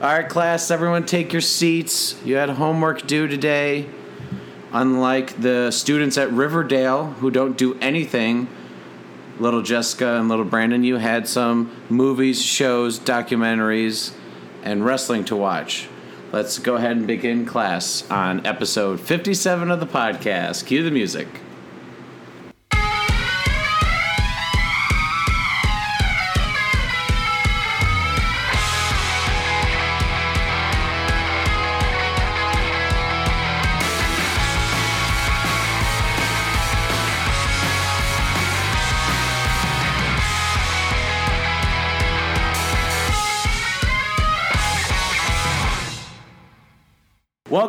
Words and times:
All 0.00 0.10
right, 0.10 0.28
class, 0.28 0.72
everyone 0.72 1.06
take 1.06 1.32
your 1.32 1.40
seats. 1.40 2.20
You 2.24 2.34
had 2.34 2.48
homework 2.50 3.06
due 3.06 3.28
today. 3.28 3.88
Unlike 4.72 5.40
the 5.40 5.70
students 5.70 6.18
at 6.18 6.32
Riverdale 6.32 7.06
who 7.20 7.30
don't 7.30 7.56
do 7.56 7.78
anything, 7.80 8.48
little 9.38 9.62
Jessica 9.62 10.18
and 10.18 10.28
little 10.28 10.44
Brandon, 10.44 10.82
you 10.82 10.96
had 10.96 11.28
some 11.28 11.70
movies, 11.88 12.42
shows, 12.42 12.98
documentaries, 12.98 14.12
and 14.64 14.84
wrestling 14.84 15.24
to 15.26 15.36
watch. 15.36 15.88
Let's 16.32 16.58
go 16.58 16.74
ahead 16.74 16.96
and 16.96 17.06
begin 17.06 17.46
class 17.46 18.10
on 18.10 18.44
episode 18.44 18.98
57 18.98 19.70
of 19.70 19.78
the 19.78 19.86
podcast. 19.86 20.66
Cue 20.66 20.82
the 20.82 20.90
music. 20.90 21.28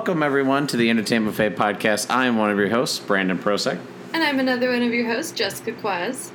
Welcome, 0.05 0.21
everyone, 0.21 0.67
to 0.67 0.77
the 0.77 0.91
Entertainment 0.91 1.35
Buffet 1.35 1.55
podcast. 1.55 2.11
I 2.11 2.27
am 2.27 2.37
one 2.37 2.51
of 2.51 2.59
your 2.59 2.69
hosts, 2.69 2.99
Brandon 2.99 3.39
Prosek. 3.39 3.79
And 4.13 4.23
I'm 4.23 4.39
another 4.39 4.69
one 4.69 4.83
of 4.83 4.93
your 4.93 5.11
hosts, 5.11 5.31
Jessica 5.31 5.71
Quaz. 5.71 6.31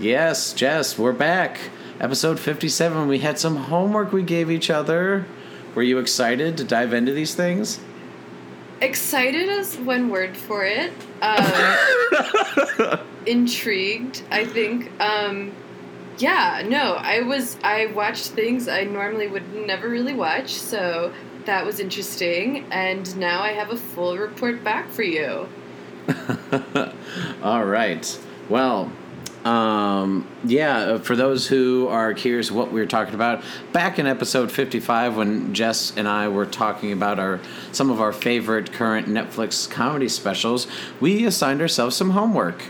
Yes, 0.00 0.54
Jess, 0.54 0.98
we're 0.98 1.12
back. 1.12 1.60
Episode 2.00 2.40
57. 2.40 3.08
We 3.08 3.18
had 3.18 3.38
some 3.38 3.56
homework 3.56 4.10
we 4.10 4.22
gave 4.22 4.50
each 4.50 4.70
other. 4.70 5.26
Were 5.74 5.82
you 5.82 5.98
excited 5.98 6.56
to 6.56 6.64
dive 6.64 6.94
into 6.94 7.12
these 7.12 7.34
things? 7.34 7.78
Excited 8.80 9.50
is 9.50 9.76
one 9.76 10.08
word 10.08 10.34
for 10.34 10.64
it. 10.64 10.94
Um, 11.20 12.98
intrigued, 13.26 14.22
I 14.30 14.46
think. 14.46 14.90
Um, 14.98 15.52
yeah, 16.16 16.62
no, 16.66 16.94
I 16.94 17.20
was. 17.20 17.58
I 17.62 17.86
watched 17.94 18.28
things 18.28 18.66
I 18.66 18.84
normally 18.84 19.26
would 19.26 19.54
never 19.66 19.90
really 19.90 20.14
watch, 20.14 20.54
so 20.54 21.12
that 21.46 21.64
was 21.64 21.80
interesting. 21.80 22.66
And 22.70 23.16
now 23.16 23.42
I 23.42 23.52
have 23.52 23.70
a 23.70 23.76
full 23.76 24.18
report 24.18 24.62
back 24.62 24.90
for 24.90 25.02
you. 25.02 25.48
All 27.42 27.64
right. 27.64 28.18
Well, 28.48 28.92
um, 29.44 30.26
yeah, 30.44 30.98
for 30.98 31.14
those 31.14 31.46
who 31.46 31.86
are 31.86 32.12
curious 32.14 32.50
what 32.50 32.72
we 32.72 32.80
were 32.80 32.86
talking 32.86 33.14
about, 33.14 33.44
back 33.72 33.98
in 34.00 34.06
episode 34.06 34.50
55 34.50 35.16
when 35.16 35.54
Jess 35.54 35.96
and 35.96 36.08
I 36.08 36.28
were 36.28 36.46
talking 36.46 36.90
about 36.90 37.20
our 37.20 37.40
some 37.70 37.90
of 37.90 38.00
our 38.00 38.12
favorite 38.12 38.72
current 38.72 39.06
Netflix 39.06 39.70
comedy 39.70 40.08
specials, 40.08 40.66
we 41.00 41.26
assigned 41.26 41.60
ourselves 41.60 41.94
some 41.94 42.10
homework. 42.10 42.60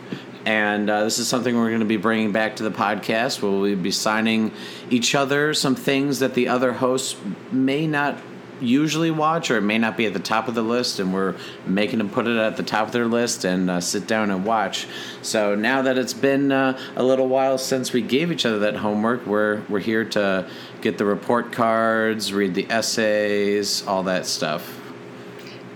And 0.44 0.88
uh, 0.88 1.02
this 1.02 1.18
is 1.18 1.26
something 1.26 1.56
we're 1.56 1.70
going 1.70 1.80
to 1.80 1.86
be 1.86 1.96
bringing 1.96 2.30
back 2.30 2.56
to 2.56 2.62
the 2.62 2.70
podcast. 2.70 3.42
Where 3.42 3.50
we'll 3.50 3.74
be 3.74 3.90
signing 3.90 4.52
each 4.90 5.14
other 5.14 5.54
some 5.54 5.74
things 5.74 6.18
that 6.18 6.34
the 6.34 6.46
other 6.46 6.74
hosts 6.74 7.16
may 7.50 7.86
not 7.86 8.18
usually 8.60 9.10
watch 9.10 9.50
or 9.50 9.58
it 9.58 9.62
may 9.62 9.78
not 9.78 9.96
be 9.96 10.06
at 10.06 10.12
the 10.12 10.20
top 10.20 10.48
of 10.48 10.54
the 10.54 10.62
list 10.62 10.98
and 10.98 11.12
we're 11.12 11.34
making 11.66 11.98
them 11.98 12.08
put 12.08 12.26
it 12.26 12.36
at 12.36 12.56
the 12.56 12.62
top 12.62 12.86
of 12.86 12.92
their 12.92 13.06
list 13.06 13.44
and 13.44 13.70
uh, 13.70 13.80
sit 13.80 14.06
down 14.06 14.30
and 14.30 14.44
watch. 14.44 14.86
So 15.22 15.54
now 15.54 15.82
that 15.82 15.98
it's 15.98 16.14
been 16.14 16.52
uh, 16.52 16.78
a 16.96 17.02
little 17.02 17.28
while 17.28 17.58
since 17.58 17.92
we 17.92 18.02
gave 18.02 18.32
each 18.32 18.46
other 18.46 18.58
that 18.60 18.76
homework 18.76 19.26
we're 19.26 19.62
we're 19.68 19.80
here 19.80 20.04
to 20.04 20.48
get 20.80 20.98
the 20.98 21.04
report 21.04 21.52
cards 21.52 22.32
read 22.32 22.54
the 22.54 22.70
essays 22.70 23.86
all 23.86 24.02
that 24.04 24.26
stuff. 24.26 24.80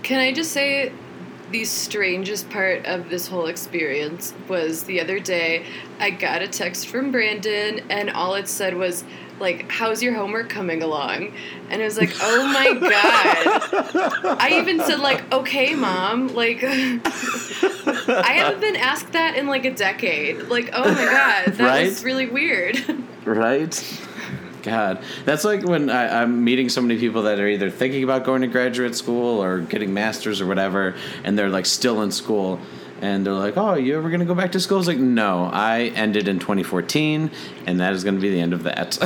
Can 0.03 0.19
I 0.19 0.31
just 0.31 0.51
say 0.51 0.91
the 1.51 1.65
strangest 1.65 2.49
part 2.49 2.85
of 2.85 3.09
this 3.09 3.27
whole 3.27 3.47
experience 3.47 4.33
was 4.47 4.83
the 4.83 5.01
other 5.01 5.19
day 5.19 5.65
I 5.99 6.09
got 6.11 6.41
a 6.41 6.47
text 6.47 6.87
from 6.87 7.11
Brandon 7.11 7.81
and 7.89 8.09
all 8.09 8.35
it 8.35 8.47
said 8.47 8.75
was 8.75 9.03
like 9.41 9.69
how's 9.69 10.01
your 10.01 10.13
homework 10.13 10.47
coming 10.49 10.81
along? 10.83 11.33
And 11.69 11.81
I 11.81 11.85
was 11.85 11.97
like 11.97 12.13
oh 12.21 12.47
my 12.47 12.73
god. 12.79 14.37
I 14.39 14.59
even 14.61 14.79
said 14.81 14.99
like 14.99 15.31
okay 15.33 15.75
mom 15.75 16.29
like 16.29 16.63
i 16.63 18.33
haven't 18.35 18.61
been 18.61 18.75
asked 18.75 19.11
that 19.13 19.35
in 19.37 19.47
like 19.47 19.65
a 19.65 19.73
decade. 19.73 20.43
Like 20.43 20.69
oh 20.73 20.83
my 20.83 21.05
god 21.05 21.45
that 21.53 21.59
Right? 21.59 21.87
was 21.89 22.03
really 22.03 22.27
weird. 22.27 22.77
Right? 23.25 24.01
God. 24.63 25.03
That's 25.25 25.43
like 25.43 25.63
when 25.63 25.89
I, 25.89 26.21
i'm 26.21 26.43
meeting 26.43 26.69
so 26.69 26.81
many 26.81 26.99
people 26.99 27.23
that 27.23 27.39
are 27.39 27.47
either 27.47 27.69
thinking 27.71 28.03
about 28.03 28.23
going 28.23 28.41
to 28.41 28.47
graduate 28.47 28.95
school 28.95 29.43
or 29.43 29.59
getting 29.59 29.93
masters 29.93 30.39
or 30.39 30.45
whatever 30.45 30.95
and 31.23 31.37
they're 31.37 31.49
like 31.49 31.65
still 31.65 32.01
in 32.03 32.11
school 32.11 32.59
and 33.01 33.25
they're 33.25 33.33
like 33.33 33.57
oh 33.57 33.73
you 33.73 33.97
ever 33.97 34.09
to 34.19 34.25
go 34.25 34.35
back 34.35 34.51
to 34.53 34.59
school? 34.59 34.77
It's 34.79 34.87
like 34.87 34.97
no 34.97 35.49
i 35.51 35.91
ended 35.95 36.27
in 36.27 36.39
2014 36.39 37.31
and 37.65 37.79
that 37.79 37.93
is 37.93 38.03
to 38.15 38.21
be 38.21 38.29
the 38.29 38.39
end 38.39 38.53
of 38.53 38.63
that. 38.63 38.97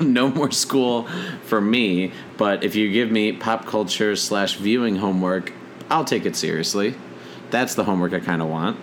No 0.00 0.28
more 0.28 0.50
school 0.50 1.06
for 1.44 1.60
me 1.60 2.12
but 2.38 2.64
if 2.64 2.74
you 2.74 2.90
give 2.90 3.10
me 3.10 3.32
pop 3.32 3.66
culture 3.66 4.16
slash 4.16 4.56
viewing 4.56 4.96
homework 4.96 5.52
i'll 5.90 6.04
take 6.04 6.24
it 6.26 6.34
seriously. 6.36 6.94
That's 7.50 7.74
the 7.74 7.84
homework 7.84 8.12
i 8.14 8.20
kind 8.20 8.40
of 8.42 8.48
want. 8.48 8.78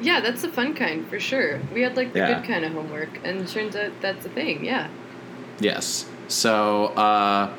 Yeah 0.00 0.20
that's 0.20 0.42
the 0.42 0.48
fun 0.48 0.74
kind 0.74 1.06
for 1.08 1.20
sure. 1.20 1.60
We 1.72 1.82
had 1.82 1.96
like 1.96 2.12
the 2.12 2.18
Yeah. 2.18 2.34
good 2.40 2.48
kind 2.48 2.64
of 2.64 2.72
homework 2.72 3.20
and 3.24 3.40
it 3.40 3.48
turns 3.48 3.76
out 3.76 3.92
that's 4.00 4.26
a 4.26 4.28
thing 4.30 4.64
yeah. 4.64 4.88
Yes. 5.60 6.06
So, 6.26 6.86
uh, 6.86 7.54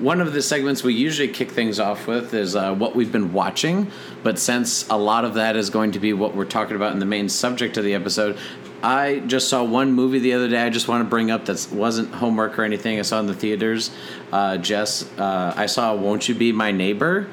one 0.00 0.20
of 0.20 0.32
the 0.32 0.42
segments 0.42 0.82
we 0.82 0.94
usually 0.94 1.28
kick 1.28 1.50
things 1.50 1.78
off 1.78 2.06
with 2.06 2.32
is 2.32 2.56
uh, 2.56 2.74
what 2.74 2.96
we've 2.96 3.12
been 3.12 3.32
watching, 3.32 3.90
but 4.22 4.38
since 4.38 4.88
a 4.88 4.96
lot 4.96 5.24
of 5.24 5.34
that 5.34 5.56
is 5.56 5.70
going 5.70 5.92
to 5.92 6.00
be 6.00 6.12
what 6.12 6.34
we're 6.34 6.44
talking 6.44 6.76
about 6.76 6.92
in 6.92 6.98
the 6.98 7.06
main 7.06 7.28
subject 7.28 7.76
of 7.76 7.84
the 7.84 7.94
episode, 7.94 8.38
I 8.82 9.18
just 9.26 9.48
saw 9.48 9.62
one 9.62 9.92
movie 9.92 10.18
the 10.18 10.32
other 10.32 10.48
day. 10.48 10.62
I 10.62 10.70
just 10.70 10.88
want 10.88 11.04
to 11.04 11.08
bring 11.08 11.30
up 11.30 11.44
that 11.46 11.68
wasn't 11.70 12.14
homework 12.14 12.58
or 12.58 12.64
anything. 12.64 12.98
I 12.98 13.02
saw 13.02 13.20
in 13.20 13.26
the 13.26 13.34
theaters. 13.34 13.90
Uh, 14.32 14.56
Jess, 14.56 15.06
uh, 15.18 15.52
I 15.54 15.66
saw 15.66 15.94
"Won't 15.94 16.28
You 16.28 16.34
Be 16.34 16.50
My 16.50 16.72
Neighbor," 16.72 17.28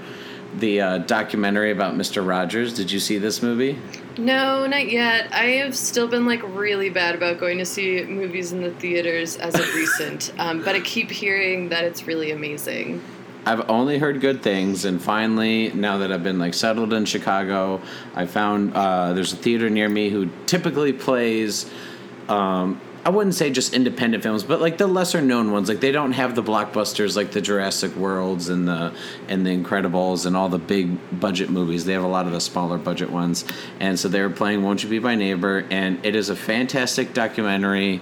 the 0.56 0.82
uh, 0.82 0.98
documentary 1.00 1.72
about 1.72 1.96
Mister 1.96 2.22
Rogers. 2.22 2.74
Did 2.74 2.92
you 2.92 3.00
see 3.00 3.18
this 3.18 3.42
movie? 3.42 3.80
No, 4.18 4.66
not 4.66 4.90
yet. 4.90 5.32
I 5.32 5.46
have 5.62 5.76
still 5.76 6.08
been 6.08 6.26
like 6.26 6.42
really 6.44 6.90
bad 6.90 7.16
about 7.16 7.40
going 7.40 7.60
to 7.60 7.66
see 7.66 8.04
movies 8.04 8.52
in 8.52 8.62
the 8.62 8.72
theaters 8.72 9.38
as 9.38 9.56
of 9.56 9.74
recent, 9.76 10.34
um, 10.40 10.64
but 10.64 10.76
I 10.76 10.80
keep 10.80 11.12
hearing 11.12 11.70
that 11.70 11.84
it's 11.84 12.08
really 12.08 12.32
amazing. 12.32 13.02
I've 13.46 13.70
only 13.70 13.98
heard 13.98 14.20
good 14.20 14.42
things, 14.42 14.84
and 14.84 15.02
finally, 15.02 15.72
now 15.72 16.00
that 16.00 16.12
I've 16.12 16.24
been 16.24 16.40
like 16.40 16.54
settled 16.54 16.92
in 16.92 17.06
Chicago, 17.06 17.82
I 18.14 18.26
found 18.26 18.74
uh, 18.74 19.14
there's 19.14 19.32
a 19.32 19.38
theater 19.38 19.70
near 19.70 19.88
me 19.88 20.10
who 20.10 20.30
typically 20.46 20.92
plays. 20.92 21.70
Um, 22.28 22.82
I 23.08 23.10
wouldn't 23.10 23.36
say 23.36 23.52
just 23.52 23.74
independent 23.74 24.22
films, 24.22 24.44
but 24.44 24.60
like 24.60 24.78
the 24.78 24.86
lesser 24.86 25.22
known 25.22 25.54
ones. 25.54 25.70
Like 25.70 25.80
they 25.80 25.94
don't 25.94 26.12
have 26.12 26.36
the 26.36 26.44
blockbusters 26.44 27.16
like 27.16 27.32
the 27.32 27.40
Jurassic 27.40 27.96
Worlds 27.96 28.50
and 28.50 28.68
the 28.68 28.94
and 29.30 29.46
the 29.46 29.58
Incredibles 29.58 30.26
and 30.26 30.36
all 30.36 30.50
the 30.50 30.60
big 30.60 31.18
budget 31.18 31.50
movies. 31.50 31.86
They 31.86 31.94
have 31.94 32.04
a 32.04 32.08
lot 32.08 32.28
of 32.28 32.34
the 32.34 32.42
smaller 32.42 32.78
budget 32.78 33.10
ones, 33.10 33.46
and 33.80 33.98
so 33.98 34.10
they 34.10 34.20
were 34.20 34.30
playing 34.30 34.62
"Won't 34.62 34.84
You 34.84 34.90
Be 34.90 35.00
My 35.00 35.16
Neighbor," 35.16 35.66
and 35.72 36.06
it 36.06 36.18
is 36.18 36.28
a 36.28 36.36
fantastic 36.36 37.14
documentary. 37.14 38.02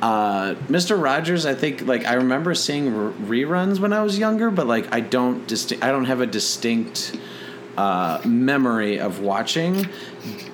Uh, 0.00 0.54
Mr. 0.68 1.02
Rogers, 1.02 1.46
I 1.46 1.56
think 1.56 1.84
like 1.88 2.04
I 2.04 2.14
remember 2.14 2.54
seeing 2.54 2.94
r- 2.94 3.10
reruns 3.10 3.80
when 3.80 3.92
I 3.92 4.04
was 4.04 4.20
younger, 4.20 4.52
but 4.52 4.68
like 4.68 4.94
I 4.94 5.00
don't 5.00 5.48
disti- 5.48 5.82
I 5.82 5.90
don't 5.90 6.04
have 6.04 6.20
a 6.20 6.26
distinct 6.26 7.16
uh, 7.76 8.20
memory 8.24 8.98
of 8.98 9.20
watching. 9.20 9.88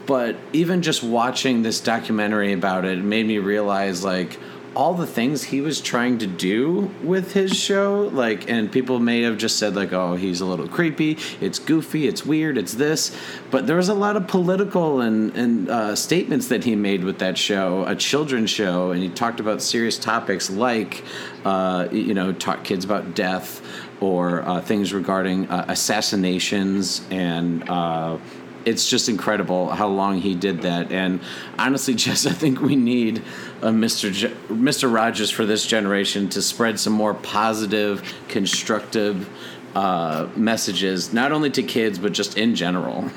But 0.06 0.36
even 0.52 0.82
just 0.82 1.02
watching 1.02 1.62
this 1.62 1.80
documentary 1.80 2.52
about 2.52 2.84
it 2.84 2.98
made 2.98 3.26
me 3.26 3.38
realize 3.38 4.04
like 4.04 4.38
all 4.74 4.94
the 4.94 5.06
things 5.06 5.42
he 5.42 5.60
was 5.60 5.80
trying 5.80 6.18
to 6.18 6.26
do 6.26 6.90
with 7.02 7.32
his 7.32 7.56
show 7.56 8.08
like 8.12 8.48
and 8.48 8.70
people 8.70 9.00
may 9.00 9.22
have 9.22 9.36
just 9.36 9.58
said 9.58 9.74
like 9.74 9.92
oh 9.92 10.14
he's 10.14 10.40
a 10.40 10.46
little 10.46 10.68
creepy. 10.68 11.18
It's 11.40 11.58
goofy. 11.58 12.06
It's 12.06 12.24
weird. 12.24 12.56
It's 12.56 12.74
this. 12.74 13.16
But 13.50 13.66
there 13.66 13.76
was 13.76 13.88
a 13.88 13.94
lot 13.94 14.16
of 14.16 14.28
political 14.28 15.00
and, 15.00 15.36
and 15.36 15.68
uh, 15.68 15.96
statements 15.96 16.48
that 16.48 16.64
he 16.64 16.76
made 16.76 17.02
with 17.04 17.18
that 17.18 17.36
show 17.36 17.84
a 17.84 17.96
children's 17.96 18.50
show 18.50 18.92
and 18.92 19.02
he 19.02 19.08
talked 19.08 19.40
about 19.40 19.60
serious 19.60 19.98
topics 19.98 20.50
like 20.50 21.02
uh, 21.44 21.88
you 21.90 22.14
know 22.14 22.32
taught 22.32 22.62
kids 22.64 22.84
about 22.84 23.14
death 23.14 23.60
or 24.00 24.42
uh, 24.42 24.60
things 24.60 24.92
regarding 24.92 25.48
uh, 25.48 25.66
assassinations 25.68 27.02
and 27.10 27.68
uh, 27.68 28.18
it's 28.64 28.88
just 28.88 29.08
incredible 29.08 29.70
how 29.70 29.88
long 29.88 30.18
he 30.20 30.34
did 30.34 30.62
that. 30.62 30.92
And 30.92 31.20
honestly, 31.58 31.94
Jess, 32.02 32.26
I 32.26 32.32
think 32.32 32.60
we 32.60 32.76
need 32.76 33.18
a 33.62 33.68
Mr. 33.68 34.12
J- 34.12 34.32
Mr. 34.48 34.92
Rogers 34.92 35.30
for 35.30 35.46
this 35.46 35.66
generation 35.66 36.28
to 36.30 36.42
spread 36.42 36.78
some 36.78 36.92
more 36.92 37.14
positive, 37.14 38.02
constructive 38.28 39.28
uh, 39.74 40.28
messages, 40.36 41.12
not 41.12 41.32
only 41.32 41.50
to 41.50 41.62
kids 41.62 41.98
but 41.98 42.12
just 42.12 42.36
in 42.36 42.54
general. 42.54 43.10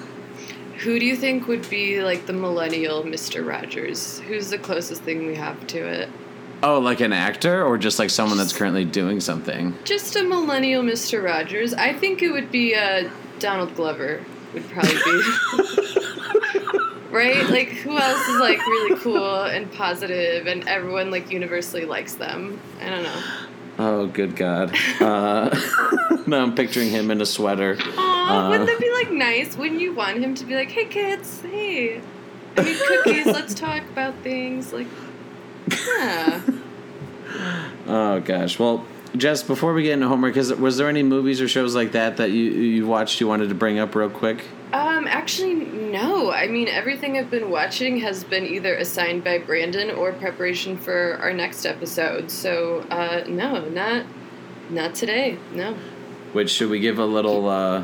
Who 0.79 0.99
do 0.99 1.05
you 1.05 1.15
think 1.15 1.47
would 1.47 1.69
be 1.69 2.03
like 2.03 2.25
the 2.25 2.33
millennial 2.33 3.03
Mr. 3.03 3.47
Rogers? 3.47 4.19
Who's 4.19 4.49
the 4.49 4.57
closest 4.57 5.03
thing 5.03 5.25
we 5.25 5.35
have 5.35 5.65
to 5.67 5.79
it? 5.79 6.09
Oh, 6.65 6.79
like 6.79 7.01
an 7.01 7.11
actor 7.11 7.65
or 7.65 7.77
just 7.77 7.99
like 7.99 8.09
someone 8.09 8.37
that's 8.37 8.53
currently 8.53 8.85
doing 8.85 9.19
something? 9.19 9.75
Just 9.83 10.15
a 10.15 10.23
millennial 10.23 10.81
Mr. 10.81 11.21
Rogers. 11.21 11.73
I 11.73 11.91
think 11.91 12.21
it 12.21 12.31
would 12.31 12.51
be 12.51 12.73
uh, 12.73 13.09
Donald 13.39 13.75
Glover. 13.75 14.23
Would 14.53 14.69
probably 14.69 14.93
be. 14.93 15.21
right? 17.11 17.49
Like 17.49 17.67
who 17.69 17.97
else 17.97 18.27
is 18.29 18.39
like 18.39 18.59
really 18.65 18.97
cool 18.99 19.43
and 19.43 19.69
positive 19.73 20.47
and 20.47 20.65
everyone 20.69 21.11
like 21.11 21.29
universally 21.29 21.83
likes 21.83 22.15
them? 22.15 22.61
I 22.81 22.89
don't 22.89 23.03
know. 23.03 23.23
Oh, 23.79 24.07
good 24.07 24.37
God. 24.37 24.73
Uh, 25.01 25.49
now 26.27 26.43
I'm 26.43 26.55
picturing 26.55 26.89
him 26.89 27.11
in 27.11 27.19
a 27.19 27.25
sweater. 27.25 27.75
Aw, 27.97 28.45
Uh, 28.45 28.49
wouldn't 28.49 28.69
that 28.69 28.79
be 28.79 28.89
like 28.93 29.11
nice? 29.11 29.57
Wouldn't 29.57 29.81
you 29.81 29.93
want 29.93 30.19
him 30.19 30.33
to 30.35 30.45
be 30.45 30.55
like, 30.55 30.71
hey 30.71 30.85
kids, 30.85 31.41
hey, 31.41 32.01
I 32.55 32.61
mean 32.61 32.77
cookies, 32.87 33.25
let's 33.25 33.53
talk 33.53 33.81
about 33.89 34.15
things 34.23 34.71
like 34.71 34.87
yeah. 35.69 36.41
Oh 37.87 38.19
gosh. 38.19 38.59
Well, 38.59 38.85
Jess, 39.15 39.43
before 39.43 39.73
we 39.73 39.83
get 39.83 39.93
into 39.93 40.07
homework, 40.07 40.37
is, 40.37 40.53
was 40.53 40.77
there 40.77 40.89
any 40.89 41.03
movies 41.03 41.39
or 41.39 41.47
shows 41.47 41.75
like 41.75 41.91
that 41.91 42.17
that 42.17 42.31
you 42.31 42.43
you 42.51 42.87
watched 42.87 43.19
you 43.21 43.27
wanted 43.27 43.49
to 43.49 43.55
bring 43.55 43.77
up 43.77 43.93
real 43.95 44.09
quick? 44.09 44.43
Um, 44.71 45.07
actually, 45.07 45.53
no. 45.53 46.31
I 46.31 46.47
mean, 46.47 46.67
everything 46.67 47.17
I've 47.17 47.29
been 47.29 47.51
watching 47.51 47.97
has 47.97 48.23
been 48.23 48.43
either 48.43 48.73
assigned 48.73 49.23
by 49.23 49.37
Brandon 49.37 49.91
or 49.91 50.13
preparation 50.13 50.77
for 50.77 51.17
our 51.21 51.31
next 51.31 51.63
episode. 51.65 52.31
So, 52.31 52.79
uh, 52.89 53.23
no, 53.27 53.69
not 53.69 54.05
not 54.71 54.95
today. 54.95 55.37
No. 55.53 55.75
Which 56.31 56.49
should 56.49 56.71
we 56.71 56.79
give 56.79 56.97
a 56.97 57.05
little? 57.05 57.47
Uh, 57.47 57.83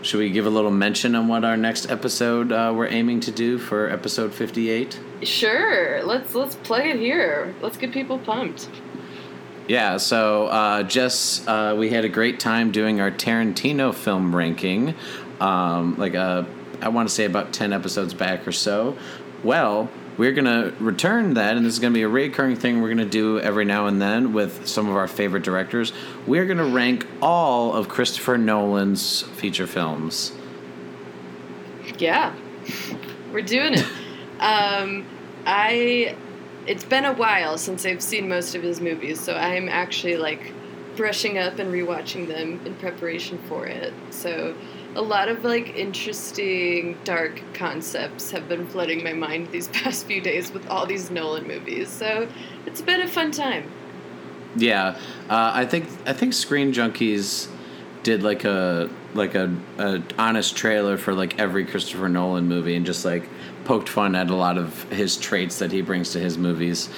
should 0.00 0.18
we 0.18 0.30
give 0.30 0.46
a 0.46 0.50
little 0.50 0.70
mention 0.70 1.14
on 1.14 1.28
what 1.28 1.44
our 1.44 1.58
next 1.58 1.90
episode 1.90 2.52
uh, 2.52 2.72
we're 2.74 2.88
aiming 2.88 3.20
to 3.20 3.30
do 3.30 3.58
for 3.58 3.90
episode 3.90 4.32
fifty-eight? 4.32 4.98
Sure. 5.22 6.02
Let's 6.02 6.34
let's 6.34 6.54
plug 6.56 6.86
it 6.86 6.96
here. 6.96 7.54
Let's 7.60 7.76
get 7.76 7.92
people 7.92 8.18
pumped. 8.18 8.68
Yeah, 9.68 9.98
so 9.98 10.46
uh, 10.46 10.82
Jess, 10.82 11.46
uh, 11.46 11.76
we 11.78 11.90
had 11.90 12.04
a 12.04 12.08
great 12.08 12.40
time 12.40 12.72
doing 12.72 13.00
our 13.00 13.10
Tarantino 13.10 13.94
film 13.94 14.34
ranking, 14.34 14.96
um, 15.38 15.96
like 15.96 16.16
uh, 16.16 16.44
I 16.80 16.88
want 16.88 17.08
to 17.08 17.14
say 17.14 17.24
about 17.24 17.52
ten 17.52 17.72
episodes 17.72 18.12
back 18.12 18.48
or 18.48 18.52
so. 18.52 18.96
Well, 19.44 19.88
we're 20.16 20.32
gonna 20.32 20.74
return 20.80 21.34
that, 21.34 21.56
and 21.56 21.64
this 21.64 21.74
is 21.74 21.78
gonna 21.78 21.94
be 21.94 22.02
a 22.02 22.08
recurring 22.08 22.56
thing 22.56 22.82
we're 22.82 22.88
gonna 22.88 23.04
do 23.04 23.38
every 23.38 23.64
now 23.64 23.86
and 23.86 24.02
then 24.02 24.32
with 24.32 24.66
some 24.66 24.88
of 24.88 24.96
our 24.96 25.06
favorite 25.06 25.44
directors. 25.44 25.92
We're 26.26 26.46
gonna 26.46 26.66
rank 26.66 27.06
all 27.22 27.72
of 27.72 27.88
Christopher 27.88 28.38
Nolan's 28.38 29.22
feature 29.22 29.66
films. 29.66 30.32
Yeah, 31.98 32.34
we're 33.32 33.42
doing 33.42 33.74
it. 33.74 33.86
um, 34.40 35.06
I. 35.46 36.16
It's 36.66 36.84
been 36.84 37.04
a 37.04 37.14
while 37.14 37.56
since 37.56 37.86
I've 37.86 38.02
seen 38.02 38.28
most 38.28 38.54
of 38.54 38.62
his 38.62 38.80
movies, 38.80 39.18
so 39.18 39.34
I'm 39.34 39.68
actually 39.68 40.18
like 40.18 40.52
brushing 40.96 41.38
up 41.38 41.58
and 41.58 41.72
rewatching 41.72 42.28
them 42.28 42.60
in 42.66 42.74
preparation 42.74 43.38
for 43.48 43.66
it. 43.66 43.94
So 44.10 44.54
a 44.94 45.02
lot 45.02 45.28
of 45.28 45.44
like 45.44 45.74
interesting 45.76 46.98
dark 47.04 47.40
concepts 47.54 48.30
have 48.32 48.48
been 48.48 48.66
flooding 48.66 49.02
my 49.02 49.12
mind 49.12 49.50
these 49.50 49.68
past 49.78 50.06
few 50.06 50.20
days 50.20 50.52
with 50.52 50.66
all 50.68 50.86
these 50.86 51.10
Nolan 51.10 51.46
movies. 51.46 51.88
So 51.88 52.28
it's 52.66 52.82
been 52.82 53.00
a 53.00 53.08
fun 53.08 53.30
time. 53.30 53.70
Yeah, 54.56 54.98
uh, 55.28 55.52
I 55.54 55.64
think 55.64 55.86
I 56.06 56.12
think 56.12 56.34
Screen 56.34 56.72
Junkies 56.72 57.48
did 58.02 58.22
like 58.22 58.44
a 58.44 58.90
like 59.14 59.34
a, 59.34 59.54
a 59.78 60.02
honest 60.18 60.56
trailer 60.56 60.96
for 60.96 61.12
like 61.12 61.38
every 61.38 61.64
Christopher 61.64 62.08
Nolan 62.08 62.46
movie 62.46 62.76
and 62.76 62.86
just 62.86 63.04
like 63.04 63.28
poked 63.64 63.88
fun 63.88 64.14
at 64.14 64.30
a 64.30 64.34
lot 64.34 64.58
of 64.58 64.84
his 64.90 65.16
traits 65.16 65.58
that 65.58 65.72
he 65.72 65.82
brings 65.82 66.12
to 66.12 66.20
his 66.20 66.38
movies. 66.38 66.88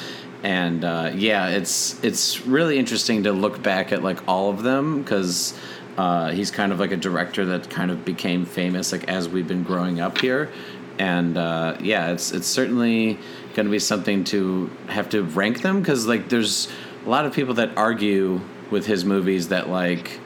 And 0.43 0.85
uh, 0.85 1.13
yeah, 1.15 1.49
it's 1.49 2.03
it's 2.03 2.45
really 2.47 2.79
interesting 2.79 3.23
to 3.25 3.33
look 3.33 3.63
back 3.63 3.93
at 3.93 4.03
like 4.03 4.27
all 4.29 4.51
of 4.51 4.63
them 4.63 5.03
because 5.03 5.59
uh, 5.97 6.31
he's 6.31 6.51
kind 6.51 6.73
of 6.73 6.81
like 6.81 6.91
a 6.91 6.97
director 6.97 7.45
that 7.47 7.71
kind 7.71 7.91
of 7.91 8.05
became 8.05 8.45
famous 8.45 8.93
like 8.93 9.09
as 9.09 9.29
we've 9.29 9.49
been 9.49 9.63
growing 9.63 10.01
up 10.01 10.19
here. 10.19 10.51
And 10.99 11.39
uh, 11.39 11.77
yeah, 11.81 12.11
it's 12.11 12.33
it's 12.33 12.47
certainly 12.47 13.19
going 13.55 13.67
to 13.67 13.71
be 13.71 13.79
something 13.79 14.25
to 14.25 14.71
have 14.89 15.09
to 15.11 15.23
rank 15.23 15.63
them 15.63 15.81
because 15.81 16.07
like 16.07 16.29
there's 16.29 16.69
a 17.07 17.09
lot 17.09 17.25
of 17.25 17.33
people 17.33 17.55
that 17.55 17.77
argue 17.77 18.41
with 18.71 18.87
his 18.87 19.05
movies 19.05 19.49
that 19.49 19.69
like 19.69 20.19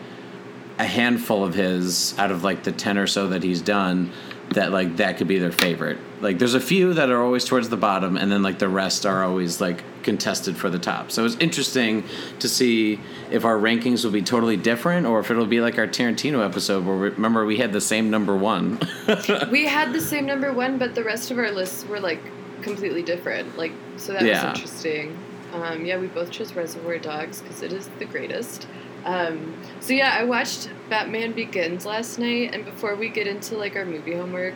a 0.79 0.85
handful 0.85 1.45
of 1.45 1.55
his 1.55 2.17
out 2.19 2.31
of 2.31 2.45
like 2.45 2.63
the 2.65 2.73
10 2.73 2.99
or 2.99 3.07
so 3.07 3.29
that 3.29 3.43
he's 3.43 3.63
done 3.63 4.11
that 4.51 4.71
like 4.71 4.97
that 4.99 5.17
could 5.17 5.27
be 5.27 5.39
their 5.39 5.51
favorite 5.51 5.99
like 6.21 6.39
there's 6.39 6.55
a 6.55 6.61
few 6.61 6.95
that 6.95 7.11
are 7.11 7.23
always 7.25 7.45
towards 7.45 7.69
the 7.69 7.77
bottom 7.77 8.17
and 8.17 8.31
then 8.31 8.43
like 8.43 8.59
the 8.61 8.69
rest 8.69 9.05
are 9.05 9.25
always 9.25 9.61
like 9.61 9.83
contested 10.05 10.57
for 10.57 10.71
the 10.71 10.79
top 10.79 11.11
so 11.11 11.25
it's 11.25 11.35
interesting 11.41 12.05
to 12.39 12.49
see 12.49 13.01
if 13.33 13.45
our 13.45 13.57
rankings 13.59 14.05
will 14.05 14.13
be 14.13 14.23
totally 14.23 14.57
different 14.57 15.05
or 15.05 15.19
if 15.19 15.31
it'll 15.33 15.47
be 15.47 15.61
like 15.61 15.79
our 15.79 15.87
tarantino 15.89 16.45
episode 16.45 16.85
where 16.87 16.97
we, 16.97 17.09
remember 17.09 17.45
we 17.45 17.57
had 17.57 17.73
the 17.73 17.81
same 17.81 18.09
number 18.09 18.37
one 18.37 18.79
we 19.51 19.67
had 19.67 19.93
the 19.93 20.01
same 20.01 20.27
number 20.27 20.53
one, 20.53 20.79
but 20.79 20.95
the 20.95 21.03
rest 21.03 21.31
of 21.33 21.39
our 21.39 21.51
lists 21.51 21.85
were 21.87 21.99
like 21.99 22.21
completely 22.63 23.03
different. 23.03 23.57
Like, 23.59 23.73
so 23.97 24.13
that 24.13 24.23
Yeah. 24.23 24.51
was 24.51 24.61
interesting. 24.61 25.19
Um, 25.53 25.85
yeah, 25.85 25.99
we 25.99 26.07
both 26.07 26.31
chose 26.31 26.53
Reservoir 26.55 26.99
Dogs 26.99 27.41
because 27.41 27.63
it 27.63 27.73
is 27.73 27.89
the 27.99 28.05
greatest. 28.05 28.67
Um, 29.07 29.55
so 29.81 29.93
yeah, 29.93 30.15
I 30.19 30.25
watched 30.25 30.69
Batman 30.91 31.33
Begins 31.33 31.87
last 31.87 32.19
night, 32.19 32.53
and 32.53 32.65
before 32.65 32.97
we 32.97 33.09
get 33.09 33.27
into 33.27 33.57
like 33.57 33.77
our 33.77 33.85
movie 33.85 34.15
homework, 34.15 34.55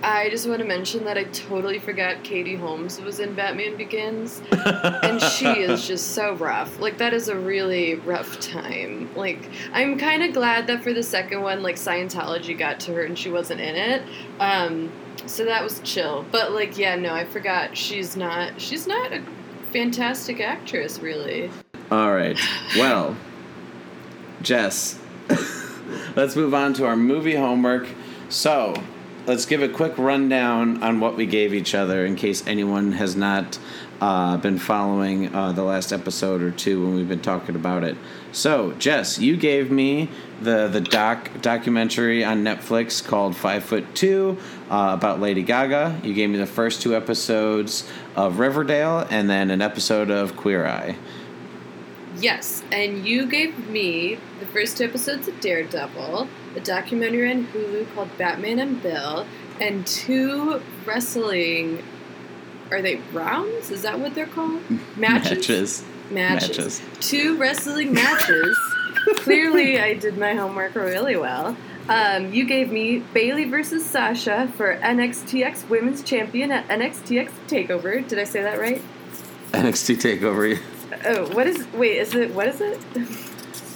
I 0.00 0.28
just 0.28 0.46
want 0.46 0.60
to 0.60 0.66
mention 0.66 1.04
that 1.04 1.16
I 1.16 1.24
totally 1.24 1.78
forgot 1.78 2.22
Katie 2.22 2.56
Holmes 2.56 3.00
was 3.00 3.20
in 3.20 3.34
Batman 3.34 3.76
Begins, 3.76 4.42
and 4.52 5.20
she 5.20 5.46
is 5.48 5.86
just 5.86 6.12
so 6.12 6.34
rough. 6.34 6.78
Like 6.78 6.98
that 6.98 7.12
is 7.12 7.28
a 7.28 7.36
really 7.36 7.96
rough 7.96 8.38
time. 8.38 9.12
Like 9.16 9.50
I'm 9.72 9.98
kind 9.98 10.22
of 10.22 10.32
glad 10.32 10.68
that 10.68 10.84
for 10.84 10.92
the 10.92 11.02
second 11.02 11.42
one, 11.42 11.62
like 11.62 11.76
Scientology 11.76 12.56
got 12.56 12.80
to 12.80 12.92
her 12.94 13.02
and 13.02 13.18
she 13.18 13.30
wasn't 13.30 13.60
in 13.60 13.74
it. 13.74 14.02
Um, 14.38 14.92
so 15.26 15.44
that 15.46 15.64
was 15.64 15.80
chill. 15.80 16.24
But 16.30 16.52
like, 16.52 16.78
yeah, 16.78 16.96
no, 16.96 17.12
I 17.12 17.24
forgot 17.24 17.76
she's 17.76 18.14
not. 18.16 18.60
She's 18.60 18.86
not 18.86 19.12
a 19.12 19.22
fantastic 19.72 20.40
actress, 20.40 21.00
really. 21.00 21.50
All 21.90 22.12
right. 22.12 22.38
Well, 22.76 23.16
Jess, 24.44 24.98
let's 26.16 26.36
move 26.36 26.52
on 26.52 26.74
to 26.74 26.86
our 26.86 26.96
movie 26.96 27.34
homework. 27.34 27.88
So, 28.28 28.74
let's 29.26 29.46
give 29.46 29.62
a 29.62 29.68
quick 29.68 29.96
rundown 29.96 30.82
on 30.82 31.00
what 31.00 31.16
we 31.16 31.24
gave 31.24 31.54
each 31.54 31.74
other 31.74 32.04
in 32.04 32.14
case 32.14 32.46
anyone 32.46 32.92
has 32.92 33.16
not 33.16 33.58
uh, 34.02 34.36
been 34.36 34.58
following 34.58 35.34
uh, 35.34 35.52
the 35.52 35.62
last 35.62 35.92
episode 35.92 36.42
or 36.42 36.50
two 36.50 36.84
when 36.84 36.94
we've 36.94 37.08
been 37.08 37.22
talking 37.22 37.56
about 37.56 37.84
it. 37.84 37.96
So, 38.32 38.72
Jess, 38.72 39.18
you 39.18 39.38
gave 39.38 39.70
me 39.70 40.10
the 40.42 40.68
the 40.68 40.80
doc 40.80 41.30
documentary 41.40 42.22
on 42.22 42.44
Netflix 42.44 43.02
called 43.02 43.34
Five 43.34 43.64
Foot 43.64 43.94
Two 43.94 44.36
uh, 44.70 44.90
about 44.92 45.20
Lady 45.20 45.42
Gaga. 45.42 46.00
You 46.02 46.12
gave 46.12 46.28
me 46.28 46.36
the 46.36 46.46
first 46.46 46.82
two 46.82 46.94
episodes 46.94 47.88
of 48.14 48.40
Riverdale 48.40 49.06
and 49.10 49.30
then 49.30 49.50
an 49.50 49.62
episode 49.62 50.10
of 50.10 50.36
Queer 50.36 50.66
Eye. 50.66 50.96
Yes, 52.16 52.62
and 52.70 53.06
you 53.06 53.26
gave 53.26 53.68
me 53.68 54.18
the 54.40 54.46
first 54.46 54.78
two 54.78 54.84
episodes 54.84 55.26
of 55.28 55.40
Daredevil, 55.40 56.28
a 56.54 56.60
documentary 56.60 57.30
on 57.30 57.46
Hulu 57.46 57.92
called 57.94 58.16
Batman 58.16 58.58
and 58.58 58.82
Bill, 58.82 59.26
and 59.60 59.86
two 59.86 60.62
wrestling. 60.84 61.82
Are 62.70 62.80
they 62.80 62.96
rounds? 63.12 63.70
Is 63.70 63.82
that 63.82 64.00
what 64.00 64.14
they're 64.14 64.26
called? 64.26 64.62
Matches. 64.96 65.84
Matches. 66.10 66.80
Matches. 66.80 66.82
Two 67.00 67.36
wrestling 67.36 67.92
matches. 67.92 68.58
Clearly, 69.16 69.80
I 69.80 69.94
did 69.94 70.16
my 70.16 70.34
homework 70.34 70.74
really 70.74 71.16
well. 71.16 71.56
Um, 71.88 72.32
you 72.32 72.46
gave 72.46 72.72
me 72.72 73.00
Bayley 73.12 73.44
versus 73.44 73.84
Sasha 73.84 74.50
for 74.56 74.78
NXTX 74.78 75.68
Women's 75.68 76.02
Champion 76.02 76.50
at 76.50 76.66
NXTX 76.68 77.30
Takeover. 77.46 78.06
Did 78.06 78.18
I 78.18 78.24
say 78.24 78.42
that 78.42 78.58
right? 78.58 78.80
NXT 79.52 79.96
Takeover. 79.96 80.58
Oh, 81.04 81.28
what 81.34 81.46
is? 81.46 81.66
Wait, 81.72 81.98
is 81.98 82.14
it? 82.14 82.34
What 82.34 82.48
is 82.48 82.60
it? 82.60 82.80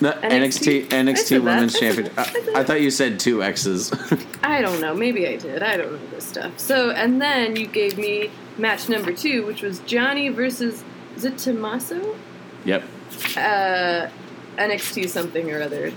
No, 0.01 0.13
NXT? 0.13 0.87
NXT 0.87 0.89
NXT. 0.89 1.43
Women's 1.43 1.75
I 1.77 1.79
said 1.79 1.95
Champion. 1.95 2.15
that. 2.15 2.29
I 2.55 2.59
I, 2.59 2.61
I 2.61 2.65
thought 2.65 2.81
you 2.81 2.91
said 2.91 3.19
two 3.19 3.43
X's. 3.43 3.93
I 4.43 4.61
don't 4.61 4.81
know. 4.81 4.95
Maybe 4.95 5.27
I 5.27 5.37
did. 5.37 5.63
I 5.63 5.77
don't 5.77 5.93
know 5.93 6.11
this 6.11 6.25
stuff. 6.25 6.59
So, 6.59 6.91
and 6.91 7.21
then 7.21 7.57
you 7.57 7.67
gave 7.67 7.99
me 7.99 8.31
match 8.57 8.89
number 8.89 9.13
two, 9.13 9.45
which 9.45 9.63
was 9.63 9.81
Johnny 9.81 10.29
versus 10.29 10.85
is 11.17 11.25
it 11.25 11.37
Tommaso? 11.39 12.17
yep. 12.65 12.85
Uh, 13.37 14.09
NXT 14.57 15.09
something 15.09 15.51
or 15.51 15.61
other. 15.63 15.91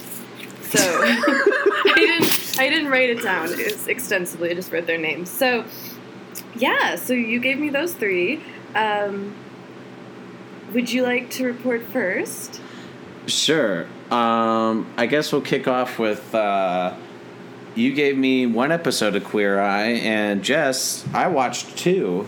So 0.64 0.80
I 1.04 1.94
didn't. 1.96 2.56
I 2.60 2.70
didn't 2.70 2.90
write 2.90 3.10
it 3.10 3.22
down 3.22 3.50
it's 3.52 3.88
extensively. 3.88 4.50
I 4.50 4.54
just 4.56 4.72
read 4.72 4.88
their 4.88 4.98
names. 4.98 5.30
So 5.30 5.66
yeah. 6.56 6.96
So 6.96 7.14
you 7.14 7.40
gave 7.40 7.60
me 7.60 7.70
those 7.70 7.94
three. 7.94 8.42
Um, 8.74 9.36
would 10.74 10.92
you 10.92 11.04
like 11.04 11.30
to 11.32 11.46
report 11.46 11.84
first? 11.88 12.62
Sure. 13.28 13.86
Um, 14.10 14.92
I 14.98 15.06
guess 15.06 15.32
we'll 15.32 15.42
kick 15.42 15.68
off 15.68 16.00
with. 16.00 16.34
Uh, 16.34 16.96
you 17.75 17.94
gave 17.94 18.18
me 18.18 18.46
one 18.46 18.72
episode 18.72 19.16
of 19.16 19.24
Queer 19.24 19.60
Eye, 19.60 19.92
and 19.92 20.44
Jess, 20.44 21.06
I 21.13 21.28
watched 21.28 21.78
two. 21.78 22.28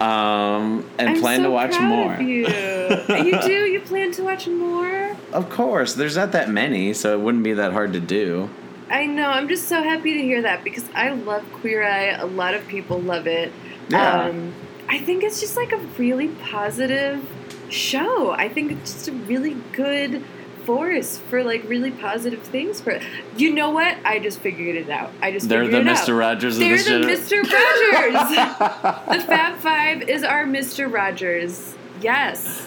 um, 0.00 0.88
and 0.98 1.10
I'm 1.10 1.20
plan 1.20 1.40
so 1.40 1.44
to 1.44 1.50
watch 1.50 1.72
proud 1.72 1.88
more. 1.88 2.14
Of 2.14 2.20
you. 2.22 2.46
you 2.46 3.42
do? 3.42 3.66
You 3.66 3.80
plan 3.80 4.12
to 4.12 4.22
watch 4.22 4.46
more? 4.48 5.14
Of 5.32 5.50
course, 5.50 5.94
there's 5.94 6.16
not 6.16 6.32
that 6.32 6.48
many, 6.48 6.94
so 6.94 7.12
it 7.12 7.20
wouldn't 7.20 7.44
be 7.44 7.52
that 7.54 7.72
hard 7.72 7.92
to 7.94 8.00
do. 8.00 8.48
I 8.88 9.04
know. 9.04 9.28
I'm 9.28 9.48
just 9.48 9.68
so 9.68 9.82
happy 9.82 10.14
to 10.14 10.22
hear 10.22 10.40
that 10.42 10.64
because 10.64 10.88
I 10.94 11.10
love 11.10 11.44
Queer 11.52 11.84
Eye. 11.84 12.10
A 12.18 12.24
lot 12.24 12.54
of 12.54 12.66
people 12.68 12.98
love 13.00 13.26
it. 13.26 13.52
Yeah. 13.90 14.22
Um, 14.22 14.54
I 14.88 14.98
think 14.98 15.22
it's 15.22 15.40
just 15.40 15.56
like 15.56 15.72
a 15.72 15.76
really 15.98 16.28
positive 16.28 17.22
show. 17.70 18.30
I 18.32 18.48
think 18.48 18.72
it's 18.72 18.92
just 18.92 19.08
a 19.08 19.12
really 19.12 19.56
good 19.72 20.24
force 20.64 21.16
for 21.30 21.42
like 21.42 21.66
really 21.66 21.90
positive 21.90 22.42
things 22.42 22.78
for 22.78 23.00
you 23.38 23.54
know 23.54 23.70
what 23.70 23.96
i 24.04 24.18
just 24.18 24.38
figured 24.40 24.76
it 24.76 24.90
out 24.90 25.10
i 25.22 25.32
just 25.32 25.48
They're 25.48 25.66
the 25.66 25.78
Mr. 25.78 26.10
out. 26.10 26.18
Rogers 26.18 26.56
of 26.56 26.60
they're 26.60 26.76
the 26.76 27.06
mr 27.06 27.42
rogers 27.42 29.18
the 29.18 29.26
fab 29.26 29.56
five 29.60 30.02
is 30.02 30.22
our 30.22 30.44
mr 30.44 30.92
rogers 30.92 31.74
yes 32.02 32.66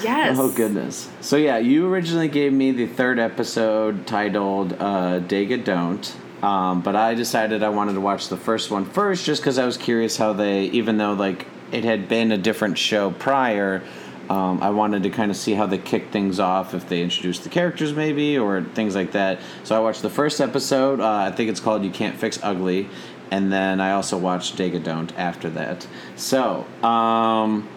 yes 0.00 0.36
Oh 0.38 0.48
goodness. 0.52 1.08
So 1.22 1.36
yeah, 1.36 1.58
you 1.58 1.88
originally 1.92 2.28
gave 2.28 2.52
me 2.52 2.70
the 2.70 2.86
third 2.86 3.18
episode 3.18 4.06
titled 4.06 4.74
uh, 4.74 5.20
"Dega 5.20 5.62
Don't," 5.64 6.14
um, 6.42 6.82
but 6.82 6.94
I 6.94 7.14
decided 7.14 7.62
I 7.62 7.70
wanted 7.70 7.94
to 7.94 8.00
watch 8.00 8.28
the 8.28 8.36
first 8.36 8.70
one 8.70 8.84
first, 8.84 9.24
just 9.24 9.40
because 9.42 9.58
I 9.58 9.64
was 9.64 9.76
curious 9.76 10.16
how 10.16 10.34
they, 10.34 10.64
even 10.66 10.98
though 10.98 11.14
like 11.14 11.46
it 11.72 11.84
had 11.84 12.08
been 12.08 12.30
a 12.32 12.38
different 12.38 12.76
show 12.78 13.10
prior. 13.12 13.82
Um, 14.30 14.62
I 14.62 14.70
wanted 14.70 15.02
to 15.04 15.10
kind 15.10 15.30
of 15.30 15.36
see 15.36 15.54
how 15.54 15.66
they 15.66 15.78
kick 15.78 16.10
things 16.10 16.40
off, 16.40 16.74
if 16.74 16.88
they 16.88 17.02
introduce 17.02 17.38
the 17.38 17.48
characters 17.48 17.92
maybe, 17.92 18.38
or 18.38 18.62
things 18.62 18.94
like 18.94 19.12
that. 19.12 19.40
So 19.64 19.76
I 19.76 19.78
watched 19.80 20.02
the 20.02 20.10
first 20.10 20.40
episode. 20.40 21.00
Uh, 21.00 21.08
I 21.08 21.30
think 21.30 21.50
it's 21.50 21.60
called 21.60 21.84
"You 21.84 21.90
Can't 21.90 22.16
Fix 22.16 22.38
Ugly," 22.42 22.88
and 23.30 23.52
then 23.52 23.80
I 23.80 23.92
also 23.92 24.16
watched 24.18 24.56
"Dega 24.56 24.82
Don't" 24.82 25.16
after 25.18 25.50
that. 25.50 25.86
So. 26.16 26.66
Um, 26.82 27.68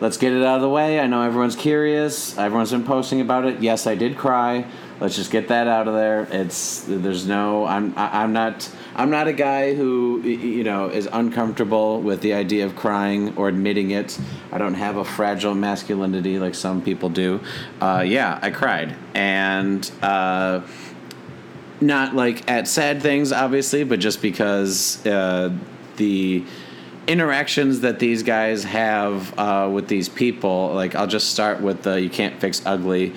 let's 0.00 0.16
get 0.18 0.32
it 0.32 0.42
out 0.42 0.56
of 0.56 0.62
the 0.62 0.68
way. 0.68 1.00
I 1.00 1.06
know 1.06 1.22
everyone's 1.22 1.56
curious. 1.56 2.36
Everyone's 2.36 2.70
been 2.70 2.84
posting 2.84 3.20
about 3.20 3.46
it. 3.46 3.60
Yes, 3.60 3.86
I 3.86 3.94
did 3.94 4.16
cry. 4.16 4.66
Let's 4.98 5.14
just 5.14 5.30
get 5.30 5.48
that 5.48 5.68
out 5.68 5.88
of 5.88 5.94
there. 5.94 6.26
It's 6.30 6.84
there's 6.88 7.26
no. 7.26 7.66
I'm 7.66 7.92
I'm 7.96 8.32
not 8.32 8.70
I'm 8.94 9.10
not 9.10 9.28
a 9.28 9.32
guy 9.32 9.74
who 9.74 10.22
you 10.22 10.64
know 10.64 10.88
is 10.88 11.06
uncomfortable 11.12 12.00
with 12.00 12.22
the 12.22 12.32
idea 12.32 12.64
of 12.64 12.76
crying 12.76 13.36
or 13.36 13.48
admitting 13.48 13.90
it. 13.90 14.18
I 14.50 14.58
don't 14.58 14.74
have 14.74 14.96
a 14.96 15.04
fragile 15.04 15.54
masculinity 15.54 16.38
like 16.38 16.54
some 16.54 16.80
people 16.80 17.10
do. 17.10 17.40
Uh, 17.80 18.04
yeah, 18.06 18.38
I 18.40 18.50
cried 18.50 18.96
and. 19.14 19.90
Uh, 20.02 20.62
not 21.78 22.14
like 22.14 22.48
at 22.50 22.66
sad 22.66 23.02
things 23.02 23.32
obviously 23.32 23.84
but 23.84 24.00
just 24.00 24.22
because 24.22 25.04
uh, 25.06 25.54
the 25.96 26.42
interactions 27.06 27.80
that 27.80 27.98
these 27.98 28.22
guys 28.22 28.64
have 28.64 29.38
uh, 29.38 29.68
with 29.70 29.86
these 29.86 30.08
people 30.08 30.72
like 30.72 30.94
i'll 30.94 31.06
just 31.06 31.30
start 31.30 31.60
with 31.60 31.82
the 31.82 32.00
you 32.00 32.08
can't 32.08 32.40
fix 32.40 32.62
ugly 32.64 33.12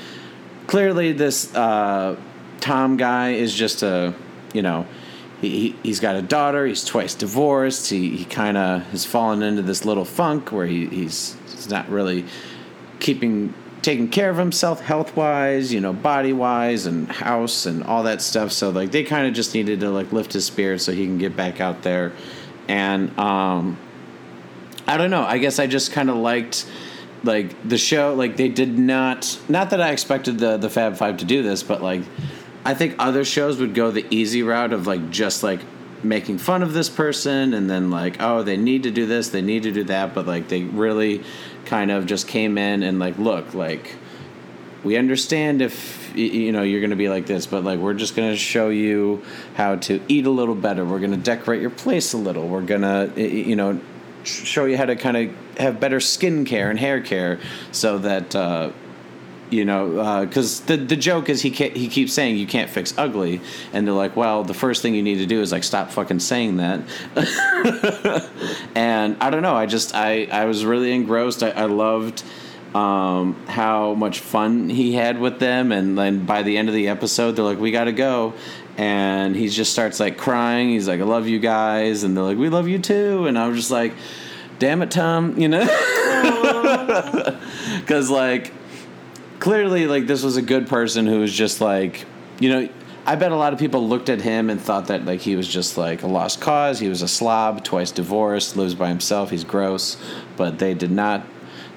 clearly 0.70 1.12
this 1.14 1.54
uh, 1.56 2.16
tom 2.62 2.96
guy 2.96 3.32
is 3.32 3.54
just 3.56 3.82
a 3.82 4.14
you 4.54 4.62
know 4.62 4.86
he, 5.42 5.50
he- 5.50 5.76
he's 5.82 6.00
got 6.00 6.16
a 6.16 6.22
daughter 6.22 6.66
he's 6.68 6.86
twice 6.86 7.16
divorced 7.16 7.90
he, 7.90 8.16
he 8.18 8.24
kind 8.26 8.56
of 8.56 8.84
has 8.92 9.04
fallen 9.04 9.42
into 9.42 9.64
this 9.64 9.84
little 9.84 10.06
funk 10.06 10.52
where 10.52 10.68
he, 10.68 10.86
he's, 10.86 11.36
he's 11.52 11.70
not 11.70 11.90
really 11.90 12.24
keeping 13.00 13.52
taking 13.82 14.10
care 14.10 14.30
of 14.30 14.38
himself 14.38 14.82
health 14.82 15.16
wise, 15.16 15.72
you 15.74 15.80
know, 15.80 15.94
body 15.94 16.34
wise 16.34 16.86
and 16.86 17.08
house 17.10 17.66
and 17.66 17.82
all 17.86 18.04
that 18.04 18.22
stuff. 18.22 18.52
So 18.52 18.72
like 18.72 18.92
they 18.92 19.06
kind 19.06 19.26
of 19.26 19.34
just 19.34 19.54
needed 19.54 19.80
to 19.80 19.90
like 19.90 20.12
lift 20.12 20.34
his 20.34 20.46
spirits 20.46 20.84
so 20.84 20.92
he 20.92 21.06
can 21.06 21.18
get 21.18 21.34
back 21.38 21.62
out 21.62 21.82
there. 21.82 22.12
And 22.68 23.18
um 23.18 23.78
I 24.86 24.98
don't 24.98 25.10
know, 25.10 25.24
I 25.24 25.38
guess 25.38 25.60
I 25.60 25.66
just 25.68 25.94
kind 25.94 26.10
of 26.10 26.18
liked 26.18 26.68
like 27.24 27.68
the 27.68 27.78
show 27.78 28.14
like 28.14 28.38
they 28.38 28.50
did 28.50 28.78
not 28.78 29.40
not 29.50 29.72
that 29.72 29.82
I 29.82 29.92
expected 29.92 30.40
the 30.40 30.58
the 30.58 30.70
Fab 30.70 30.98
5 30.98 31.18
to 31.18 31.26
do 31.26 31.44
this, 31.44 31.64
but 31.64 31.82
like 31.82 32.02
I 32.66 32.74
think 32.74 32.96
other 33.00 33.26
shows 33.26 33.60
would 33.60 33.74
go 33.74 33.92
the 33.92 34.06
easy 34.10 34.44
route 34.44 34.74
of 34.74 34.88
like 34.88 35.10
just 35.10 35.44
like 35.44 35.62
making 36.04 36.38
fun 36.38 36.64
of 36.64 36.74
this 36.74 36.88
person 36.90 37.54
and 37.54 37.70
then 37.70 37.92
like 37.92 38.22
oh 38.22 38.42
they 38.42 38.56
need 38.56 38.84
to 38.84 38.92
do 38.92 39.06
this 39.06 39.30
they 39.30 39.42
need 39.42 39.64
to 39.64 39.72
do 39.72 39.84
that 39.84 40.14
but 40.14 40.26
like 40.26 40.48
they 40.48 40.64
really 40.64 41.22
kind 41.66 41.92
of 41.92 42.06
just 42.06 42.26
came 42.26 42.58
in 42.58 42.84
and 42.84 43.00
like 43.00 43.18
look 43.18 43.54
like 43.54 43.96
we 44.84 44.96
understand 44.96 45.62
if 45.62 46.16
you 46.16 46.52
know 46.52 46.64
you're 46.64 46.80
going 46.80 46.90
to 46.90 46.96
be 46.96 47.10
like 47.10 47.26
this 47.26 47.46
but 47.46 47.64
like 47.64 47.80
we're 47.80 47.94
just 47.94 48.16
going 48.16 48.32
to 48.32 48.38
show 48.38 48.70
you 48.70 49.24
how 49.56 49.76
to 49.76 50.02
eat 50.08 50.26
a 50.26 50.30
little 50.30 50.56
better. 50.56 50.86
We're 50.86 51.00
going 51.00 51.12
to 51.12 51.18
decorate 51.18 51.62
your 51.62 51.70
place 51.70 52.14
a 52.14 52.18
little. 52.18 52.48
We're 52.48 52.62
going 52.62 52.82
to 52.82 53.12
you 53.22 53.56
know 53.56 53.80
show 54.30 54.66
you 54.66 54.78
how 54.78 54.86
to 54.86 54.96
kind 54.96 55.18
of 55.18 55.58
have 55.58 55.80
better 55.80 56.00
skin 56.00 56.46
care 56.46 56.70
and 56.70 56.80
hair 56.80 57.02
care 57.02 57.40
so 57.72 57.98
that 58.00 58.36
uh, 58.36 58.72
you 59.50 59.66
know, 59.66 60.26
because 60.26 60.62
the 60.62 60.78
the 60.78 60.96
joke 60.96 61.30
is 61.30 61.42
he 61.42 61.50
he 61.50 61.88
keeps 61.88 62.14
saying 62.14 62.38
you 62.38 62.48
can't 62.48 62.70
fix 62.70 62.94
ugly, 62.98 63.42
and 63.74 63.86
they're 63.86 63.94
like, 63.94 64.16
well, 64.16 64.44
the 64.44 64.54
first 64.54 64.82
thing 64.82 64.94
you 64.94 65.02
need 65.02 65.18
to 65.18 65.26
do 65.26 65.42
is 65.42 65.52
like 65.52 65.64
stop 65.64 65.92
fucking 65.92 66.20
saying 66.20 66.58
that. 66.58 66.82
and 68.76 69.18
I 69.20 69.30
don't 69.30 69.42
know, 69.42 69.56
I 69.56 69.66
just 69.66 69.96
I 69.96 70.26
I 70.26 70.46
was 70.46 70.66
really 70.66 70.92
engrossed. 70.92 71.42
I, 71.42 71.50
I 71.50 71.66
loved 71.66 72.24
um, 72.76 73.36
how 73.48 73.96
much 73.96 74.20
fun 74.20 74.70
he 74.70 74.94
had 74.94 75.20
with 75.20 75.40
them, 75.40 75.72
and 75.72 75.98
then 75.98 76.26
by 76.26 76.44
the 76.44 76.58
end 76.58 76.70
of 76.70 76.76
the 76.76 76.88
episode, 76.88 77.32
they're 77.32 77.46
like, 77.46 77.60
we 77.60 77.72
got 77.72 77.86
to 77.86 77.92
go. 77.92 78.34
And 78.80 79.36
he 79.36 79.50
just 79.50 79.74
starts 79.74 80.00
like 80.00 80.18
crying. 80.18 80.70
He's 80.70 80.88
like, 80.88 81.02
"I 81.02 81.04
love 81.04 81.28
you 81.28 81.40
guys," 81.40 82.04
and 82.04 82.16
they're 82.16 82.24
like, 82.24 82.38
"We 82.38 82.48
love 82.48 82.70
you 82.70 82.80
too." 82.80 83.28
And 83.28 83.38
I 83.38 83.48
was 83.48 83.58
just 83.58 83.72
like, 83.72 83.94
"Damn 84.58 84.82
it, 84.82 84.90
Tom," 84.90 85.38
you 85.38 85.50
know, 85.50 85.66
because 87.80 88.10
like 88.10 88.54
clearly 89.40 89.88
like 89.88 90.08
this 90.08 90.24
was 90.24 90.38
a 90.38 90.42
good 90.42 90.68
person 90.68 91.08
who 91.08 91.20
was 91.20 91.32
just 91.32 91.62
like 91.62 92.06
you 92.40 92.50
know 92.50 92.70
i 93.06 93.16
bet 93.16 93.32
a 93.32 93.36
lot 93.36 93.54
of 93.54 93.60
people 93.60 93.88
looked 93.88 94.10
at 94.10 94.22
him 94.22 94.50
and 94.50 94.60
thought 94.60 94.88
that 94.88 95.06
like 95.06 95.22
he 95.22 95.36
was 95.36 95.48
just 95.48 95.78
like 95.78 96.04
a 96.04 96.08
lost 96.08 96.42
cause 96.42 96.80
he 96.80 96.90
was 96.90 97.02
a 97.02 97.08
slob 97.08 97.64
twice 97.64 97.92
divorced 97.92 98.58
lives 98.58 98.76
by 98.76 98.90
himself 98.90 99.30
he's 99.30 99.44
gross 99.44 99.98
but 100.36 100.60
they 100.60 100.74
did 100.74 100.92
not 100.92 101.26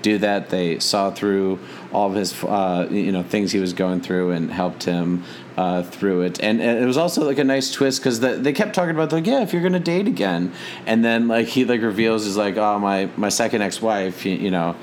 do 0.02 0.18
that 0.18 0.50
they 0.50 0.78
saw 0.80 1.10
through 1.12 1.58
all 1.92 2.08
of 2.08 2.16
his 2.16 2.42
uh, 2.44 2.88
you 2.90 3.12
know 3.12 3.22
things 3.22 3.52
he 3.52 3.60
was 3.60 3.72
going 3.72 4.00
through 4.00 4.32
and 4.32 4.50
helped 4.50 4.82
him 4.82 5.22
uh, 5.56 5.82
through 5.82 6.22
it 6.22 6.40
and, 6.42 6.60
and 6.60 6.82
it 6.82 6.86
was 6.86 6.96
also 6.96 7.24
like 7.24 7.38
a 7.38 7.44
nice 7.44 7.70
twist 7.70 8.00
because 8.00 8.20
the, 8.20 8.34
they 8.36 8.52
kept 8.52 8.74
talking 8.74 8.94
about 8.94 9.12
like 9.12 9.26
yeah 9.26 9.42
if 9.42 9.52
you're 9.52 9.62
gonna 9.62 9.78
date 9.78 10.06
again 10.08 10.52
and 10.86 11.04
then 11.04 11.28
like 11.28 11.46
he 11.46 11.64
like 11.64 11.82
reveals 11.82 12.26
is 12.26 12.36
like 12.36 12.56
oh 12.56 12.78
my 12.78 13.08
my 13.16 13.28
second 13.28 13.60
ex-wife 13.60 14.24
you, 14.24 14.34
you 14.34 14.50
know 14.50 14.74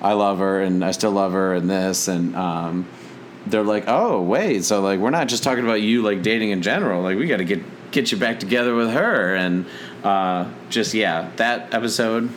I 0.00 0.12
love 0.12 0.38
her 0.38 0.60
and 0.60 0.84
I 0.84 0.90
still 0.90 1.12
love 1.12 1.32
her 1.32 1.54
and 1.54 1.68
this 1.68 2.08
and 2.08 2.36
um, 2.36 2.86
they're 3.46 3.62
like, 3.62 3.84
oh 3.86 4.20
wait, 4.22 4.64
so 4.64 4.80
like 4.80 5.00
we're 5.00 5.10
not 5.10 5.28
just 5.28 5.42
talking 5.42 5.64
about 5.64 5.80
you 5.80 6.02
like 6.02 6.22
dating 6.22 6.50
in 6.50 6.62
general. 6.62 7.02
Like 7.02 7.18
we 7.18 7.26
got 7.26 7.38
to 7.38 7.44
get 7.44 7.62
get 7.90 8.12
you 8.12 8.18
back 8.18 8.40
together 8.40 8.74
with 8.74 8.90
her 8.90 9.34
and 9.34 9.66
uh, 10.04 10.50
just 10.68 10.94
yeah, 10.94 11.30
that 11.36 11.72
episode, 11.72 12.30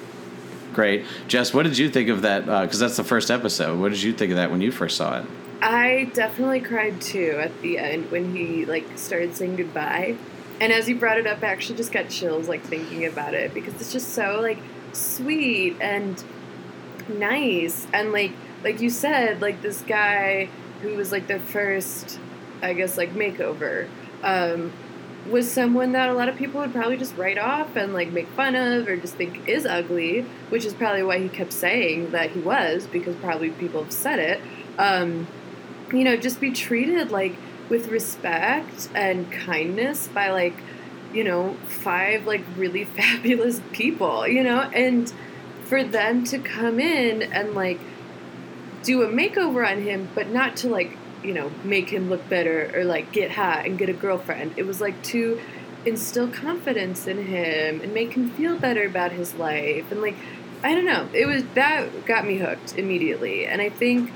great. 0.73 1.05
Jess, 1.27 1.53
what 1.53 1.63
did 1.63 1.77
you 1.77 1.89
think 1.89 2.09
of 2.09 2.21
that? 2.21 2.45
Because 2.45 2.79
that's 2.79 2.97
the 2.97 3.03
first 3.03 3.29
episode. 3.31 3.79
What 3.79 3.89
did 3.89 4.01
you 4.01 4.13
think 4.13 4.31
of 4.31 4.37
that 4.37 4.51
when 4.51 4.61
you 4.61 4.71
first 4.71 4.97
saw 4.97 5.19
it? 5.19 5.25
I 5.61 6.09
definitely 6.13 6.61
cried 6.61 7.01
too 7.01 7.37
at 7.39 7.61
the 7.61 7.77
end 7.77 8.11
when 8.11 8.35
he 8.35 8.65
like 8.65 8.97
started 8.97 9.35
saying 9.35 9.57
goodbye. 9.57 10.15
And 10.61 10.73
as 10.73 10.89
you 10.89 10.95
brought 10.95 11.17
it 11.17 11.27
up, 11.27 11.43
I 11.43 11.47
actually 11.47 11.77
just 11.77 11.91
got 11.91 12.09
chills 12.09 12.47
like 12.47 12.61
thinking 12.63 13.05
about 13.05 13.33
it 13.33 13.53
because 13.53 13.73
it's 13.75 13.91
just 13.91 14.09
so 14.09 14.39
like 14.41 14.59
sweet 14.93 15.75
and 15.81 16.23
nice 17.07 17.87
and 17.93 18.11
like 18.11 18.31
like 18.63 18.81
you 18.81 18.89
said 18.89 19.41
like 19.41 19.61
this 19.61 19.81
guy 19.81 20.47
who 20.81 20.95
was 20.95 21.11
like 21.11 21.27
the 21.27 21.39
first 21.39 22.19
I 22.61 22.73
guess 22.73 22.97
like 22.97 23.13
makeover 23.13 23.87
um 24.23 24.71
was 25.27 25.51
someone 25.51 25.91
that 25.91 26.09
a 26.09 26.13
lot 26.13 26.29
of 26.29 26.35
people 26.35 26.61
would 26.61 26.71
probably 26.71 26.97
just 26.97 27.15
write 27.17 27.37
off 27.37 27.75
and 27.75 27.93
like 27.93 28.11
make 28.11 28.27
fun 28.29 28.55
of 28.55 28.87
or 28.87 28.95
just 28.95 29.15
think 29.15 29.47
is 29.47 29.65
ugly, 29.65 30.21
which 30.49 30.65
is 30.65 30.73
probably 30.73 31.03
why 31.03 31.19
he 31.19 31.29
kept 31.29 31.53
saying 31.53 32.11
that 32.11 32.31
he 32.31 32.39
was 32.39 32.87
because 32.87 33.15
probably 33.17 33.49
people 33.51 33.83
have 33.83 33.93
said 33.93 34.19
it. 34.19 34.41
Um, 34.77 35.27
you 35.93 36.03
know, 36.03 36.15
just 36.15 36.39
be 36.39 36.51
treated 36.51 37.11
like 37.11 37.35
with 37.69 37.89
respect 37.89 38.89
and 38.95 39.31
kindness 39.31 40.07
by 40.07 40.31
like, 40.31 40.55
you 41.13 41.23
know, 41.23 41.55
five 41.67 42.25
like 42.25 42.43
really 42.55 42.83
fabulous 42.97 43.61
people, 43.71 44.27
you 44.27 44.43
know, 44.43 44.61
and 44.61 45.11
for 45.63 45.83
them 45.83 46.23
to 46.25 46.39
come 46.39 46.79
in 46.79 47.21
and 47.21 47.53
like 47.53 47.79
do 48.83 49.03
a 49.03 49.07
makeover 49.07 49.69
on 49.69 49.81
him, 49.81 50.09
but 50.15 50.29
not 50.29 50.55
to 50.57 50.69
like, 50.69 50.97
you 51.23 51.33
know, 51.33 51.51
make 51.63 51.89
him 51.89 52.09
look 52.09 52.27
better 52.29 52.71
or 52.75 52.83
like 52.85 53.11
get 53.11 53.31
hot 53.31 53.65
and 53.65 53.77
get 53.77 53.89
a 53.89 53.93
girlfriend. 53.93 54.53
It 54.57 54.65
was 54.65 54.81
like 54.81 55.01
to 55.05 55.39
instill 55.85 56.27
confidence 56.27 57.07
in 57.07 57.25
him 57.25 57.81
and 57.81 57.93
make 57.93 58.13
him 58.13 58.29
feel 58.31 58.57
better 58.57 58.85
about 58.85 59.13
his 59.13 59.35
life 59.35 59.89
and 59.91 60.01
like 60.01 60.15
I 60.61 60.75
don't 60.75 60.85
know. 60.85 61.07
It 61.13 61.25
was 61.25 61.43
that 61.53 62.05
got 62.05 62.25
me 62.25 62.37
hooked 62.37 62.77
immediately. 62.77 63.45
And 63.45 63.61
I 63.61 63.69
think 63.69 64.11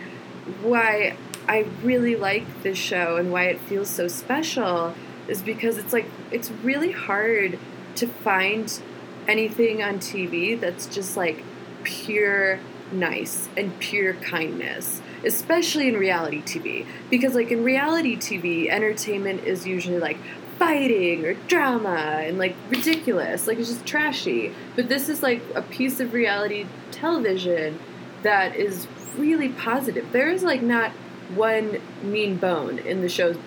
why 0.62 1.16
I 1.48 1.66
really 1.84 2.16
like 2.16 2.64
this 2.64 2.78
show 2.78 3.18
and 3.18 3.32
why 3.32 3.46
it 3.46 3.60
feels 3.62 3.90
so 3.90 4.08
special 4.08 4.96
is 5.28 5.42
because 5.42 5.78
it's 5.78 5.94
like 5.94 6.06
it's 6.32 6.52
really 6.52 6.92
hard 6.92 7.60
to 7.96 8.08
find 8.08 8.82
anything 9.28 9.82
on 9.82 10.00
TV 10.00 10.60
that's 10.60 10.88
just 10.88 11.16
like 11.16 11.44
pure 11.84 12.60
nice 12.94 13.50
and 13.58 13.78
pure 13.80 14.14
kindness, 14.16 15.02
especially 15.26 15.88
in 15.88 15.98
reality 15.98 16.42
TV. 16.42 16.86
Because, 17.10 17.36
like, 17.36 17.52
in 17.52 17.64
reality 17.64 18.16
TV, 18.16 18.70
entertainment 18.70 19.44
is 19.44 19.66
usually 19.66 20.00
like 20.00 20.18
fighting 20.60 21.26
or 21.26 21.34
drama 21.34 22.22
and 22.24 22.38
like 22.38 22.56
ridiculous, 22.70 23.48
like, 23.48 23.58
it's 23.58 23.70
just 23.70 23.86
trashy. 23.86 24.54
But 24.76 24.90
this 24.90 25.10
is 25.10 25.24
like 25.24 25.42
a 25.56 25.62
piece 25.62 26.00
of 26.00 26.14
reality 26.14 26.68
television 26.92 27.80
that 28.22 28.56
is 28.56 28.88
really 29.18 29.50
positive. 29.50 30.12
There 30.12 30.30
is 30.30 30.44
like 30.44 30.62
not 30.62 30.92
one 31.36 31.82
mean 32.02 32.38
bone 32.38 32.80
in 32.80 33.02
the 33.02 33.10
show's 33.10 33.38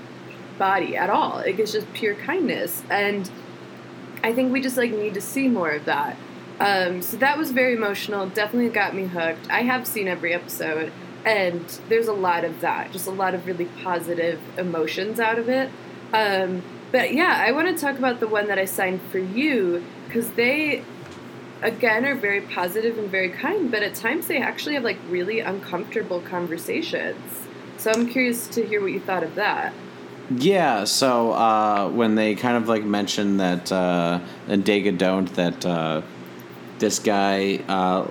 body 0.58 0.96
at 0.96 1.10
all. 1.10 1.36
Like, 1.36 1.58
it's 1.58 1.72
just 1.72 1.92
pure 1.92 2.14
kindness. 2.14 2.82
And 2.90 3.30
I 4.22 4.32
think 4.32 4.52
we 4.52 4.60
just 4.60 4.76
like 4.76 4.90
need 4.90 5.14
to 5.14 5.20
see 5.20 5.48
more 5.48 5.70
of 5.70 5.84
that. 5.84 6.16
Um, 6.58 7.02
so 7.02 7.16
that 7.18 7.36
was 7.36 7.50
very 7.52 7.74
emotional. 7.74 8.28
Definitely 8.28 8.70
got 8.70 8.94
me 8.94 9.04
hooked. 9.06 9.50
I 9.50 9.62
have 9.62 9.86
seen 9.86 10.08
every 10.08 10.32
episode, 10.32 10.90
and 11.24 11.64
there's 11.88 12.08
a 12.08 12.14
lot 12.14 12.44
of 12.44 12.60
that. 12.60 12.92
Just 12.92 13.06
a 13.06 13.10
lot 13.10 13.34
of 13.34 13.46
really 13.46 13.66
positive 13.82 14.40
emotions 14.58 15.20
out 15.20 15.38
of 15.38 15.48
it. 15.48 15.70
Um, 16.12 16.62
but 16.92 17.12
yeah, 17.12 17.42
I 17.44 17.52
want 17.52 17.68
to 17.68 17.80
talk 17.80 17.98
about 17.98 18.20
the 18.20 18.28
one 18.28 18.46
that 18.46 18.58
I 18.58 18.64
signed 18.64 19.02
for 19.10 19.18
you 19.18 19.84
because 20.06 20.30
they, 20.32 20.82
again, 21.60 22.06
are 22.06 22.14
very 22.14 22.40
positive 22.40 22.96
and 22.96 23.10
very 23.10 23.28
kind. 23.28 23.70
But 23.70 23.82
at 23.82 23.94
times 23.94 24.26
they 24.26 24.38
actually 24.38 24.74
have 24.76 24.84
like 24.84 24.98
really 25.08 25.40
uncomfortable 25.40 26.20
conversations. 26.20 27.45
So 27.86 27.92
I'm 27.92 28.08
curious 28.08 28.48
to 28.48 28.66
hear 28.66 28.80
what 28.80 28.90
you 28.90 28.98
thought 28.98 29.22
of 29.22 29.36
that. 29.36 29.72
Yeah, 30.28 30.82
so 30.82 31.30
uh, 31.30 31.88
when 31.88 32.16
they 32.16 32.34
kind 32.34 32.56
of 32.56 32.68
like 32.68 32.82
mentioned 32.82 33.38
that 33.38 33.70
uh, 33.70 34.18
and 34.48 34.64
Dega 34.64 34.98
don't 34.98 35.32
that 35.36 35.64
uh, 35.64 36.02
this 36.80 36.98
guy 36.98 37.62
uh, 37.68 38.10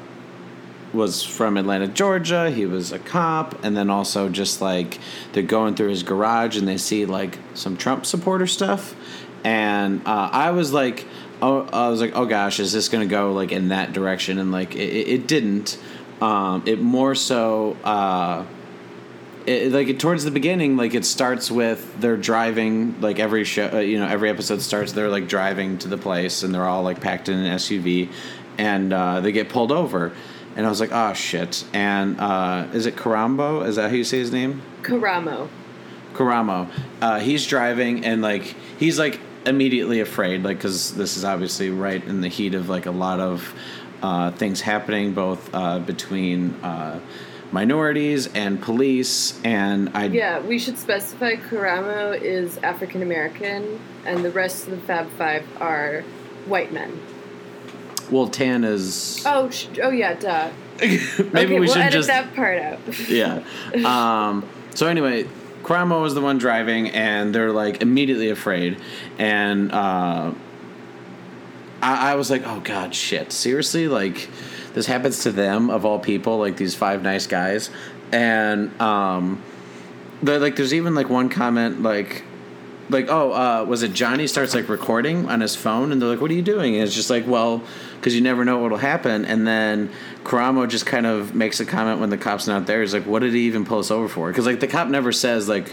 was 0.94 1.24
from 1.24 1.58
Atlanta, 1.58 1.89
Georgia. 1.89 2.50
He 2.50 2.65
was 2.65 2.94
a 2.94 3.00
cop, 3.00 3.65
and 3.65 3.75
then 3.75 3.89
also 3.89 4.29
just 4.29 4.62
like 4.62 4.98
they're 5.34 5.44
going 5.44 5.75
through 5.75 5.89
his 5.89 6.03
garage 6.03 6.55
and 6.55 6.65
they 6.65 6.77
see 6.77 7.05
like 7.05 7.38
some 7.53 7.75
Trump 7.75 8.05
supporter 8.05 8.48
stuff, 8.48 8.96
and 9.44 10.00
uh, 10.08 10.29
I 10.32 10.51
was 10.51 10.72
like, 10.72 11.05
oh, 11.41 11.67
I 11.74 11.89
was 11.89 12.00
like, 12.00 12.15
oh 12.15 12.25
gosh, 12.25 12.62
is 12.62 12.72
this 12.72 12.88
gonna 12.88 13.08
go 13.08 13.34
like 13.34 13.51
in 13.51 13.67
that 13.67 13.91
direction? 13.91 14.39
And 14.39 14.53
like 14.53 14.74
it, 14.74 14.79
it 15.10 15.27
didn't. 15.27 15.77
Um, 16.22 16.63
it 16.65 16.79
more 16.79 17.13
so. 17.13 17.75
Uh, 17.84 18.46
it, 19.46 19.72
like 19.72 20.00
towards 20.00 20.24
the 20.24 20.32
beginning, 20.32 20.78
like 20.78 20.94
it 20.94 21.06
starts 21.06 21.52
with 21.52 22.00
they're 22.00 22.18
driving. 22.18 23.00
Like 23.02 23.20
every 23.20 23.44
show, 23.44 23.70
uh, 23.74 23.80
you 23.80 24.00
know, 24.00 24.08
every 24.08 24.30
episode 24.30 24.62
starts. 24.62 24.94
They're 24.94 25.10
like 25.10 25.28
driving 25.28 25.78
to 25.80 25.88
the 25.88 25.98
place, 25.98 26.44
and 26.44 26.54
they're 26.54 26.68
all 26.68 26.84
like 26.84 27.02
packed 27.02 27.30
in 27.30 27.38
an 27.38 27.56
SUV, 27.58 28.12
and 28.58 28.92
uh, 28.92 29.22
they 29.22 29.32
get 29.32 29.50
pulled 29.50 29.72
over. 29.72 30.14
And 30.56 30.66
I 30.66 30.70
was 30.70 30.80
like, 30.80 30.92
oh 30.94 31.14
shit. 31.14 31.66
And 31.74 32.20
uh, 32.20 32.68
is 32.74 32.86
it 32.86 32.96
Karambo? 32.96 33.68
Is 33.68 33.75
that 33.75 33.90
how 33.90 33.96
you 33.96 34.06
say 34.06 34.20
his 34.20 34.32
name? 34.32 34.62
Karamo. 34.84 35.50
Karamo. 36.14 36.70
Uh, 37.02 37.20
he's 37.20 37.46
driving 37.46 38.06
and 38.06 38.22
like 38.22 38.56
he's 38.80 38.98
like 38.98 39.20
immediately 39.46 40.00
afraid, 40.00 40.44
like 40.44 40.58
because 40.58 40.96
this 40.96 41.18
is 41.18 41.25
obviously 41.25 41.70
right 41.70 42.04
in 42.04 42.22
the 42.22 42.30
heat 42.30 42.56
of 42.56 42.70
like 42.70 42.86
a 42.86 42.92
lot 42.92 43.20
of 43.20 43.54
uh, 44.02 44.32
things 44.32 44.62
happening, 44.62 45.14
both 45.14 45.54
uh, 45.54 45.80
between 45.80 46.52
uh, 46.64 47.00
minorities 47.55 48.27
and 48.35 48.62
police. 48.62 49.39
And 49.43 49.89
I 49.95 50.05
yeah, 50.05 50.41
we 50.41 50.59
should 50.59 50.77
specify 50.77 51.35
Karamo 51.35 52.21
is 52.21 52.57
African 52.57 53.01
American, 53.01 53.79
and 54.05 54.24
the 54.25 54.29
rest 54.29 54.67
of 54.67 54.71
the 54.71 54.77
Fab 54.79 55.09
Five 55.12 55.45
are 55.62 56.01
white 56.45 56.74
men. 56.74 57.00
Well, 58.12 58.27
Tan 58.27 58.65
is. 58.65 59.24
Oh, 59.25 59.50
sh- 59.50 59.67
oh 59.81 59.89
yeah, 59.89 60.13
duh. 60.13 60.51
Maybe 60.81 61.00
okay, 61.00 61.45
we 61.45 61.59
we'll 61.62 61.69
should 61.69 61.81
edit 61.81 61.93
just. 61.93 62.09
that 62.09 62.35
part 62.35 62.59
out. 62.59 62.79
yeah. 63.09 63.41
Um, 63.85 64.47
so 64.75 64.88
anyway, 64.88 65.24
Karamo 65.63 66.01
was 66.01 66.13
the 66.13 66.21
one 66.21 66.38
driving, 66.38 66.89
and 66.89 67.33
they're 67.33 67.53
like 67.53 67.81
immediately 67.81 68.29
afraid, 68.29 68.77
and 69.18 69.72
uh, 69.72 70.33
I, 71.81 72.11
I 72.11 72.15
was 72.15 72.29
like, 72.29 72.46
oh 72.46 72.59
god, 72.59 72.94
shit, 72.94 73.31
seriously, 73.31 73.87
like 73.87 74.27
this 74.75 74.85
happens 74.85 75.24
to 75.24 75.31
them 75.31 75.70
of 75.70 75.85
all 75.85 75.98
people, 75.98 76.38
like 76.38 76.57
these 76.57 76.75
five 76.75 77.01
nice 77.01 77.25
guys, 77.25 77.72
and 78.11 78.79
um, 78.79 79.42
like, 80.22 80.57
there's 80.57 80.74
even 80.74 80.94
like 80.94 81.09
one 81.09 81.29
comment 81.29 81.81
like 81.81 82.24
like 82.88 83.07
oh 83.09 83.31
uh, 83.31 83.66
was 83.68 83.81
it 83.81 83.94
johnny 83.94 84.27
starts 84.27 84.53
like 84.53 84.70
recording 84.70 85.27
on 85.27 85.42
his 85.42 85.55
phone? 85.55 85.92
And 85.92 86.01
they're 86.01 86.09
like 86.09 86.22
what 86.22 86.29
are 86.29 86.35
you 86.35 86.42
doing? 86.42 86.75
And 86.75 86.83
it's 86.83 86.94
just 86.94 87.09
like 87.09 87.25
well 87.25 87.64
because 87.96 88.14
you 88.14 88.22
never 88.22 88.46
know 88.46 88.59
what'll 88.59 88.77
happen. 88.77 89.25
And 89.25 89.48
then 89.48 89.90
karamo 90.24 90.70
just 90.70 90.85
kind 90.85 91.05
of 91.05 91.33
makes 91.33 91.59
a 91.59 91.66
comment 91.66 92.00
when 92.00 92.09
the 92.09 92.18
cop's 92.18 92.46
not 92.46 92.68
there. 92.68 92.81
He's 92.81 92.94
like 92.94 93.05
what 93.05 93.20
did 93.20 93.33
he 93.33 93.48
even 93.48 93.66
pull 93.66 93.79
us 93.79 93.90
over 93.90 94.07
for? 94.07 94.27
Because 94.29 94.46
like 94.46 94.59
the 94.59 94.68
cop 94.68 94.88
never 94.90 95.11
says 95.11 95.50
like 95.50 95.70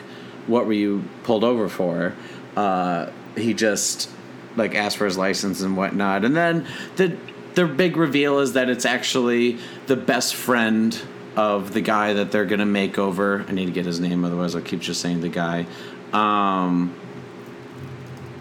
what 0.47 0.67
were 0.67 0.73
you 0.73 1.05
pulled 1.25 1.45
over 1.45 1.69
for? 1.69 2.15
Uh, 2.57 3.11
he 3.37 3.53
just 3.53 4.09
like 4.57 4.75
asked 4.75 4.97
for 4.97 5.05
his 5.05 5.19
license 5.19 5.61
and 5.61 5.77
whatnot. 5.77 6.25
And 6.25 6.35
then 6.35 6.67
the 6.97 7.17
the 7.55 7.67
big 7.67 7.97
reveal 7.97 8.39
is 8.39 8.55
that 8.55 8.69
it's 8.69 8.85
actually 8.85 9.59
the 9.87 9.97
best 9.97 10.35
friend 10.35 11.01
of 11.37 11.73
the 11.73 11.81
guy 11.81 12.13
that 12.15 12.31
they're 12.31 12.47
gonna 12.47 12.67
make 12.67 12.99
over. 12.99 13.45
I 13.49 13.53
need 13.53 13.67
to 13.67 13.73
get 13.73 13.87
his 13.87 14.01
name, 14.01 14.25
otherwise 14.25 14.55
I'll 14.55 14.63
keep 14.63 14.81
just 14.81 15.01
saying 15.01 15.21
the 15.21 15.29
guy. 15.29 15.67
Um, 16.13 16.95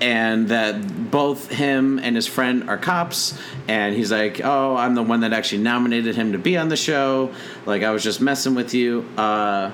and 0.02 0.48
that 0.48 1.12
both 1.12 1.50
him 1.50 2.00
and 2.00 2.16
his 2.16 2.26
friend 2.26 2.68
are 2.68 2.78
cops 2.78 3.38
and 3.68 3.96
he's 3.96 4.12
like 4.12 4.42
oh 4.44 4.76
i'm 4.76 4.96
the 4.96 5.04
one 5.04 5.20
that 5.20 5.32
actually 5.32 5.62
nominated 5.62 6.16
him 6.16 6.32
to 6.32 6.40
be 6.40 6.58
on 6.58 6.70
the 6.70 6.76
show 6.76 7.32
like 7.68 7.84
i 7.84 7.92
was 7.92 8.04
just 8.04 8.20
messing 8.20 8.56
with 8.56 8.74
you 8.74 9.08
uh, 9.16 9.72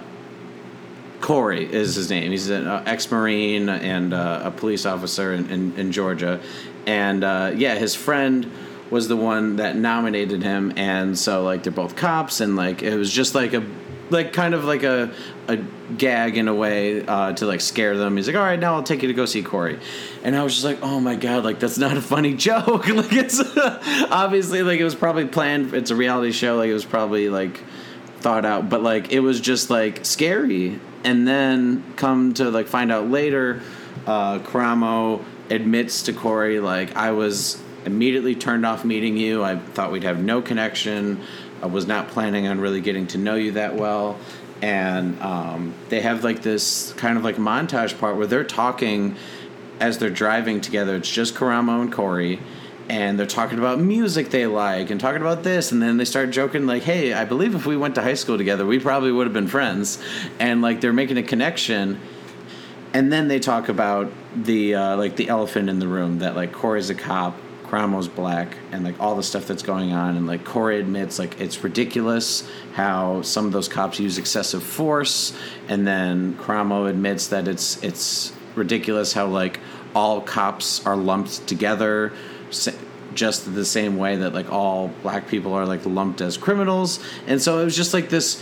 corey 1.21 1.65
is 1.71 1.95
his 1.95 2.09
name 2.09 2.29
he's 2.29 2.49
an 2.49 2.67
uh, 2.67 2.83
ex-marine 2.85 3.69
and 3.69 4.13
uh, 4.13 4.41
a 4.43 4.51
police 4.51 4.85
officer 4.85 5.33
in, 5.33 5.49
in, 5.49 5.79
in 5.79 5.91
georgia 5.93 6.41
and 6.85 7.23
uh, 7.23 7.51
yeah 7.55 7.75
his 7.75 7.95
friend 7.95 8.51
was 8.89 9.07
the 9.07 9.17
one 9.17 9.57
that 9.57 9.75
nominated 9.75 10.43
him 10.43 10.71
and 10.77 11.17
so 11.17 11.43
like 11.43 11.63
they're 11.63 11.71
both 11.71 11.95
cops 11.95 12.39
and 12.39 12.55
like 12.55 12.81
it 12.81 12.95
was 12.95 13.11
just 13.11 13.35
like 13.35 13.53
a 13.53 13.63
like 14.09 14.33
kind 14.33 14.53
of 14.53 14.63
like 14.63 14.83
a 14.83 15.11
a 15.47 15.57
gag 15.97 16.37
in 16.37 16.47
a 16.47 16.53
way 16.53 17.05
uh, 17.05 17.33
to 17.33 17.45
like 17.45 17.61
scare 17.61 17.97
them. 17.97 18.17
He's 18.17 18.27
like, 18.27 18.35
"All 18.35 18.43
right, 18.43 18.59
now 18.59 18.75
I'll 18.75 18.83
take 18.83 19.01
you 19.01 19.07
to 19.07 19.13
go 19.13 19.25
see 19.25 19.41
Corey," 19.41 19.79
and 20.23 20.35
I 20.35 20.43
was 20.43 20.53
just 20.53 20.65
like, 20.65 20.79
"Oh 20.81 20.99
my 20.99 21.15
god, 21.15 21.43
like 21.43 21.59
that's 21.59 21.77
not 21.77 21.97
a 21.97 22.01
funny 22.01 22.33
joke. 22.47 22.87
like 22.87 23.13
it's 23.13 23.41
obviously 24.11 24.63
like 24.63 24.79
it 24.79 24.83
was 24.83 24.95
probably 24.95 25.25
planned. 25.25 25.73
It's 25.73 25.91
a 25.91 25.95
reality 25.95 26.31
show. 26.31 26.57
Like 26.57 26.69
it 26.69 26.73
was 26.73 26.85
probably 26.85 27.29
like 27.29 27.63
thought 28.19 28.45
out, 28.45 28.69
but 28.69 28.81
like 28.81 29.11
it 29.11 29.19
was 29.19 29.39
just 29.39 29.69
like 29.69 30.05
scary. 30.05 30.79
And 31.03 31.27
then 31.27 31.83
come 31.95 32.33
to 32.35 32.49
like 32.49 32.67
find 32.67 32.91
out 32.91 33.07
later, 33.07 33.61
uh, 34.05 34.39
Karamo 34.39 35.23
admits 35.49 36.03
to 36.03 36.13
Corey 36.13 36.59
like 36.59 36.95
I 36.97 37.11
was 37.11 37.61
immediately 37.87 38.35
turned 38.35 38.65
off 38.65 38.85
meeting 38.85 39.17
you. 39.17 39.43
I 39.43 39.57
thought 39.57 39.91
we'd 39.91 40.03
have 40.03 40.21
no 40.21 40.41
connection. 40.41 41.21
I 41.63 41.65
was 41.65 41.87
not 41.87 42.09
planning 42.09 42.47
on 42.47 42.59
really 42.59 42.81
getting 42.81 43.07
to 43.07 43.17
know 43.17 43.35
you 43.35 43.53
that 43.53 43.75
well. 43.75 44.19
And 44.61 45.19
um, 45.21 45.73
they 45.89 46.01
have 46.01 46.23
like 46.23 46.43
this 46.43 46.93
kind 46.93 47.17
of 47.17 47.23
like 47.23 47.37
montage 47.37 47.97
part 47.99 48.17
where 48.17 48.27
they're 48.27 48.43
talking 48.43 49.15
as 49.79 49.97
they're 49.97 50.09
driving 50.09 50.61
together. 50.61 50.95
It's 50.95 51.09
just 51.09 51.33
Karamo 51.33 51.81
and 51.81 51.91
Corey. 51.91 52.39
And 52.89 53.19
they're 53.19 53.25
talking 53.25 53.59
about 53.59 53.79
music 53.79 54.29
they 54.29 54.47
like 54.47 54.89
and 54.89 54.99
talking 54.99 55.21
about 55.21 55.43
this. 55.43 55.71
And 55.71 55.81
then 55.81 55.97
they 55.97 56.05
start 56.05 56.31
joking, 56.31 56.65
like, 56.65 56.83
hey, 56.83 57.13
I 57.13 57.25
believe 57.25 57.53
if 57.53 57.65
we 57.65 57.75
went 57.75 57.95
to 57.95 58.01
high 58.01 58.13
school 58.13 58.37
together, 58.37 58.65
we 58.65 58.79
probably 58.79 59.11
would 59.11 59.27
have 59.27 59.33
been 59.33 59.47
friends. 59.47 60.01
And 60.39 60.61
like 60.61 60.79
they're 60.79 60.93
making 60.93 61.17
a 61.17 61.23
connection. 61.23 61.99
And 62.93 63.11
then 63.11 63.27
they 63.27 63.39
talk 63.39 63.67
about 63.67 64.11
the 64.35 64.75
uh, 64.75 64.97
like 64.97 65.17
the 65.17 65.27
elephant 65.27 65.69
in 65.69 65.79
the 65.79 65.87
room 65.87 66.19
that 66.19 66.35
like 66.35 66.53
Corey's 66.53 66.89
a 66.89 66.95
cop 66.95 67.35
Karamo's 67.69 68.07
black 68.07 68.57
and 68.71 68.83
like 68.83 68.99
all 68.99 69.15
the 69.15 69.23
stuff 69.23 69.45
that's 69.47 69.63
going 69.63 69.91
on 69.91 70.15
and 70.15 70.25
like 70.25 70.45
Corey 70.45 70.79
admits 70.79 71.19
like 71.19 71.39
it's 71.39 71.63
ridiculous 71.63 72.49
how 72.73 73.21
some 73.21 73.45
of 73.45 73.51
those 73.51 73.67
cops 73.67 73.99
use 73.99 74.17
excessive 74.17 74.63
force 74.63 75.33
and 75.67 75.85
then 75.85 76.35
Cramo 76.35 76.89
admits 76.89 77.27
that 77.27 77.47
it's 77.47 77.81
it's 77.83 78.33
ridiculous 78.55 79.13
how 79.13 79.27
like 79.27 79.59
all 79.93 80.21
cops 80.21 80.85
are 80.85 80.95
lumped 80.95 81.47
together 81.47 82.13
just 83.17 83.53
the 83.53 83.65
same 83.65 83.97
way 83.97 84.15
that 84.17 84.33
like 84.33 84.51
all 84.51 84.89
black 85.01 85.27
people 85.27 85.53
are 85.53 85.65
like 85.65 85.85
lumped 85.85 86.21
as 86.21 86.37
criminals. 86.37 86.99
And 87.25 87.41
so 87.41 87.59
it 87.59 87.65
was 87.65 87.75
just 87.75 87.93
like 87.93 88.09
this 88.09 88.41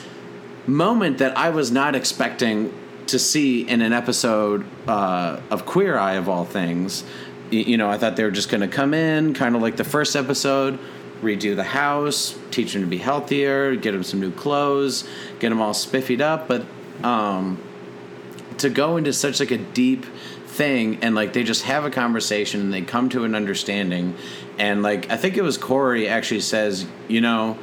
moment 0.67 1.19
that 1.19 1.37
I 1.37 1.49
was 1.49 1.71
not 1.71 1.95
expecting 1.95 2.73
to 3.07 3.19
see 3.19 3.61
in 3.67 3.81
an 3.81 3.93
episode 3.93 4.65
uh, 4.87 5.39
of 5.49 5.65
Queer 5.65 5.97
Eye 5.97 6.15
of 6.15 6.27
all 6.27 6.43
things 6.43 7.03
you 7.51 7.77
know, 7.77 7.89
I 7.89 7.97
thought 7.97 8.15
they 8.15 8.23
were 8.23 8.31
just 8.31 8.49
going 8.49 8.61
to 8.61 8.67
come 8.67 8.93
in, 8.93 9.33
kind 9.33 9.55
of 9.55 9.61
like 9.61 9.77
the 9.77 9.83
first 9.83 10.15
episode, 10.15 10.79
redo 11.21 11.55
the 11.55 11.63
house, 11.63 12.37
teach 12.51 12.73
them 12.73 12.81
to 12.81 12.87
be 12.87 12.97
healthier, 12.97 13.75
get 13.75 13.91
them 13.91 14.03
some 14.03 14.19
new 14.19 14.31
clothes, 14.31 15.07
get 15.39 15.49
them 15.49 15.61
all 15.61 15.73
spiffied 15.73 16.21
up. 16.21 16.47
But 16.47 16.65
um, 17.03 17.61
to 18.57 18.69
go 18.69 18.97
into 18.97 19.13
such 19.13 19.39
like 19.39 19.51
a 19.51 19.57
deep 19.57 20.05
thing 20.47 20.99
and 21.03 21.15
like 21.15 21.33
they 21.33 21.43
just 21.43 21.63
have 21.63 21.83
a 21.83 21.91
conversation 21.91 22.61
and 22.61 22.73
they 22.73 22.81
come 22.81 23.09
to 23.09 23.25
an 23.25 23.35
understanding 23.35 24.15
and 24.57 24.81
like 24.81 25.09
i 25.11 25.17
think 25.17 25.35
it 25.35 25.41
was 25.41 25.57
corey 25.57 26.07
actually 26.07 26.39
says 26.39 26.85
you 27.09 27.19
know 27.19 27.57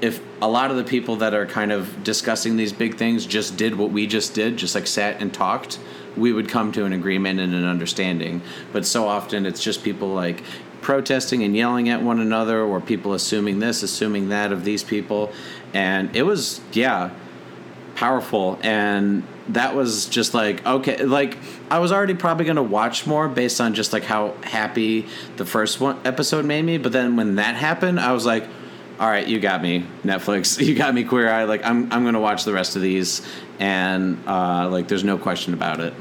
if 0.00 0.20
a 0.40 0.46
lot 0.46 0.70
of 0.70 0.76
the 0.76 0.84
people 0.84 1.16
that 1.16 1.34
are 1.34 1.46
kind 1.46 1.72
of 1.72 2.04
discussing 2.04 2.56
these 2.56 2.72
big 2.72 2.96
things 2.96 3.26
just 3.26 3.56
did 3.56 3.76
what 3.76 3.90
we 3.90 4.06
just 4.06 4.32
did 4.32 4.56
just 4.56 4.76
like 4.76 4.86
sat 4.86 5.20
and 5.20 5.34
talked 5.34 5.80
we 6.16 6.32
would 6.32 6.48
come 6.48 6.72
to 6.72 6.84
an 6.84 6.92
agreement 6.92 7.40
and 7.40 7.54
an 7.54 7.64
understanding. 7.64 8.42
But 8.72 8.86
so 8.86 9.06
often 9.06 9.46
it's 9.46 9.62
just 9.62 9.82
people 9.82 10.08
like 10.08 10.42
protesting 10.80 11.42
and 11.42 11.56
yelling 11.56 11.88
at 11.88 12.00
one 12.00 12.20
another 12.20 12.60
or 12.62 12.80
people 12.80 13.12
assuming 13.12 13.58
this 13.58 13.82
assuming 13.82 14.28
that 14.28 14.52
of 14.52 14.64
these 14.64 14.84
people. 14.84 15.32
And 15.74 16.14
it 16.14 16.22
was 16.22 16.60
yeah 16.72 17.10
powerful. 17.96 18.58
And 18.62 19.24
that 19.48 19.74
was 19.74 20.06
just 20.06 20.34
like 20.34 20.66
okay 20.66 21.04
like 21.04 21.38
i 21.70 21.78
was 21.78 21.92
already 21.92 22.14
probably 22.14 22.44
going 22.44 22.56
to 22.56 22.62
watch 22.62 23.06
more 23.06 23.28
based 23.28 23.60
on 23.60 23.74
just 23.74 23.92
like 23.92 24.02
how 24.02 24.34
happy 24.42 25.06
the 25.36 25.44
first 25.44 25.80
one 25.80 25.98
episode 26.04 26.44
made 26.44 26.62
me. 26.62 26.78
But 26.78 26.92
then 26.92 27.16
when 27.16 27.36
that 27.36 27.56
happened 27.56 27.98
i 27.98 28.12
was 28.12 28.24
like 28.26 28.44
all 28.98 29.08
right 29.08 29.26
you 29.26 29.40
got 29.40 29.62
me 29.62 29.86
netflix. 30.04 30.60
You 30.66 30.74
got 30.74 30.94
me 30.94 31.04
queer 31.04 31.28
eye. 31.28 31.44
Like 31.44 31.64
i'm, 31.64 31.92
I'm 31.92 32.02
going 32.02 32.14
to 32.14 32.20
watch 32.20 32.44
the 32.44 32.52
rest 32.52 32.76
of 32.76 32.82
these. 32.82 33.22
And 33.58 34.22
uh, 34.26 34.68
like 34.68 34.86
there's 34.86 35.04
no 35.04 35.18
question 35.18 35.54
about 35.54 35.80
it 35.80 35.94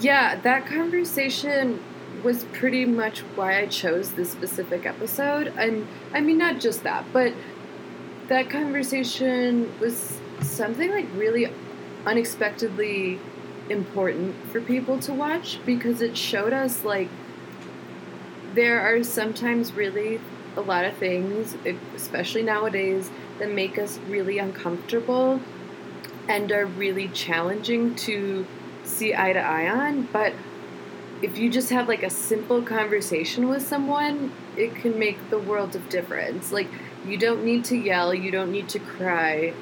yeah 0.00 0.38
that 0.40 0.66
conversation 0.66 1.82
was 2.22 2.44
pretty 2.52 2.84
much 2.84 3.20
why 3.34 3.58
i 3.60 3.66
chose 3.66 4.12
this 4.12 4.30
specific 4.30 4.86
episode 4.86 5.48
and 5.58 5.86
i 6.12 6.20
mean 6.20 6.38
not 6.38 6.60
just 6.60 6.82
that 6.82 7.04
but 7.12 7.32
that 8.28 8.50
conversation 8.50 9.72
was 9.78 10.18
something 10.40 10.90
like 10.90 11.06
really 11.14 11.50
unexpectedly 12.04 13.18
important 13.68 14.34
for 14.50 14.60
people 14.60 14.98
to 14.98 15.12
watch 15.12 15.58
because 15.64 16.00
it 16.00 16.16
showed 16.16 16.52
us 16.52 16.84
like 16.84 17.08
there 18.54 18.80
are 18.80 19.02
sometimes 19.02 19.72
really 19.72 20.18
a 20.56 20.60
lot 20.60 20.84
of 20.86 20.96
things, 20.96 21.54
especially 21.94 22.42
nowadays, 22.42 23.10
that 23.38 23.50
make 23.52 23.78
us 23.78 23.98
really 24.08 24.38
uncomfortable 24.38 25.40
and 26.28 26.50
are 26.50 26.64
really 26.64 27.08
challenging 27.08 27.94
to 27.94 28.46
see 28.86 29.14
eye 29.14 29.32
to 29.32 29.40
eye 29.40 29.68
on. 29.68 30.08
But 30.12 30.32
if 31.22 31.38
you 31.38 31.50
just 31.50 31.70
have 31.70 31.88
like 31.88 32.02
a 32.02 32.10
simple 32.10 32.62
conversation 32.62 33.48
with 33.48 33.66
someone, 33.66 34.32
it 34.56 34.74
can 34.74 34.98
make 34.98 35.30
the 35.30 35.38
world 35.38 35.74
of 35.74 35.88
difference. 35.88 36.52
Like, 36.52 36.68
you 37.06 37.16
don't 37.16 37.44
need 37.44 37.64
to 37.66 37.76
yell, 37.76 38.12
you 38.14 38.30
don't 38.30 38.50
need 38.50 38.68
to 38.70 38.78
cry. 38.78 39.54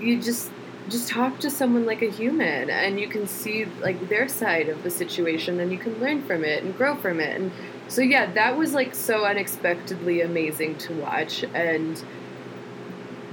You 0.00 0.20
just 0.20 0.50
just 0.88 1.08
talk 1.08 1.38
to 1.40 1.50
someone 1.50 1.84
like 1.84 2.02
a 2.02 2.10
human 2.10 2.70
and 2.70 2.98
you 2.98 3.08
can 3.08 3.26
see 3.26 3.66
like 3.80 4.08
their 4.08 4.26
side 4.26 4.68
of 4.68 4.82
the 4.82 4.90
situation 4.90 5.60
and 5.60 5.70
you 5.70 5.78
can 5.78 5.98
learn 6.00 6.22
from 6.22 6.44
it 6.44 6.64
and 6.64 6.76
grow 6.76 6.96
from 6.96 7.20
it 7.20 7.38
and 7.38 7.52
so 7.88 8.00
yeah 8.00 8.30
that 8.32 8.56
was 8.56 8.72
like 8.72 8.94
so 8.94 9.24
unexpectedly 9.24 10.22
amazing 10.22 10.76
to 10.78 10.94
watch 10.94 11.44
and 11.54 12.02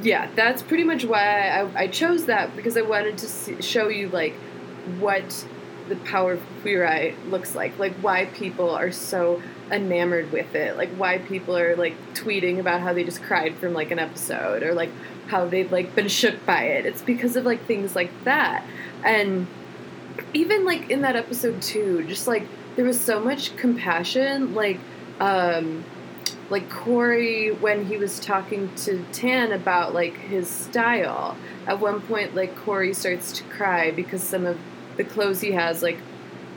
yeah 0.01 0.29
that's 0.35 0.61
pretty 0.61 0.83
much 0.83 1.05
why 1.05 1.47
i, 1.47 1.83
I 1.83 1.87
chose 1.87 2.25
that 2.25 2.55
because 2.55 2.75
i 2.75 2.81
wanted 2.81 3.17
to 3.19 3.27
see, 3.27 3.61
show 3.61 3.87
you 3.87 4.09
like 4.09 4.35
what 4.99 5.45
the 5.89 5.95
power 5.97 6.33
of 6.33 6.41
queer 6.61 6.87
eye 6.87 7.13
looks 7.27 7.53
like 7.53 7.77
like 7.77 7.93
why 7.95 8.25
people 8.25 8.71
are 8.71 8.91
so 8.91 9.41
enamored 9.71 10.31
with 10.31 10.55
it 10.55 10.75
like 10.77 10.89
why 10.95 11.19
people 11.19 11.55
are 11.55 11.75
like 11.75 11.95
tweeting 12.13 12.59
about 12.59 12.81
how 12.81 12.91
they 12.91 13.03
just 13.03 13.21
cried 13.21 13.55
from 13.57 13.73
like 13.73 13.91
an 13.91 13.99
episode 13.99 14.63
or 14.63 14.73
like 14.73 14.89
how 15.27 15.45
they've 15.45 15.71
like 15.71 15.95
been 15.95 16.07
shook 16.07 16.45
by 16.45 16.63
it. 16.63 16.85
It's 16.85 17.01
because 17.01 17.35
of 17.35 17.45
like 17.45 17.65
things 17.65 17.95
like 17.95 18.11
that. 18.23 18.65
And 19.03 19.47
even 20.33 20.65
like 20.65 20.89
in 20.89 21.01
that 21.01 21.15
episode 21.15 21.61
too, 21.61 22.03
just 22.07 22.27
like 22.27 22.47
there 22.75 22.85
was 22.85 22.99
so 22.99 23.19
much 23.19 23.55
compassion, 23.57 24.53
like 24.53 24.79
um 25.19 25.83
like 26.49 26.69
Corey 26.69 27.51
when 27.51 27.85
he 27.85 27.97
was 27.97 28.19
talking 28.19 28.73
to 28.75 29.03
Tan 29.11 29.51
about 29.51 29.93
like 29.93 30.15
his 30.15 30.49
style. 30.49 31.37
At 31.67 31.79
one 31.79 32.01
point 32.01 32.35
like 32.35 32.55
Corey 32.55 32.93
starts 32.93 33.31
to 33.33 33.43
cry 33.45 33.91
because 33.91 34.21
some 34.21 34.45
of 34.45 34.57
the 34.97 35.03
clothes 35.03 35.41
he 35.41 35.51
has 35.51 35.81
like 35.81 35.97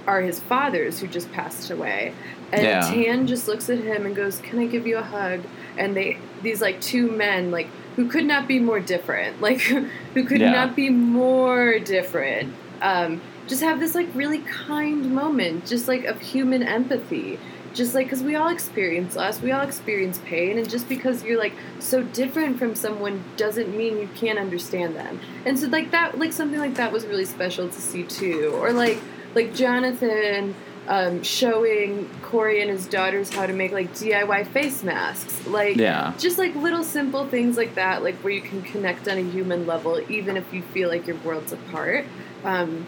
are 0.06 0.22
his 0.22 0.40
father's 0.40 1.00
who 1.00 1.06
just 1.06 1.30
passed 1.32 1.70
away. 1.70 2.14
And 2.50 2.62
yeah. 2.62 2.80
Tan 2.80 3.26
just 3.26 3.46
looks 3.46 3.68
at 3.68 3.78
him 3.78 4.06
and 4.06 4.16
goes, 4.16 4.38
"Can 4.38 4.58
I 4.58 4.66
give 4.66 4.86
you 4.86 4.96
a 4.96 5.02
hug?" 5.02 5.42
And 5.76 5.94
they 5.94 6.18
these 6.42 6.62
like 6.62 6.80
two 6.80 7.10
men 7.10 7.50
like 7.50 7.68
who 7.96 8.08
could 8.08 8.24
not 8.24 8.48
be 8.48 8.58
more 8.58 8.80
different, 8.80 9.40
like 9.42 9.60
who 9.60 10.24
could 10.24 10.40
yeah. 10.40 10.50
not 10.50 10.74
be 10.74 10.88
more 10.88 11.78
different. 11.78 12.54
Um, 12.80 13.20
just 13.48 13.62
have 13.62 13.80
this 13.80 13.94
like 13.94 14.08
really 14.14 14.40
kind 14.40 15.14
moment, 15.14 15.66
just 15.66 15.88
like 15.88 16.04
of 16.04 16.20
human 16.20 16.62
empathy. 16.62 17.38
Just 17.78 17.94
like 17.94 18.06
because 18.06 18.24
we 18.24 18.34
all 18.34 18.48
experience 18.48 19.14
loss, 19.14 19.40
we 19.40 19.52
all 19.52 19.62
experience 19.62 20.20
pain, 20.24 20.58
and 20.58 20.68
just 20.68 20.88
because 20.88 21.22
you're 21.22 21.38
like 21.38 21.52
so 21.78 22.02
different 22.02 22.58
from 22.58 22.74
someone 22.74 23.22
doesn't 23.36 23.74
mean 23.76 23.98
you 23.98 24.08
can't 24.16 24.36
understand 24.36 24.96
them. 24.96 25.20
And 25.46 25.56
so 25.56 25.68
like 25.68 25.92
that, 25.92 26.18
like 26.18 26.32
something 26.32 26.58
like 26.58 26.74
that 26.74 26.90
was 26.90 27.06
really 27.06 27.24
special 27.24 27.68
to 27.68 27.80
see 27.80 28.02
too. 28.02 28.50
Or 28.60 28.72
like 28.72 28.98
like 29.32 29.54
Jonathan 29.54 30.56
um, 30.88 31.22
showing 31.22 32.10
Corey 32.22 32.62
and 32.62 32.70
his 32.70 32.86
daughters 32.86 33.30
how 33.30 33.46
to 33.46 33.52
make 33.52 33.70
like 33.70 33.94
DIY 33.94 34.48
face 34.48 34.82
masks. 34.82 35.46
Like, 35.46 35.76
yeah. 35.76 36.14
just 36.18 36.36
like 36.36 36.56
little 36.56 36.82
simple 36.82 37.28
things 37.28 37.56
like 37.56 37.76
that, 37.76 38.02
like 38.02 38.16
where 38.16 38.32
you 38.32 38.40
can 38.40 38.62
connect 38.62 39.06
on 39.06 39.18
a 39.18 39.22
human 39.22 39.66
level, 39.66 40.00
even 40.10 40.36
if 40.36 40.52
you 40.52 40.62
feel 40.62 40.88
like 40.88 41.06
your 41.06 41.16
world's 41.18 41.52
apart. 41.52 42.06
Um, 42.42 42.86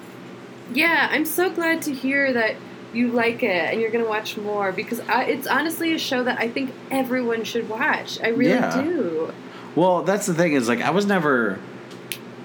yeah, 0.72 1.08
I'm 1.10 1.26
so 1.26 1.50
glad 1.50 1.82
to 1.82 1.94
hear 1.94 2.32
that 2.32 2.56
you 2.92 3.08
like 3.08 3.42
it 3.42 3.72
and 3.72 3.80
you're 3.80 3.90
going 3.90 4.04
to 4.04 4.10
watch 4.10 4.36
more 4.36 4.72
because 4.72 5.00
I, 5.00 5.24
it's 5.24 5.46
honestly 5.46 5.94
a 5.94 5.98
show 5.98 6.24
that 6.24 6.38
I 6.38 6.48
think 6.48 6.72
everyone 6.90 7.44
should 7.44 7.68
watch. 7.68 8.20
I 8.20 8.28
really 8.28 8.52
yeah. 8.52 8.82
do. 8.82 9.32
Well, 9.74 10.02
that's 10.02 10.26
the 10.26 10.34
thing 10.34 10.54
is 10.54 10.68
like 10.68 10.80
I 10.80 10.90
was 10.90 11.06
never 11.06 11.58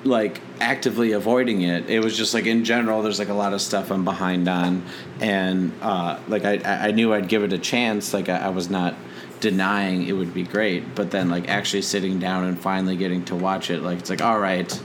like 0.05 0.39
actively 0.59 1.11
avoiding 1.11 1.61
it. 1.61 1.89
It 1.89 1.99
was 1.99 2.15
just 2.15 2.33
like 2.33 2.45
in 2.45 2.63
general, 2.63 3.01
there's 3.01 3.19
like 3.19 3.29
a 3.29 3.33
lot 3.33 3.53
of 3.53 3.61
stuff 3.61 3.91
I'm 3.91 4.05
behind 4.05 4.47
on, 4.47 4.85
and 5.19 5.71
uh, 5.81 6.19
like 6.27 6.45
I 6.45 6.87
I 6.87 6.91
knew 6.91 7.13
I'd 7.13 7.27
give 7.27 7.43
it 7.43 7.51
a 7.51 7.57
chance. 7.57 8.13
Like 8.13 8.29
I, 8.29 8.37
I, 8.37 8.49
was 8.49 8.69
not 8.69 8.95
denying 9.39 10.07
it 10.07 10.13
would 10.13 10.33
be 10.33 10.43
great, 10.43 10.95
but 10.95 11.11
then 11.11 11.29
like 11.29 11.49
actually 11.49 11.81
sitting 11.81 12.19
down 12.19 12.45
and 12.45 12.59
finally 12.59 12.95
getting 12.95 13.25
to 13.25 13.35
watch 13.35 13.69
it, 13.69 13.81
like 13.81 13.99
it's 13.99 14.09
like 14.09 14.21
all 14.21 14.39
right. 14.39 14.79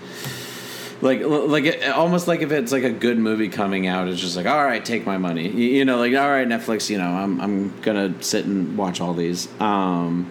Like, 1.02 1.22
like 1.22 1.82
almost 1.94 2.28
like 2.28 2.40
if 2.40 2.52
it's 2.52 2.72
like 2.72 2.82
a 2.82 2.90
good 2.90 3.18
movie 3.18 3.48
coming 3.48 3.86
out, 3.86 4.08
it's 4.08 4.20
just 4.20 4.36
like, 4.36 4.46
all 4.46 4.64
right, 4.64 4.84
take 4.84 5.06
my 5.06 5.16
money. 5.16 5.48
You, 5.48 5.68
you 5.68 5.84
know, 5.84 5.96
like, 5.96 6.14
all 6.14 6.28
right, 6.28 6.46
Netflix, 6.46 6.90
you 6.90 6.98
know, 6.98 7.08
I'm, 7.08 7.40
I'm 7.40 7.80
gonna 7.80 8.22
sit 8.22 8.44
and 8.44 8.76
watch 8.76 9.00
all 9.00 9.14
these. 9.14 9.48
Um, 9.60 10.30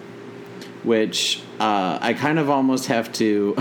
which 0.82 1.42
uh, 1.58 1.98
I 2.00 2.14
kind 2.14 2.38
of 2.38 2.48
almost 2.48 2.86
have 2.86 3.12
to 3.14 3.56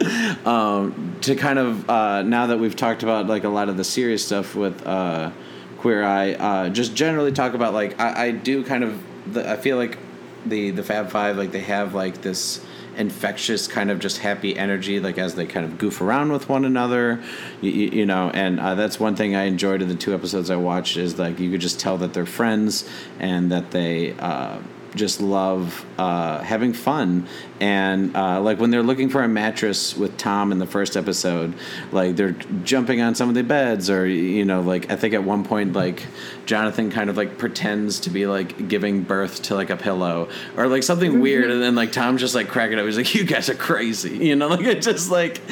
um, 0.44 1.16
to 1.22 1.34
kind 1.36 1.58
of 1.58 1.88
uh, 1.88 2.22
now 2.22 2.46
that 2.46 2.58
we've 2.58 2.76
talked 2.76 3.02
about 3.02 3.26
like 3.26 3.44
a 3.44 3.48
lot 3.48 3.68
of 3.68 3.76
the 3.76 3.84
serious 3.84 4.24
stuff 4.24 4.54
with 4.54 4.86
uh, 4.86 5.30
Queer 5.78 6.02
Eye, 6.02 6.32
uh, 6.34 6.68
just 6.70 6.94
generally 6.94 7.32
talk 7.32 7.54
about 7.54 7.74
like 7.74 8.00
I, 8.00 8.26
I 8.26 8.30
do 8.30 8.64
kind 8.64 8.84
of 8.84 9.02
the, 9.32 9.48
I 9.48 9.56
feel 9.56 9.76
like 9.76 9.98
the 10.46 10.70
the 10.70 10.82
Fab 10.82 11.10
Five 11.10 11.36
like 11.36 11.52
they 11.52 11.60
have 11.60 11.94
like 11.94 12.22
this 12.22 12.64
infectious 13.00 13.66
kind 13.66 13.90
of 13.90 13.98
just 13.98 14.18
happy 14.18 14.56
energy 14.56 15.00
like 15.00 15.16
as 15.16 15.34
they 15.34 15.46
kind 15.46 15.64
of 15.64 15.78
goof 15.78 16.02
around 16.02 16.30
with 16.30 16.50
one 16.50 16.66
another 16.66 17.20
you, 17.62 17.70
you 17.70 18.06
know 18.06 18.30
and 18.34 18.60
uh, 18.60 18.74
that's 18.74 19.00
one 19.00 19.16
thing 19.16 19.34
i 19.34 19.44
enjoyed 19.44 19.80
in 19.80 19.88
the 19.88 19.94
two 19.94 20.12
episodes 20.14 20.50
i 20.50 20.56
watched 20.56 20.98
is 20.98 21.18
like 21.18 21.40
you 21.40 21.50
could 21.50 21.62
just 21.62 21.80
tell 21.80 21.96
that 21.96 22.12
they're 22.12 22.26
friends 22.26 22.86
and 23.18 23.50
that 23.50 23.70
they 23.70 24.12
uh, 24.18 24.58
just 24.94 25.20
love 25.20 25.86
uh, 25.98 26.40
having 26.40 26.72
fun 26.74 27.26
and 27.60 28.16
uh, 28.16 28.40
like 28.40 28.58
when 28.58 28.70
they're 28.70 28.82
looking 28.82 29.10
for 29.10 29.22
a 29.22 29.28
mattress 29.28 29.94
with 29.94 30.16
Tom 30.16 30.50
in 30.50 30.58
the 30.58 30.66
first 30.66 30.96
episode, 30.96 31.54
like 31.92 32.16
they're 32.16 32.32
jumping 32.64 33.02
on 33.02 33.14
some 33.14 33.28
of 33.28 33.34
the 33.34 33.42
beds, 33.42 33.90
or 33.90 34.06
you 34.06 34.46
know, 34.46 34.62
like 34.62 34.90
I 34.90 34.96
think 34.96 35.12
at 35.12 35.22
one 35.22 35.44
point, 35.44 35.74
like 35.74 36.06
Jonathan 36.46 36.90
kind 36.90 37.10
of 37.10 37.18
like 37.18 37.36
pretends 37.36 38.00
to 38.00 38.10
be 38.10 38.26
like 38.26 38.68
giving 38.68 39.02
birth 39.02 39.42
to 39.42 39.54
like 39.54 39.68
a 39.68 39.76
pillow, 39.76 40.30
or 40.56 40.68
like 40.68 40.82
something 40.82 41.12
mm-hmm. 41.12 41.20
weird, 41.20 41.50
and 41.50 41.60
then 41.60 41.74
like 41.74 41.92
Tom's 41.92 42.22
just 42.22 42.34
like 42.34 42.48
cracking 42.48 42.78
up. 42.78 42.86
He's 42.86 42.96
like, 42.96 43.14
"You 43.14 43.24
guys 43.24 43.50
are 43.50 43.54
crazy," 43.54 44.16
you 44.16 44.36
know, 44.36 44.48
like 44.48 44.60
it 44.60 44.80
just 44.80 45.10
like 45.10 45.42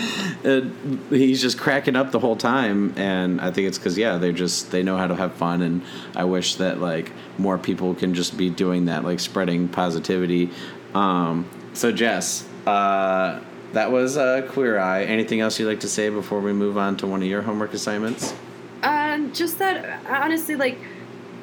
it, 0.45 0.65
he's 1.11 1.43
just 1.43 1.59
cracking 1.59 1.95
up 1.95 2.11
the 2.11 2.21
whole 2.21 2.37
time, 2.37 2.95
and 2.97 3.39
I 3.39 3.51
think 3.51 3.69
it's 3.69 3.77
because 3.77 3.99
yeah, 3.99 4.17
they're 4.17 4.33
just 4.33 4.71
they 4.71 4.83
know 4.83 4.97
how 4.97 5.09
to 5.09 5.15
have 5.15 5.35
fun, 5.35 5.61
and 5.61 5.83
I 6.17 6.25
wish 6.25 6.55
that 6.55 6.81
like 6.81 7.13
more 7.37 7.59
people 7.59 7.95
can 7.95 8.15
just 8.15 8.39
be 8.39 8.49
doing 8.49 8.87
that, 8.87 9.05
like 9.05 9.21
spreading 9.21 9.69
positivity. 9.69 10.51
Um, 10.95 11.47
so 11.73 11.93
Jess, 11.93 12.47
uh, 12.67 13.41
that 13.73 13.93
was 13.93 14.17
uh, 14.17 14.43
Queer 14.51 14.79
Eye. 14.79 15.05
Anything 15.05 15.41
else 15.41 15.59
you'd 15.59 15.67
like 15.67 15.81
to 15.81 15.89
say 15.89 16.09
before 16.09 16.41
we 16.41 16.53
move 16.53 16.79
on 16.79 16.97
to 16.99 17.07
one 17.07 17.23
of 17.23 17.29
your 17.29 17.43
homework 17.43 17.75
assignments? 17.75 18.35
Um, 18.83 19.33
just 19.33 19.59
that 19.59 20.07
honestly, 20.07 20.57
like 20.57 20.79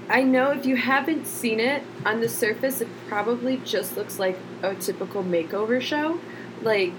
I 0.09 0.23
know 0.23 0.51
if 0.51 0.65
you 0.65 0.75
haven't 0.75 1.27
seen 1.27 1.59
it 1.59 1.83
on 2.05 2.21
the 2.21 2.29
surface, 2.29 2.81
it 2.81 2.87
probably 3.07 3.57
just 3.57 3.97
looks 3.97 4.19
like 4.19 4.37
a 4.61 4.75
typical 4.75 5.23
makeover 5.23 5.81
show, 5.81 6.19
like 6.61 6.93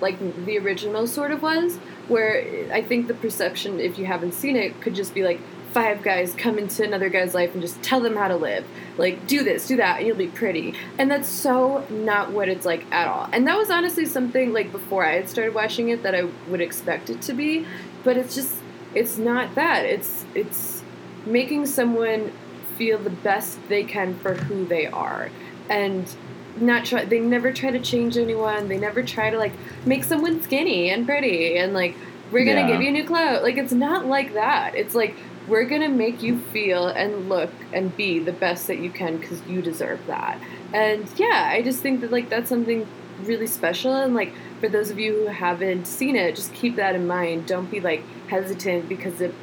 like 0.00 0.18
the 0.44 0.58
original 0.58 1.06
sort 1.06 1.30
of 1.30 1.42
was. 1.42 1.76
Where 2.08 2.68
I 2.72 2.82
think 2.82 3.06
the 3.06 3.14
perception, 3.14 3.80
if 3.80 3.98
you 3.98 4.06
haven't 4.06 4.32
seen 4.32 4.56
it, 4.56 4.80
could 4.80 4.94
just 4.94 5.14
be 5.14 5.22
like 5.22 5.40
five 5.72 6.02
guys 6.02 6.34
come 6.34 6.58
into 6.58 6.82
another 6.84 7.08
guy's 7.08 7.34
life 7.34 7.52
and 7.52 7.62
just 7.62 7.82
tell 7.82 8.00
them 8.00 8.16
how 8.16 8.28
to 8.28 8.36
live. 8.36 8.66
Like, 8.96 9.26
do 9.26 9.44
this, 9.44 9.66
do 9.66 9.76
that, 9.76 9.98
and 9.98 10.06
you'll 10.06 10.16
be 10.16 10.28
pretty. 10.28 10.74
And 10.98 11.10
that's 11.10 11.28
so 11.28 11.84
not 11.90 12.32
what 12.32 12.48
it's 12.48 12.66
like 12.66 12.90
at 12.92 13.06
all. 13.06 13.28
And 13.32 13.46
that 13.46 13.56
was 13.56 13.70
honestly 13.70 14.06
something, 14.06 14.52
like, 14.52 14.72
before 14.72 15.04
I 15.04 15.14
had 15.14 15.28
started 15.28 15.54
watching 15.54 15.88
it 15.90 16.02
that 16.02 16.14
I 16.14 16.22
would 16.48 16.60
expect 16.60 17.10
it 17.10 17.20
to 17.22 17.32
be. 17.32 17.66
But 18.02 18.16
it's 18.16 18.34
just, 18.34 18.54
it's 18.94 19.18
not 19.18 19.54
that. 19.54 19.84
It's, 19.84 20.24
it's 20.34 20.82
making 21.26 21.66
someone 21.66 22.32
feel 22.76 22.98
the 22.98 23.10
best 23.10 23.58
they 23.68 23.84
can 23.84 24.18
for 24.18 24.34
who 24.34 24.64
they 24.64 24.86
are. 24.86 25.30
And 25.68 26.12
not 26.60 26.84
try 26.84 27.04
they 27.04 27.20
never 27.20 27.52
try 27.52 27.70
to 27.70 27.78
change 27.78 28.16
anyone 28.16 28.66
they 28.66 28.78
never 28.78 29.00
try 29.00 29.30
to 29.30 29.38
like 29.38 29.52
make 29.86 30.02
someone 30.02 30.42
skinny 30.42 30.90
and 30.90 31.06
pretty 31.06 31.56
and 31.56 31.72
like 31.72 31.94
we're 32.32 32.44
gonna 32.44 32.62
Yeah. 32.62 32.72
give 32.72 32.82
you 32.82 32.90
new 32.90 33.04
clothes 33.04 33.42
like 33.44 33.56
it's 33.58 33.72
not 33.72 34.06
like 34.06 34.34
that 34.34 34.74
it's 34.74 34.92
like 34.92 35.14
we're 35.48 35.64
gonna 35.64 35.88
make 35.88 36.22
you 36.22 36.38
feel 36.38 36.88
and 36.88 37.28
look 37.28 37.50
and 37.72 37.96
be 37.96 38.18
the 38.18 38.32
best 38.32 38.66
that 38.66 38.78
you 38.78 38.90
can 38.90 39.18
because 39.18 39.40
you 39.46 39.62
deserve 39.62 40.06
that. 40.06 40.40
And 40.72 41.08
yeah 41.16 41.48
i 41.50 41.62
just 41.62 41.80
think 41.80 42.02
that 42.02 42.12
like 42.12 42.28
that's 42.28 42.48
something 42.48 42.86
really 43.22 43.46
special 43.46 43.94
and 43.94 44.14
like 44.14 44.32
for 44.60 44.68
those 44.68 44.90
of 44.90 44.98
you 44.98 45.12
who 45.12 45.26
haven't 45.26 45.86
seen 45.86 46.16
it 46.16 46.36
just 46.36 46.52
keep 46.54 46.76
that 46.76 46.94
in 46.94 47.06
mind. 47.06 47.46
Don't 47.46 47.70
be 47.70 47.80
like 47.80 48.02
hesitant 48.28 48.88
because 48.88 49.20
it 49.20 49.34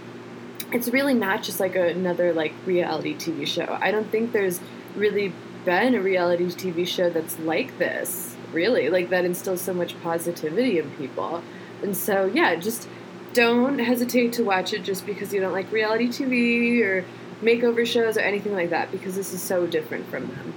it's 0.72 0.89
really 0.89 1.13
not 1.13 1.44
just 1.44 1.60
like 1.60 1.76
a, 1.76 1.88
another 1.89 2.34
like 2.34 2.54
reality 2.65 3.15
tv 3.15 3.48
show. 3.48 3.78
I 3.82 3.91
don't 3.91 4.10
think 4.10 4.32
there's 4.32 4.60
really 4.96 5.34
been 5.63 5.96
a 5.96 6.02
reality 6.02 6.46
tv 6.46 6.88
show 6.88 7.10
that's 7.10 7.39
like 7.39 7.78
this 7.78 8.36
really 8.52 8.89
like 8.89 9.10
that 9.10 9.26
instills 9.26 9.62
so 9.62 9.74
much 9.74 10.00
positivity 10.02 10.80
in 10.80 10.89
people. 10.91 11.44
And 11.82 11.96
so 11.96 12.26
yeah 12.26 12.56
just 12.56 12.88
don't 13.36 13.78
hesitate 13.78 14.34
to 14.34 14.43
watch 14.43 14.74
it 14.74 14.84
just 14.84 15.06
because 15.06 15.32
you 15.32 15.39
don't 15.39 15.54
like 15.54 15.71
reality 15.71 16.08
tv 16.08 16.82
or 16.82 17.06
makeover 17.43 17.86
shows 17.86 18.17
or 18.17 18.21
anything 18.21 18.54
like 18.54 18.71
that 18.71 18.91
because 18.91 19.13
this 19.15 19.34
is 19.34 19.41
so 19.41 19.67
different 19.67 20.08
from 20.10 20.26
them 20.28 20.54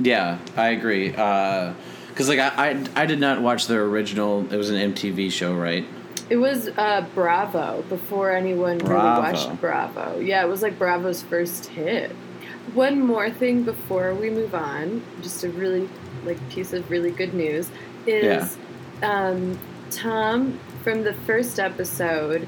Yeah, 0.00 0.38
I 0.56 0.68
agree. 0.68 1.08
Because 1.10 2.28
like 2.28 2.38
I, 2.38 2.70
I 2.70 2.86
I 3.02 3.06
did 3.06 3.20
not 3.20 3.42
watch 3.42 3.66
the 3.66 3.76
original. 3.76 4.50
It 4.50 4.56
was 4.56 4.70
an 4.70 4.94
MTV 4.94 5.30
show, 5.30 5.54
right? 5.54 5.84
It 6.30 6.36
was 6.36 6.68
uh, 6.68 7.04
Bravo 7.14 7.82
before 7.88 8.30
anyone 8.30 8.78
really 8.78 8.94
watched 8.94 9.60
Bravo. 9.60 10.20
Yeah, 10.20 10.42
it 10.42 10.48
was 10.48 10.62
like 10.62 10.78
Bravo's 10.78 11.22
first 11.22 11.66
hit. 11.66 12.12
One 12.72 13.00
more 13.00 13.30
thing 13.30 13.64
before 13.64 14.14
we 14.14 14.30
move 14.30 14.54
on, 14.54 15.02
just 15.22 15.44
a 15.44 15.50
really 15.50 15.88
like 16.24 16.38
piece 16.50 16.72
of 16.72 16.88
really 16.90 17.10
good 17.10 17.34
news 17.34 17.68
is 18.06 18.56
um, 19.02 19.58
Tom 19.90 20.58
from 20.82 21.02
the 21.04 21.12
first 21.12 21.58
episode 21.58 22.46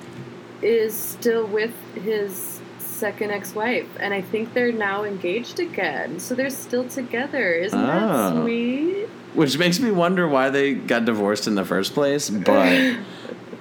is 0.61 0.95
still 0.95 1.47
with 1.47 1.73
his 1.95 2.61
second 2.79 3.31
ex-wife, 3.33 3.89
and 3.99 4.15
I 4.15 4.21
think 4.21 4.55
they're 4.55 4.71
now 4.73 5.05
engaged 5.05 5.59
again. 5.59 6.21
So 6.21 6.35
they're 6.35 6.51
still 6.51 6.89
together. 6.89 7.53
Isn't 7.53 7.79
Oh. 7.79 7.87
that 7.87 8.43
sweet? 8.43 9.07
Which 9.35 9.59
makes 9.59 9.81
me 9.81 9.91
wonder 9.91 10.29
why 10.29 10.51
they 10.51 10.75
got 10.75 11.05
divorced 11.05 11.47
in 11.47 11.55
the 11.55 11.65
first 11.65 11.95
place. 11.95 12.31
But 12.31 12.97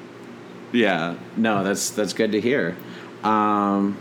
yeah, 0.71 1.15
no, 1.37 1.63
that's 1.63 1.89
that's 1.89 2.13
good 2.13 2.31
to 2.33 2.41
hear. 2.41 2.75
Um, 3.23 3.97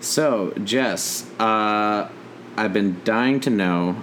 so 0.00 0.52
Jess, 0.64 1.28
uh, 1.38 2.08
I've 2.56 2.72
been 2.72 3.00
dying 3.04 3.40
to 3.40 3.50
know. 3.50 3.96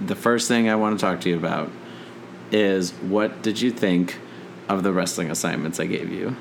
The 0.00 0.16
first 0.16 0.48
thing 0.48 0.68
I 0.68 0.74
want 0.74 0.98
to 0.98 1.04
talk 1.04 1.20
to 1.22 1.28
you 1.30 1.36
about 1.36 1.70
is 2.52 2.92
what 2.92 3.42
did 3.42 3.60
you 3.60 3.70
think 3.70 4.18
of 4.68 4.82
the 4.82 4.92
wrestling 4.92 5.30
assignments 5.30 5.80
I 5.80 5.86
gave 5.86 6.10
you? 6.10 6.36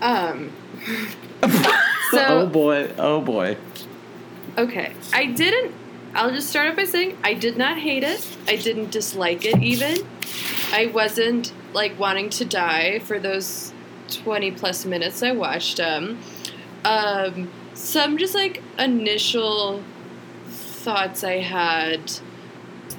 Um. 0.00 0.52
oh 1.42 2.48
boy! 2.52 2.90
Oh 2.98 3.20
boy! 3.20 3.56
okay, 4.56 4.92
I 5.12 5.26
didn't. 5.26 5.74
I'll 6.14 6.30
just 6.30 6.48
start 6.48 6.68
off 6.68 6.76
by 6.76 6.84
saying 6.84 7.18
I 7.22 7.34
did 7.34 7.56
not 7.56 7.78
hate 7.78 8.04
it. 8.04 8.26
I 8.46 8.56
didn't 8.56 8.90
dislike 8.90 9.44
it 9.44 9.62
even. 9.62 9.98
I 10.72 10.86
wasn't 10.86 11.52
like 11.72 11.98
wanting 11.98 12.30
to 12.30 12.44
die 12.44 13.00
for 13.00 13.18
those 13.18 13.72
twenty 14.08 14.50
plus 14.50 14.84
minutes 14.84 15.22
I 15.22 15.32
watched 15.32 15.78
them. 15.78 16.18
Um, 16.84 17.50
some 17.74 18.18
just 18.18 18.34
like 18.34 18.62
initial 18.78 19.82
thoughts 20.46 21.24
I 21.24 21.38
had. 21.38 22.12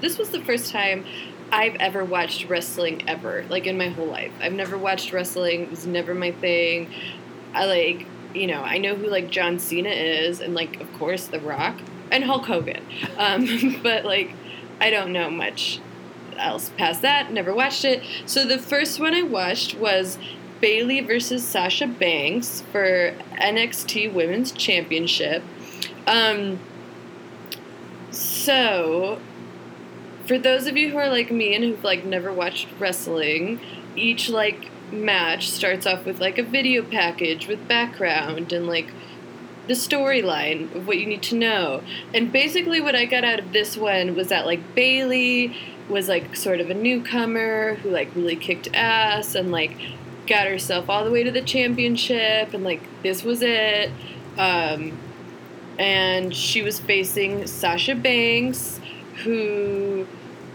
This 0.02 0.18
was 0.18 0.30
the 0.30 0.42
first 0.42 0.72
time 0.72 1.06
I've 1.52 1.76
ever 1.76 2.04
watched 2.04 2.48
wrestling 2.48 3.08
ever, 3.08 3.46
like 3.50 3.66
in 3.66 3.78
my 3.78 3.90
whole 3.90 4.08
life. 4.08 4.32
I've 4.42 4.54
never 4.54 4.78
watched 4.78 5.12
wrestling. 5.12 5.64
It 5.64 5.70
was 5.70 5.88
never 5.88 6.14
my 6.14 6.32
thing. 6.32 6.94
I 7.54 7.66
like, 7.66 8.06
you 8.34 8.48
know, 8.48 8.62
I 8.62 8.78
know 8.78 8.96
who 8.96 9.08
like 9.08 9.30
John 9.30 9.60
Cena 9.60 9.90
is, 9.90 10.40
and 10.40 10.54
like, 10.54 10.80
of 10.80 10.92
course, 10.94 11.28
The 11.28 11.40
Rock 11.40 11.80
and 12.12 12.24
Hulk 12.24 12.46
Hogan. 12.46 12.86
Um, 13.18 13.82
but 13.84 14.06
like, 14.06 14.32
I 14.80 14.90
don't 14.90 15.12
know 15.12 15.30
much 15.30 15.82
else 16.38 16.72
past 16.78 17.02
that. 17.02 17.34
Never 17.34 17.54
watched 17.54 17.84
it. 17.84 18.02
So 18.26 18.46
the 18.46 18.58
first 18.58 19.00
one 19.00 19.14
I 19.14 19.24
watched 19.24 19.76
was 19.76 20.18
Bayley 20.62 21.02
versus 21.02 21.46
Sasha 21.46 21.88
Banks 21.88 22.62
for 22.72 23.14
NXT 23.34 24.14
Women's 24.14 24.52
Championship. 24.52 25.44
Um, 26.08 26.60
so 28.12 29.20
for 30.30 30.38
those 30.38 30.68
of 30.68 30.78
you 30.78 30.92
who 30.92 30.98
are 31.00 31.10
like 31.10 31.32
me 31.32 31.56
and 31.56 31.64
who've 31.64 31.84
like 31.84 32.06
never 32.06 32.32
watched 32.32 32.68
wrestling, 32.78 33.60
each 33.96 34.30
like 34.30 34.70
match 34.92 35.50
starts 35.50 35.88
off 35.88 36.06
with 36.06 36.22
like 36.22 36.38
a 36.38 36.44
video 36.44 36.84
package 36.84 37.48
with 37.48 37.68
background 37.68 38.54
and 38.54 38.68
like 38.68 38.92
the 39.66 39.74
storyline 39.74 40.74
of 40.76 40.86
what 40.86 41.00
you 41.00 41.08
need 41.08 41.24
to 41.24 41.36
know. 41.36 41.82
And 42.14 42.32
basically 42.32 42.80
what 42.80 42.96
I 42.96 43.06
got 43.06 43.24
out 43.24 43.40
of 43.40 43.54
this 43.54 43.76
one 43.76 44.16
was 44.16 44.28
that 44.28 44.46
like 44.46 44.76
Bayley 44.76 45.58
was 45.90 46.08
like 46.08 46.36
sort 46.36 46.60
of 46.60 46.70
a 46.70 46.76
newcomer 46.76 47.74
who 47.76 47.90
like 47.90 48.16
really 48.16 48.36
kicked 48.36 48.70
ass 48.76 49.34
and 49.34 49.52
like 49.52 49.76
got 50.28 50.46
herself 50.46 50.92
all 50.92 51.04
the 51.04 51.10
way 51.10 51.24
to 51.24 51.32
the 51.32 51.42
championship 51.42 52.54
and 52.54 52.64
like 52.64 52.84
this 53.02 53.24
was 53.24 53.42
it. 53.42 53.90
Um 54.38 54.96
and 55.80 56.36
she 56.36 56.62
was 56.62 56.80
facing 56.80 57.48
Sasha 57.48 57.96
Banks, 57.96 58.80
who 59.24 60.06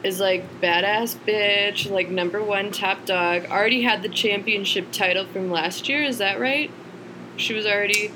is 0.05 0.21
like 0.21 0.61
badass 0.61 1.17
bitch, 1.27 1.91
like 1.91 2.11
number 2.11 2.43
one 2.43 2.71
top 2.71 3.07
dog. 3.07 3.47
Already 3.47 3.83
had 3.83 4.03
the 4.03 4.09
championship 4.09 4.93
title 4.93 5.27
from 5.27 5.51
last 5.51 5.89
year. 5.89 6.03
Is 6.03 6.19
that 6.19 6.39
right? 6.39 6.71
She 7.37 7.55
was 7.55 7.67
already. 7.67 8.13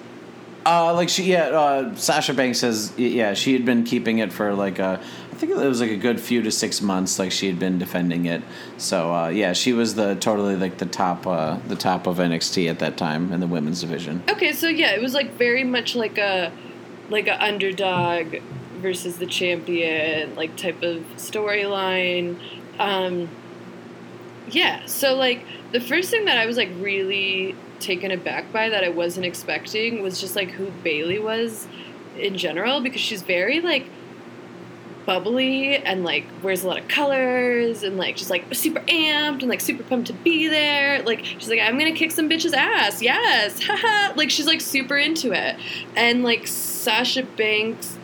Uh, 0.67 0.93
like 0.95 1.09
she, 1.09 1.25
yeah. 1.25 1.47
Uh, 1.47 1.95
Sasha 1.95 2.35
Banks 2.35 2.61
says, 2.61 2.93
yeah, 2.99 3.33
she 3.33 3.55
had 3.55 3.65
been 3.65 3.85
keeping 3.85 4.19
it 4.19 4.33
for 4.33 4.55
like 4.55 4.79
a, 4.79 5.01
I 5.33 5.35
think 5.35 5.53
it 5.53 5.57
was 5.57 5.81
like 5.81 5.91
a 5.91 5.97
good 5.97 6.21
few 6.21 6.43
to 6.43 6.51
six 6.51 6.83
months. 6.83 7.19
Like 7.19 7.33
she 7.33 7.47
had 7.47 7.59
been 7.59 7.79
defending 7.79 8.27
it. 8.27 8.43
So 8.77 9.13
uh, 9.13 9.29
yeah, 9.29 9.55
she 9.55 9.73
was 9.73 9.95
the 9.95 10.15
totally 10.17 10.57
like 10.57 10.77
the 10.77 10.87
top, 10.87 11.27
uh, 11.27 11.59
the 11.69 11.77
top 11.77 12.07
of 12.07 12.19
NXT 12.19 12.69
at 12.69 12.81
that 12.81 12.99
time 12.99 13.33
in 13.33 13.41
the 13.41 13.47
women's 13.47 13.81
division. 13.81 14.23
Okay, 14.29 14.53
so 14.53 14.69
yeah, 14.69 14.91
it 14.91 15.01
was 15.01 15.15
like 15.15 15.33
very 15.33 15.65
much 15.65 15.97
like 15.97 16.19
a, 16.19 16.53
like 17.09 17.29
a 17.29 17.43
underdog 17.43 18.37
versus 18.79 19.19
the 19.19 19.27
champion, 19.27 20.35
like 20.35 20.57
type 20.57 20.83
of 20.83 21.03
storyline. 21.17 22.39
Um, 22.79 23.29
yeah, 24.51 24.87
so 24.87 25.15
like 25.15 25.45
the 25.73 25.81
first 25.81 26.11
thing 26.11 26.25
that 26.27 26.39
I 26.39 26.47
was 26.47 26.57
like 26.57 26.71
really 26.79 27.55
taken 27.81 28.11
aback 28.11 28.53
by 28.53 28.69
that 28.69 28.85
I 28.85 28.89
wasn't 28.89 29.27
expecting 29.27 30.03
was 30.03 30.21
just 30.21 30.35
like 30.35 30.51
who 30.51 30.71
Bayley 30.83 31.19
was 31.19 31.69
in 32.17 32.37
general 32.37 32.81
because 32.81 33.01
she's 33.01 33.23
very 33.23 33.61
like 33.61 33.87
bubbly 35.09 35.77
and 35.77 36.05
like 36.05 36.27
wears 36.43 36.65
a 36.65 36.69
lot 36.69 36.79
of 36.79 36.87
colors 36.87 37.83
and 37.83 37.97
like 37.97 38.15
just 38.15 38.29
like 38.29 38.45
super 38.55 38.81
amped 38.81 39.41
and 39.41 39.49
like 39.49 39.61
super 39.61 39.83
pumped 39.83 40.09
to 40.09 40.13
be 40.13 40.49
there. 40.49 41.03
Like 41.03 41.25
she's 41.25 41.49
like, 41.49 41.61
I'm 41.61 41.79
gonna 41.79 41.95
kick 41.95 42.11
some 42.11 42.29
bitch's 42.29 42.53
ass, 42.53 43.01
yes, 43.01 43.63
haha. 43.67 44.13
like 44.17 44.31
she's 44.31 44.47
like 44.47 44.61
super 44.61 44.99
into 44.99 45.33
it. 45.33 45.57
And 45.97 46.23
like 46.23 46.47
Sasha 46.47 47.23
Banks 47.23 47.98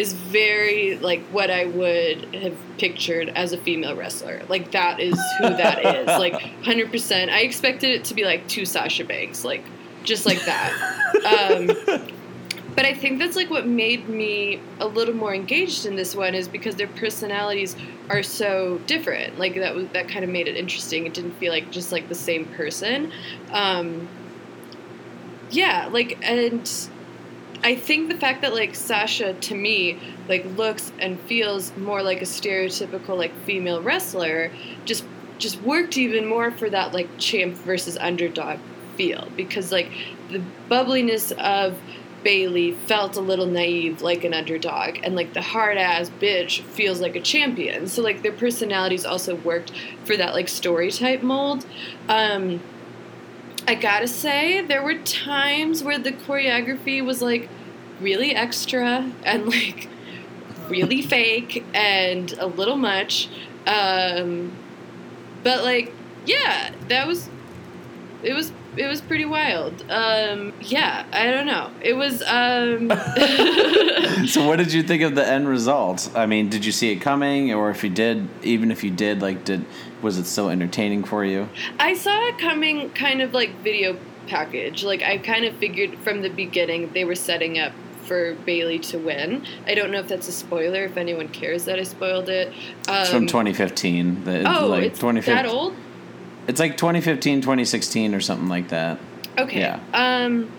is 0.00 0.14
very 0.14 0.96
like 0.96 1.20
what 1.24 1.50
I 1.50 1.66
would 1.66 2.34
have 2.34 2.56
pictured 2.78 3.28
as 3.28 3.52
a 3.52 3.58
female 3.58 3.94
wrestler. 3.94 4.42
Like 4.48 4.70
that 4.70 4.98
is 4.98 5.20
who 5.38 5.48
that 5.50 5.84
is. 5.84 6.06
Like 6.20 6.32
100%. 6.32 7.28
I 7.28 7.40
expected 7.42 7.90
it 7.90 8.04
to 8.06 8.14
be 8.14 8.24
like 8.24 8.48
two 8.48 8.64
Sasha 8.64 9.04
Banks, 9.04 9.44
like 9.44 9.62
just 10.02 10.24
like 10.24 10.42
that. 10.46 10.72
Um, 11.24 11.66
but 12.74 12.86
I 12.86 12.94
think 12.94 13.18
that's 13.18 13.36
like 13.36 13.50
what 13.50 13.66
made 13.66 14.08
me 14.08 14.60
a 14.80 14.86
little 14.86 15.14
more 15.14 15.34
engaged 15.34 15.84
in 15.84 15.96
this 15.96 16.14
one 16.14 16.34
is 16.34 16.48
because 16.48 16.76
their 16.76 16.88
personalities 16.88 17.76
are 18.08 18.22
so 18.22 18.80
different. 18.86 19.38
Like 19.38 19.54
that 19.56 19.74
was 19.74 19.86
that 19.88 20.08
kind 20.08 20.24
of 20.24 20.30
made 20.30 20.48
it 20.48 20.56
interesting. 20.56 21.06
It 21.06 21.12
didn't 21.12 21.32
feel 21.32 21.52
like 21.52 21.70
just 21.70 21.92
like 21.92 22.08
the 22.08 22.14
same 22.14 22.46
person. 22.46 23.12
Um, 23.50 24.08
yeah, 25.50 25.88
like 25.90 26.18
and 26.22 26.66
I 27.62 27.74
think 27.74 28.08
the 28.08 28.16
fact 28.16 28.42
that 28.42 28.54
like 28.54 28.74
Sasha 28.74 29.34
to 29.34 29.54
me 29.54 29.98
like 30.28 30.44
looks 30.56 30.92
and 30.98 31.20
feels 31.20 31.76
more 31.76 32.02
like 32.02 32.22
a 32.22 32.26
stereotypical 32.26 33.16
like 33.16 33.34
female 33.44 33.82
wrestler 33.82 34.50
just 34.84 35.04
just 35.38 35.60
worked 35.62 35.96
even 35.96 36.26
more 36.26 36.50
for 36.50 36.70
that 36.70 36.92
like 36.92 37.08
champ 37.18 37.54
versus 37.56 37.96
underdog 37.98 38.58
feel 38.96 39.28
because 39.36 39.72
like 39.72 39.90
the 40.30 40.42
bubbliness 40.68 41.32
of 41.32 41.78
Bayley 42.22 42.72
felt 42.72 43.16
a 43.16 43.20
little 43.20 43.46
naive 43.46 44.02
like 44.02 44.24
an 44.24 44.34
underdog 44.34 44.98
and 45.02 45.14
like 45.14 45.32
the 45.32 45.42
hard 45.42 45.78
ass 45.78 46.10
bitch 46.20 46.62
feels 46.62 47.00
like 47.00 47.16
a 47.16 47.20
champion. 47.20 47.86
So 47.88 48.02
like 48.02 48.22
their 48.22 48.32
personalities 48.32 49.04
also 49.04 49.34
worked 49.34 49.72
for 50.04 50.16
that 50.16 50.34
like 50.34 50.48
story 50.48 50.90
type 50.90 51.22
mold. 51.22 51.66
Um 52.08 52.60
I 53.70 53.76
gotta 53.76 54.08
say, 54.08 54.62
there 54.62 54.82
were 54.82 54.98
times 54.98 55.84
where 55.84 55.96
the 55.96 56.10
choreography 56.10 57.04
was 57.04 57.22
like 57.22 57.48
really 58.00 58.34
extra 58.34 59.12
and 59.22 59.46
like 59.46 59.88
really 60.68 61.02
fake 61.02 61.64
and 61.72 62.32
a 62.40 62.46
little 62.46 62.76
much. 62.76 63.28
Um, 63.68 64.50
but 65.44 65.62
like, 65.62 65.92
yeah, 66.26 66.72
that 66.88 67.06
was 67.06 67.30
it 68.24 68.32
was 68.32 68.50
it 68.76 68.88
was 68.88 69.00
pretty 69.00 69.24
wild. 69.24 69.84
Um, 69.88 70.52
yeah, 70.60 71.06
I 71.12 71.30
don't 71.30 71.46
know. 71.46 71.70
It 71.80 71.92
was. 71.92 72.22
Um, 72.22 72.90
so, 74.26 74.48
what 74.48 74.56
did 74.56 74.72
you 74.72 74.82
think 74.82 75.04
of 75.04 75.14
the 75.14 75.24
end 75.24 75.48
result? 75.48 76.10
I 76.16 76.26
mean, 76.26 76.48
did 76.48 76.64
you 76.64 76.72
see 76.72 76.90
it 76.90 76.96
coming, 76.96 77.54
or 77.54 77.70
if 77.70 77.84
you 77.84 77.90
did, 77.90 78.28
even 78.42 78.72
if 78.72 78.82
you 78.82 78.90
did, 78.90 79.22
like, 79.22 79.44
did 79.44 79.64
was 80.02 80.18
it 80.18 80.24
still 80.24 80.50
entertaining 80.50 81.04
for 81.04 81.24
you? 81.24 81.48
I 81.78 81.94
saw 81.94 82.28
it 82.28 82.38
coming, 82.38 82.90
kind 82.90 83.20
of 83.22 83.34
like 83.34 83.54
video 83.62 83.98
package. 84.26 84.84
Like, 84.84 85.02
I 85.02 85.18
kind 85.18 85.44
of 85.44 85.56
figured 85.56 85.98
from 85.98 86.22
the 86.22 86.30
beginning 86.30 86.92
they 86.92 87.04
were 87.04 87.14
setting 87.14 87.58
up 87.58 87.72
for 88.04 88.34
Bayley 88.34 88.78
to 88.78 88.98
win. 88.98 89.44
I 89.66 89.74
don't 89.74 89.90
know 89.90 90.00
if 90.00 90.08
that's 90.08 90.28
a 90.28 90.32
spoiler. 90.32 90.84
If 90.84 90.96
anyone 90.96 91.28
cares 91.28 91.66
that 91.66 91.78
I 91.78 91.84
spoiled 91.84 92.28
it. 92.28 92.48
Um, 92.88 93.02
it's 93.02 93.10
from 93.10 93.26
2015. 93.26 94.24
The, 94.24 94.40
oh, 94.40 94.66
like 94.66 94.84
it's 94.84 94.98
2015. 94.98 95.34
that 95.34 95.46
old. 95.46 95.74
It's 96.48 96.58
like 96.58 96.76
2015, 96.76 97.42
2016 97.42 98.14
or 98.14 98.20
something 98.20 98.48
like 98.48 98.68
that. 98.68 98.98
Okay. 99.38 99.60
Yeah. 99.60 99.80
Um, 99.92 100.50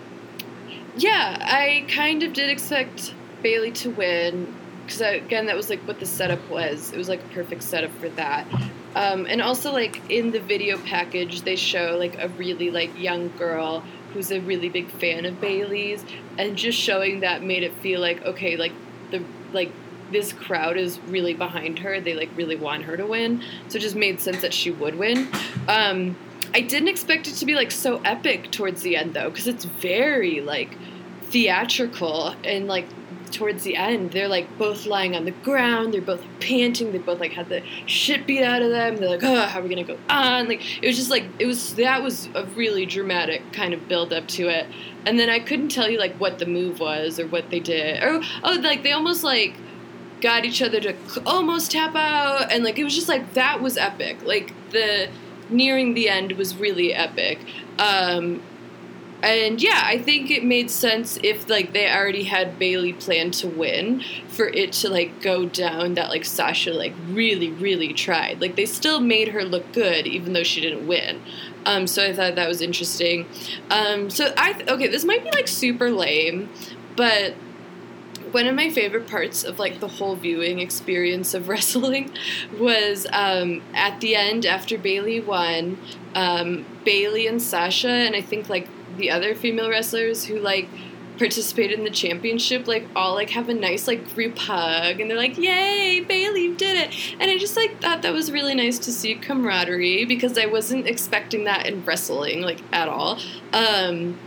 yeah, 0.96 1.38
I 1.40 1.84
kind 1.88 2.22
of 2.22 2.32
did 2.32 2.48
expect 2.48 3.14
Bayley 3.42 3.72
to 3.72 3.90
win 3.90 4.54
because 4.84 5.00
again, 5.00 5.46
that 5.46 5.56
was 5.56 5.70
like 5.70 5.80
what 5.80 6.00
the 6.00 6.06
setup 6.06 6.48
was. 6.48 6.92
It 6.92 6.98
was 6.98 7.08
like 7.08 7.22
a 7.22 7.28
perfect 7.28 7.62
setup 7.62 7.90
for 7.98 8.08
that. 8.10 8.46
Um, 8.94 9.26
and 9.26 9.40
also, 9.40 9.72
like 9.72 10.10
in 10.10 10.32
the 10.32 10.40
video 10.40 10.78
package, 10.78 11.42
they 11.42 11.56
show 11.56 11.96
like 11.98 12.18
a 12.18 12.28
really 12.28 12.70
like 12.70 12.98
young 12.98 13.28
girl 13.36 13.82
who's 14.12 14.30
a 14.30 14.40
really 14.40 14.68
big 14.68 14.90
fan 14.90 15.24
of 15.24 15.40
Bayley's, 15.40 16.04
and 16.38 16.56
just 16.56 16.78
showing 16.78 17.20
that 17.20 17.42
made 17.42 17.62
it 17.62 17.74
feel 17.76 18.00
like 18.00 18.22
okay, 18.24 18.56
like 18.56 18.72
the 19.10 19.22
like 19.52 19.72
this 20.10 20.32
crowd 20.32 20.76
is 20.76 21.00
really 21.00 21.34
behind 21.34 21.78
her. 21.80 22.00
They 22.00 22.14
like 22.14 22.30
really 22.36 22.56
want 22.56 22.84
her 22.84 22.96
to 22.96 23.06
win. 23.06 23.42
So 23.68 23.78
it 23.78 23.80
just 23.80 23.96
made 23.96 24.20
sense 24.20 24.42
that 24.42 24.52
she 24.52 24.70
would 24.70 24.96
win. 24.96 25.28
Um, 25.68 26.16
I 26.54 26.60
didn't 26.60 26.88
expect 26.88 27.28
it 27.28 27.34
to 27.36 27.46
be 27.46 27.54
like 27.54 27.70
so 27.70 28.00
epic 28.04 28.50
towards 28.50 28.82
the 28.82 28.96
end 28.96 29.14
though, 29.14 29.30
because 29.30 29.46
it's 29.46 29.64
very 29.64 30.40
like 30.42 30.76
theatrical 31.22 32.34
and 32.44 32.68
like 32.68 32.86
towards 33.32 33.62
the 33.62 33.76
end 33.76 34.12
they're 34.12 34.28
like 34.28 34.46
both 34.58 34.86
lying 34.86 35.16
on 35.16 35.24
the 35.24 35.30
ground 35.30 35.94
they're 35.94 36.00
both 36.00 36.24
panting 36.40 36.92
they 36.92 36.98
both 36.98 37.20
like 37.20 37.32
had 37.32 37.48
the 37.48 37.62
shit 37.86 38.26
beat 38.26 38.42
out 38.42 38.62
of 38.62 38.70
them 38.70 38.96
they're 38.96 39.08
like 39.08 39.22
oh 39.22 39.46
how 39.46 39.60
are 39.60 39.62
we 39.62 39.68
gonna 39.68 39.84
go 39.84 39.98
on? 40.08 40.48
Like 40.48 40.82
it 40.82 40.86
was 40.86 40.96
just 40.96 41.10
like 41.10 41.24
it 41.38 41.46
was 41.46 41.74
that 41.76 42.02
was 42.02 42.28
a 42.34 42.44
really 42.46 42.86
dramatic 42.86 43.52
kind 43.52 43.74
of 43.74 43.88
build 43.88 44.12
up 44.12 44.26
to 44.28 44.48
it. 44.48 44.66
And 45.04 45.18
then 45.18 45.28
i 45.28 45.40
couldn't 45.40 45.70
tell 45.70 45.88
you 45.90 45.98
like 45.98 46.14
what 46.16 46.38
the 46.38 46.46
move 46.46 46.80
was 46.80 47.18
or 47.18 47.26
what 47.26 47.50
they 47.50 47.60
did. 47.60 48.02
Or 48.02 48.20
oh 48.44 48.58
like 48.62 48.82
they 48.82 48.92
almost 48.92 49.24
like 49.24 49.54
got 50.20 50.44
each 50.44 50.62
other 50.62 50.80
to 50.80 50.94
almost 51.26 51.72
tap 51.72 51.96
out 51.96 52.52
and 52.52 52.62
like 52.62 52.78
it 52.78 52.84
was 52.84 52.94
just 52.94 53.08
like 53.08 53.34
that 53.34 53.60
was 53.60 53.76
epic. 53.76 54.22
Like 54.22 54.52
the 54.70 55.08
nearing 55.50 55.94
the 55.94 56.08
end 56.08 56.32
was 56.32 56.56
really 56.56 56.94
epic. 56.94 57.38
Um 57.78 58.42
and 59.22 59.62
yeah 59.62 59.82
i 59.84 59.98
think 59.98 60.30
it 60.30 60.44
made 60.44 60.70
sense 60.70 61.18
if 61.22 61.48
like 61.48 61.72
they 61.72 61.90
already 61.90 62.24
had 62.24 62.58
Bayley 62.58 62.92
planned 62.92 63.34
to 63.34 63.48
win 63.48 64.02
for 64.28 64.46
it 64.46 64.72
to 64.72 64.88
like 64.88 65.20
go 65.20 65.46
down 65.46 65.94
that 65.94 66.08
like 66.08 66.24
sasha 66.24 66.72
like 66.72 66.94
really 67.08 67.50
really 67.50 67.92
tried. 67.92 68.40
Like 68.40 68.56
they 68.56 68.66
still 68.66 69.00
made 69.00 69.28
her 69.28 69.44
look 69.44 69.72
good 69.72 70.06
even 70.06 70.32
though 70.32 70.42
she 70.42 70.60
didn't 70.60 70.86
win. 70.86 71.22
Um 71.66 71.86
so 71.86 72.04
i 72.04 72.12
thought 72.12 72.34
that 72.34 72.48
was 72.48 72.60
interesting. 72.60 73.26
Um 73.70 74.10
so 74.10 74.32
i 74.36 74.52
th- 74.52 74.68
okay 74.68 74.88
this 74.88 75.04
might 75.04 75.22
be 75.22 75.30
like 75.30 75.48
super 75.48 75.90
lame 75.90 76.48
but 76.96 77.34
one 78.30 78.46
of 78.46 78.54
my 78.54 78.70
favorite 78.70 79.08
parts 79.08 79.44
of 79.44 79.58
like 79.58 79.80
the 79.80 79.88
whole 79.88 80.16
viewing 80.16 80.58
experience 80.58 81.34
of 81.34 81.48
wrestling 81.50 82.10
was 82.58 83.06
um, 83.12 83.62
at 83.74 84.00
the 84.00 84.16
end 84.16 84.46
after 84.46 84.78
Bayley 84.78 85.20
won, 85.20 85.76
um, 86.14 86.64
Bayley 86.82 87.26
and 87.26 87.42
Sasha 87.42 87.90
and 87.90 88.16
I 88.16 88.22
think 88.22 88.48
like 88.48 88.68
the 88.96 89.10
other 89.10 89.34
female 89.34 89.70
wrestlers 89.70 90.24
who 90.24 90.38
like 90.38 90.68
participated 91.18 91.78
in 91.78 91.84
the 91.84 91.90
championship 91.90 92.66
like 92.66 92.86
all 92.96 93.14
like 93.14 93.30
have 93.30 93.48
a 93.48 93.54
nice 93.54 93.86
like 93.86 94.12
group 94.14 94.36
hug 94.38 94.98
and 94.98 95.10
they're 95.10 95.16
like 95.16 95.36
yay 95.36 96.00
bayley 96.00 96.54
did 96.56 96.76
it 96.76 97.14
and 97.20 97.30
i 97.30 97.36
just 97.36 97.54
like 97.54 97.80
thought 97.80 98.02
that 98.02 98.12
was 98.12 98.32
really 98.32 98.54
nice 98.54 98.78
to 98.78 98.90
see 98.90 99.14
camaraderie 99.14 100.04
because 100.06 100.38
i 100.38 100.46
wasn't 100.46 100.86
expecting 100.86 101.44
that 101.44 101.66
in 101.66 101.84
wrestling 101.84 102.40
like 102.40 102.60
at 102.72 102.88
all 102.88 103.18
um 103.52 104.18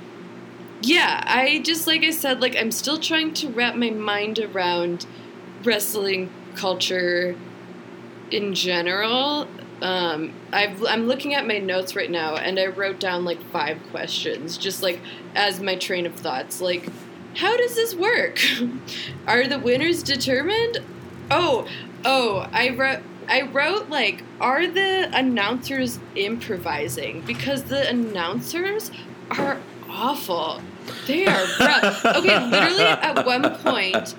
yeah, 0.86 1.23
I 1.25 1.62
just 1.63 1.88
like 1.88 2.04
I 2.04 2.12
said, 2.12 2.41
like 2.41 2.56
I'm 2.56 2.71
still 2.71 2.97
trying 2.97 3.34
to 3.36 3.49
wrap 3.49 3.75
my 3.75 3.89
mind 3.89 4.39
around 4.39 5.06
wrestling 5.63 6.30
culture 6.56 7.36
in 8.32 8.54
general. 8.54 9.47
Um, 9.86 10.34
I've, 10.52 10.84
I'm 10.84 11.06
looking 11.06 11.36
at 11.36 11.45
my 11.45 11.60
notes 11.60 11.95
right 11.95 12.10
now, 12.10 12.38
and 12.38 12.60
I 12.60 12.65
wrote 12.65 13.00
down 13.00 13.24
like 13.24 13.39
five 13.52 13.78
questions, 13.91 14.58
just 14.58 14.82
like 14.82 15.00
as 15.36 15.62
my 15.62 15.76
train 15.76 16.08
of 16.08 16.15
thoughts. 16.15 16.60
Like, 16.60 16.89
how 17.36 17.56
does 17.56 17.76
this 17.76 17.93
work? 17.93 18.39
Are 19.28 19.45
the 19.45 19.60
winners 19.60 20.02
determined? 20.02 20.80
Oh, 21.30 21.67
oh, 22.04 22.50
I 22.52 22.69
wrote. 22.69 23.02
I 23.28 23.41
wrote 23.41 23.89
like, 23.89 24.24
are 24.39 24.67
the 24.67 25.10
announcers 25.12 25.98
improvising? 26.13 27.21
Because 27.21 27.63
the 27.63 27.89
announcers 27.89 28.91
are 29.32 29.60
awful. 29.89 30.62
They 31.08 31.26
are 31.26 31.45
rough. 31.60 32.06
okay, 32.17 32.45
literally 32.45 32.84
at 32.84 33.26
one 33.26 33.56
point, 33.58 34.13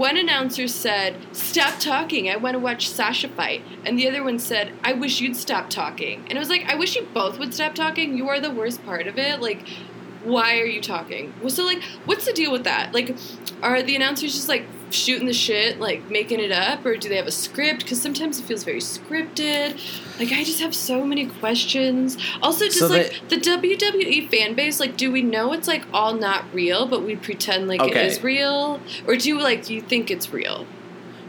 one 0.00 0.16
announcer 0.16 0.66
said, 0.66 1.14
Stop 1.32 1.78
talking. 1.78 2.30
I 2.30 2.36
want 2.36 2.54
to 2.54 2.58
watch 2.58 2.88
Sasha 2.88 3.28
fight. 3.28 3.62
And 3.84 3.98
the 3.98 4.08
other 4.08 4.24
one 4.24 4.38
said, 4.38 4.72
I 4.82 4.94
wish 4.94 5.20
you'd 5.20 5.36
stop 5.36 5.68
talking. 5.68 6.20
And 6.22 6.32
it 6.32 6.38
was 6.38 6.48
like, 6.48 6.64
I 6.64 6.74
wish 6.74 6.96
you 6.96 7.06
both 7.12 7.38
would 7.38 7.52
stop 7.52 7.74
talking. 7.74 8.16
You 8.16 8.26
are 8.30 8.40
the 8.40 8.50
worst 8.50 8.82
part 8.86 9.06
of 9.06 9.18
it. 9.18 9.42
Like, 9.42 9.68
why 10.24 10.58
are 10.58 10.64
you 10.64 10.80
talking? 10.80 11.34
So 11.48 11.66
like, 11.66 11.82
what's 12.06 12.24
the 12.24 12.32
deal 12.32 12.50
with 12.50 12.64
that? 12.64 12.94
Like, 12.94 13.14
are 13.62 13.82
the 13.82 13.94
announcers 13.94 14.32
just 14.32 14.48
like 14.48 14.64
shooting 14.92 15.26
the 15.26 15.32
shit, 15.32 15.80
like 15.80 16.10
making 16.10 16.40
it 16.40 16.52
up, 16.52 16.84
or 16.84 16.96
do 16.96 17.08
they 17.08 17.16
have 17.16 17.26
a 17.26 17.32
script? 17.32 17.84
Because 17.84 18.00
sometimes 18.00 18.38
it 18.38 18.44
feels 18.44 18.64
very 18.64 18.80
scripted. 18.80 19.78
Like, 20.18 20.32
I 20.32 20.44
just 20.44 20.60
have 20.60 20.74
so 20.74 21.04
many 21.04 21.26
questions. 21.26 22.16
Also, 22.42 22.66
just 22.66 22.78
so 22.78 22.88
like 22.88 23.20
they, 23.28 23.36
the 23.36 23.42
WWE 23.42 24.30
fan 24.30 24.54
base, 24.54 24.80
like, 24.80 24.96
do 24.96 25.10
we 25.10 25.22
know 25.22 25.52
it's 25.52 25.68
like 25.68 25.84
all 25.92 26.14
not 26.14 26.44
real, 26.52 26.86
but 26.86 27.02
we 27.02 27.16
pretend 27.16 27.68
like 27.68 27.80
okay. 27.80 28.00
it 28.00 28.06
is 28.06 28.22
real, 28.22 28.80
or 29.06 29.16
do 29.16 29.28
you 29.28 29.40
like 29.40 29.70
you 29.70 29.80
think 29.80 30.10
it's 30.10 30.32
real? 30.32 30.66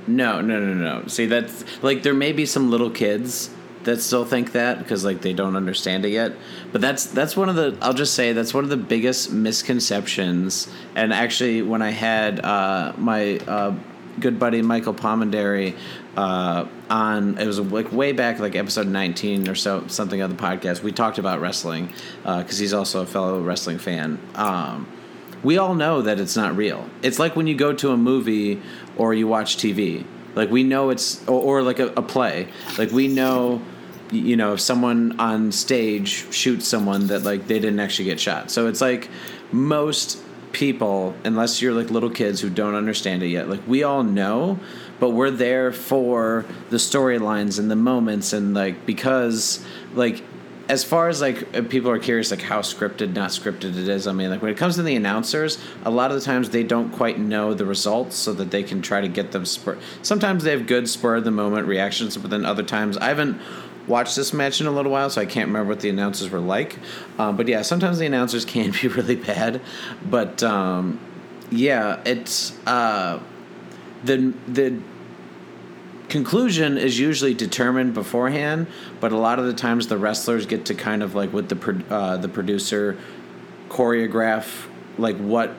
No, 0.08 0.41
no, 0.41 0.60
no, 0.60 0.74
no. 0.74 1.08
See, 1.08 1.26
that's 1.26 1.63
like 1.84 2.04
there 2.04 2.13
may 2.13 2.32
be 2.32 2.45
some 2.45 2.71
little 2.71 2.89
kids 2.89 3.52
that 3.83 4.01
still 4.01 4.25
think 4.25 4.51
that 4.51 4.79
because 4.79 5.03
like 5.03 5.21
they 5.21 5.33
don't 5.33 5.55
understand 5.55 6.05
it 6.05 6.09
yet. 6.09 6.33
But 6.71 6.81
that's 6.81 7.05
that's 7.05 7.35
one 7.35 7.49
of 7.49 7.55
the 7.55 7.77
I'll 7.81 7.93
just 7.93 8.13
say 8.13 8.33
that's 8.33 8.53
one 8.53 8.63
of 8.63 8.69
the 8.69 8.77
biggest 8.77 9.31
misconceptions. 9.31 10.67
And 10.95 11.13
actually, 11.13 11.61
when 11.61 11.81
I 11.81 11.91
had 11.91 12.39
uh, 12.43 12.93
my 12.97 13.37
uh, 13.39 13.75
good 14.19 14.39
buddy 14.39 14.61
Michael 14.61 14.93
Pomanderi 14.93 15.75
uh, 16.15 16.65
on, 16.89 17.37
it 17.37 17.47
was 17.47 17.59
like 17.59 17.91
way 17.91 18.11
back, 18.11 18.39
like 18.39 18.55
episode 18.55 18.87
nineteen 18.87 19.47
or 19.47 19.55
so, 19.55 19.87
something 19.87 20.21
of 20.21 20.35
the 20.35 20.41
podcast. 20.41 20.83
We 20.83 20.91
talked 20.91 21.17
about 21.17 21.41
wrestling 21.41 21.87
because 22.23 22.59
uh, 22.59 22.61
he's 22.61 22.73
also 22.73 23.01
a 23.01 23.05
fellow 23.05 23.41
wrestling 23.41 23.79
fan. 23.79 24.19
Um, 24.35 24.87
we 25.43 25.57
all 25.57 25.73
know 25.73 26.03
that 26.03 26.19
it's 26.19 26.35
not 26.35 26.55
real. 26.55 26.87
It's 27.01 27.17
like 27.17 27.36
when 27.36 27.47
you 27.47 27.55
go 27.55 27.73
to 27.73 27.91
a 27.91 27.97
movie 27.97 28.61
or 28.95 29.15
you 29.15 29.27
watch 29.27 29.57
TV 29.57 30.05
like 30.36 30.49
we 30.49 30.63
know 30.63 30.89
it's 30.89 31.27
or, 31.27 31.41
or 31.41 31.63
like 31.63 31.79
a, 31.79 31.88
a, 31.88 32.01
play. 32.01 32.47
Like 32.77 32.91
we 32.91 33.07
know, 33.07 33.61
you 34.12 34.36
know, 34.36 34.53
if 34.53 34.59
someone 34.59 35.20
on 35.20 35.51
stage 35.51 36.34
shoots 36.34 36.68
someone 36.68 37.07
that 37.07 37.24
like 37.24 37.47
they 37.47 37.59
didn't 37.59 37.80
actually 37.80 38.05
get 38.05 38.20
shot. 38.20 38.51
So 38.51 38.68
it's 38.68 38.82
like 38.82 39.09
most 39.51 40.22
people, 40.51 41.16
unless 41.24 41.62
you're 41.62 41.74
like 41.74 41.89
little 41.89 42.09
kids 42.09 42.41
who 42.41 42.49
don't 42.49 42.76
understand 42.76 43.24
it 43.24 43.28
yet, 43.28 43.49
like 43.49 43.66
we 43.68 43.84
all 43.84 44.03
know, 44.03 44.59
but 44.99 45.12
we're 45.12 45.32
there 45.32 45.72
for 45.72 46.45
the 46.70 46.78
storylines 46.78 47.57
and 47.57 47.72
the 47.72 47.76
moments 47.76 48.34
and 48.34 48.53
like 48.53 48.86
because 48.86 49.66
like 49.93 50.24
as 50.70 50.86
far 50.86 51.09
as 51.09 51.20
like 51.20 51.70
people 51.70 51.91
are 51.91 51.99
curious 51.99 52.32
like 52.32 52.41
how 52.41 52.62
scripted 52.62 53.14
not 53.14 53.32
scripted 53.32 53.76
it 53.76 53.89
is 53.89 54.07
i 54.07 54.14
mean 54.14 54.30
like 54.30 54.41
when 54.41 54.51
it 54.51 54.57
comes 54.57 54.76
to 54.76 54.84
the 54.84 54.95
announcers 54.95 55.57
a 55.84 55.91
lot 55.91 56.12
of 56.12 56.18
the 56.18 56.24
times 56.24 56.51
they 56.51 56.64
don't 56.64 56.91
quite 56.91 57.20
know 57.20 57.53
the 57.53 57.66
results 57.66 58.16
so 58.16 58.32
that 58.32 58.51
they 58.51 58.64
can 58.64 58.82
try 58.82 59.01
to 59.01 59.09
get 59.09 59.32
them 59.32 59.43
spur 59.43 59.78
sometimes 60.01 60.43
they 60.43 60.51
have 60.51 60.68
good 60.68 60.88
spur 60.88 61.16
of 61.16 61.24
the 61.26 61.32
moment 61.32 61.68
reactions 61.68 62.16
but 62.16 62.30
then 62.30 62.45
other 62.45 62.64
times 62.64 62.95
i 62.99 63.07
haven't 63.07 63.38
watched 63.88 64.15
this 64.15 64.34
match 64.34 64.61
in 64.61 64.67
a 64.67 64.71
little 64.71 64.91
while 64.91 65.09
so 65.09 65.19
i 65.21 65.25
can't 65.25 65.47
remember 65.47 65.69
what 65.69 65.79
the 65.79 65.89
announcers 65.89 66.29
were 66.29 66.39
like. 66.39 66.77
Um, 67.17 67.38
but 67.38 67.47
yeah 67.47 67.61
sometimes 67.61 67.99
the 67.99 68.05
announcers 68.05 68.45
can 68.53 68.71
be 68.71 68.88
really 68.88 69.15
bad. 69.15 69.61
But 70.09 70.43
um, 70.43 70.99
yeah 71.51 72.01
it's 72.05 72.57
uh, 72.67 73.19
the 74.03 74.34
the 74.47 74.79
conclusion 76.09 76.77
is 76.77 76.99
usually 76.99 77.34
determined 77.34 77.93
beforehand, 77.93 78.67
but 78.99 79.13
a 79.13 79.17
lot 79.17 79.39
of 79.39 79.45
the 79.45 79.53
times 79.53 79.88
the 79.88 79.97
wrestlers 79.97 80.45
get 80.45 80.65
to 80.65 80.75
kind 80.75 81.01
of 81.01 81.15
like 81.15 81.32
with 81.32 81.47
the 81.47 81.55
pro- 81.55 81.86
uh, 81.89 82.17
the 82.17 82.27
producer 82.27 82.97
choreograph 83.69 84.67
like 84.97 85.15
what 85.17 85.55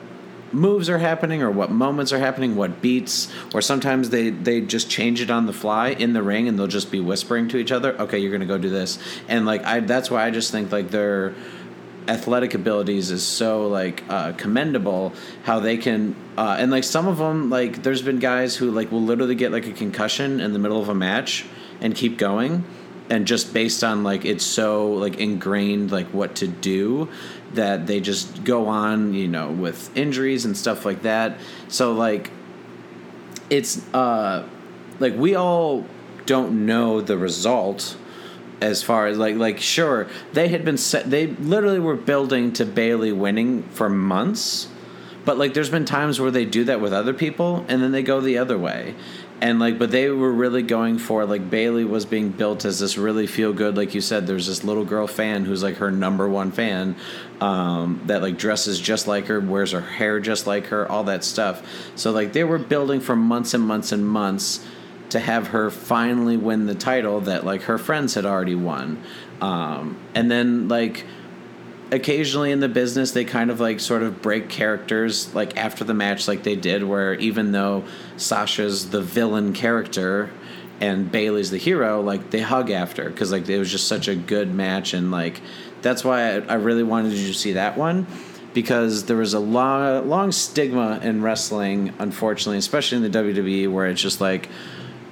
moves 0.53 0.89
are 0.89 0.99
happening 0.99 1.41
or 1.41 1.51
what 1.51 1.71
moments 1.71 2.13
are 2.13 2.19
happening, 2.19 2.55
what 2.55 2.81
beats, 2.81 3.31
or 3.53 3.61
sometimes 3.61 4.09
they 4.09 4.29
they 4.29 4.61
just 4.61 4.89
change 4.89 5.21
it 5.21 5.29
on 5.29 5.45
the 5.45 5.53
fly 5.53 5.89
in 5.89 6.13
the 6.13 6.23
ring 6.23 6.47
and 6.47 6.57
they'll 6.57 6.67
just 6.67 6.91
be 6.91 6.99
whispering 6.99 7.47
to 7.49 7.57
each 7.57 7.71
other, 7.71 7.99
"Okay, 7.99 8.19
you're 8.19 8.31
going 8.31 8.41
to 8.41 8.47
go 8.47 8.57
do 8.57 8.69
this." 8.69 8.99
And 9.27 9.45
like 9.45 9.63
I 9.63 9.79
that's 9.81 10.09
why 10.11 10.25
I 10.25 10.31
just 10.31 10.51
think 10.51 10.71
like 10.71 10.89
they're 10.89 11.33
athletic 12.07 12.53
abilities 12.53 13.11
is 13.11 13.23
so 13.23 13.67
like 13.67 14.03
uh, 14.09 14.33
commendable 14.33 15.13
how 15.43 15.59
they 15.59 15.77
can 15.77 16.15
uh, 16.37 16.57
and 16.59 16.71
like 16.71 16.83
some 16.83 17.07
of 17.07 17.17
them 17.17 17.49
like 17.49 17.83
there's 17.83 18.01
been 18.01 18.19
guys 18.19 18.55
who 18.55 18.71
like 18.71 18.91
will 18.91 19.01
literally 19.01 19.35
get 19.35 19.51
like 19.51 19.65
a 19.67 19.71
concussion 19.71 20.39
in 20.39 20.53
the 20.53 20.59
middle 20.59 20.81
of 20.81 20.89
a 20.89 20.95
match 20.95 21.45
and 21.81 21.95
keep 21.95 22.17
going 22.17 22.63
and 23.09 23.27
just 23.27 23.53
based 23.53 23.83
on 23.83 24.03
like 24.03 24.25
it's 24.25 24.45
so 24.45 24.93
like 24.93 25.17
ingrained 25.17 25.91
like 25.91 26.07
what 26.07 26.35
to 26.35 26.47
do 26.47 27.07
that 27.55 27.87
they 27.87 27.99
just 27.99 28.43
go 28.43 28.67
on 28.67 29.13
you 29.13 29.27
know 29.27 29.51
with 29.51 29.95
injuries 29.97 30.45
and 30.45 30.57
stuff 30.57 30.85
like 30.85 31.03
that. 31.03 31.37
So 31.67 31.93
like 31.93 32.31
it's 33.49 33.85
uh 33.93 34.47
like 34.99 35.15
we 35.15 35.35
all 35.35 35.85
don't 36.25 36.65
know 36.65 37.01
the 37.01 37.17
result 37.17 37.97
as 38.61 38.81
far 38.81 39.07
as 39.07 39.17
like 39.17 39.35
like 39.35 39.59
sure 39.59 40.07
they 40.31 40.47
had 40.47 40.63
been 40.63 40.77
set 40.77 41.09
they 41.09 41.27
literally 41.27 41.79
were 41.79 41.95
building 41.95 42.53
to 42.53 42.65
Bayley 42.65 43.11
winning 43.11 43.63
for 43.63 43.89
months 43.89 44.69
but 45.25 45.37
like 45.37 45.53
there's 45.53 45.69
been 45.69 45.85
times 45.85 46.19
where 46.19 46.31
they 46.31 46.45
do 46.45 46.63
that 46.63 46.79
with 46.79 46.93
other 46.93 47.13
people 47.13 47.65
and 47.67 47.81
then 47.81 47.91
they 47.91 48.03
go 48.03 48.21
the 48.21 48.37
other 48.37 48.57
way 48.57 48.95
and 49.41 49.59
like 49.59 49.77
but 49.77 49.91
they 49.91 50.09
were 50.09 50.31
really 50.31 50.61
going 50.61 50.97
for 50.97 51.25
like 51.25 51.49
bayley 51.49 51.83
was 51.83 52.05
being 52.05 52.29
built 52.29 52.65
as 52.65 52.79
this 52.79 52.97
really 52.97 53.27
feel 53.27 53.51
good 53.53 53.75
like 53.75 53.93
you 53.93 54.01
said 54.01 54.25
there's 54.27 54.47
this 54.47 54.63
little 54.63 54.85
girl 54.85 55.07
fan 55.07 55.45
who's 55.45 55.63
like 55.63 55.77
her 55.77 55.91
number 55.91 56.27
one 56.29 56.51
fan 56.51 56.95
um, 57.41 58.01
that 58.05 58.21
like 58.21 58.37
dresses 58.37 58.79
just 58.79 59.07
like 59.07 59.27
her 59.27 59.39
wears 59.39 59.71
her 59.71 59.81
hair 59.81 60.19
just 60.19 60.47
like 60.47 60.67
her 60.67 60.89
all 60.89 61.03
that 61.03 61.23
stuff 61.23 61.67
so 61.95 62.11
like 62.11 62.33
they 62.33 62.43
were 62.43 62.59
building 62.59 62.99
for 62.99 63.15
months 63.15 63.53
and 63.53 63.65
months 63.65 63.91
and 63.91 64.07
months 64.07 64.65
to 65.13 65.19
have 65.19 65.49
her 65.49 65.69
finally 65.69 66.37
win 66.37 66.65
the 66.65 66.73
title 66.73 67.21
that 67.21 67.45
like 67.45 67.61
her 67.63 67.77
friends 67.77 68.15
had 68.15 68.25
already 68.25 68.55
won. 68.55 69.01
Um, 69.41 69.95
and 70.15 70.29
then 70.29 70.67
like 70.67 71.05
occasionally 71.93 72.51
in 72.51 72.59
the 72.59 72.67
business 72.67 73.11
they 73.11 73.23
kind 73.23 73.51
of 73.51 73.59
like 73.59 73.79
sort 73.79 74.01
of 74.01 74.21
break 74.21 74.49
characters 74.49 75.33
like 75.35 75.55
after 75.57 75.83
the 75.83 75.93
match 75.93 76.27
like 76.27 76.41
they 76.41 76.55
did 76.55 76.83
where 76.83 77.13
even 77.15 77.51
though 77.51 77.83
Sasha's 78.17 78.89
the 78.89 79.01
villain 79.01 79.53
character 79.53 80.31
and 80.81 81.11
Bayley's 81.11 81.51
the 81.51 81.57
hero 81.57 82.01
like 82.01 82.31
they 82.31 82.41
hug 82.41 82.71
after 82.71 83.09
because 83.09 83.31
like 83.31 83.47
it 83.47 83.59
was 83.59 83.71
just 83.71 83.87
such 83.87 84.07
a 84.07 84.15
good 84.15 84.53
match 84.53 84.93
and 84.93 85.11
like 85.11 85.39
that's 85.83 86.03
why 86.03 86.31
I, 86.31 86.39
I 86.39 86.53
really 86.55 86.83
wanted 86.83 87.13
you 87.13 87.27
to 87.27 87.33
see 87.33 87.53
that 87.53 87.77
one 87.77 88.07
because 88.55 89.05
there 89.05 89.17
was 89.17 89.35
a 89.35 89.39
long 89.39 90.09
long 90.09 90.31
stigma 90.31 90.99
in 91.03 91.21
wrestling 91.21 91.93
unfortunately 91.99 92.57
especially 92.57 93.05
in 93.05 93.11
the 93.11 93.19
WWE 93.19 93.71
where 93.71 93.85
it's 93.85 94.01
just 94.01 94.19
like 94.19 94.49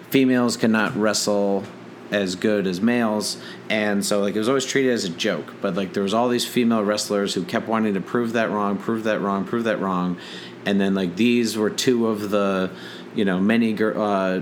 females 0.10 0.58
cannot 0.58 0.98
wrestle 0.98 1.64
as 2.12 2.36
good 2.36 2.68
as 2.68 2.82
males. 2.82 3.42
And 3.70 4.06
so 4.06 4.20
like 4.20 4.36
it 4.36 4.40
was 4.40 4.50
always 4.50 4.66
treated 4.66 4.92
as 4.92 5.06
a 5.06 5.10
joke. 5.10 5.54
But 5.62 5.76
like 5.76 5.94
there 5.94 6.04
was 6.04 6.14
all 6.14 6.30
these 6.30 6.46
female 6.46 6.84
wrestlers 6.84 7.34
who 7.34 7.44
kept 7.44 7.68
wanting 7.68 7.94
to 7.94 8.02
prove 8.02 8.34
that 8.34 8.50
wrong 8.50 8.78
prove 8.78 9.06
that 9.06 9.22
wrong 9.22 9.46
prove 9.46 9.64
that 9.64 9.80
wrong. 9.80 10.18
And 10.66 10.80
then 10.80 10.94
like 10.94 11.16
these 11.16 11.58
were 11.58 11.70
two 11.70 12.08
of 12.08 12.30
the 12.30 12.70
you 13.16 13.26
know 13.26 13.40
many 13.40 13.76
uh, 13.82 14.42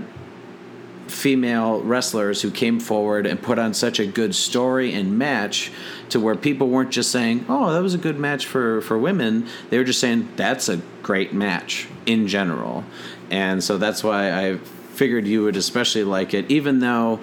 female 1.06 1.80
wrestlers 1.80 2.42
who 2.42 2.50
came 2.50 2.78
forward 2.78 3.26
and 3.26 3.40
put 3.40 3.58
on 3.58 3.74
such 3.74 3.98
a 3.98 4.06
good 4.06 4.34
story 4.34 4.92
and 4.92 5.18
match 5.18 5.72
to 6.08 6.20
where 6.20 6.36
people 6.36 6.68
weren't 6.68 6.90
just 6.90 7.10
saying 7.10 7.44
oh 7.48 7.72
that 7.72 7.82
was 7.82 7.94
a 7.94 7.98
good 7.98 8.18
match 8.18 8.46
for 8.46 8.80
for 8.80 8.98
women. 8.98 9.46
They 9.70 9.78
were 9.78 9.84
just 9.84 10.00
saying 10.00 10.28
that's 10.34 10.68
a 10.68 10.78
great 11.02 11.32
match 11.32 11.88
in 12.04 12.26
general. 12.26 12.84
And 13.30 13.62
so 13.62 13.78
that's 13.78 14.02
why 14.02 14.32
i 14.32 14.58
figured 15.00 15.26
you 15.26 15.44
would 15.44 15.56
especially 15.56 16.04
like 16.04 16.34
it, 16.34 16.50
even 16.50 16.80
though 16.80 17.20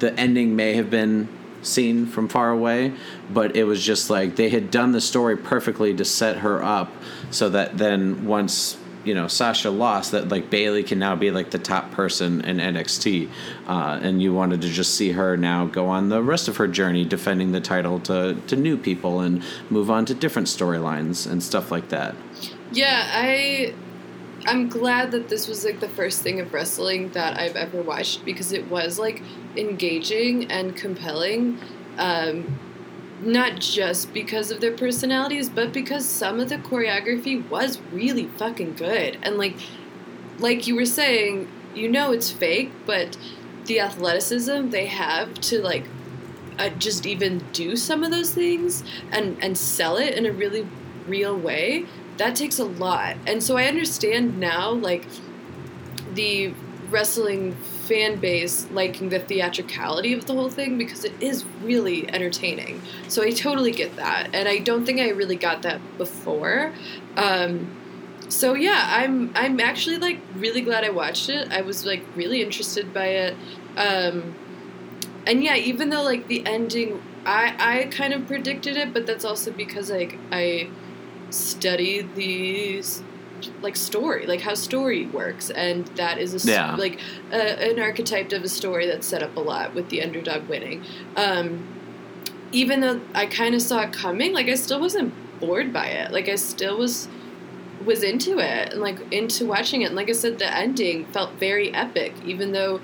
the 0.00 0.12
ending 0.18 0.56
may 0.56 0.74
have 0.74 0.90
been 0.90 1.28
seen 1.62 2.06
from 2.06 2.28
far 2.28 2.50
away, 2.50 2.92
but 3.30 3.56
it 3.56 3.64
was 3.64 3.84
just 3.84 4.10
like 4.10 4.36
they 4.36 4.48
had 4.48 4.70
done 4.70 4.92
the 4.92 5.00
story 5.00 5.36
perfectly 5.36 5.94
to 5.94 6.04
set 6.04 6.38
her 6.38 6.62
up 6.62 6.92
so 7.30 7.48
that 7.50 7.78
then 7.78 8.26
once 8.26 8.76
you 9.04 9.14
know 9.14 9.28
Sasha 9.28 9.70
lost, 9.70 10.12
that 10.12 10.28
like 10.28 10.50
Bayley 10.50 10.82
can 10.82 10.98
now 10.98 11.16
be 11.16 11.30
like 11.30 11.50
the 11.50 11.58
top 11.58 11.90
person 11.92 12.42
in 12.42 12.58
NXT, 12.58 13.30
uh, 13.66 13.98
and 14.02 14.22
you 14.22 14.34
wanted 14.34 14.60
to 14.62 14.68
just 14.68 14.94
see 14.94 15.12
her 15.12 15.36
now 15.36 15.66
go 15.66 15.86
on 15.86 16.08
the 16.08 16.22
rest 16.22 16.48
of 16.48 16.56
her 16.58 16.68
journey 16.68 17.04
defending 17.04 17.52
the 17.52 17.60
title 17.60 18.00
to 18.00 18.40
to 18.46 18.56
new 18.56 18.76
people 18.76 19.20
and 19.20 19.42
move 19.70 19.90
on 19.90 20.04
to 20.06 20.14
different 20.14 20.48
storylines 20.48 21.30
and 21.30 21.42
stuff 21.42 21.70
like 21.70 21.88
that. 21.88 22.14
Yeah, 22.70 23.08
I 23.12 23.74
I'm 24.48 24.70
glad 24.70 25.10
that 25.10 25.28
this 25.28 25.46
was 25.46 25.62
like 25.62 25.80
the 25.80 25.90
first 25.90 26.22
thing 26.22 26.40
of 26.40 26.54
wrestling 26.54 27.10
that 27.10 27.38
I've 27.38 27.54
ever 27.54 27.82
watched 27.82 28.24
because 28.24 28.50
it 28.50 28.70
was 28.70 28.98
like 28.98 29.22
engaging 29.56 30.50
and 30.50 30.74
compelling. 30.74 31.58
Um, 31.98 32.58
not 33.20 33.60
just 33.60 34.14
because 34.14 34.50
of 34.50 34.62
their 34.62 34.72
personalities, 34.72 35.50
but 35.50 35.70
because 35.70 36.08
some 36.08 36.40
of 36.40 36.48
the 36.48 36.56
choreography 36.56 37.46
was 37.50 37.78
really 37.92 38.24
fucking 38.24 38.74
good. 38.74 39.18
And 39.22 39.36
like 39.36 39.56
like 40.38 40.66
you 40.66 40.76
were 40.76 40.86
saying, 40.86 41.46
you 41.74 41.90
know 41.90 42.12
it's 42.12 42.30
fake, 42.30 42.70
but 42.86 43.18
the 43.66 43.80
athleticism 43.80 44.70
they 44.70 44.86
have 44.86 45.34
to 45.34 45.60
like 45.60 45.84
uh, 46.58 46.70
just 46.70 47.04
even 47.04 47.44
do 47.52 47.76
some 47.76 48.02
of 48.02 48.10
those 48.10 48.32
things 48.32 48.82
and 49.12 49.36
and 49.42 49.58
sell 49.58 49.98
it 49.98 50.14
in 50.14 50.24
a 50.24 50.32
really 50.32 50.66
real 51.06 51.36
way 51.36 51.84
that 52.18 52.36
takes 52.36 52.58
a 52.58 52.64
lot. 52.64 53.16
And 53.26 53.42
so 53.42 53.56
I 53.56 53.64
understand 53.64 54.38
now, 54.38 54.70
like, 54.70 55.06
the 56.14 56.52
wrestling 56.90 57.54
fan 57.54 58.18
base 58.18 58.66
liking 58.70 59.08
the 59.08 59.18
theatricality 59.18 60.12
of 60.12 60.26
the 60.26 60.32
whole 60.32 60.50
thing 60.50 60.78
because 60.78 61.04
it 61.04 61.12
is 61.20 61.44
really 61.62 62.08
entertaining. 62.10 62.80
So 63.08 63.22
I 63.22 63.30
totally 63.30 63.72
get 63.72 63.96
that. 63.96 64.30
And 64.34 64.48
I 64.48 64.58
don't 64.58 64.84
think 64.84 65.00
I 65.00 65.10
really 65.10 65.36
got 65.36 65.62
that 65.62 65.80
before. 65.98 66.72
Um, 67.16 67.74
so 68.28 68.54
yeah, 68.54 68.88
I'm 68.90 69.32
I'm 69.34 69.58
actually 69.60 69.96
like 69.96 70.20
really 70.34 70.60
glad 70.60 70.84
I 70.84 70.90
watched 70.90 71.28
it. 71.28 71.50
I 71.50 71.62
was 71.62 71.86
like 71.86 72.04
really 72.14 72.42
interested 72.42 72.92
by 72.92 73.06
it. 73.06 73.36
Um, 73.76 74.34
and 75.26 75.42
yeah, 75.42 75.56
even 75.56 75.90
though 75.90 76.02
like 76.02 76.26
the 76.28 76.46
ending 76.46 77.02
I 77.24 77.54
I 77.58 77.84
kind 77.86 78.12
of 78.12 78.26
predicted 78.26 78.76
it, 78.76 78.92
but 78.92 79.06
that's 79.06 79.24
also 79.24 79.50
because 79.50 79.90
like 79.90 80.18
I 80.30 80.68
study 81.30 82.02
these 82.02 83.02
like 83.62 83.76
story 83.76 84.26
like 84.26 84.40
how 84.40 84.54
story 84.54 85.06
works 85.06 85.50
and 85.50 85.86
that 85.88 86.18
is 86.18 86.44
a 86.44 86.50
yeah. 86.50 86.74
like 86.74 87.00
an 87.30 87.78
archetype 87.78 88.32
of 88.32 88.42
a 88.42 88.48
story 88.48 88.86
that's 88.86 89.06
set 89.06 89.22
up 89.22 89.36
a 89.36 89.40
lot 89.40 89.74
with 89.74 89.88
the 89.90 90.02
underdog 90.02 90.48
winning. 90.48 90.84
Um, 91.16 91.66
even 92.50 92.80
though 92.80 93.00
i 93.14 93.26
kind 93.26 93.54
of 93.54 93.60
saw 93.60 93.80
it 93.80 93.92
coming 93.92 94.32
like 94.32 94.48
i 94.48 94.54
still 94.54 94.80
wasn't 94.80 95.12
bored 95.40 95.72
by 95.72 95.86
it. 95.86 96.10
Like 96.12 96.28
i 96.28 96.34
still 96.34 96.78
was 96.78 97.08
was 97.84 98.02
into 98.02 98.38
it 98.38 98.72
and 98.72 98.80
like 98.80 98.98
into 99.12 99.46
watching 99.46 99.82
it. 99.82 99.86
And 99.86 99.96
like 99.96 100.08
i 100.08 100.12
said 100.12 100.38
the 100.38 100.52
ending 100.52 101.04
felt 101.06 101.32
very 101.34 101.72
epic 101.72 102.14
even 102.24 102.52
though 102.52 102.80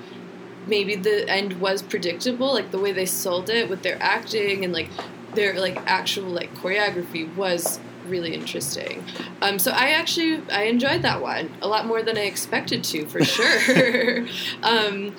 maybe 0.67 0.95
the 0.95 1.29
end 1.29 1.59
was 1.59 1.81
predictable 1.81 2.53
like 2.53 2.71
the 2.71 2.79
way 2.79 2.91
they 2.91 3.05
sold 3.05 3.49
it 3.49 3.69
with 3.69 3.83
their 3.83 4.01
acting 4.01 4.63
and 4.63 4.73
like 4.73 4.89
their 5.35 5.59
like 5.59 5.77
actual 5.85 6.29
like 6.29 6.53
choreography 6.55 7.33
was 7.35 7.79
really 8.09 8.33
interesting. 8.33 9.03
Um, 9.41 9.59
so 9.59 9.71
I 9.71 9.91
actually 9.91 10.41
I 10.51 10.63
enjoyed 10.63 11.01
that 11.03 11.21
one 11.21 11.51
a 11.61 11.67
lot 11.67 11.85
more 11.85 12.01
than 12.01 12.17
I 12.17 12.21
expected 12.21 12.83
to, 12.85 13.05
for 13.07 13.23
sure. 13.25 14.25
um, 14.63 15.15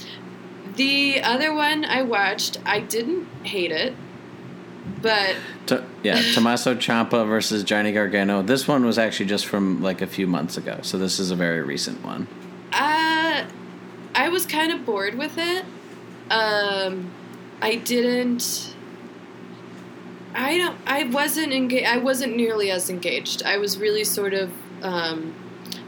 the 0.76 1.22
other 1.22 1.54
one 1.54 1.84
I 1.84 2.02
watched, 2.02 2.58
I 2.66 2.80
didn't 2.80 3.26
hate 3.44 3.72
it, 3.72 3.94
but 5.00 5.36
to, 5.66 5.84
yeah, 6.02 6.20
Tommaso 6.34 6.74
Ciampa 6.74 7.26
versus 7.26 7.64
Johnny 7.64 7.92
Gargano. 7.92 8.42
This 8.42 8.68
one 8.68 8.84
was 8.84 8.98
actually 8.98 9.26
just 9.26 9.46
from 9.46 9.82
like 9.82 10.02
a 10.02 10.06
few 10.06 10.26
months 10.26 10.56
ago, 10.56 10.80
so 10.82 10.98
this 10.98 11.18
is 11.18 11.30
a 11.30 11.36
very 11.36 11.62
recent 11.62 12.04
one. 12.04 12.28
Uh, 12.72 13.46
I 14.14 14.28
was 14.28 14.46
kind 14.46 14.72
of 14.72 14.84
bored 14.84 15.14
with 15.14 15.38
it. 15.38 15.64
Um, 16.30 17.10
I 17.60 17.76
didn't 17.76 18.75
I 20.36 20.58
don't. 20.58 20.76
I 20.86 21.04
wasn't 21.04 21.52
engaged. 21.52 21.86
I 21.86 21.96
wasn't 21.96 22.36
nearly 22.36 22.70
as 22.70 22.90
engaged. 22.90 23.42
I 23.42 23.58
was 23.58 23.78
really 23.78 24.04
sort 24.04 24.34
of. 24.34 24.52
Um, 24.82 25.34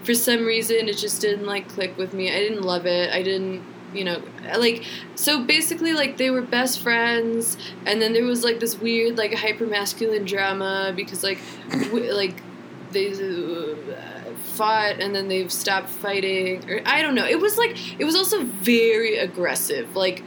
for 0.03 0.15
some 0.15 0.47
reason, 0.47 0.89
it 0.89 0.97
just 0.97 1.21
didn't 1.21 1.45
like 1.47 1.69
click 1.69 1.97
with 1.99 2.15
me. 2.15 2.31
I 2.31 2.39
didn't 2.39 2.63
love 2.63 2.87
it. 2.87 3.13
I 3.13 3.23
didn't. 3.23 3.63
You 3.93 4.05
know, 4.05 4.23
like 4.57 4.85
so. 5.15 5.45
Basically, 5.45 5.93
like 5.93 6.17
they 6.17 6.31
were 6.31 6.43
best 6.43 6.81
friends, 6.81 7.57
and 7.87 8.01
then 8.03 8.13
there 8.13 8.25
was 8.25 8.43
like 8.45 8.61
this 8.61 8.79
weird, 8.79 9.17
like 9.19 9.35
hyper 9.35 9.67
masculine 9.67 10.25
drama 10.25 10.93
because 10.97 11.23
like, 11.23 11.39
w- 11.71 12.13
like 12.13 12.43
they 12.93 13.13
uh, 13.13 13.75
fought 14.55 15.01
and 15.01 15.15
then 15.15 15.29
they've 15.29 15.53
stopped 15.53 15.89
fighting 15.89 16.69
or 16.71 16.81
I 16.87 17.03
don't 17.03 17.15
know. 17.15 17.27
It 17.27 17.41
was 17.41 17.59
like 17.59 17.77
it 18.01 18.05
was 18.05 18.15
also 18.15 18.43
very 18.45 19.17
aggressive. 19.17 19.95
Like 19.97 20.23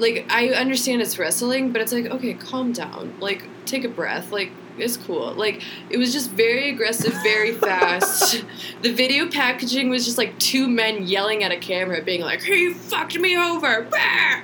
like 0.00 0.26
I 0.30 0.48
understand 0.48 1.02
it's 1.02 1.18
wrestling, 1.18 1.72
but 1.72 1.82
it's 1.82 1.92
like 1.92 2.06
okay, 2.06 2.34
calm 2.34 2.72
down. 2.72 3.14
Like 3.20 3.44
take 3.66 3.84
a 3.84 3.88
breath. 3.88 4.32
Like 4.32 4.50
it's 4.78 4.96
cool. 4.96 5.32
Like 5.34 5.62
it 5.90 5.98
was 5.98 6.12
just 6.12 6.30
very 6.30 6.70
aggressive, 6.70 7.12
very 7.22 7.52
fast. 7.66 8.44
the 8.82 8.92
video 8.92 9.28
packaging 9.30 9.90
was 9.90 10.04
just 10.04 10.18
like 10.18 10.38
two 10.38 10.68
men 10.68 11.06
yelling 11.06 11.44
at 11.44 11.52
a 11.52 11.58
camera, 11.58 12.02
being 12.02 12.22
like, 12.22 12.42
"Hey, 12.42 12.58
you 12.58 12.74
fucked 12.74 13.18
me 13.18 13.36
over," 13.36 13.88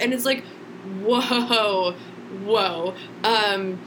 and 0.01 0.13
it's 0.13 0.25
like, 0.25 0.45
whoa, 1.03 1.93
whoa. 2.45 2.95
Um, 3.25 3.79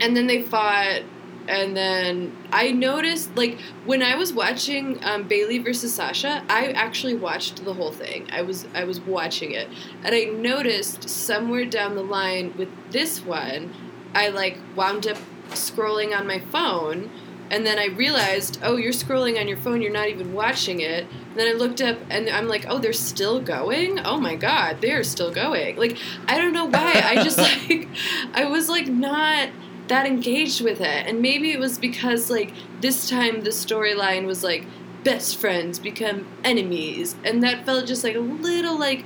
and 0.00 0.16
then 0.16 0.26
they 0.26 0.42
fought 0.42 1.02
and 1.48 1.76
then 1.76 2.36
I 2.52 2.72
noticed 2.72 3.36
like 3.36 3.58
when 3.84 4.02
I 4.02 4.16
was 4.16 4.32
watching 4.32 5.02
um, 5.04 5.24
Bayley 5.28 5.58
versus 5.58 5.94
Sasha, 5.94 6.44
I 6.48 6.68
actually 6.72 7.14
watched 7.14 7.64
the 7.64 7.74
whole 7.74 7.92
thing. 7.92 8.28
I 8.30 8.42
was 8.42 8.66
I 8.74 8.84
was 8.84 9.00
watching 9.00 9.52
it, 9.52 9.68
and 10.02 10.14
I 10.14 10.24
noticed 10.24 11.08
somewhere 11.08 11.64
down 11.64 11.94
the 11.94 12.02
line 12.02 12.54
with 12.56 12.68
this 12.90 13.24
one, 13.24 13.72
I 14.14 14.28
like 14.28 14.58
wound 14.74 15.06
up 15.06 15.18
scrolling 15.50 16.16
on 16.16 16.26
my 16.26 16.38
phone. 16.38 17.10
And 17.48 17.64
then 17.64 17.78
I 17.78 17.86
realized, 17.86 18.58
oh, 18.64 18.76
you're 18.76 18.92
scrolling 18.92 19.38
on 19.38 19.46
your 19.46 19.56
phone, 19.56 19.80
you're 19.80 19.92
not 19.92 20.08
even 20.08 20.32
watching 20.32 20.80
it. 20.80 21.04
And 21.04 21.36
then 21.36 21.46
I 21.46 21.52
looked 21.52 21.80
up 21.80 21.96
and 22.10 22.28
I'm 22.28 22.48
like, 22.48 22.66
oh, 22.68 22.80
they're 22.80 22.92
still 22.92 23.40
going? 23.40 24.00
Oh 24.00 24.18
my 24.18 24.34
god, 24.34 24.80
they're 24.80 25.04
still 25.04 25.30
going. 25.30 25.76
Like, 25.76 25.96
I 26.26 26.38
don't 26.38 26.52
know 26.52 26.64
why. 26.64 27.04
I 27.04 27.22
just 27.22 27.38
like, 27.68 27.86
I 28.34 28.46
was 28.46 28.68
like 28.68 28.88
not 28.88 29.50
that 29.88 30.06
engaged 30.06 30.62
with 30.62 30.80
it. 30.80 31.06
And 31.06 31.20
maybe 31.20 31.52
it 31.52 31.58
was 31.58 31.78
because 31.78 32.30
like 32.30 32.52
this 32.80 33.08
time 33.08 33.42
the 33.42 33.50
storyline 33.50 34.26
was 34.26 34.42
like 34.42 34.64
best 35.04 35.36
friends 35.36 35.78
become 35.78 36.26
enemies, 36.44 37.16
and 37.24 37.42
that 37.42 37.64
felt 37.64 37.86
just 37.86 38.04
like 38.04 38.16
a 38.16 38.20
little 38.20 38.78
like 38.78 39.04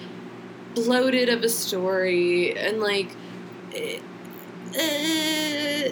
bloated 0.75 1.29
of 1.29 1.43
a 1.43 1.49
story 1.49 2.57
and 2.57 2.81
like. 2.81 3.11
Uh, 4.73 5.89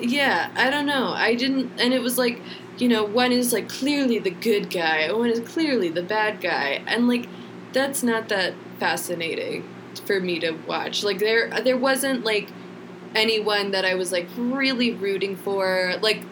yeah, 0.00 0.50
I 0.56 0.70
don't 0.70 0.86
know. 0.86 1.08
I 1.08 1.34
didn't, 1.34 1.80
and 1.80 1.92
it 1.94 2.00
was 2.00 2.18
like, 2.18 2.40
you 2.78 2.88
know, 2.88 3.04
one 3.04 3.32
is 3.32 3.52
like 3.52 3.68
clearly 3.68 4.18
the 4.18 4.30
good 4.30 4.70
guy, 4.70 5.10
one 5.12 5.30
is 5.30 5.40
clearly 5.40 5.88
the 5.88 6.02
bad 6.02 6.40
guy, 6.40 6.82
and 6.86 7.08
like 7.08 7.28
that's 7.72 8.02
not 8.02 8.28
that 8.28 8.54
fascinating 8.78 9.68
for 10.06 10.20
me 10.20 10.38
to 10.40 10.52
watch. 10.66 11.04
Like 11.04 11.18
there, 11.18 11.48
there 11.62 11.76
wasn't 11.76 12.24
like 12.24 12.48
anyone 13.14 13.70
that 13.72 13.84
I 13.84 13.94
was 13.94 14.12
like 14.12 14.28
really 14.36 14.92
rooting 14.92 15.36
for. 15.36 15.94
Like 16.00 16.22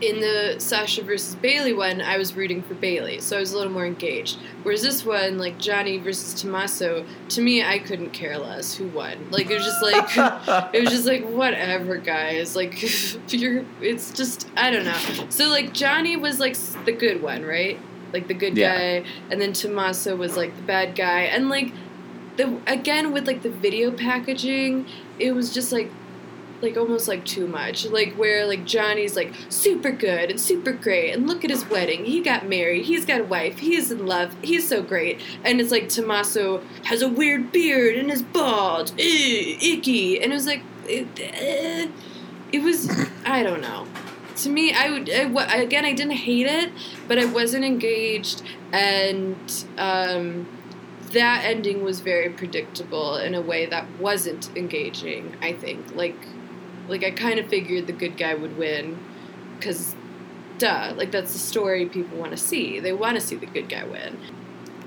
in 0.00 0.20
the 0.20 0.56
Sasha 0.58 1.02
versus 1.02 1.34
Bayley 1.36 1.72
one, 1.72 2.00
I 2.00 2.18
was 2.18 2.34
rooting 2.34 2.62
for 2.62 2.74
Bayley, 2.74 3.20
so 3.20 3.36
I 3.36 3.40
was 3.40 3.52
a 3.52 3.56
little 3.56 3.72
more 3.72 3.86
engaged. 3.86 4.38
Whereas 4.62 4.82
this 4.82 5.04
one, 5.04 5.38
like 5.38 5.58
Johnny 5.58 5.98
versus 5.98 6.40
Tommaso, 6.40 7.06
to 7.30 7.40
me, 7.40 7.62
I 7.62 7.78
couldn't 7.78 8.10
care 8.10 8.38
less 8.38 8.74
who 8.74 8.88
won. 8.88 9.30
Like 9.30 9.50
it 9.50 9.54
was 9.54 9.64
just 9.64 9.82
like 9.82 10.74
it 10.74 10.82
was 10.82 10.90
just 10.90 11.06
like 11.06 11.24
whatever, 11.24 11.96
guys. 11.96 12.56
Like 12.56 12.82
you're, 13.32 13.64
it's 13.80 14.12
just 14.12 14.48
I 14.56 14.70
don't 14.70 14.84
know. 14.84 15.26
So 15.30 15.48
like 15.48 15.72
Johnny 15.72 16.16
was 16.16 16.40
like 16.40 16.56
the 16.84 16.92
good 16.92 17.22
one, 17.22 17.44
right? 17.44 17.78
Like 18.12 18.28
the 18.28 18.34
good 18.34 18.56
yeah. 18.56 19.00
guy, 19.00 19.08
and 19.30 19.40
then 19.40 19.52
Tommaso 19.52 20.16
was 20.16 20.36
like 20.36 20.54
the 20.56 20.62
bad 20.62 20.94
guy, 20.94 21.22
and 21.22 21.48
like 21.48 21.72
the 22.36 22.60
again 22.66 23.12
with 23.12 23.26
like 23.26 23.42
the 23.42 23.50
video 23.50 23.90
packaging 23.90 24.86
it 25.18 25.32
was 25.32 25.52
just 25.52 25.72
like 25.72 25.90
like 26.64 26.76
almost 26.76 27.06
like 27.08 27.24
too 27.24 27.46
much. 27.46 27.86
Like 27.86 28.14
where 28.14 28.46
like 28.46 28.64
johnny's 28.64 29.14
like 29.14 29.32
super 29.48 29.90
good 29.90 30.30
and 30.30 30.40
super 30.40 30.72
great 30.72 31.12
and 31.12 31.26
look 31.26 31.44
at 31.44 31.50
his 31.50 31.68
wedding. 31.68 32.04
He 32.04 32.20
got 32.20 32.48
married. 32.48 32.86
He's 32.86 33.04
got 33.04 33.20
a 33.20 33.24
wife. 33.24 33.58
He's 33.58 33.90
in 33.90 34.06
love. 34.06 34.34
He's 34.42 34.66
so 34.66 34.82
great. 34.82 35.20
And 35.44 35.60
it's 35.60 35.70
like 35.70 35.88
tommaso 35.88 36.62
has 36.84 37.02
a 37.02 37.08
weird 37.08 37.52
beard 37.52 37.96
and 37.96 38.10
is 38.10 38.22
bald 38.22 38.98
Ew, 38.98 39.56
icky. 39.60 40.20
And 40.20 40.32
it 40.32 40.34
was 40.34 40.46
like 40.46 40.62
it, 40.86 41.06
uh, 41.06 41.90
it 42.52 42.62
was 42.62 42.90
i 43.24 43.42
don't 43.42 43.60
know. 43.60 43.86
To 44.36 44.48
me 44.48 44.72
i 44.72 44.90
would 44.90 45.08
I, 45.10 45.56
again 45.56 45.84
i 45.84 45.92
didn't 45.92 46.16
hate 46.16 46.46
it 46.46 46.72
but 47.06 47.18
i 47.18 47.24
wasn't 47.24 47.64
engaged. 47.64 48.42
And 48.72 49.36
um 49.78 50.48
that 51.14 51.44
ending 51.44 51.82
was 51.82 52.00
very 52.00 52.28
predictable 52.28 53.16
in 53.16 53.34
a 53.34 53.40
way 53.40 53.66
that 53.66 53.86
wasn't 53.98 54.54
engaging. 54.56 55.36
I 55.40 55.52
think 55.52 55.94
like 55.94 56.16
like 56.88 57.02
I 57.02 57.10
kind 57.10 57.38
of 57.38 57.46
figured 57.46 57.86
the 57.86 57.92
good 57.92 58.16
guy 58.16 58.34
would 58.34 58.58
win 58.58 58.98
because 59.56 59.94
duh 60.58 60.92
like 60.96 61.10
that's 61.10 61.32
the 61.32 61.38
story 61.38 61.86
people 61.86 62.18
want 62.18 62.32
to 62.32 62.36
see. 62.36 62.80
They 62.80 62.92
want 62.92 63.14
to 63.14 63.20
see 63.20 63.36
the 63.36 63.46
good 63.46 63.68
guy 63.68 63.84
win. 63.84 64.18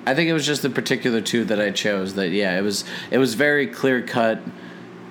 I 0.05 0.15
think 0.15 0.29
it 0.29 0.33
was 0.33 0.45
just 0.45 0.61
the 0.61 0.69
particular 0.69 1.19
two 1.19 1.43
that 1.45 1.59
I 1.59 1.71
chose. 1.71 2.13
That 2.13 2.29
yeah, 2.29 2.57
it 2.57 2.61
was 2.61 2.85
it 3.11 3.17
was 3.17 3.33
very 3.33 3.67
clear 3.67 4.01
cut. 4.01 4.39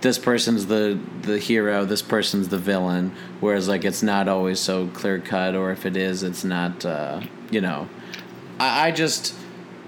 This 0.03 0.19
person's 0.19 0.67
the 0.67 0.99
the 1.23 1.39
hero. 1.39 1.85
This 1.85 2.03
person's 2.03 2.49
the 2.49 2.59
villain. 2.59 3.15
Whereas 3.41 3.69
like 3.69 3.85
it's 3.85 4.03
not 4.03 4.29
always 4.29 4.61
so 4.61 4.89
clear 4.89 5.19
cut, 5.19 5.55
or 5.55 5.73
if 5.73 5.85
it 5.87 5.97
is, 5.97 6.23
it's 6.23 6.45
not. 6.45 6.85
Uh, 6.85 7.21
you 7.51 7.61
know, 7.61 7.89
I, 8.59 8.89
I 8.89 8.91
just 8.91 9.35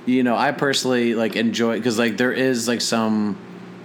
you 0.08 0.22
know, 0.22 0.36
I 0.36 0.52
personally 0.52 1.14
like 1.14 1.36
enjoy 1.36 1.76
because 1.76 1.98
like 1.98 2.16
there 2.16 2.32
is 2.32 2.66
like 2.66 2.80
some, 2.80 3.36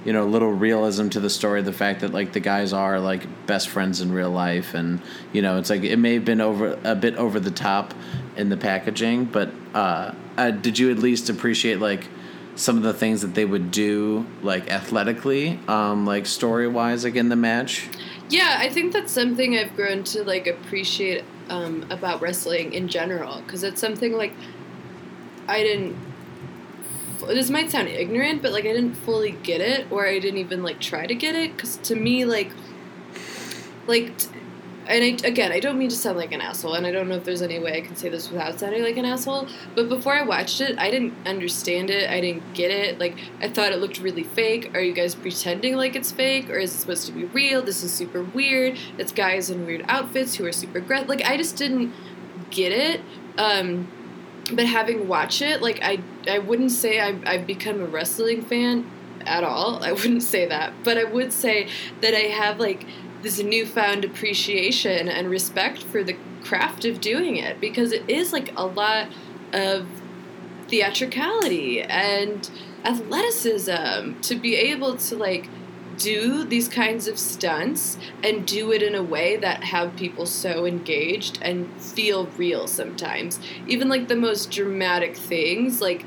you 0.05 0.13
know, 0.13 0.26
little 0.26 0.53
realism 0.53 1.09
to 1.09 1.19
the 1.19 1.30
story. 1.30 1.61
The 1.61 1.74
fact 1.74 1.99
that 1.99 2.13
like 2.13 2.32
the 2.32 2.39
guys 2.39 2.71
are 2.71 2.99
like 2.99 3.45
best 3.45 3.67
friends 3.67 3.99
in 3.99 4.13
real 4.13 4.32
life, 4.32 4.74
and 4.74 5.01
you 5.34 5.41
know, 5.41 5.57
it's 5.57 5.69
like 5.69 5.84
it 5.84 5.97
may 5.97 6.13
have 6.13 6.24
been 6.24 6.39
over 6.39 6.80
a 6.86 6.95
bit 6.95 7.15
over 7.15 7.41
the 7.41 7.51
top 7.51 7.93
in 8.38 8.47
the 8.47 8.55
packaging, 8.55 9.26
but 9.26 9.51
uh, 9.74 10.13
uh, 10.38 10.51
did 10.51 10.80
you 10.80 10.91
at 10.91 10.97
least 10.97 11.30
appreciate 11.30 11.80
like 11.80 12.07
some 12.55 12.78
of 12.78 12.84
the 12.84 12.93
things 12.93 13.21
that 13.21 13.36
they 13.36 13.43
would 13.43 13.69
do 13.69 14.26
like 14.41 14.69
athletically, 14.71 15.59
um, 15.67 16.05
like 16.05 16.26
story 16.26 16.69
wise, 16.69 17.03
like 17.03 17.15
in 17.15 17.28
the 17.28 17.36
match? 17.36 17.89
Yeah, 18.30 18.55
I 18.59 18.69
think 18.69 18.93
that's 18.93 19.11
something 19.11 19.57
I've 19.57 19.76
grown 19.76 20.05
to 20.05 20.24
like 20.24 20.47
appreciate 20.47 21.26
um, 21.49 21.86
about 21.89 22.21
wrestling 22.21 22.71
in 22.71 22.88
general 22.88 23.41
because 23.41 23.63
it's 23.63 23.82
something 23.82 24.13
like 24.13 24.32
I 25.49 25.61
didn't 25.61 25.97
this 27.26 27.49
might 27.49 27.71
sound 27.71 27.88
ignorant, 27.88 28.41
but 28.41 28.51
like 28.51 28.65
I 28.65 28.74
didn't 28.74 28.95
fully 28.95 29.32
get 29.32 29.61
it, 29.61 29.91
or 29.91 30.07
I 30.07 30.19
didn't 30.19 30.39
even 30.39 30.63
like 30.63 30.80
try 30.80 31.05
to 31.05 31.15
get 31.15 31.36
it, 31.36 31.55
because 31.55 31.78
to 31.78 31.95
me, 31.95 32.26
like, 32.26 32.51
like, 33.88 34.11
and 34.86 35.01
I, 35.01 35.28
again, 35.28 35.53
I 35.53 35.61
don't 35.61 35.78
mean 35.78 35.89
to 35.89 35.95
sound 35.95 36.17
like 36.17 36.34
an 36.34 36.41
asshole, 36.41 36.74
and 36.74 36.86
I 36.86 36.91
don't 36.91 37.07
know 37.07 37.15
if 37.15 37.24
there's 37.24 37.41
any 37.41 37.57
way 37.57 37.78
I 37.78 37.82
can 37.82 37.95
say 37.95 38.09
this 38.09 38.30
without 38.30 38.59
sounding 38.59 38.84
like 38.84 38.97
an 38.97 39.05
asshole. 39.05 39.47
But 39.76 39.88
before 39.88 40.13
I 40.13 40.24
watched 40.24 40.59
it, 40.59 40.78
I 40.78 40.91
didn't 40.91 41.13
understand 41.26 41.89
it. 41.89 42.09
I 42.09 42.19
didn't 42.19 42.53
get 42.53 42.69
it. 42.69 42.99
Like, 42.99 43.17
I 43.39 43.47
thought 43.47 43.71
it 43.71 43.80
looked 43.80 43.99
really 43.99 44.24
fake. 44.24 44.71
Are 44.74 44.82
you 44.82 44.91
guys 44.93 45.15
pretending 45.15 45.78
like 45.78 45.95
it's 45.95 46.11
fake, 46.11 46.49
or 46.49 46.57
is 46.57 46.76
it 46.76 46.80
supposed 46.80 47.05
to 47.05 47.13
be 47.13 47.24
real? 47.26 47.61
This 47.61 47.82
is 47.82 47.93
super 47.93 48.24
weird. 48.24 48.78
It's 48.97 49.13
guys 49.13 49.49
in 49.49 49.65
weird 49.65 49.86
outfits 49.88 50.36
who 50.36 50.45
are 50.45 50.51
super 50.51 50.80
aggressive. 50.80 51.07
Like, 51.07 51.24
I 51.24 51.38
just 51.38 51.55
didn't 51.55 51.93
get 52.49 52.74
it. 52.74 52.99
Um, 53.38 53.88
but 54.51 54.65
having 54.65 55.07
watched 55.07 55.41
it, 55.41 55.61
like 55.61 55.80
I, 55.82 56.01
I 56.28 56.39
wouldn't 56.39 56.71
say 56.71 56.99
I've, 56.99 57.24
I've 57.26 57.47
become 57.47 57.82
a 57.82 57.86
wrestling 57.86 58.41
fan 58.41 58.89
at 59.26 59.43
all. 59.43 59.84
I 59.84 59.91
wouldn't 59.91 60.24
say 60.24 60.45
that, 60.47 60.74
but 60.84 60.97
I 60.97 61.03
would 61.03 61.34
say 61.34 61.67
that 62.01 62.13
I 62.13 62.28
have 62.30 62.59
like 62.59 62.86
this 63.21 63.39
newfound 63.39 64.03
appreciation 64.03 65.07
and 65.07 65.30
respect 65.30 65.82
for 65.82 66.03
the 66.03 66.17
craft 66.43 66.84
of 66.84 66.99
doing 66.99 67.38
it 67.38 67.61
because 67.61 67.93
it 67.93 68.03
is 68.09 68.34
like 68.34 68.53
a 68.57 68.65
lot 68.65 69.07
of 69.53 69.88
theatricality 70.67 71.82
and 71.82 72.49
athleticism 72.84 74.19
to 74.21 74.36
be 74.36 74.55
able 74.55 74.97
to 74.97 75.15
like 75.15 75.47
do 75.97 76.43
these 76.43 76.67
kinds 76.67 77.07
of 77.07 77.17
stunts 77.17 77.97
and 78.23 78.45
do 78.45 78.71
it 78.71 78.81
in 78.81 78.95
a 78.95 79.03
way 79.03 79.37
that 79.37 79.63
have 79.63 79.95
people 79.95 80.25
so 80.25 80.65
engaged 80.65 81.39
and 81.41 81.69
feel 81.81 82.27
real 82.37 82.67
sometimes. 82.67 83.39
Even 83.67 83.89
like 83.89 84.07
the 84.07 84.15
most 84.15 84.51
dramatic 84.51 85.15
things 85.15 85.81
like 85.81 86.05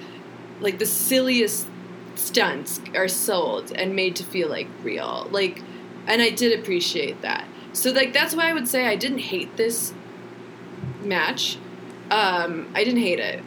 like 0.60 0.78
the 0.78 0.86
silliest 0.86 1.66
stunts 2.14 2.80
are 2.94 3.08
sold 3.08 3.72
and 3.72 3.94
made 3.94 4.16
to 4.16 4.24
feel 4.24 4.48
like 4.48 4.68
real. 4.82 5.28
Like 5.30 5.62
and 6.06 6.22
i 6.22 6.30
did 6.30 6.58
appreciate 6.58 7.22
that. 7.22 7.46
So 7.72 7.90
like 7.90 8.12
that's 8.12 8.34
why 8.34 8.50
i 8.50 8.52
would 8.52 8.68
say 8.68 8.86
i 8.86 8.96
didn't 8.96 9.18
hate 9.18 9.56
this 9.56 9.92
match. 11.02 11.58
Um 12.10 12.70
i 12.74 12.84
didn't 12.84 13.02
hate 13.02 13.20
it 13.20 13.42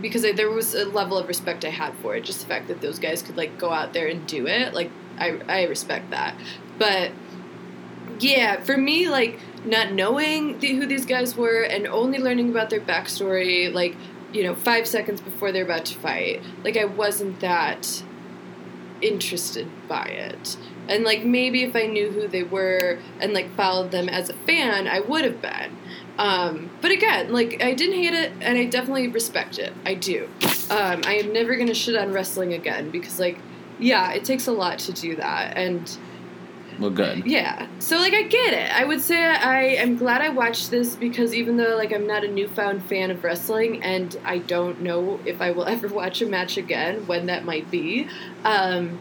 because 0.00 0.24
I, 0.24 0.32
there 0.32 0.50
was 0.50 0.74
a 0.74 0.84
level 0.84 1.18
of 1.18 1.28
respect 1.28 1.64
I 1.64 1.70
had 1.70 1.94
for 1.96 2.14
it. 2.14 2.24
Just 2.24 2.40
the 2.40 2.46
fact 2.46 2.68
that 2.68 2.80
those 2.80 2.98
guys 2.98 3.22
could 3.22 3.36
like 3.36 3.58
go 3.58 3.70
out 3.70 3.92
there 3.92 4.06
and 4.06 4.26
do 4.26 4.46
it, 4.46 4.74
like 4.74 4.90
I, 5.18 5.40
I 5.48 5.64
respect 5.64 6.10
that. 6.10 6.34
But 6.78 7.12
yeah, 8.20 8.60
for 8.62 8.76
me, 8.76 9.08
like 9.08 9.38
not 9.64 9.92
knowing 9.92 10.58
the, 10.60 10.74
who 10.74 10.86
these 10.86 11.06
guys 11.06 11.36
were 11.36 11.62
and 11.62 11.86
only 11.86 12.18
learning 12.18 12.50
about 12.50 12.70
their 12.70 12.80
backstory, 12.80 13.72
like 13.72 13.96
you 14.32 14.42
know, 14.42 14.54
five 14.54 14.86
seconds 14.86 15.20
before 15.20 15.52
they're 15.52 15.64
about 15.64 15.86
to 15.86 15.94
fight, 15.98 16.42
like 16.62 16.76
I 16.76 16.84
wasn't 16.84 17.40
that 17.40 18.02
interested 19.00 19.68
by 19.88 20.04
it. 20.04 20.56
And 20.88 21.04
like 21.04 21.24
maybe 21.24 21.62
if 21.62 21.76
I 21.76 21.86
knew 21.86 22.10
who 22.10 22.28
they 22.28 22.42
were 22.42 22.98
and 23.20 23.32
like 23.32 23.54
followed 23.54 23.90
them 23.90 24.08
as 24.08 24.28
a 24.28 24.34
fan, 24.34 24.86
I 24.86 25.00
would 25.00 25.24
have 25.24 25.40
been. 25.40 25.76
Um, 26.18 26.70
but 26.80 26.90
again, 26.90 27.32
like 27.32 27.62
I 27.62 27.74
didn't 27.74 27.94
hate 27.94 28.12
it, 28.12 28.32
and 28.40 28.58
I 28.58 28.64
definitely 28.64 29.08
respect 29.08 29.58
it. 29.58 29.72
I 29.86 29.94
do. 29.94 30.28
Um, 30.68 31.02
I 31.06 31.20
am 31.22 31.32
never 31.32 31.56
gonna 31.56 31.74
shit 31.74 31.96
on 31.96 32.12
wrestling 32.12 32.52
again 32.52 32.90
because, 32.90 33.20
like, 33.20 33.38
yeah, 33.78 34.12
it 34.12 34.24
takes 34.24 34.46
a 34.46 34.52
lot 34.52 34.78
to 34.80 34.92
do 34.92 35.16
that, 35.16 35.56
and 35.56 35.98
well, 36.78 36.90
good. 36.90 37.26
Yeah. 37.26 37.66
So 37.80 37.98
like 37.98 38.14
I 38.14 38.22
get 38.22 38.54
it. 38.54 38.72
I 38.72 38.84
would 38.84 39.00
say 39.00 39.18
I 39.24 39.62
am 39.62 39.96
glad 39.96 40.22
I 40.22 40.28
watched 40.28 40.70
this 40.70 40.94
because 40.94 41.34
even 41.34 41.56
though 41.56 41.76
like 41.76 41.92
I'm 41.92 42.06
not 42.06 42.22
a 42.24 42.28
newfound 42.28 42.84
fan 42.84 43.10
of 43.10 43.24
wrestling 43.24 43.82
and 43.82 44.16
I 44.24 44.38
don't 44.38 44.80
know 44.80 45.18
if 45.24 45.40
I 45.40 45.50
will 45.50 45.64
ever 45.68 45.88
watch 45.88 46.22
a 46.22 46.26
match 46.26 46.56
again 46.56 47.06
when 47.06 47.26
that 47.26 47.44
might 47.44 47.70
be, 47.70 48.06
um, 48.44 48.98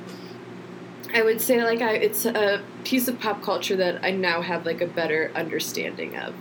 I 1.13 1.21
would 1.21 1.39
say 1.39 1.63
like 1.63 1.81
I 1.81 1.93
it's 1.93 2.25
a 2.25 2.63
piece 2.83 3.07
of 3.07 3.19
pop 3.19 3.43
culture 3.43 3.75
that 3.75 4.03
I 4.03 4.11
now 4.11 4.41
have 4.41 4.65
like 4.65 4.81
a 4.81 4.87
better 4.87 5.31
understanding 5.35 6.17
of. 6.17 6.33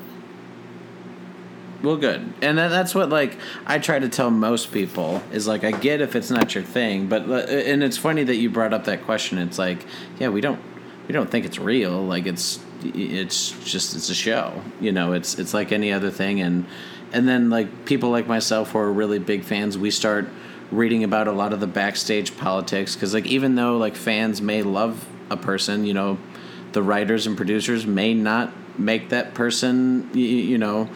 Well, 1.83 1.97
good, 1.97 2.33
and 2.41 2.59
that, 2.59 2.69
that's 2.69 2.95
what 2.95 3.11
like 3.11 3.37
I 3.67 3.79
try 3.79 3.99
to 3.99 4.09
tell 4.09 4.31
most 4.31 4.73
people 4.73 5.23
is 5.33 5.47
like 5.47 5.63
I 5.63 5.73
get 5.73 6.01
if 6.01 6.17
it's 6.17 6.31
not 6.31 6.55
your 6.55 6.65
thing, 6.65 7.07
but 7.07 7.29
uh, 7.29 7.35
and 7.35 7.83
it's 7.83 7.99
funny 7.99 8.25
that 8.25 8.37
you 8.37 8.49
brought 8.49 8.73
up 8.73 8.85
that 8.85 9.05
question. 9.05 9.39
It's 9.39 9.59
like, 9.59 9.85
yeah, 10.19 10.29
we 10.29 10.41
don't 10.41 10.61
we 11.07 11.13
don't 11.13 11.31
think 11.31 11.45
it's 11.45 11.59
real. 11.59 12.03
Like 12.03 12.27
it's 12.27 12.61
it's 12.83 13.51
just 13.65 13.95
it's 13.95 14.09
a 14.09 14.15
show. 14.15 14.63
You 14.81 14.93
know, 14.93 15.13
it's 15.13 15.39
it's 15.39 15.53
like 15.53 15.71
any 15.71 15.93
other 15.93 16.11
thing, 16.11 16.41
and 16.41 16.67
and 17.13 17.29
then 17.29 17.51
like 17.51 17.85
people 17.85 18.11
like 18.11 18.27
myself 18.27 18.71
who 18.71 18.79
are 18.79 18.93
really 18.93 19.19
big 19.19 19.45
fans, 19.45 19.77
we 19.77 19.91
start 19.91 20.29
reading 20.71 21.05
about 21.05 21.29
a 21.29 21.33
lot 21.33 21.53
of 21.53 21.61
the 21.61 21.67
backstage 21.67 22.37
politics 22.37 22.95
because 22.95 23.13
like 23.13 23.27
even 23.27 23.55
though 23.55 23.77
like 23.77 23.97
fans 23.97 24.41
may 24.41 24.63
love 24.63 25.07
a 25.31 25.37
person, 25.37 25.85
you 25.85 25.95
know, 25.95 26.19
the 26.73 26.83
writers 26.83 27.27
and 27.27 27.37
producers 27.37 27.87
may 27.87 28.15
not 28.15 28.53
make 28.79 29.11
that 29.11 29.35
person, 29.35 30.09
you, 30.15 30.25
you 30.25 30.59
know 30.59 30.89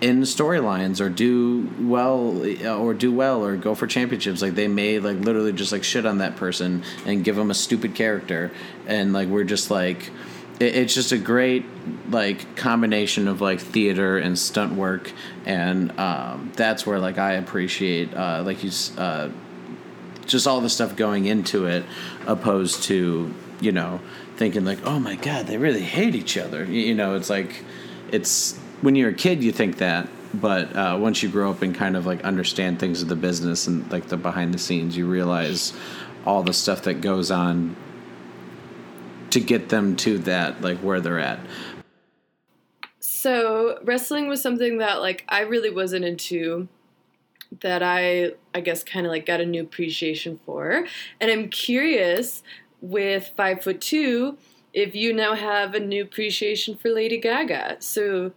in 0.00 0.20
storylines 0.22 1.00
or 1.00 1.08
do 1.08 1.68
well 1.80 2.44
or 2.80 2.94
do 2.94 3.12
well 3.12 3.44
or 3.44 3.56
go 3.56 3.74
for 3.74 3.86
championships 3.86 4.40
like 4.40 4.54
they 4.54 4.68
may 4.68 5.00
like 5.00 5.18
literally 5.18 5.52
just 5.52 5.72
like 5.72 5.82
shit 5.82 6.06
on 6.06 6.18
that 6.18 6.36
person 6.36 6.84
and 7.04 7.24
give 7.24 7.34
them 7.34 7.50
a 7.50 7.54
stupid 7.54 7.94
character. 7.94 8.52
And 8.86 9.12
like 9.12 9.28
we're 9.28 9.44
just 9.44 9.70
like 9.70 10.10
it, 10.60 10.76
it's 10.76 10.94
just 10.94 11.10
a 11.10 11.18
great 11.18 11.64
like 12.10 12.54
combination 12.56 13.26
of 13.26 13.40
like 13.40 13.60
theater 13.60 14.18
and 14.18 14.38
stunt 14.38 14.74
work. 14.74 15.12
And 15.44 15.98
um, 15.98 16.52
that's 16.54 16.86
where 16.86 17.00
like 17.00 17.18
i 17.18 17.32
appreciate 17.32 18.14
uh, 18.14 18.42
like 18.44 18.62
you 18.62 18.70
uh, 18.96 19.30
just 20.26 20.46
all 20.46 20.60
the 20.60 20.70
stuff 20.70 20.94
going 20.94 21.24
into 21.24 21.66
it 21.66 21.84
opposed 22.26 22.84
to 22.84 23.34
you 23.60 23.72
know 23.72 23.98
thinking 24.36 24.64
like 24.64 24.78
oh 24.84 25.00
my 25.00 25.16
god 25.16 25.46
they 25.46 25.56
really 25.56 25.82
hate 25.82 26.14
each 26.14 26.38
other. 26.38 26.64
You 26.64 26.94
know 26.94 27.16
it's 27.16 27.30
like 27.30 27.64
it's 28.12 28.56
when 28.80 28.94
you're 28.94 29.10
a 29.10 29.14
kid, 29.14 29.42
you 29.42 29.52
think 29.52 29.78
that, 29.78 30.08
but 30.34 30.74
uh, 30.76 30.96
once 31.00 31.22
you 31.22 31.28
grow 31.28 31.50
up 31.50 31.62
and 31.62 31.74
kind 31.74 31.96
of 31.96 32.06
like 32.06 32.22
understand 32.24 32.78
things 32.78 33.02
of 33.02 33.08
the 33.08 33.16
business 33.16 33.66
and 33.66 33.90
like 33.90 34.08
the 34.08 34.16
behind 34.16 34.54
the 34.54 34.58
scenes, 34.58 34.96
you 34.96 35.06
realize 35.06 35.72
all 36.24 36.42
the 36.42 36.52
stuff 36.52 36.82
that 36.82 37.00
goes 37.00 37.30
on 37.30 37.74
to 39.30 39.40
get 39.40 39.68
them 39.68 39.96
to 39.96 40.18
that 40.18 40.60
like 40.60 40.78
where 40.78 41.00
they're 41.00 41.18
at. 41.18 41.38
So 43.00 43.80
wrestling 43.84 44.28
was 44.28 44.40
something 44.40 44.78
that 44.78 45.00
like 45.00 45.24
I 45.28 45.40
really 45.40 45.70
wasn't 45.70 46.04
into 46.04 46.68
that 47.60 47.82
I 47.82 48.32
I 48.54 48.60
guess 48.60 48.84
kind 48.84 49.06
of 49.06 49.10
like 49.10 49.26
got 49.26 49.40
a 49.40 49.46
new 49.46 49.62
appreciation 49.62 50.38
for, 50.44 50.86
and 51.20 51.30
I'm 51.30 51.48
curious 51.48 52.42
with 52.80 53.32
five 53.36 53.62
foot 53.62 53.80
two 53.80 54.38
if 54.72 54.94
you 54.94 55.12
now 55.12 55.34
have 55.34 55.74
a 55.74 55.80
new 55.80 56.02
appreciation 56.02 56.76
for 56.76 56.90
Lady 56.90 57.18
Gaga. 57.18 57.78
So 57.80 58.32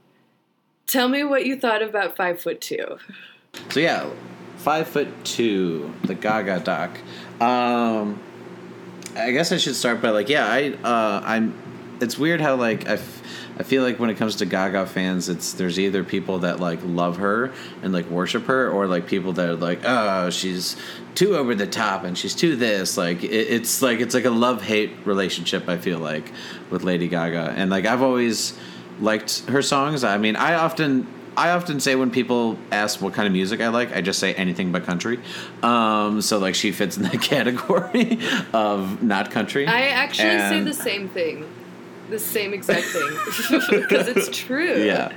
Tell 0.91 1.07
me 1.07 1.23
what 1.23 1.45
you 1.45 1.57
thought 1.57 1.81
about 1.81 2.17
Five 2.17 2.41
Foot 2.41 2.59
Two. 2.59 2.97
So 3.69 3.79
yeah, 3.79 4.09
Five 4.57 4.89
Foot 4.89 5.07
Two, 5.23 5.93
the 6.03 6.13
Gaga 6.13 6.59
doc. 6.59 6.97
Um, 7.39 8.21
I 9.15 9.31
guess 9.31 9.53
I 9.53 9.57
should 9.57 9.77
start 9.77 10.01
by 10.01 10.09
like, 10.09 10.27
yeah, 10.27 10.45
I, 10.45 10.73
uh, 10.83 11.21
I'm. 11.23 11.97
It's 12.01 12.17
weird 12.17 12.41
how 12.41 12.55
like 12.55 12.89
I, 12.89 12.95
f- 12.95 13.23
I 13.57 13.63
feel 13.63 13.83
like 13.83 13.99
when 13.99 14.09
it 14.09 14.17
comes 14.17 14.35
to 14.37 14.45
Gaga 14.45 14.85
fans, 14.85 15.29
it's 15.29 15.53
there's 15.53 15.79
either 15.79 16.03
people 16.03 16.39
that 16.39 16.59
like 16.59 16.79
love 16.83 17.15
her 17.19 17.53
and 17.81 17.93
like 17.93 18.07
worship 18.09 18.43
her, 18.47 18.69
or 18.69 18.85
like 18.85 19.07
people 19.07 19.31
that 19.31 19.49
are 19.49 19.55
like, 19.55 19.79
oh, 19.85 20.29
she's 20.29 20.75
too 21.15 21.37
over 21.37 21.55
the 21.55 21.67
top 21.67 22.03
and 22.03 22.17
she's 22.17 22.35
too 22.35 22.57
this. 22.57 22.97
Like 22.97 23.23
it, 23.23 23.29
it's 23.29 23.81
like 23.81 24.01
it's 24.01 24.13
like 24.13 24.25
a 24.25 24.29
love 24.29 24.61
hate 24.61 24.91
relationship. 25.05 25.69
I 25.69 25.77
feel 25.77 25.99
like 25.99 26.33
with 26.69 26.83
Lady 26.83 27.07
Gaga, 27.07 27.53
and 27.55 27.69
like 27.69 27.85
I've 27.85 28.01
always 28.01 28.59
liked 29.01 29.49
her 29.49 29.61
songs. 29.61 30.03
I 30.03 30.17
mean, 30.17 30.35
I 30.35 30.55
often 30.55 31.07
I 31.35 31.51
often 31.51 31.79
say 31.79 31.95
when 31.95 32.11
people 32.11 32.57
ask 32.71 33.01
what 33.01 33.13
kind 33.13 33.25
of 33.25 33.33
music 33.33 33.61
I 33.61 33.69
like, 33.69 33.95
I 33.95 34.01
just 34.01 34.19
say 34.19 34.33
anything 34.33 34.71
but 34.71 34.83
country. 34.83 35.19
Um, 35.63 36.21
so 36.21 36.39
like 36.39 36.55
she 36.55 36.71
fits 36.71 36.97
in 36.97 37.03
that 37.03 37.21
category 37.21 38.19
of 38.53 39.01
not 39.01 39.31
country. 39.31 39.65
I 39.65 39.87
actually 39.87 40.29
and 40.29 40.65
say 40.65 40.71
the 40.71 40.73
same 40.73 41.09
thing, 41.09 41.45
the 42.09 42.19
same 42.19 42.53
exact 42.53 42.87
thing, 42.87 43.09
because 43.81 44.07
it's 44.07 44.37
true. 44.37 44.83
Yeah. 44.83 45.11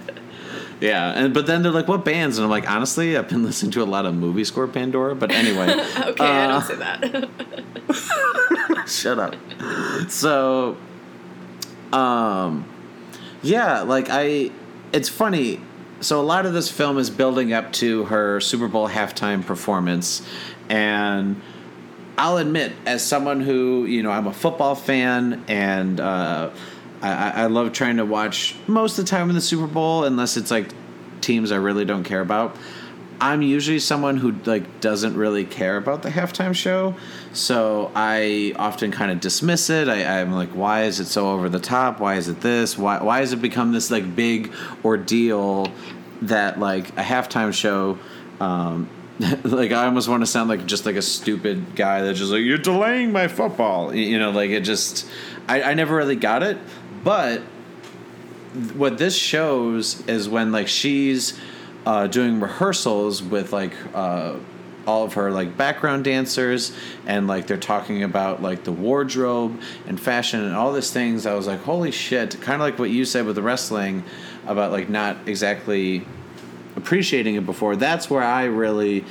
Yeah, 0.81 1.13
and 1.13 1.33
but 1.33 1.47
then 1.47 1.63
they're 1.63 1.73
like, 1.73 1.89
"What 1.89 2.05
bands?" 2.05 2.37
And 2.37 2.45
I'm 2.45 2.51
like, 2.51 2.69
honestly, 2.69 3.17
I've 3.17 3.29
been 3.29 3.45
listening 3.45 3.71
to 3.73 3.83
a 3.83 3.85
lot 3.85 4.07
of 4.07 4.15
movie 4.15 4.45
score 4.45 4.67
Pandora. 4.67 5.15
But 5.15 5.31
anyway, 5.31 5.71
okay, 5.71 6.25
uh, 6.25 6.27
I 6.27 6.47
don't 6.49 6.63
say 6.63 6.75
that. 6.77 7.29
shut 8.89 9.19
up. 9.19 9.37
So, 10.11 10.77
um, 11.93 12.65
yeah, 13.45 13.83
like 13.83 14.09
I, 14.11 14.51
it's 14.93 15.09
funny. 15.09 15.61
So 16.01 16.21
a 16.21 16.23
lot 16.23 16.45
of 16.45 16.53
this 16.53 16.71
film 16.71 16.99
is 16.99 17.09
building 17.09 17.53
up 17.53 17.73
to 17.75 18.05
her 18.07 18.41
Super 18.41 18.69
Bowl 18.69 18.89
halftime 18.89 19.45
performance, 19.45 20.27
and 20.69 21.41
I'll 22.19 22.39
admit, 22.39 22.73
as 22.87 23.05
someone 23.05 23.41
who 23.41 23.87
you 23.87 24.03
know, 24.03 24.11
I'm 24.11 24.27
a 24.27 24.33
football 24.33 24.75
fan, 24.75 25.45
and 25.49 26.01
uh, 26.01 26.51
I, 27.01 27.43
I 27.43 27.47
love 27.47 27.73
trying 27.73 27.99
to 27.99 28.05
watch 28.05 28.57
most 28.67 28.99
of 28.99 29.05
the 29.05 29.11
time 29.11 29.29
in 29.29 29.35
the 29.35 29.41
Super 29.41 29.67
Bowl, 29.67 30.05
unless 30.05 30.37
it's 30.37 30.51
like 30.51 30.73
teams 31.21 31.53
I 31.53 31.57
really 31.57 31.85
don't 31.85 32.05
care 32.05 32.21
about. 32.21 32.57
I'm 33.21 33.43
usually 33.43 33.79
someone 33.79 34.17
who 34.17 34.33
like 34.45 34.81
doesn't 34.81 35.17
really 35.17 35.45
care 35.45 35.77
about 35.77 36.03
the 36.03 36.11
halftime 36.11 36.55
show, 36.55 36.95
so 37.33 37.91
I 37.95 38.55
often 38.57 38.91
kind 38.91 39.11
of 39.11 39.21
dismiss 39.21 39.71
it. 39.71 39.89
I, 39.89 40.21
am 40.21 40.33
like, 40.33 40.51
why 40.51 40.85
is 40.85 41.01
it 41.01 41.07
so 41.07 41.31
over 41.31 41.49
the 41.49 41.61
top? 41.61 42.01
Why 42.01 42.17
is 42.17 42.29
it 42.29 42.41
this? 42.41 42.77
Why 42.77 43.03
why 43.03 43.21
has 43.21 43.33
it 43.33 43.43
become 43.43 43.73
this 43.73 43.91
like 43.91 44.15
big 44.15 44.53
ordeal 44.85 45.73
that 46.23 46.59
like 46.59 46.89
a 46.91 47.03
halftime 47.03 47.53
show? 47.53 47.99
Um, 48.41 48.89
like 49.45 49.73
I 49.73 49.87
almost 49.87 50.09
want 50.09 50.23
to 50.23 50.27
sound 50.27 50.49
like 50.49 50.67
just 50.67 50.87
like 50.87 50.97
a 50.97 51.03
stupid 51.03 51.77
guy 51.77 52.03
that's 52.03 52.19
just 52.19 52.33
like 52.33 52.43
you're 52.43 52.59
delaying 52.59 53.13
my 53.13 53.29
football. 53.29 53.95
You 53.95 54.19
know, 54.19 54.31
like 54.31 54.51
it 54.51 54.61
just 54.61 55.07
I, 55.49 55.63
I 55.63 55.75
never 55.75 55.95
really 55.95 56.17
got 56.17 56.43
it, 56.43 56.59
but 57.05 57.43
what 58.75 58.99
this 58.99 59.17
shows 59.17 60.07
is 60.07 60.29
when 60.29 60.53
like 60.53 60.69
she's 60.69 61.39
uh, 61.87 62.07
doing 62.07 62.41
rehearsals 62.41 63.23
with 63.23 63.53
like 63.53 63.75
uh, 63.95 64.37
all 64.87 65.05
of 65.05 65.15
her 65.15 65.31
like 65.31 65.57
background 65.57 66.05
dancers 66.05 66.73
and 67.07 67.27
like 67.27 67.47
they're 67.47 67.57
talking 67.57 68.03
about 68.03 68.43
like 68.43 68.65
the 68.65 68.73
wardrobe 68.73 69.61
and 69.87 70.01
fashion 70.01 70.43
and 70.43 70.55
all 70.55 70.73
these 70.73 70.91
things. 70.91 71.27
I 71.27 71.35
was 71.35 71.47
like 71.47 71.61
holy 71.61 71.91
shit. 71.91 72.41
Kind 72.41 72.55
of 72.55 72.61
like 72.61 72.79
what 72.79 72.91
you 72.91 73.05
said 73.05 73.27
with 73.27 73.37
the 73.37 73.43
wrestling 73.43 74.05
about 74.47 74.73
like 74.73 74.89
not 74.89 75.17
exactly 75.27 76.07
appreciating 76.77 77.35
it 77.37 77.47
before. 77.47 77.77
That's 77.77 78.11
where 78.11 78.23
i 78.23 78.45
really 78.45 79.05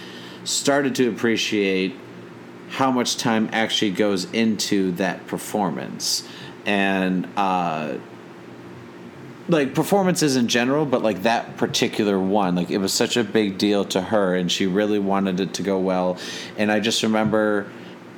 started 0.43 0.93
to 0.95 1.09
appreciate 1.09 1.95
how 2.69 2.91
much 2.91 3.17
time 3.17 3.49
actually 3.53 3.91
goes 3.91 4.25
into 4.31 4.91
that 4.93 5.25
performance. 5.27 6.27
And 6.65 7.27
uh 7.37 7.97
like 9.49 9.75
performances 9.75 10.35
in 10.35 10.47
general, 10.47 10.85
but 10.85 11.01
like 11.01 11.23
that 11.23 11.57
particular 11.57 12.17
one, 12.17 12.55
like 12.55 12.71
it 12.71 12.77
was 12.77 12.93
such 12.93 13.17
a 13.17 13.23
big 13.23 13.57
deal 13.57 13.83
to 13.85 14.01
her, 14.01 14.35
and 14.35 14.51
she 14.51 14.65
really 14.65 14.99
wanted 14.99 15.39
it 15.39 15.53
to 15.55 15.63
go 15.63 15.79
well. 15.79 16.17
And 16.57 16.71
I 16.71 16.79
just 16.79 17.03
remember, 17.03 17.69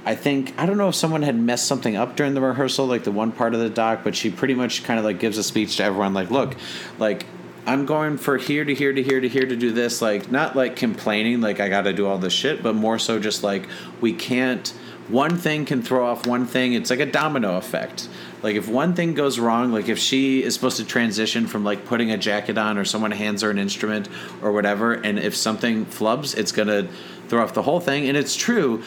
I 0.05 0.15
think 0.15 0.53
I 0.57 0.65
don't 0.65 0.78
know 0.78 0.89
if 0.89 0.95
someone 0.95 1.23
had 1.23 1.36
messed 1.36 1.65
something 1.65 1.95
up 1.95 2.15
during 2.15 2.36
the 2.36 2.41
rehearsal, 2.41 2.86
like 2.86 3.03
the 3.03 3.11
one 3.11 3.32
part 3.32 3.53
of 3.53 3.59
the 3.59 3.69
doc, 3.69 4.01
but 4.03 4.15
she 4.15 4.30
pretty 4.30 4.53
much 4.53 4.84
kind 4.84 4.99
of 4.99 5.05
like 5.05 5.19
gives 5.19 5.38
a 5.38 5.43
speech 5.43 5.78
to 5.78 5.84
everyone, 5.84 6.13
like, 6.13 6.30
look, 6.30 6.55
like 6.99 7.26
I'm 7.65 7.88
going 7.88 8.17
for 8.17 8.38
here 8.38 8.63
to 8.63 8.76
here 8.76 8.93
to 8.93 9.01
here 9.01 9.19
to 9.19 9.28
here 9.28 9.45
to 9.47 9.55
do 9.55 9.71
this, 9.71 10.01
like 10.03 10.32
not 10.32 10.55
like 10.55 10.76
complaining, 10.76 11.41
like 11.41 11.59
I 11.59 11.69
got 11.69 11.84
to 11.84 11.93
do 11.93 12.05
all 12.05 12.19
this 12.19 12.34
shit, 12.34 12.61
but 12.61 12.73
more 12.76 12.99
so 12.99 13.19
just 13.19 13.41
like 13.41 13.67
we 13.99 14.13
can't 14.13 14.71
one 15.08 15.38
thing 15.38 15.66
can 15.66 15.84
throw 15.84 16.08
off 16.08 16.26
one 16.26 16.45
thing. 16.45 16.74
It's 16.74 16.89
like 16.89 16.99
a 16.99 17.06
domino 17.06 17.58
effect. 17.58 18.10
Like 18.41 18.56
if 18.56 18.68
one 18.68 18.95
thing 18.95 19.14
goes 19.14 19.38
wrong, 19.38 19.72
like 19.72 19.88
if 19.88 19.99
she 19.99 20.43
is 20.43 20.53
supposed 20.53 20.78
to 20.78 20.86
transition 20.86 21.47
from 21.47 21.64
like 21.64 21.86
putting 21.86 22.12
a 22.12 22.18
jacket 22.18 22.58
on 22.58 22.78
or 22.78 22.86
someone 22.86 23.12
hands 23.12 23.41
her 23.43 23.51
an 23.51 23.60
instrument 23.60 24.10
or 24.41 24.51
whatever, 24.51 24.93
and 24.93 25.20
if 25.20 25.36
something 25.36 25.86
flubs, 25.86 26.36
it's 26.36 26.51
gonna 26.51 26.88
throw 27.28 27.43
off 27.43 27.53
the 27.53 27.62
whole 27.62 27.80
thing. 27.80 28.08
And 28.08 28.18
it's 28.18 28.36
true. 28.36 28.84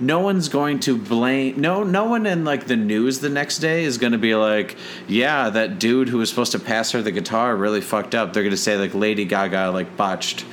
No 0.00 0.20
one's 0.20 0.48
going 0.48 0.78
to 0.80 0.96
blame 0.96 1.60
no 1.60 1.82
no 1.82 2.04
one 2.04 2.24
in 2.24 2.44
like 2.44 2.66
the 2.66 2.76
news 2.76 3.18
the 3.18 3.28
next 3.28 3.58
day 3.58 3.84
is 3.84 3.98
to 4.12 4.18
be 4.18 4.36
like, 4.36 4.76
yeah, 5.08 5.50
that 5.50 5.78
dude 5.78 6.08
who 6.08 6.18
was 6.18 6.30
supposed 6.30 6.52
to 6.52 6.60
pass 6.60 6.92
her 6.92 7.02
the 7.02 7.10
guitar 7.10 7.56
really 7.56 7.80
fucked 7.80 8.14
up. 8.14 8.32
They're 8.32 8.44
to 8.52 8.56
say 8.56 8.76
like 8.76 8.94
Lady 8.94 9.24
Gaga 9.24 9.70
like 9.72 9.96
botched, 9.96 10.44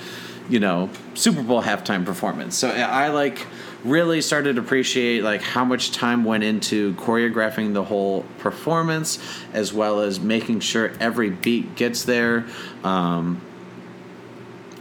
you 0.49 0.59
know, 0.59 0.89
Super 1.13 1.43
Bowl 1.43 1.61
halftime 1.61 2.05
performance. 2.05 2.57
So 2.57 2.69
I 2.69 3.09
like 3.09 3.45
really 3.85 4.21
started 4.21 4.55
to 4.55 4.61
appreciate 4.61 5.23
like 5.23 5.41
how 5.41 5.63
much 5.63 5.91
time 5.91 6.23
went 6.25 6.43
into 6.43 6.93
choreographing 6.95 7.73
the 7.73 7.83
whole 7.83 8.23
performance 8.39 9.19
as 9.53 9.71
well 9.71 10.01
as 10.01 10.19
making 10.19 10.59
sure 10.59 10.91
every 10.99 11.29
beat 11.29 11.75
gets 11.75 12.03
there. 12.03 12.45
Um, 12.83 13.41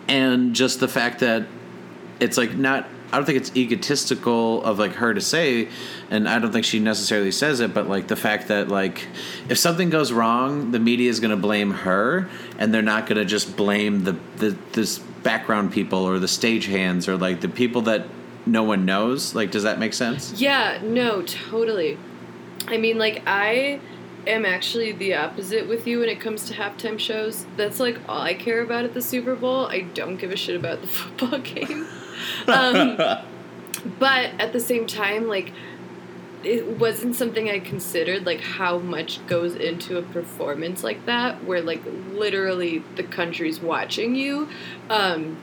and 0.09 0.55
just 0.55 0.81
the 0.81 0.89
fact 0.89 1.21
that 1.21 1.47
it's 2.21 2.37
like 2.37 2.55
not 2.55 2.89
I 3.13 3.17
don't 3.19 3.27
think 3.27 3.39
it's 3.39 3.55
egotistical 3.55 4.65
of 4.65 4.81
like 4.81 4.95
her 4.95 5.15
to 5.15 5.21
say, 5.21 5.69
and 6.11 6.29
I 6.29 6.41
don't 6.41 6.51
think 6.51 6.65
she 6.65 6.81
necessarily 6.81 7.31
says 7.31 7.61
it, 7.61 7.73
but 7.73 7.89
like 7.89 8.09
the 8.09 8.17
fact 8.17 8.49
that 8.49 8.69
like 8.69 9.07
if 9.49 9.57
something 9.57 9.89
goes 9.89 10.11
wrong, 10.11 10.73
the 10.73 10.81
media 10.81 11.11
is 11.11 11.21
going 11.21 11.31
to 11.31 11.37
blame 11.37 11.71
her, 11.71 12.29
and 12.59 12.75
they're 12.75 12.83
not 12.83 13.07
going 13.07 13.19
to 13.19 13.25
just 13.25 13.57
blame 13.57 14.03
the 14.03 14.17
the 14.39 14.57
this 14.73 14.99
background 14.99 15.73
people 15.73 16.01
or 16.01 16.19
the 16.19 16.27
stage 16.27 16.67
hands 16.67 17.07
or 17.07 17.17
like 17.17 17.41
the 17.41 17.49
people 17.49 17.83
that 17.83 18.05
no 18.47 18.63
one 18.63 18.85
knows. 18.85 19.35
Like, 19.35 19.51
does 19.51 19.63
that 19.63 19.79
make 19.79 19.95
sense? 19.95 20.41
Yeah, 20.41 20.81
no, 20.83 21.23
totally. 21.23 21.99
I 22.67 22.77
mean, 22.77 22.99
like, 22.99 23.23
I 23.27 23.81
am 24.27 24.45
actually 24.45 24.93
the 24.93 25.15
opposite 25.15 25.69
with 25.69 25.87
you 25.87 26.01
when 26.01 26.09
it 26.09 26.21
comes 26.21 26.47
to 26.47 26.55
halftime 26.55 26.99
shows. 26.99 27.47
That's 27.57 27.81
like 27.81 27.99
all 28.09 28.21
I 28.21 28.35
care 28.35 28.63
about 28.63 28.85
at 28.85 28.95
the 28.95 29.03
Super 29.03 29.35
Bowl. 29.35 29.67
I 29.67 29.81
don't 29.81 30.17
give 30.17 30.31
a 30.31 30.37
shit 30.37 30.57
about 30.57 30.81
the 30.81 30.87
football 30.89 31.39
game. 31.39 31.87
um, 32.47 32.97
but 33.99 34.31
at 34.39 34.53
the 34.53 34.61
same 34.61 34.87
time, 34.87 35.29
like, 35.29 35.53
it 36.43 36.79
wasn't 36.79 37.17
something 37.17 37.49
I 37.49 37.59
considered, 37.59 38.27
like, 38.27 38.41
how 38.41 38.79
much 38.79 39.27
goes 39.27 39.55
into 39.55 39.97
a 39.97 40.03
performance 40.03 40.85
like 40.85 41.07
that, 41.07 41.43
where, 41.45 41.63
like, 41.63 41.83
literally 42.13 42.85
the 42.97 43.03
country's 43.03 43.61
watching 43.61 44.15
you. 44.15 44.49
Um, 44.91 45.39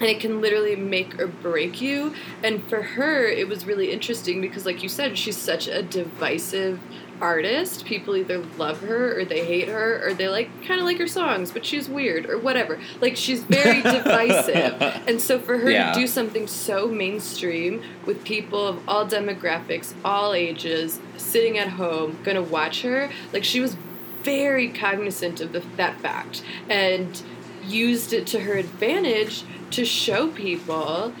and 0.00 0.08
it 0.08 0.18
can 0.18 0.40
literally 0.40 0.76
make 0.76 1.20
or 1.20 1.26
break 1.26 1.80
you. 1.80 2.14
And 2.42 2.64
for 2.64 2.82
her, 2.82 3.24
it 3.26 3.48
was 3.48 3.66
really 3.66 3.92
interesting 3.92 4.40
because, 4.40 4.64
like 4.64 4.82
you 4.82 4.88
said, 4.88 5.18
she's 5.18 5.36
such 5.36 5.68
a 5.68 5.82
divisive 5.82 6.80
artist. 7.20 7.84
People 7.84 8.16
either 8.16 8.38
love 8.38 8.80
her 8.80 9.18
or 9.18 9.24
they 9.24 9.44
hate 9.44 9.68
her 9.68 10.06
or 10.06 10.14
they 10.14 10.28
like 10.28 10.48
kind 10.64 10.80
of 10.80 10.86
like 10.86 10.98
her 10.98 11.06
songs, 11.06 11.52
but 11.52 11.64
she's 11.66 11.88
weird 11.88 12.28
or 12.28 12.38
whatever. 12.38 12.80
Like 13.00 13.16
she's 13.16 13.44
very 13.44 13.82
divisive. 13.82 14.80
And 15.06 15.20
so 15.20 15.38
for 15.38 15.58
her 15.58 15.70
yeah. 15.70 15.92
to 15.92 16.00
do 16.00 16.06
something 16.06 16.46
so 16.46 16.88
mainstream 16.88 17.82
with 18.06 18.24
people 18.24 18.66
of 18.66 18.88
all 18.88 19.06
demographics, 19.06 19.94
all 20.04 20.32
ages, 20.32 20.98
sitting 21.18 21.58
at 21.58 21.68
home, 21.68 22.18
gonna 22.24 22.42
watch 22.42 22.82
her, 22.82 23.10
like 23.32 23.44
she 23.44 23.60
was 23.60 23.76
very 24.22 24.68
cognizant 24.68 25.40
of 25.40 25.52
the, 25.52 25.60
that 25.76 25.98
fact 26.00 26.42
and 26.68 27.22
used 27.62 28.12
it 28.12 28.26
to 28.26 28.40
her 28.40 28.54
advantage 28.54 29.44
to 29.70 29.84
show 29.84 30.28
people 30.28 31.12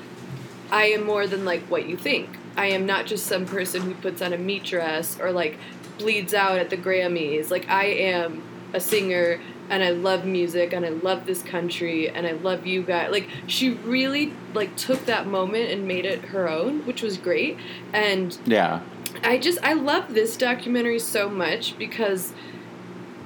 I 0.70 0.86
am 0.86 1.04
more 1.04 1.26
than 1.26 1.44
like 1.44 1.62
what 1.64 1.88
you 1.88 1.96
think. 1.96 2.28
I 2.56 2.66
am 2.66 2.86
not 2.86 3.06
just 3.06 3.26
some 3.26 3.46
person 3.46 3.82
who 3.82 3.94
puts 3.94 4.22
on 4.22 4.32
a 4.32 4.38
meat 4.38 4.64
dress 4.64 5.18
or 5.18 5.32
like 5.32 5.58
bleeds 5.98 6.34
out 6.34 6.58
at 6.58 6.70
the 6.70 6.76
Grammys. 6.76 7.50
Like 7.50 7.68
I 7.68 7.86
am 7.86 8.42
a 8.72 8.80
singer 8.80 9.40
and 9.68 9.82
I 9.82 9.90
love 9.90 10.24
music 10.24 10.72
and 10.72 10.84
I 10.84 10.90
love 10.90 11.26
this 11.26 11.42
country 11.42 12.08
and 12.08 12.26
I 12.26 12.32
love 12.32 12.66
you 12.66 12.82
guys. 12.82 13.10
Like 13.10 13.28
she 13.46 13.70
really 13.70 14.32
like 14.54 14.76
took 14.76 15.06
that 15.06 15.26
moment 15.26 15.70
and 15.70 15.86
made 15.86 16.04
it 16.04 16.26
her 16.26 16.48
own, 16.48 16.86
which 16.86 17.02
was 17.02 17.16
great. 17.16 17.56
And 17.92 18.36
yeah. 18.46 18.82
I 19.22 19.38
just 19.38 19.58
I 19.62 19.72
love 19.72 20.14
this 20.14 20.36
documentary 20.36 20.98
so 20.98 21.28
much 21.28 21.76
because 21.78 22.32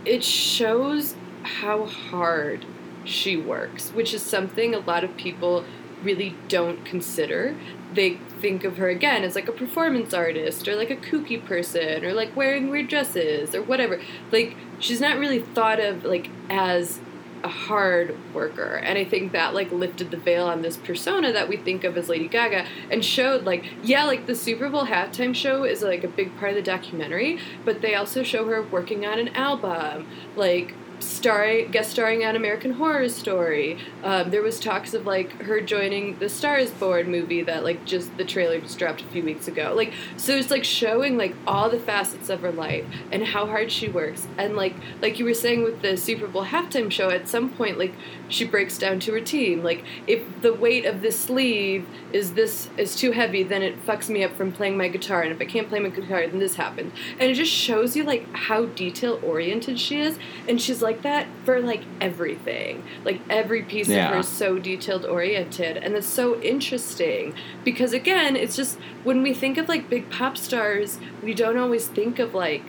it 0.05 0.25
shows 0.25 1.15
how 1.43 1.85
hard 1.87 2.65
she 3.05 3.37
works, 3.37 3.91
which 3.91 4.15
is 4.15 4.23
something 4.23 4.75
a 4.75 4.79
lot 4.79 5.05
of 5.05 5.17
people 5.17 5.65
really 6.03 6.37
don't 6.49 6.85
consider. 6.85 7.57
They 7.93 8.17
think 8.41 8.65
of 8.65 8.77
her 8.77 8.89
again 8.89 9.25
as 9.25 9.35
like 9.35 9.49
a 9.49 9.53
performance 9.53 10.13
artist 10.13 10.69
or 10.69 10.77
like 10.77 10.91
a 10.91 10.97
kooky 10.97 11.43
person 11.45 12.05
or 12.05 12.13
like 12.13 12.37
wearing 12.37 12.69
weird 12.69 12.89
dresses 12.89 13.55
or 13.55 13.63
whatever. 13.63 14.01
Like 14.31 14.57
she's 14.79 15.01
not 15.01 15.19
really 15.19 15.41
thought 15.41 15.81
of 15.81 16.05
like 16.05 16.29
as 16.51 17.01
a 17.45 17.49
hard 17.49 18.17
worker 18.33 18.77
and 18.77 18.97
i 18.97 19.05
think 19.05 19.33
that 19.33 19.53
like 19.53 19.71
lifted 19.71 20.11
the 20.11 20.17
veil 20.17 20.47
on 20.47 20.63
this 20.63 20.79
persona 20.79 21.31
that 21.31 21.47
we 21.47 21.59
think 21.59 21.85
of 21.85 21.95
as 21.99 22.09
lady 22.09 22.27
gaga 22.27 22.67
and 22.91 23.05
showed 23.05 23.45
like 23.45 23.67
yeah 23.83 24.05
like 24.05 24.25
the 24.25 24.35
super 24.35 24.71
bowl 24.71 24.87
halftime 24.87 25.35
show 25.35 25.63
is 25.63 25.83
like 25.83 26.03
a 26.03 26.09
big 26.09 26.35
part 26.39 26.53
of 26.53 26.57
the 26.57 26.63
documentary 26.63 27.39
but 27.63 27.83
they 27.83 27.95
also 27.95 28.23
show 28.23 28.47
her 28.47 28.63
working 28.63 29.05
on 29.05 29.19
an 29.19 29.29
album 29.29 30.07
like 30.37 30.75
starring 31.05 31.71
guest 31.71 31.91
starring 31.91 32.25
on 32.25 32.37
American 32.37 32.73
Horror 32.73 33.09
Story. 33.09 33.79
Um, 34.03 34.31
there 34.31 34.43
was 34.43 34.59
talks 34.59 34.95
of 34.95 35.07
like 35.07 35.43
her 35.43 35.61
joining 35.61 36.19
the 36.19 36.29
Star 36.29 36.59
Is 36.59 36.71
Born 36.71 37.11
movie 37.11 37.43
that 37.43 37.65
like 37.65 37.85
just 37.85 38.17
the 38.17 38.25
trailer 38.25 38.61
just 38.61 38.79
dropped 38.79 39.03
a 39.03 39.07
few 39.07 39.23
weeks 39.23 39.49
ago. 39.49 39.73
Like 39.77 39.93
so 40.17 40.37
it's 40.37 40.51
like 40.51 40.65
showing 40.65 41.17
like 41.17 41.35
all 41.47 41.71
the 41.71 41.79
facets 41.79 42.29
of 42.31 42.41
her 42.41 42.53
life 42.53 42.85
and 43.13 43.25
how 43.25 43.47
hard 43.47 43.71
she 43.71 43.89
works. 43.89 44.27
And 44.39 44.57
like 44.57 44.75
like 45.01 45.19
you 45.19 45.25
were 45.25 45.35
saying 45.35 45.63
with 45.63 45.83
the 45.83 45.97
Super 45.97 46.27
Bowl 46.27 46.47
halftime 46.47 46.91
show, 46.91 47.11
at 47.11 47.29
some 47.29 47.51
point 47.51 47.79
like 47.79 47.95
she 48.29 48.45
breaks 48.45 48.79
down 48.79 49.01
to 49.01 49.13
her 49.13 49.21
team. 49.21 49.63
Like 49.63 49.85
if 50.07 50.23
the 50.43 50.53
weight 50.53 50.85
of 50.85 51.03
this 51.03 51.19
sleeve 51.19 51.87
is 52.13 52.35
this 52.35 52.69
is 52.77 52.97
too 52.97 53.13
heavy, 53.13 53.43
then 53.43 53.63
it 53.63 53.85
fucks 53.85 54.09
me 54.09 54.25
up 54.25 54.33
from 54.33 54.53
playing 54.53 54.77
my 54.77 54.89
guitar. 54.89 55.23
And 55.23 55.33
if 55.33 55.41
I 55.41 55.45
can't 55.45 55.69
play 55.69 55.79
my 55.81 55.89
guitar, 55.91 56.27
then 56.27 56.39
this 56.39 56.57
happens. 56.57 56.93
And 57.19 57.31
it 57.31 57.35
just 57.35 57.53
shows 57.53 57.97
you 57.97 58.05
like 58.05 58.31
how 58.35 58.67
detail 58.67 59.21
oriented 59.23 59.79
she 59.79 60.01
is. 60.01 60.19
And 60.49 60.61
she's 60.61 60.83
like 60.83 61.03
that 61.03 61.27
for 61.45 61.61
like 61.61 61.83
everything. 62.01 62.83
Like 63.05 63.21
every 63.29 63.63
piece 63.63 63.89
yeah. 63.89 64.09
of 64.09 64.15
her 64.15 64.21
is 64.21 64.29
so 64.29 64.59
detailed 64.59 65.05
oriented. 65.05 65.77
And 65.77 65.95
it's 65.95 66.07
so 66.07 66.41
interesting 66.41 67.35
because 67.65 67.93
again, 67.93 68.37
it's 68.37 68.57
just 68.57 68.79
when 69.03 69.23
we 69.23 69.35
think 69.35 69.59
of 69.59 69.69
like 69.69 69.89
big 69.91 70.11
pop 70.11 70.37
stars, 70.37 70.99
we 71.23 71.35
don't 71.35 71.59
always 71.59 71.89
think 71.89 72.19
of 72.19 72.35
like 72.35 72.63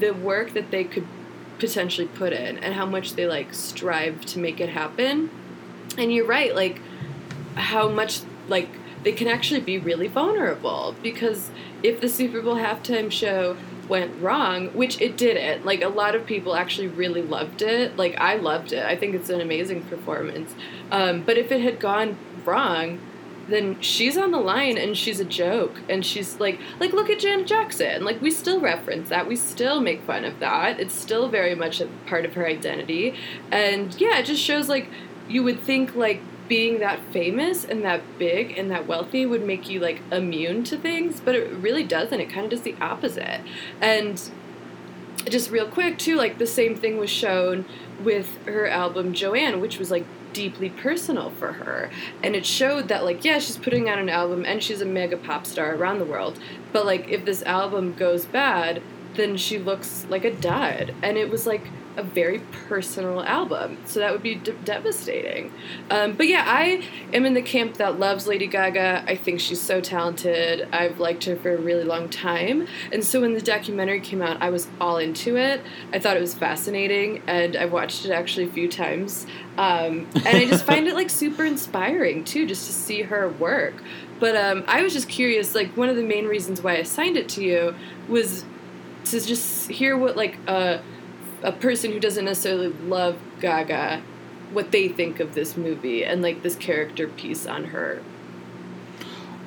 the 0.00 0.12
work 0.12 0.52
that 0.54 0.70
they 0.70 0.84
could 0.84 1.06
potentially 1.64 2.06
put 2.06 2.32
in 2.32 2.58
and 2.58 2.74
how 2.74 2.86
much 2.86 3.14
they 3.14 3.26
like 3.26 3.54
strive 3.54 4.24
to 4.26 4.38
make 4.38 4.60
it 4.60 4.70
happen. 4.70 5.30
And 5.96 6.12
you're 6.12 6.26
right, 6.26 6.54
like 6.54 6.80
how 7.54 7.88
much 7.88 8.20
like 8.48 8.68
they 9.02 9.12
can 9.12 9.28
actually 9.28 9.60
be 9.60 9.78
really 9.78 10.08
vulnerable 10.08 10.94
because 11.02 11.50
if 11.82 12.00
the 12.00 12.08
Super 12.08 12.40
Bowl 12.42 12.56
halftime 12.56 13.10
show 13.10 13.56
went 13.88 14.20
wrong, 14.20 14.68
which 14.68 15.00
it 15.00 15.16
didn't. 15.16 15.64
Like 15.64 15.82
a 15.82 15.88
lot 15.88 16.14
of 16.14 16.26
people 16.26 16.54
actually 16.54 16.88
really 16.88 17.22
loved 17.22 17.62
it. 17.62 17.96
Like 17.96 18.16
I 18.18 18.36
loved 18.36 18.72
it. 18.72 18.84
I 18.84 18.96
think 18.96 19.14
it's 19.14 19.30
an 19.30 19.40
amazing 19.40 19.82
performance. 19.82 20.54
Um, 20.90 21.22
but 21.22 21.36
if 21.36 21.52
it 21.52 21.60
had 21.60 21.80
gone 21.80 22.16
wrong, 22.44 22.98
then 23.48 23.80
she's 23.80 24.16
on 24.16 24.30
the 24.30 24.38
line 24.38 24.78
and 24.78 24.96
she's 24.96 25.20
a 25.20 25.24
joke 25.24 25.80
and 25.88 26.04
she's 26.04 26.40
like 26.40 26.58
like 26.80 26.92
look 26.92 27.10
at 27.10 27.18
Janet 27.18 27.46
Jackson. 27.46 28.04
Like 28.04 28.20
we 28.20 28.30
still 28.30 28.60
reference 28.60 29.08
that. 29.08 29.26
We 29.26 29.36
still 29.36 29.80
make 29.80 30.02
fun 30.02 30.24
of 30.24 30.38
that. 30.40 30.80
It's 30.80 30.94
still 30.94 31.28
very 31.28 31.54
much 31.54 31.80
a 31.80 31.86
part 32.06 32.24
of 32.24 32.34
her 32.34 32.46
identity. 32.46 33.14
And 33.50 33.98
yeah 34.00 34.18
it 34.18 34.26
just 34.26 34.42
shows 34.42 34.68
like 34.68 34.88
you 35.28 35.42
would 35.42 35.60
think 35.60 35.94
like 35.94 36.20
being 36.48 36.80
that 36.80 37.00
famous 37.10 37.64
and 37.64 37.82
that 37.84 38.02
big 38.18 38.58
and 38.58 38.70
that 38.70 38.86
wealthy 38.86 39.24
would 39.24 39.46
make 39.46 39.68
you 39.68 39.80
like 39.80 40.02
immune 40.12 40.62
to 40.64 40.76
things 40.76 41.20
but 41.20 41.34
it 41.34 41.50
really 41.52 41.84
doesn't. 41.84 42.20
It 42.20 42.30
kind 42.30 42.44
of 42.44 42.50
does 42.50 42.62
the 42.62 42.76
opposite. 42.80 43.40
And 43.80 44.20
just 45.26 45.50
real 45.50 45.68
quick 45.68 45.98
too 45.98 46.16
like 46.16 46.38
the 46.38 46.46
same 46.46 46.76
thing 46.76 46.98
was 46.98 47.10
shown 47.10 47.64
with 48.02 48.44
her 48.46 48.68
album 48.68 49.14
Joanne 49.14 49.60
which 49.60 49.78
was 49.78 49.90
like 49.90 50.04
deeply 50.34 50.68
personal 50.68 51.30
for 51.30 51.52
her. 51.52 51.88
And 52.22 52.36
it 52.36 52.44
showed 52.44 52.88
that, 52.88 53.04
like, 53.04 53.24
yeah, 53.24 53.38
she's 53.38 53.56
putting 53.56 53.88
out 53.88 53.98
an 53.98 54.10
album 54.10 54.44
and 54.44 54.62
she's 54.62 54.82
a 54.82 54.86
mega 54.86 55.16
pop 55.16 55.46
star 55.46 55.74
around 55.74 56.00
the 56.00 56.04
world. 56.04 56.38
But, 56.72 56.84
like, 56.84 57.08
if 57.08 57.24
this 57.24 57.42
album 57.44 57.94
goes 57.94 58.26
bad, 58.26 58.82
then 59.14 59.36
she 59.38 59.58
looks 59.58 60.06
like 60.10 60.24
a 60.24 60.34
dud. 60.34 60.94
And 61.02 61.16
it 61.16 61.30
was 61.30 61.46
like, 61.46 61.68
a 61.96 62.02
very 62.02 62.40
personal 62.68 63.22
album. 63.22 63.78
So 63.84 64.00
that 64.00 64.12
would 64.12 64.22
be 64.22 64.34
de- 64.34 64.52
devastating. 64.52 65.52
Um, 65.90 66.14
but 66.14 66.26
yeah, 66.26 66.44
I 66.46 66.84
am 67.12 67.24
in 67.24 67.34
the 67.34 67.42
camp 67.42 67.74
that 67.74 67.98
loves 67.98 68.26
Lady 68.26 68.46
Gaga. 68.46 69.04
I 69.06 69.16
think 69.16 69.40
she's 69.40 69.60
so 69.60 69.80
talented. 69.80 70.68
I've 70.72 70.98
liked 70.98 71.24
her 71.24 71.36
for 71.36 71.54
a 71.54 71.56
really 71.56 71.84
long 71.84 72.08
time. 72.08 72.66
And 72.92 73.04
so 73.04 73.20
when 73.20 73.34
the 73.34 73.40
documentary 73.40 74.00
came 74.00 74.22
out, 74.22 74.42
I 74.42 74.50
was 74.50 74.68
all 74.80 74.98
into 74.98 75.36
it. 75.36 75.60
I 75.92 75.98
thought 75.98 76.16
it 76.16 76.20
was 76.20 76.34
fascinating, 76.34 77.22
and 77.26 77.56
I've 77.56 77.72
watched 77.72 78.04
it 78.04 78.10
actually 78.10 78.46
a 78.46 78.50
few 78.50 78.68
times. 78.68 79.26
Um, 79.56 80.08
and 80.14 80.36
I 80.36 80.46
just 80.46 80.64
find 80.66 80.88
it 80.88 80.94
like 80.94 81.10
super 81.10 81.44
inspiring 81.44 82.24
too, 82.24 82.46
just 82.46 82.66
to 82.66 82.72
see 82.72 83.02
her 83.02 83.28
work. 83.28 83.74
But 84.18 84.36
um, 84.36 84.64
I 84.66 84.82
was 84.82 84.92
just 84.92 85.08
curious. 85.08 85.54
Like 85.54 85.76
one 85.76 85.88
of 85.88 85.96
the 85.96 86.02
main 86.02 86.26
reasons 86.26 86.62
why 86.62 86.76
I 86.76 86.82
signed 86.82 87.16
it 87.16 87.28
to 87.30 87.44
you 87.44 87.74
was 88.08 88.44
to 89.06 89.20
just 89.20 89.70
hear 89.70 89.96
what 89.96 90.16
like 90.16 90.38
a 90.48 90.82
a 91.44 91.52
person 91.52 91.92
who 91.92 92.00
doesn't 92.00 92.24
necessarily 92.24 92.68
love 92.68 93.18
Gaga, 93.40 94.02
what 94.52 94.72
they 94.72 94.88
think 94.88 95.20
of 95.20 95.34
this 95.34 95.56
movie 95.56 96.04
and 96.04 96.22
like 96.22 96.42
this 96.42 96.56
character 96.56 97.06
piece 97.06 97.46
on 97.46 97.66
her. 97.66 98.02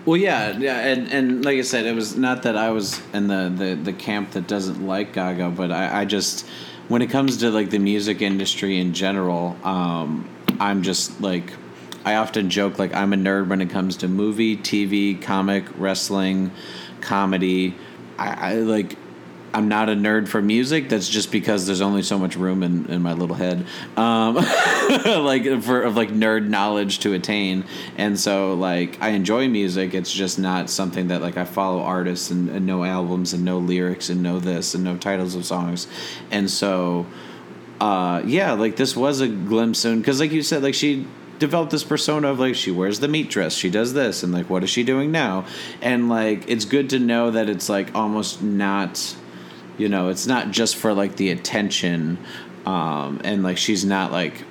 Well, 0.05 0.15
yeah, 0.15 0.57
yeah, 0.57 0.79
and, 0.87 1.11
and 1.11 1.43
like 1.43 1.57
I 1.57 1.63
said, 1.63 1.85
it 1.85 1.93
was 1.93 2.15
not 2.15 2.43
that 2.43 2.55
I 2.55 2.69
was 2.69 3.01
in 3.13 3.27
the, 3.27 3.53
the, 3.53 3.75
the 3.75 3.91
camp 3.91 4.31
that 4.31 4.47
doesn't 4.47 4.87
like 4.87 5.11
Gaga, 5.11 5.49
but 5.49 5.71
I, 5.71 6.01
I 6.01 6.05
just 6.05 6.47
when 6.87 7.01
it 7.01 7.09
comes 7.09 7.37
to 7.37 7.51
like 7.51 7.69
the 7.69 7.79
music 7.79 8.21
industry 8.21 8.79
in 8.79 8.93
general, 8.93 9.57
um, 9.63 10.29
I'm 10.59 10.83
just 10.83 11.19
like 11.19 11.51
I 12.05 12.15
often 12.15 12.49
joke 12.49 12.79
like 12.79 12.93
I'm 12.93 13.11
a 13.11 13.17
nerd 13.17 13.49
when 13.49 13.59
it 13.59 13.69
comes 13.69 13.97
to 13.97 14.07
movie, 14.07 14.55
TV, 14.55 15.21
comic, 15.21 15.65
wrestling, 15.77 16.51
comedy. 17.01 17.75
I, 18.17 18.51
I 18.51 18.53
like 18.55 18.95
I'm 19.57 19.69
not 19.69 19.89
a 19.89 19.93
nerd 19.93 20.27
for 20.27 20.39
music. 20.39 20.87
That's 20.87 21.09
just 21.09 21.31
because 21.31 21.65
there's 21.65 21.81
only 21.81 22.03
so 22.03 22.19
much 22.19 22.35
room 22.35 22.61
in, 22.61 22.85
in 22.91 23.01
my 23.01 23.13
little 23.13 23.35
head, 23.35 23.65
um, 23.97 24.35
like 25.05 25.63
for 25.63 25.81
of 25.81 25.97
like 25.97 26.09
nerd 26.09 26.47
knowledge 26.47 26.99
to 26.99 27.13
attain. 27.13 27.65
And 27.97 28.19
so 28.19 28.53
like 28.53 29.01
I 29.01 29.09
enjoy 29.09 29.47
music. 29.47 29.95
It's 29.95 30.13
just 30.13 30.37
not 30.37 30.69
something 30.69 31.07
that 31.07 31.23
like 31.23 31.37
I 31.37 31.45
follow 31.45 31.81
artists 31.81 32.29
and, 32.29 32.49
and 32.49 32.67
know 32.67 32.83
albums 32.83 33.33
and 33.33 33.43
know 33.43 33.57
lyrics 33.57 34.11
and 34.11 34.21
know 34.21 34.39
this 34.39 34.75
and 34.75 34.83
know 34.83 34.95
titles 34.95 35.33
of 35.33 35.43
songs. 35.43 35.87
And 36.29 36.51
so, 36.51 37.07
uh, 37.81 38.21
yeah, 38.27 38.51
like 38.51 38.75
this 38.75 38.95
was 38.95 39.21
a 39.21 39.27
glimpse 39.27 39.85
in 39.85 39.97
because 39.97 40.19
like 40.19 40.31
you 40.31 40.43
said, 40.43 40.61
like 40.61 40.75
she 40.75 41.07
developed 41.39 41.71
this 41.71 41.83
persona 41.83 42.27
of 42.27 42.37
like 42.37 42.53
she 42.53 42.69
wears 42.69 42.99
the 42.99 43.07
meat 43.07 43.29
dress 43.29 43.53
she 43.53 43.69
does 43.69 43.93
this 43.93 44.23
and 44.23 44.33
like 44.33 44.49
what 44.49 44.63
is 44.63 44.71
she 44.71 44.83
doing 44.83 45.11
now 45.11 45.45
and 45.83 46.09
like 46.09 46.43
it's 46.49 46.65
good 46.65 46.89
to 46.89 46.97
know 46.97 47.29
that 47.29 47.47
it's 47.47 47.69
like 47.69 47.93
almost 47.93 48.41
not 48.41 49.15
you 49.77 49.89
know 49.89 50.09
it's 50.09 50.27
not 50.27 50.51
just 50.51 50.75
for 50.75 50.93
like 50.93 51.15
the 51.15 51.31
attention 51.31 52.17
um 52.65 53.21
and 53.23 53.43
like 53.43 53.57
she's 53.57 53.85
not 53.85 54.11
like 54.11 54.43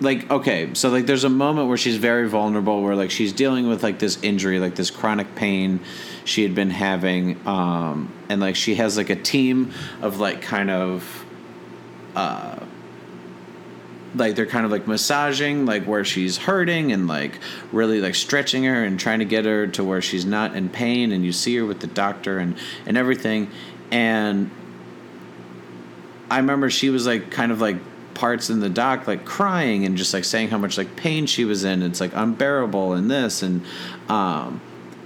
like 0.00 0.30
okay 0.30 0.70
so 0.74 0.88
like 0.88 1.06
there's 1.06 1.24
a 1.24 1.28
moment 1.28 1.68
where 1.68 1.76
she's 1.76 1.96
very 1.96 2.28
vulnerable 2.28 2.82
where 2.82 2.96
like 2.96 3.10
she's 3.10 3.32
dealing 3.32 3.68
with 3.68 3.82
like 3.82 3.98
this 3.98 4.20
injury 4.22 4.58
like 4.58 4.74
this 4.74 4.90
chronic 4.90 5.34
pain 5.34 5.80
she 6.24 6.42
had 6.42 6.54
been 6.54 6.70
having 6.70 7.46
um 7.46 8.12
and 8.28 8.40
like 8.40 8.56
she 8.56 8.74
has 8.74 8.96
like 8.96 9.10
a 9.10 9.16
team 9.16 9.72
of 10.00 10.18
like 10.18 10.42
kind 10.42 10.70
of 10.70 11.24
uh 12.16 12.58
like 14.14 14.36
they're 14.36 14.46
kind 14.46 14.64
of 14.64 14.70
like 14.70 14.86
massaging 14.86 15.64
like 15.64 15.84
where 15.84 16.04
she's 16.04 16.36
hurting 16.36 16.92
and 16.92 17.06
like 17.06 17.38
really 17.70 18.00
like 18.00 18.14
stretching 18.14 18.64
her 18.64 18.84
and 18.84 19.00
trying 19.00 19.20
to 19.20 19.24
get 19.24 19.44
her 19.44 19.66
to 19.66 19.82
where 19.82 20.02
she's 20.02 20.26
not 20.26 20.54
in 20.54 20.68
pain 20.68 21.12
and 21.12 21.24
you 21.24 21.32
see 21.32 21.56
her 21.56 21.64
with 21.64 21.80
the 21.80 21.86
doctor 21.86 22.38
and 22.38 22.56
and 22.86 22.96
everything 22.96 23.50
and 23.92 24.50
I 26.30 26.38
remember 26.38 26.70
she 26.70 26.88
was 26.90 27.06
like 27.06 27.30
kind 27.30 27.52
of 27.52 27.60
like 27.60 27.76
parts 28.14 28.50
in 28.50 28.60
the 28.60 28.68
doc 28.68 29.06
like 29.06 29.24
crying 29.24 29.84
and 29.84 29.96
just 29.96 30.12
like 30.12 30.24
saying 30.24 30.48
how 30.48 30.58
much 30.58 30.76
like 30.76 30.96
pain 30.96 31.26
she 31.26 31.44
was 31.44 31.64
in 31.64 31.82
it's 31.82 32.00
like 32.00 32.12
unbearable 32.14 32.92
and 32.92 33.10
this 33.10 33.42
and 33.42 33.64
um 34.08 34.60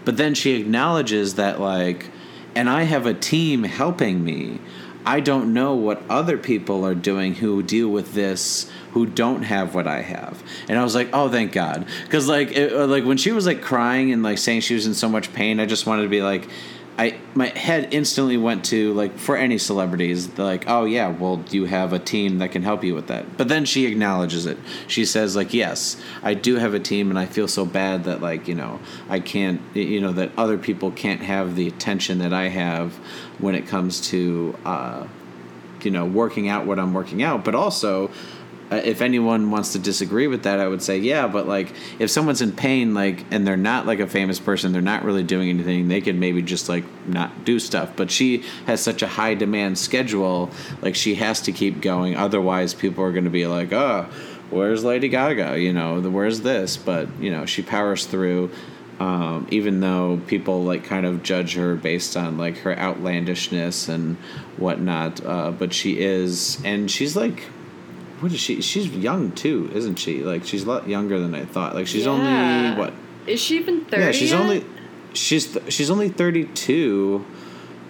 but 0.04 0.16
then 0.16 0.34
she 0.34 0.60
acknowledges 0.60 1.34
that 1.34 1.60
like 1.60 2.10
and 2.54 2.70
I 2.70 2.84
have 2.84 3.06
a 3.06 3.14
team 3.14 3.64
helping 3.64 4.24
me 4.24 4.60
I 5.04 5.20
don't 5.20 5.52
know 5.52 5.74
what 5.74 6.02
other 6.08 6.36
people 6.36 6.84
are 6.84 6.94
doing 6.94 7.34
who 7.34 7.62
deal 7.62 7.88
with 7.88 8.14
this 8.14 8.70
who 8.90 9.06
don't 9.06 9.42
have 9.42 9.74
what 9.74 9.86
I 9.86 10.00
have. 10.00 10.42
And 10.68 10.78
I 10.78 10.82
was 10.82 10.94
like, 10.96 11.10
"Oh, 11.12 11.28
thank 11.28 11.52
God." 11.52 11.86
Cuz 12.08 12.28
like 12.28 12.50
it, 12.56 12.74
like 12.74 13.04
when 13.04 13.16
she 13.16 13.30
was 13.30 13.46
like 13.46 13.62
crying 13.62 14.10
and 14.10 14.24
like 14.24 14.38
saying 14.38 14.62
she 14.62 14.74
was 14.74 14.84
in 14.84 14.94
so 14.94 15.08
much 15.08 15.32
pain, 15.32 15.60
I 15.60 15.66
just 15.66 15.86
wanted 15.86 16.02
to 16.02 16.08
be 16.08 16.22
like 16.22 16.48
I 16.98 17.18
my 17.34 17.48
head 17.48 17.88
instantly 17.92 18.36
went 18.38 18.64
to 18.66 18.94
like 18.94 19.18
for 19.18 19.36
any 19.36 19.58
celebrities 19.58 20.38
like 20.38 20.64
oh 20.66 20.84
yeah 20.84 21.08
well 21.08 21.44
you 21.50 21.66
have 21.66 21.92
a 21.92 21.98
team 21.98 22.38
that 22.38 22.52
can 22.52 22.62
help 22.62 22.82
you 22.82 22.94
with 22.94 23.08
that? 23.08 23.36
But 23.36 23.48
then 23.48 23.64
she 23.64 23.86
acknowledges 23.86 24.46
it. 24.46 24.58
She 24.86 25.04
says 25.04 25.36
like 25.36 25.52
yes 25.52 26.00
I 26.22 26.34
do 26.34 26.56
have 26.56 26.72
a 26.72 26.80
team 26.80 27.10
and 27.10 27.18
I 27.18 27.26
feel 27.26 27.48
so 27.48 27.66
bad 27.66 28.04
that 28.04 28.22
like 28.22 28.48
you 28.48 28.54
know 28.54 28.80
I 29.08 29.20
can't 29.20 29.60
you 29.74 30.00
know 30.00 30.12
that 30.12 30.30
other 30.38 30.56
people 30.56 30.90
can't 30.90 31.22
have 31.22 31.54
the 31.54 31.68
attention 31.68 32.18
that 32.18 32.32
I 32.32 32.48
have 32.48 32.94
when 33.38 33.54
it 33.54 33.66
comes 33.66 34.00
to 34.08 34.56
uh, 34.64 35.06
you 35.82 35.90
know 35.90 36.06
working 36.06 36.48
out 36.48 36.66
what 36.66 36.78
I'm 36.78 36.94
working 36.94 37.22
out. 37.22 37.44
But 37.44 37.54
also 37.54 38.10
uh, 38.70 38.76
if 38.76 39.00
anyone 39.00 39.50
wants 39.50 39.72
to 39.72 39.78
disagree 39.78 40.26
with 40.26 40.42
that, 40.42 40.58
I 40.58 40.66
would 40.66 40.82
say, 40.82 40.98
yeah, 40.98 41.28
but 41.28 41.46
like 41.46 41.72
if 41.98 42.10
someone's 42.10 42.42
in 42.42 42.52
pain, 42.52 42.94
like, 42.94 43.24
and 43.30 43.46
they're 43.46 43.56
not 43.56 43.86
like 43.86 44.00
a 44.00 44.08
famous 44.08 44.40
person, 44.40 44.72
they're 44.72 44.82
not 44.82 45.04
really 45.04 45.22
doing 45.22 45.48
anything, 45.48 45.86
they 45.88 46.00
could 46.00 46.16
maybe 46.16 46.42
just 46.42 46.68
like 46.68 46.84
not 47.06 47.44
do 47.44 47.60
stuff. 47.60 47.92
But 47.94 48.10
she 48.10 48.42
has 48.66 48.80
such 48.80 49.02
a 49.02 49.06
high 49.06 49.34
demand 49.34 49.78
schedule, 49.78 50.50
like 50.82 50.96
she 50.96 51.14
has 51.16 51.40
to 51.42 51.52
keep 51.52 51.80
going. 51.80 52.16
Otherwise, 52.16 52.74
people 52.74 53.04
are 53.04 53.12
going 53.12 53.24
to 53.24 53.30
be 53.30 53.46
like, 53.46 53.72
oh, 53.72 54.08
where's 54.50 54.82
Lady 54.82 55.08
Gaga? 55.08 55.60
You 55.60 55.72
know, 55.72 56.00
the, 56.00 56.10
where's 56.10 56.40
this? 56.40 56.76
But, 56.76 57.08
you 57.20 57.30
know, 57.30 57.46
she 57.46 57.62
powers 57.62 58.06
through. 58.06 58.50
Um, 58.98 59.46
even 59.50 59.80
though 59.80 60.22
people 60.26 60.64
like 60.64 60.84
kind 60.84 61.04
of 61.04 61.22
judge 61.22 61.54
her 61.54 61.74
based 61.74 62.16
on 62.16 62.38
like 62.38 62.56
her 62.60 62.74
outlandishness 62.74 63.90
and 63.90 64.16
whatnot, 64.56 65.22
uh, 65.22 65.50
but 65.50 65.74
she 65.74 65.98
is, 65.98 66.62
and 66.64 66.90
she's 66.90 67.14
like 67.14 67.44
what 68.20 68.32
is 68.32 68.40
she? 68.40 68.60
She's 68.62 68.88
young 68.88 69.32
too, 69.32 69.70
isn't 69.74 69.96
she? 69.96 70.22
Like 70.22 70.44
she's 70.44 70.64
a 70.64 70.68
lot 70.68 70.88
younger 70.88 71.18
than 71.20 71.34
I 71.34 71.44
thought. 71.44 71.74
Like 71.74 71.86
she's 71.86 72.04
Yeah. 72.06 72.12
only 72.12 72.78
what? 72.78 72.92
Is 73.26 73.40
she 73.40 73.56
even 73.58 73.84
thirty? 73.84 74.02
Yeah, 74.02 74.12
she's 74.12 74.30
yet? 74.30 74.40
only 74.40 74.64
she's 75.12 75.52
th- 75.52 75.72
she's 75.72 75.90
only 75.90 76.08
thirty 76.08 76.44
two, 76.44 77.24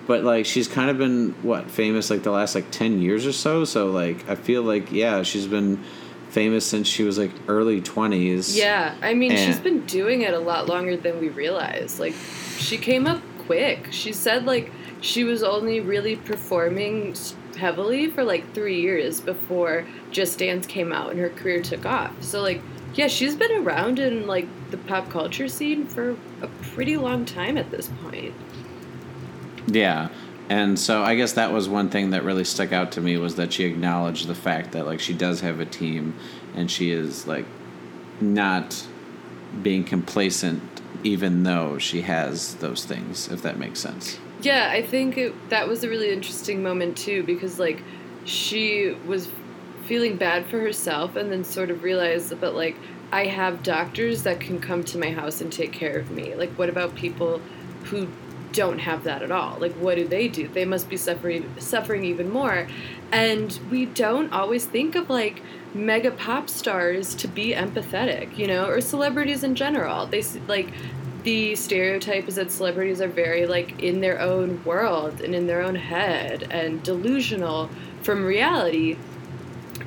but 0.06 0.24
like 0.24 0.46
she's 0.46 0.68
kind 0.68 0.90
of 0.90 0.98
been 0.98 1.34
what 1.42 1.70
famous 1.70 2.10
like 2.10 2.22
the 2.22 2.30
last 2.30 2.54
like 2.54 2.70
ten 2.70 3.00
years 3.00 3.26
or 3.26 3.32
so. 3.32 3.64
So 3.64 3.86
like 3.90 4.28
I 4.28 4.34
feel 4.34 4.62
like 4.62 4.90
yeah, 4.92 5.22
she's 5.22 5.46
been 5.46 5.82
famous 6.30 6.66
since 6.66 6.86
she 6.88 7.02
was 7.02 7.18
like 7.18 7.30
early 7.48 7.80
twenties. 7.80 8.56
Yeah, 8.56 8.94
I 9.02 9.14
mean, 9.14 9.36
she's 9.36 9.58
been 9.60 9.86
doing 9.86 10.22
it 10.22 10.34
a 10.34 10.38
lot 10.38 10.68
longer 10.68 10.96
than 10.96 11.20
we 11.20 11.28
realize. 11.28 11.98
Like, 12.00 12.14
she 12.58 12.76
came 12.76 13.06
up 13.06 13.22
quick. 13.46 13.88
She 13.90 14.12
said, 14.12 14.44
like, 14.44 14.70
she 15.00 15.24
was 15.24 15.42
only 15.42 15.80
really 15.80 16.16
performing 16.16 17.14
heavily 17.56 18.10
for 18.10 18.24
like 18.24 18.54
three 18.54 18.80
years 18.80 19.20
before 19.20 19.86
Just 20.10 20.38
Dance 20.38 20.66
came 20.66 20.92
out 20.92 21.10
and 21.10 21.18
her 21.18 21.30
career 21.30 21.62
took 21.62 21.84
off. 21.86 22.22
So, 22.22 22.42
like, 22.42 22.60
yeah, 22.94 23.08
she's 23.08 23.34
been 23.34 23.52
around 23.52 23.98
in 23.98 24.26
like 24.26 24.48
the 24.70 24.78
pop 24.78 25.10
culture 25.10 25.48
scene 25.48 25.86
for 25.86 26.16
a 26.42 26.46
pretty 26.62 26.96
long 26.96 27.24
time 27.24 27.58
at 27.58 27.70
this 27.70 27.90
point. 28.02 28.34
Yeah. 29.66 30.08
And 30.48 30.78
so 30.78 31.02
I 31.02 31.16
guess 31.16 31.32
that 31.32 31.52
was 31.52 31.68
one 31.68 31.90
thing 31.90 32.10
that 32.10 32.22
really 32.22 32.44
stuck 32.44 32.72
out 32.72 32.92
to 32.92 33.00
me 33.00 33.16
was 33.16 33.34
that 33.36 33.52
she 33.52 33.64
acknowledged 33.64 34.28
the 34.28 34.34
fact 34.34 34.72
that 34.72 34.86
like 34.86 35.00
she 35.00 35.12
does 35.12 35.40
have 35.40 35.58
a 35.58 35.64
team 35.64 36.14
and 36.54 36.70
she 36.70 36.90
is 36.90 37.26
like 37.26 37.46
not 38.20 38.86
being 39.62 39.84
complacent 39.84 40.62
even 41.02 41.42
though 41.42 41.78
she 41.78 42.02
has 42.02 42.54
those 42.56 42.84
things 42.84 43.28
if 43.30 43.42
that 43.42 43.58
makes 43.58 43.80
sense. 43.80 44.18
Yeah, 44.40 44.68
I 44.70 44.82
think 44.82 45.16
it, 45.16 45.50
that 45.50 45.66
was 45.66 45.82
a 45.82 45.88
really 45.88 46.10
interesting 46.10 46.62
moment 46.62 46.96
too 46.96 47.22
because 47.22 47.58
like 47.58 47.82
she 48.24 48.94
was 49.06 49.28
feeling 49.84 50.16
bad 50.16 50.46
for 50.46 50.60
herself 50.60 51.16
and 51.16 51.30
then 51.30 51.44
sort 51.44 51.70
of 51.70 51.82
realized 51.82 52.38
but 52.40 52.54
like 52.54 52.76
I 53.12 53.26
have 53.26 53.62
doctors 53.62 54.24
that 54.24 54.40
can 54.40 54.60
come 54.60 54.82
to 54.84 54.98
my 54.98 55.12
house 55.12 55.40
and 55.40 55.52
take 55.52 55.72
care 55.72 55.96
of 55.96 56.10
me. 56.10 56.34
Like 56.34 56.50
what 56.52 56.68
about 56.68 56.94
people 56.96 57.40
who 57.84 58.08
don't 58.52 58.78
have 58.80 59.04
that 59.04 59.22
at 59.22 59.30
all? 59.30 59.58
Like 59.58 59.72
what 59.74 59.94
do 59.96 60.06
they 60.06 60.28
do? 60.28 60.48
They 60.48 60.64
must 60.64 60.88
be 60.88 60.96
suffering 60.96 61.48
suffering 61.58 62.04
even 62.04 62.30
more. 62.30 62.66
And 63.12 63.58
we 63.70 63.86
don't 63.86 64.32
always 64.32 64.66
think 64.66 64.96
of 64.96 65.08
like 65.08 65.40
mega 65.72 66.10
pop 66.10 66.48
stars 66.48 67.14
to 67.16 67.28
be 67.28 67.52
empathetic, 67.52 68.36
you 68.36 68.46
know, 68.46 68.66
or 68.66 68.80
celebrities 68.80 69.44
in 69.44 69.54
general. 69.54 70.06
They 70.06 70.22
like 70.48 70.72
the 71.26 71.56
stereotype 71.56 72.28
is 72.28 72.36
that 72.36 72.52
celebrities 72.52 73.00
are 73.00 73.08
very 73.08 73.46
like 73.46 73.82
in 73.82 74.00
their 74.00 74.20
own 74.20 74.62
world 74.62 75.20
and 75.20 75.34
in 75.34 75.48
their 75.48 75.60
own 75.60 75.74
head 75.74 76.46
and 76.52 76.84
delusional 76.84 77.68
from 78.02 78.24
reality. 78.24 78.96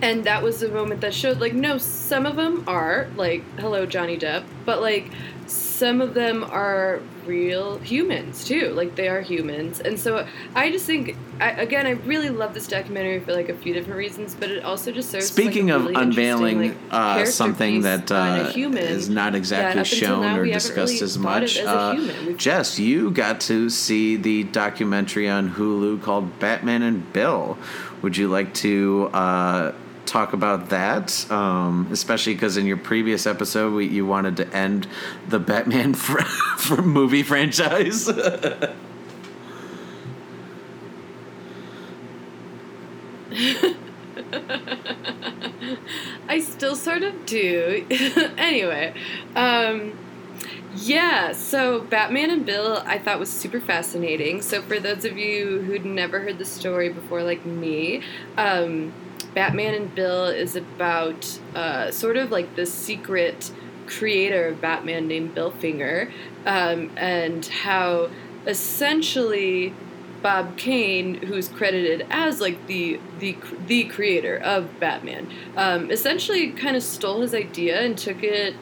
And 0.02 0.26
that 0.26 0.44
was 0.44 0.60
the 0.60 0.68
moment 0.68 1.00
that 1.00 1.14
showed 1.14 1.40
like 1.40 1.54
no 1.54 1.78
some 1.78 2.26
of 2.26 2.36
them 2.36 2.66
are 2.68 3.08
like 3.16 3.44
hello 3.58 3.86
johnny 3.86 4.18
depp 4.18 4.44
but 4.66 4.82
like 4.82 5.10
some 5.48 6.02
of 6.02 6.14
them 6.14 6.44
are 6.44 7.02
real 7.30 7.78
humans 7.80 8.44
too. 8.44 8.70
Like 8.70 8.96
they 8.96 9.08
are 9.08 9.22
humans. 9.22 9.80
And 9.80 10.00
so 10.00 10.28
i 10.56 10.72
just 10.72 10.86
think 10.86 11.16
I, 11.40 11.52
again 11.52 11.86
i 11.86 11.92
really 11.92 12.30
love 12.30 12.54
this 12.54 12.68
documentary 12.68 13.20
for 13.20 13.34
like 13.34 13.50
a 13.50 13.56
few 13.56 13.74
different 13.74 13.98
reasons 13.98 14.36
but 14.36 14.50
it 14.50 14.64
also 14.64 14.92
just 14.92 15.10
serves 15.10 15.26
as, 15.26 15.38
like, 15.38 15.48
a 15.48 15.50
Speaking 15.50 15.72
of 15.72 15.86
unveiling 15.88 16.62
like, 16.62 16.78
uh, 16.92 17.26
something 17.26 17.82
that 17.82 18.12
uh, 18.12 18.52
is 18.56 19.10
not 19.10 19.36
exactly 19.36 19.84
shown 19.84 20.22
now 20.22 20.40
or 20.40 20.46
discussed 20.46 20.94
really 20.94 21.04
as 21.04 21.18
much, 21.18 21.58
as 21.58 21.68
uh, 21.68 22.34
Jess, 22.38 22.80
you 22.80 23.12
got 23.12 23.40
to 23.42 23.70
see 23.70 24.16
the 24.16 24.44
documentary 24.46 25.30
on 25.30 25.52
Hulu 25.52 26.02
called 26.02 26.40
Batman 26.40 26.82
and 26.82 27.12
Bill. 27.14 27.58
Would 28.02 28.18
you 28.18 28.28
like 28.28 28.54
to 28.56 29.10
uh, 29.14 29.74
talk 30.10 30.34
about 30.34 30.70
that, 30.70 31.30
um, 31.32 31.88
especially 31.92 32.34
because 32.34 32.58
in 32.58 32.66
your 32.66 32.78
previous 32.78 33.28
episode 33.28 33.74
we, 33.74 33.88
you 33.88 34.06
wanted 34.06 34.38
to 34.38 34.48
end 34.56 34.88
the 35.28 35.40
Batman 35.40 35.94
fr- 35.96 36.82
movie 36.82 37.24
franchise. 37.24 38.10
I 46.28 46.40
still 46.40 46.76
sort 46.76 47.04
of 47.04 47.26
do. 47.26 47.86
anyway, 48.38 48.94
um, 49.36 49.98
yeah, 50.76 51.32
so 51.34 51.82
Batman 51.82 52.30
and 52.30 52.46
Bill 52.46 52.82
I 52.86 52.98
thought 52.98 53.20
was 53.20 53.32
super 53.32 53.60
fascinating. 53.60 54.42
So, 54.42 54.62
for 54.62 54.80
those 54.80 55.06
of 55.06 55.18
you 55.18 55.62
who'd 55.62 55.86
never 55.86 56.20
heard 56.22 56.38
the 56.38 56.46
story 56.46 56.90
before, 56.90 57.24
like 57.24 57.46
me, 57.46 58.02
um, 58.38 58.94
Batman 59.34 59.74
and 59.74 59.96
Bill 59.96 60.26
is 60.26 60.56
about 60.56 61.40
uh, 61.56 61.92
sort 61.92 62.18
of 62.18 62.32
like 62.32 62.56
the 62.56 62.66
secret 62.66 63.52
creator 63.86 64.48
of 64.48 64.62
Batman 64.62 65.08
named 65.08 65.36
Bill 65.36 65.52
Finger, 65.52 66.12
um, 66.46 66.92
and 66.96 67.46
how 67.46 68.10
essentially 68.46 69.74
Bob 70.22 70.58
Kane, 70.58 71.16
who's 71.16 71.48
credited 71.48 72.06
as 72.10 72.42
like 72.42 72.68
the 72.68 73.00
the 73.20 73.38
the 73.68 73.86
creator 73.86 74.38
of 74.38 74.80
Batman, 74.80 75.32
um, 75.56 75.92
essentially 75.92 76.52
kind 76.52 76.76
of 76.76 76.84
stole 76.84 77.22
his 77.22 77.34
idea 77.34 77.80
and 77.82 77.98
took 77.98 78.24
it 78.24 78.56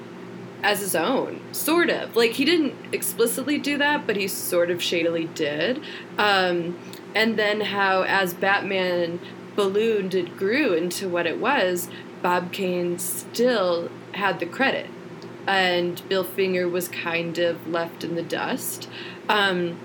as 0.64 0.80
his 0.80 0.96
own, 0.96 1.42
sort 1.54 1.90
of. 1.90 2.16
Like 2.16 2.32
he 2.32 2.46
didn't 2.46 2.74
explicitly 2.92 3.58
do 3.58 3.78
that, 3.78 4.08
but 4.08 4.16
he 4.16 4.28
sort 4.28 4.72
of 4.72 4.82
shadily 4.82 5.26
did. 5.26 5.82
Um, 6.18 6.78
and 7.16 7.38
then 7.38 7.62
how 7.62 8.04
as 8.04 8.34
Batman 8.34 9.20
ballooned, 9.58 10.16
it 10.16 10.38
grew 10.38 10.72
into 10.72 11.10
what 11.10 11.28
it 11.28 11.40
was. 11.40 11.90
Bob 12.22 12.54
Kane 12.54 12.98
still 12.98 13.90
had 14.14 14.40
the 14.40 14.46
credit, 14.46 14.90
and 15.46 16.02
Bill 16.08 16.24
Finger 16.24 16.70
was 16.70 16.88
kind 16.88 17.38
of 17.38 17.68
left 17.68 18.06
in 18.06 18.16
the 18.16 18.24
dust. 18.24 18.88
Um, 19.28 19.78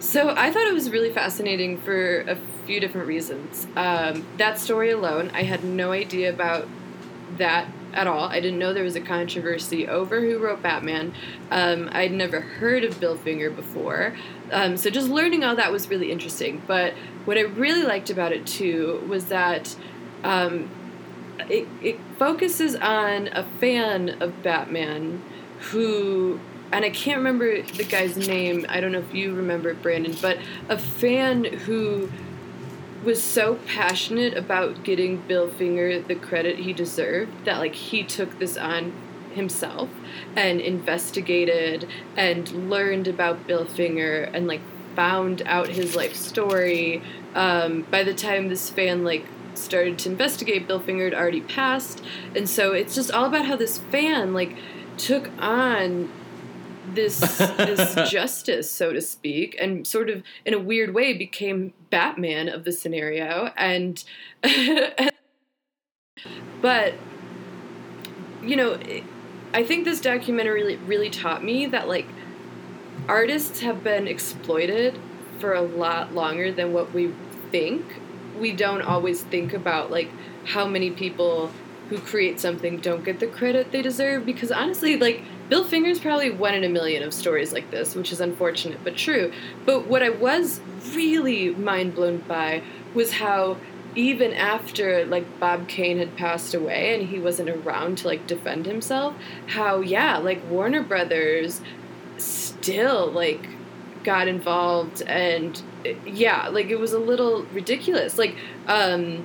so 0.00 0.34
I 0.36 0.50
thought 0.50 0.66
it 0.66 0.74
was 0.74 0.90
really 0.90 1.12
fascinating 1.12 1.80
for 1.80 2.20
a 2.22 2.36
few 2.66 2.80
different 2.80 3.06
reasons. 3.06 3.66
Um, 3.76 4.26
that 4.38 4.58
story 4.58 4.90
alone, 4.90 5.30
I 5.32 5.44
had 5.44 5.62
no 5.64 5.92
idea 5.92 6.32
about 6.32 6.66
that 7.38 7.68
at 7.94 8.06
all. 8.06 8.28
I 8.28 8.40
didn't 8.40 8.58
know 8.58 8.72
there 8.72 8.84
was 8.84 8.96
a 8.96 9.00
controversy 9.00 9.86
over 9.86 10.20
who 10.20 10.38
wrote 10.38 10.62
Batman. 10.62 11.14
Um, 11.50 11.88
I'd 11.92 12.12
never 12.12 12.40
heard 12.40 12.84
of 12.84 13.00
Bill 13.00 13.16
Finger 13.16 13.50
before. 13.50 14.14
Um, 14.52 14.76
so 14.76 14.90
just 14.90 15.08
learning 15.08 15.44
all 15.44 15.56
that 15.56 15.72
was 15.72 15.88
really 15.88 16.10
interesting. 16.10 16.62
But 16.66 16.94
what 17.24 17.38
I 17.38 17.42
really 17.42 17.82
liked 17.82 18.10
about 18.10 18.32
it 18.32 18.46
too 18.46 19.04
was 19.08 19.26
that 19.26 19.74
um, 20.22 20.70
it, 21.48 21.66
it 21.82 21.98
focuses 22.18 22.76
on 22.76 23.28
a 23.28 23.44
fan 23.60 24.10
of 24.22 24.42
Batman 24.42 25.22
who 25.70 26.40
and 26.72 26.84
I 26.84 26.90
can't 26.90 27.18
remember 27.18 27.62
the 27.62 27.84
guy's 27.84 28.16
name. 28.16 28.66
I 28.68 28.80
don't 28.80 28.90
know 28.90 28.98
if 28.98 29.14
you 29.14 29.32
remember 29.32 29.68
it, 29.70 29.80
Brandon, 29.80 30.16
but 30.20 30.38
a 30.68 30.76
fan 30.76 31.44
who 31.44 32.10
was 33.04 33.22
so 33.22 33.56
passionate 33.66 34.36
about 34.36 34.82
getting 34.82 35.18
Bill 35.18 35.48
Finger 35.48 36.00
the 36.00 36.16
credit 36.16 36.58
he 36.58 36.72
deserved 36.72 37.44
that 37.44 37.58
like 37.58 37.74
he 37.74 38.02
took 38.02 38.38
this 38.38 38.56
on 38.56 38.92
himself 39.34 39.90
and 40.36 40.60
investigated 40.60 41.88
and 42.16 42.70
learned 42.70 43.08
about 43.08 43.46
Bill 43.46 43.64
Finger 43.64 44.30
and 44.32 44.46
like 44.46 44.60
found 44.94 45.42
out 45.46 45.68
his 45.68 45.96
life 45.96 46.14
story. 46.14 47.02
Um, 47.34 47.82
by 47.90 48.04
the 48.04 48.14
time 48.14 48.48
this 48.48 48.70
fan 48.70 49.04
like 49.04 49.26
started 49.54 49.98
to 50.00 50.08
investigate, 50.10 50.66
Bill 50.66 50.80
Finger 50.80 51.04
had 51.04 51.14
already 51.14 51.40
passed, 51.40 52.02
and 52.34 52.48
so 52.48 52.72
it's 52.72 52.94
just 52.94 53.10
all 53.10 53.26
about 53.26 53.46
how 53.46 53.56
this 53.56 53.78
fan 53.78 54.32
like 54.32 54.56
took 54.96 55.30
on 55.38 56.10
this 56.92 57.20
this 57.38 57.94
justice, 58.10 58.70
so 58.70 58.92
to 58.92 59.00
speak, 59.00 59.56
and 59.60 59.86
sort 59.86 60.10
of 60.10 60.22
in 60.44 60.54
a 60.54 60.58
weird 60.58 60.94
way 60.94 61.12
became 61.12 61.72
Batman 61.90 62.48
of 62.48 62.64
the 62.64 62.72
scenario. 62.72 63.52
And 63.56 64.02
but 66.60 66.94
you 68.42 68.56
know, 68.56 68.78
I 69.54 69.62
think 69.62 69.84
this 69.84 70.00
documentary 70.00 70.76
really, 70.78 71.10
taught 71.10 71.44
me 71.44 71.66
that 71.66 71.86
like 71.86 72.06
artists 73.08 73.60
have 73.60 73.84
been 73.84 74.08
exploited 74.08 74.98
for 75.38 75.54
a 75.54 75.62
lot 75.62 76.12
longer 76.12 76.50
than 76.50 76.72
what 76.72 76.92
we 76.92 77.14
think. 77.52 78.00
We 78.36 78.50
don't 78.50 78.82
always 78.82 79.22
think 79.22 79.52
about 79.52 79.92
like 79.92 80.10
how 80.44 80.66
many 80.66 80.90
people 80.90 81.52
who 81.88 81.98
create 81.98 82.40
something 82.40 82.78
don't 82.78 83.04
get 83.04 83.20
the 83.20 83.26
credit 83.28 83.70
they 83.70 83.80
deserve 83.80 84.26
because 84.26 84.50
honestly 84.50 84.96
like 84.96 85.22
Bill 85.48 85.62
Finger's 85.62 86.00
probably 86.00 86.30
one 86.30 86.54
in 86.54 86.64
a 86.64 86.68
million 86.68 87.04
of 87.04 87.14
stories 87.14 87.52
like 87.52 87.70
this, 87.70 87.94
which 87.94 88.10
is 88.10 88.20
unfortunate 88.20 88.80
but 88.82 88.96
true. 88.96 89.32
But 89.64 89.86
what 89.86 90.02
I 90.02 90.08
was 90.08 90.60
really 90.94 91.50
mind 91.50 91.94
blown 91.94 92.18
by 92.18 92.62
was 92.92 93.12
how 93.12 93.58
even 93.94 94.32
after 94.32 95.04
like 95.04 95.38
Bob 95.38 95.68
Kane 95.68 95.98
had 95.98 96.16
passed 96.16 96.54
away 96.54 96.94
and 96.94 97.08
he 97.08 97.18
wasn't 97.18 97.48
around 97.48 97.98
to 97.98 98.08
like 98.08 98.26
defend 98.26 98.66
himself, 98.66 99.14
how 99.48 99.80
yeah, 99.80 100.18
like 100.18 100.44
Warner 100.48 100.82
Brothers 100.82 101.60
still 102.16 103.10
like 103.10 103.48
got 104.02 104.28
involved 104.28 105.02
and 105.02 105.62
yeah, 106.06 106.48
like 106.48 106.66
it 106.66 106.78
was 106.78 106.92
a 106.92 106.98
little 106.98 107.42
ridiculous. 107.52 108.18
Like 108.18 108.36
um 108.66 109.24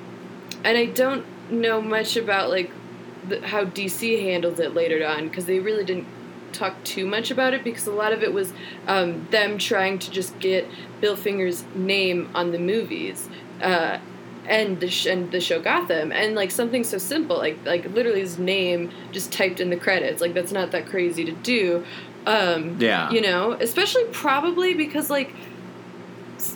and 0.63 0.77
I 0.77 0.85
don't 0.85 1.25
know 1.51 1.81
much 1.81 2.15
about 2.15 2.49
like 2.49 2.71
the, 3.27 3.45
how 3.47 3.65
DC 3.65 4.21
handled 4.21 4.59
it 4.59 4.73
later 4.73 5.05
on 5.05 5.27
because 5.27 5.45
they 5.45 5.59
really 5.59 5.85
didn't 5.85 6.07
talk 6.51 6.83
too 6.83 7.05
much 7.05 7.31
about 7.31 7.53
it 7.53 7.63
because 7.63 7.87
a 7.87 7.91
lot 7.91 8.11
of 8.11 8.23
it 8.23 8.33
was 8.33 8.53
um, 8.87 9.27
them 9.31 9.57
trying 9.57 9.99
to 9.99 10.11
just 10.11 10.37
get 10.39 10.67
Bill 10.99 11.15
Finger's 11.15 11.63
name 11.75 12.29
on 12.33 12.51
the 12.51 12.59
movies. 12.59 13.29
Uh, 13.61 13.99
and 14.49 14.79
the 14.79 14.89
sh- 14.89 15.05
and 15.05 15.31
the 15.31 15.39
show 15.39 15.61
Gotham 15.61 16.11
and 16.11 16.35
like 16.35 16.51
something 16.51 16.83
so 16.83 16.97
simple 16.97 17.37
like 17.37 17.57
like 17.65 17.85
literally 17.93 18.19
his 18.19 18.37
name 18.39 18.91
just 19.11 19.31
typed 19.31 19.59
in 19.59 19.69
the 19.69 19.77
credits 19.77 20.21
like 20.21 20.33
that's 20.33 20.51
not 20.51 20.71
that 20.71 20.87
crazy 20.87 21.23
to 21.23 21.31
do 21.31 21.85
um 22.25 22.77
yeah. 22.79 23.09
you 23.11 23.21
know? 23.21 23.53
Especially 23.53 24.03
probably 24.11 24.73
because 24.73 25.09
like 25.09 25.33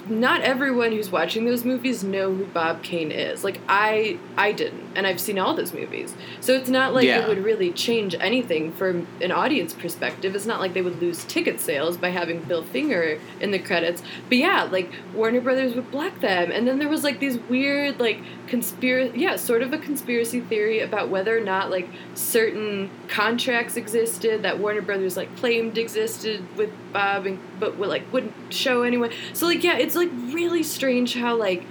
not 0.10 0.41
everyone 0.41 0.91
who's 0.91 1.10
watching 1.12 1.45
those 1.45 1.64
movies 1.64 2.04
know 2.04 2.34
who 2.34 2.45
Bob 2.45 2.84
Kane 2.84 3.12
is. 3.12 3.43
Like 3.43 3.60
I 3.70 4.18
I 4.38 4.51
didn't 4.51 4.84
and 4.95 5.08
I've 5.08 5.20
seen 5.20 5.39
all 5.39 5.54
those 5.56 5.74
movies. 5.74 6.14
So 6.41 6.54
it's 6.54 6.70
not 6.70 6.93
like 6.93 7.06
Yeah. 7.06 7.22
it 7.24 7.28
would 7.28 7.43
really 7.43 7.72
change 7.72 8.16
anything 8.20 8.72
from 8.74 9.08
an 9.22 9.32
audience 9.32 9.74
perspective. 9.74 10.36
It's 10.36 10.45
not 10.45 10.60
like 10.60 10.74
they 10.74 10.82
would 10.82 11.01
lose 11.01 11.24
ticket 11.26 11.60
sales 11.60 11.97
by 11.97 12.10
having 12.10 12.41
Bill 12.41 12.64
Finger 12.64 13.20
in 13.39 13.51
the 13.51 13.60
credits. 13.60 14.04
But 14.30 14.38
yeah, 14.39 14.64
like 14.64 14.91
Warner 15.14 15.41
Brothers 15.41 15.74
would 15.76 15.89
black 15.91 16.20
them 16.20 16.51
and 16.51 16.68
then 16.68 16.80
there 16.80 16.89
was 16.89 17.04
like 17.04 17.20
these 17.20 17.38
weird 17.38 17.99
like 17.99 18.20
conspiracy 18.47 19.20
yeah, 19.20 19.36
sort 19.38 19.62
of 19.62 19.74
a 19.74 19.78
conspiracy 19.78 20.41
theory 20.41 20.80
about 20.80 21.10
whether 21.10 21.36
or 21.38 21.41
not 21.41 21.72
like 21.72 21.88
certain 22.14 22.89
contracts 23.08 23.76
existed 23.78 24.43
that 24.43 24.60
Warner 24.60 24.82
Brothers 24.82 25.16
like 25.18 25.36
claimed 25.38 25.78
existed 25.78 26.43
with 26.58 26.70
Bob 26.91 27.26
and 27.26 27.39
but 27.60 27.78
would, 27.78 27.89
like 27.89 28.12
wouldn't 28.12 28.34
show 28.54 28.84
anyone. 28.84 29.12
So 29.34 29.45
like 29.47 29.64
yeah, 29.64 29.78
it's 29.78 29.93
like 29.96 30.12
really 30.12 30.64
strange 30.64 31.14
how 31.16 31.36
like 31.36 31.64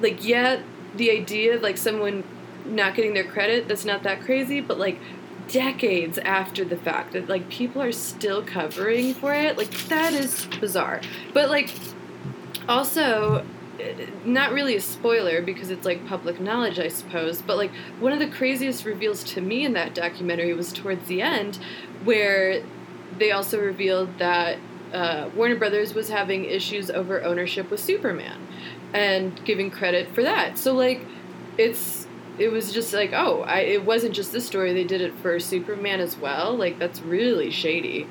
like 0.00 0.24
yeah, 0.24 0.62
the 0.94 1.10
idea 1.10 1.56
of 1.56 1.62
like 1.62 1.76
someone 1.76 2.24
not 2.64 2.94
getting 2.94 3.14
their 3.14 3.24
credit 3.24 3.68
that's 3.68 3.84
not 3.84 4.02
that 4.02 4.22
crazy, 4.22 4.60
but 4.60 4.78
like 4.78 4.98
decades 5.48 6.18
after 6.18 6.64
the 6.64 6.76
fact 6.76 7.12
that 7.12 7.28
like 7.28 7.48
people 7.48 7.82
are 7.82 7.92
still 7.92 8.42
covering 8.42 9.14
for 9.14 9.34
it, 9.34 9.56
like 9.56 9.70
that 9.88 10.12
is 10.12 10.46
bizarre. 10.60 11.00
But 11.32 11.50
like 11.50 11.70
also 12.68 13.44
eh, 13.78 14.06
not 14.24 14.52
really 14.52 14.76
a 14.76 14.80
spoiler 14.80 15.42
because 15.42 15.70
it's 15.70 15.84
like 15.84 16.06
public 16.06 16.40
knowledge, 16.40 16.78
I 16.78 16.88
suppose, 16.88 17.42
but 17.42 17.56
like 17.56 17.72
one 18.00 18.12
of 18.12 18.18
the 18.18 18.28
craziest 18.28 18.84
reveals 18.84 19.24
to 19.24 19.40
me 19.40 19.64
in 19.64 19.74
that 19.74 19.94
documentary 19.94 20.54
was 20.54 20.72
towards 20.72 21.06
the 21.08 21.20
end 21.22 21.58
where 22.04 22.62
they 23.18 23.30
also 23.30 23.60
revealed 23.60 24.18
that 24.18 24.58
uh, 24.94 25.28
Warner 25.34 25.56
Brothers 25.56 25.92
was 25.92 26.08
having 26.08 26.44
issues 26.44 26.90
over 26.90 27.22
ownership 27.22 27.70
with 27.70 27.80
Superman 27.80 28.46
and 28.92 29.44
giving 29.44 29.70
credit 29.70 30.08
for 30.14 30.22
that. 30.22 30.56
So 30.56 30.72
like 30.72 31.00
it's 31.58 32.06
it 32.38 32.48
was 32.48 32.72
just 32.72 32.92
like 32.92 33.12
oh 33.12 33.42
I, 33.42 33.60
it 33.60 33.84
wasn't 33.84 34.14
just 34.14 34.32
this 34.32 34.46
story 34.46 34.72
they 34.72 34.84
did 34.84 35.00
it 35.00 35.14
for 35.14 35.38
Superman 35.38 36.00
as 36.00 36.16
well 36.16 36.56
like 36.56 36.78
that's 36.78 37.00
really 37.02 37.50
shady. 37.50 38.06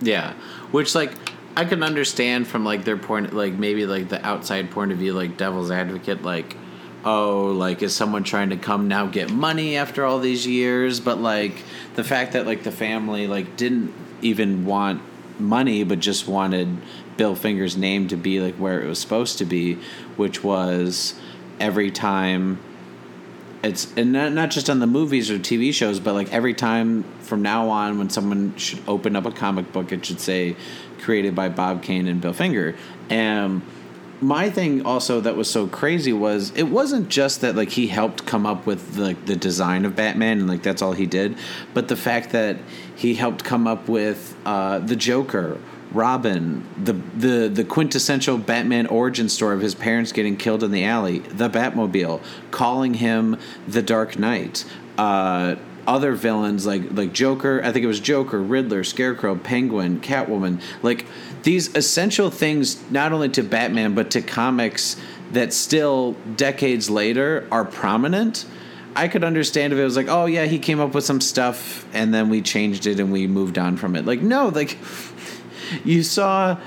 Yeah, 0.00 0.34
which 0.70 0.94
like 0.94 1.12
I 1.56 1.64
can 1.64 1.82
understand 1.82 2.46
from 2.46 2.64
like 2.64 2.84
their 2.84 2.96
point, 2.96 3.34
like 3.34 3.54
maybe 3.54 3.84
like 3.84 4.08
the 4.08 4.24
outside 4.24 4.70
point 4.70 4.92
of 4.92 4.98
view, 4.98 5.12
like 5.12 5.36
devil's 5.36 5.72
advocate, 5.72 6.22
like 6.22 6.56
oh, 7.04 7.46
like 7.46 7.82
is 7.82 7.96
someone 7.96 8.22
trying 8.22 8.50
to 8.50 8.56
come 8.56 8.86
now 8.86 9.06
get 9.06 9.30
money 9.30 9.76
after 9.76 10.04
all 10.04 10.20
these 10.20 10.46
years? 10.46 11.00
But 11.00 11.18
like 11.18 11.64
the 11.96 12.04
fact 12.04 12.34
that 12.34 12.46
like 12.46 12.62
the 12.62 12.70
family 12.70 13.26
like 13.26 13.56
didn't 13.56 13.92
even 14.22 14.64
want 14.66 15.02
money, 15.40 15.84
but 15.84 16.00
just 16.00 16.28
wanted 16.28 16.68
Bill 17.16 17.34
Finger's 17.34 17.76
name 17.76 18.08
to 18.08 18.16
be 18.16 18.40
like 18.40 18.54
where 18.56 18.80
it 18.82 18.86
was 18.86 18.98
supposed 18.98 19.38
to 19.38 19.44
be, 19.44 19.74
which 20.16 20.42
was 20.42 21.14
every 21.60 21.90
time 21.90 22.58
it's 23.62 23.92
and 23.96 24.12
not, 24.12 24.32
not 24.32 24.50
just 24.50 24.70
on 24.70 24.78
the 24.78 24.86
movies 24.86 25.30
or 25.30 25.38
TV 25.38 25.72
shows, 25.74 25.98
but 26.00 26.14
like 26.14 26.32
every 26.32 26.54
time 26.54 27.02
from 27.20 27.42
now 27.42 27.68
on, 27.68 27.98
when 27.98 28.08
someone 28.10 28.54
should 28.56 28.80
open 28.86 29.16
up 29.16 29.26
a 29.26 29.32
comic 29.32 29.72
book, 29.72 29.92
it 29.92 30.04
should 30.06 30.20
say 30.20 30.56
created 31.00 31.34
by 31.34 31.48
Bob 31.48 31.82
Kane 31.82 32.06
and 32.06 32.20
Bill 32.20 32.32
Finger. 32.32 32.76
And 33.10 33.62
my 34.20 34.50
thing 34.50 34.84
also 34.84 35.20
that 35.20 35.36
was 35.36 35.48
so 35.50 35.66
crazy 35.66 36.12
was 36.12 36.50
it 36.56 36.64
wasn't 36.64 37.08
just 37.08 37.40
that 37.40 37.54
like 37.54 37.70
he 37.70 37.86
helped 37.86 38.26
come 38.26 38.46
up 38.46 38.66
with 38.66 38.96
like 38.96 39.26
the 39.26 39.36
design 39.36 39.84
of 39.84 39.94
Batman 39.94 40.40
and 40.40 40.48
like 40.48 40.62
that's 40.62 40.82
all 40.82 40.92
he 40.92 41.06
did, 41.06 41.36
but 41.74 41.88
the 41.88 41.96
fact 41.96 42.30
that 42.30 42.56
he 42.98 43.14
helped 43.14 43.44
come 43.44 43.68
up 43.68 43.88
with 43.88 44.36
uh, 44.44 44.80
the 44.80 44.96
Joker 44.96 45.60
Robin, 45.92 46.66
the 46.76 46.92
the 46.92 47.48
the 47.48 47.64
quintessential 47.64 48.38
Batman 48.38 48.88
origin 48.88 49.28
story 49.28 49.54
of 49.54 49.62
his 49.62 49.76
parents 49.76 50.10
getting 50.10 50.36
killed 50.36 50.64
in 50.64 50.72
the 50.72 50.84
alley, 50.84 51.20
the 51.20 51.48
Batmobile, 51.48 52.20
calling 52.50 52.94
him 52.94 53.38
the 53.68 53.82
Dark 53.82 54.18
Knight. 54.18 54.64
Uh, 54.98 55.54
other 55.86 56.14
villains 56.14 56.66
like 56.66 56.90
like 56.90 57.12
Joker, 57.12 57.62
I 57.62 57.70
think 57.70 57.84
it 57.84 57.86
was 57.86 58.00
Joker, 58.00 58.42
Riddler, 58.42 58.82
Scarecrow, 58.82 59.36
Penguin, 59.36 60.00
Catwoman, 60.00 60.60
like 60.82 61.06
these 61.44 61.74
essential 61.76 62.30
things 62.30 62.82
not 62.90 63.12
only 63.12 63.28
to 63.30 63.44
Batman 63.44 63.94
but 63.94 64.10
to 64.10 64.20
comics 64.20 64.96
that 65.30 65.52
still 65.52 66.16
decades 66.36 66.90
later 66.90 67.46
are 67.52 67.64
prominent. 67.64 68.44
I 68.94 69.08
could 69.08 69.24
understand 69.24 69.72
if 69.72 69.78
it 69.78 69.84
was 69.84 69.96
like, 69.96 70.08
oh 70.08 70.26
yeah, 70.26 70.46
he 70.46 70.58
came 70.58 70.80
up 70.80 70.94
with 70.94 71.04
some 71.04 71.20
stuff 71.20 71.86
and 71.94 72.12
then 72.12 72.28
we 72.28 72.42
changed 72.42 72.86
it 72.86 72.98
and 73.00 73.12
we 73.12 73.26
moved 73.26 73.58
on 73.58 73.76
from 73.76 73.96
it. 73.96 74.06
Like 74.06 74.20
no, 74.20 74.48
like 74.48 74.78
you 75.84 76.02
saw 76.02 76.58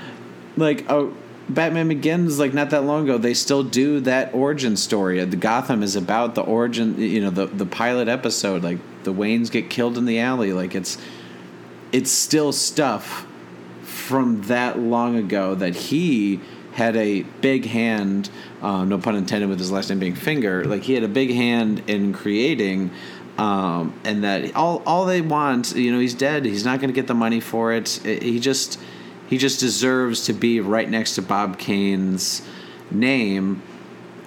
like 0.56 0.88
a 0.88 1.12
Batman 1.48 1.88
Begins 1.88 2.38
like 2.38 2.54
not 2.54 2.70
that 2.70 2.84
long 2.84 3.04
ago. 3.04 3.18
They 3.18 3.34
still 3.34 3.62
do 3.62 4.00
that 4.00 4.32
origin 4.34 4.76
story. 4.76 5.22
The 5.24 5.36
Gotham 5.36 5.82
is 5.82 5.96
about 5.96 6.34
the 6.34 6.42
origin. 6.42 6.98
You 6.98 7.20
know 7.20 7.30
the 7.30 7.46
the 7.46 7.66
pilot 7.66 8.08
episode. 8.08 8.62
Like 8.62 8.78
the 9.04 9.12
Waynes 9.12 9.50
get 9.50 9.68
killed 9.68 9.98
in 9.98 10.06
the 10.06 10.18
alley. 10.18 10.52
Like 10.52 10.74
it's 10.74 10.98
it's 11.90 12.10
still 12.10 12.52
stuff 12.52 13.26
from 13.82 14.42
that 14.42 14.78
long 14.78 15.16
ago 15.16 15.54
that 15.54 15.74
he 15.74 16.40
had 16.72 16.96
a 16.96 17.22
big 17.40 17.66
hand. 17.66 18.30
Uh, 18.62 18.84
no 18.84 18.96
pun 18.96 19.16
intended 19.16 19.48
with 19.48 19.58
his 19.58 19.72
last 19.72 19.90
name 19.90 19.98
being 19.98 20.14
Finger. 20.14 20.64
Like 20.64 20.82
he 20.82 20.94
had 20.94 21.02
a 21.02 21.08
big 21.08 21.30
hand 21.30 21.82
in 21.88 22.12
creating. 22.12 22.92
Um, 23.38 23.98
and 24.04 24.24
that 24.24 24.54
all 24.54 24.82
all 24.86 25.06
they 25.06 25.20
want, 25.20 25.74
you 25.74 25.90
know, 25.90 25.98
he's 25.98 26.14
dead. 26.14 26.44
He's 26.44 26.64
not 26.64 26.80
going 26.80 26.90
to 26.90 26.94
get 26.94 27.06
the 27.06 27.14
money 27.14 27.40
for 27.40 27.72
it. 27.72 28.04
it. 28.06 28.22
He 28.22 28.38
just 28.38 28.78
he 29.26 29.38
just 29.38 29.58
deserves 29.58 30.26
to 30.26 30.32
be 30.32 30.60
right 30.60 30.88
next 30.88 31.14
to 31.14 31.22
Bob 31.22 31.58
Kane's 31.58 32.42
name, 32.90 33.62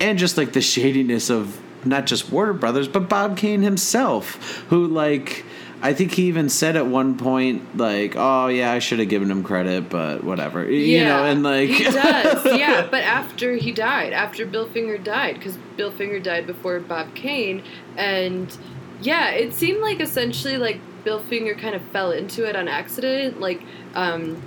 and 0.01 0.17
just 0.17 0.37
like 0.37 0.53
the 0.53 0.61
shadiness 0.61 1.29
of 1.29 1.61
not 1.85 2.07
just 2.07 2.31
Warner 2.31 2.53
Brothers, 2.53 2.87
but 2.87 3.07
Bob 3.07 3.37
Kane 3.37 3.61
himself, 3.61 4.65
who 4.69 4.87
like. 4.87 5.45
I 5.85 5.93
think 5.93 6.13
he 6.13 6.23
even 6.23 6.49
said 6.49 6.75
at 6.75 6.87
one 6.87 7.15
point, 7.15 7.77
like, 7.77 8.15
"Oh 8.15 8.47
yeah, 8.47 8.71
I 8.71 8.79
should 8.79 8.97
have 8.97 9.07
given 9.07 9.29
him 9.29 9.43
credit, 9.43 9.87
but 9.87 10.23
whatever." 10.23 10.67
Yeah, 10.67 10.97
you 10.97 11.05
know, 11.05 11.23
and 11.25 11.43
like 11.43 11.69
he 11.69 11.83
does, 11.83 12.43
yeah. 12.57 12.87
But 12.89 13.03
after 13.03 13.53
he 13.53 13.71
died, 13.71 14.11
after 14.11 14.47
Bill 14.47 14.67
Finger 14.67 14.97
died, 14.97 15.35
because 15.35 15.57
Bill 15.77 15.91
Finger 15.91 16.19
died 16.19 16.47
before 16.47 16.79
Bob 16.79 17.13
Kane, 17.13 17.61
and 17.97 18.57
yeah, 18.99 19.29
it 19.29 19.53
seemed 19.53 19.81
like 19.81 19.99
essentially 19.99 20.57
like 20.57 20.79
Bill 21.03 21.19
Finger 21.19 21.53
kind 21.53 21.75
of 21.75 21.83
fell 21.89 22.11
into 22.11 22.49
it 22.49 22.55
on 22.55 22.67
accident. 22.67 23.39
Like, 23.39 23.61
um, 23.93 24.41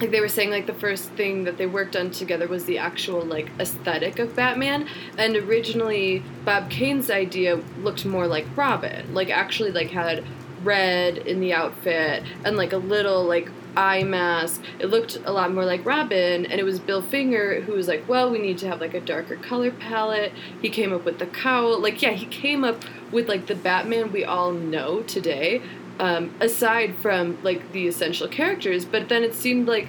like 0.00 0.10
they 0.10 0.20
were 0.20 0.28
saying 0.28 0.50
like 0.50 0.66
the 0.66 0.74
first 0.74 1.10
thing 1.10 1.44
that 1.44 1.56
they 1.56 1.66
worked 1.66 1.94
on 1.94 2.10
together 2.10 2.48
was 2.48 2.64
the 2.64 2.78
actual 2.78 3.22
like 3.22 3.48
aesthetic 3.60 4.18
of 4.18 4.34
Batman 4.34 4.88
and 5.18 5.36
originally 5.36 6.24
Bob 6.44 6.68
Kane's 6.70 7.10
idea 7.10 7.62
looked 7.78 8.04
more 8.04 8.26
like 8.26 8.46
Robin 8.56 9.12
like 9.12 9.30
actually 9.30 9.70
like 9.72 9.90
had 9.90 10.24
red 10.62 11.18
in 11.18 11.40
the 11.40 11.52
outfit 11.52 12.22
and 12.44 12.56
like 12.56 12.72
a 12.72 12.78
little 12.78 13.24
like 13.24 13.50
eye 13.76 14.02
mask 14.02 14.60
it 14.80 14.86
looked 14.86 15.16
a 15.24 15.32
lot 15.32 15.52
more 15.52 15.64
like 15.64 15.84
Robin 15.86 16.44
and 16.44 16.60
it 16.60 16.64
was 16.64 16.80
Bill 16.80 17.02
Finger 17.02 17.60
who 17.62 17.72
was 17.72 17.86
like 17.86 18.08
well 18.08 18.30
we 18.30 18.38
need 18.38 18.58
to 18.58 18.68
have 18.68 18.80
like 18.80 18.94
a 18.94 19.00
darker 19.00 19.36
color 19.36 19.70
palette 19.70 20.32
he 20.60 20.68
came 20.68 20.92
up 20.92 21.04
with 21.04 21.18
the 21.18 21.26
cowl 21.26 21.78
like 21.80 22.02
yeah 22.02 22.10
he 22.10 22.26
came 22.26 22.64
up 22.64 22.84
with 23.12 23.28
like 23.28 23.46
the 23.46 23.54
Batman 23.54 24.12
we 24.12 24.24
all 24.24 24.52
know 24.52 25.02
today 25.02 25.62
um, 26.00 26.34
aside 26.40 26.96
from 26.96 27.38
like 27.42 27.72
the 27.72 27.86
essential 27.86 28.26
characters. 28.26 28.84
But 28.84 29.08
then 29.08 29.22
it 29.22 29.34
seemed 29.34 29.68
like 29.68 29.88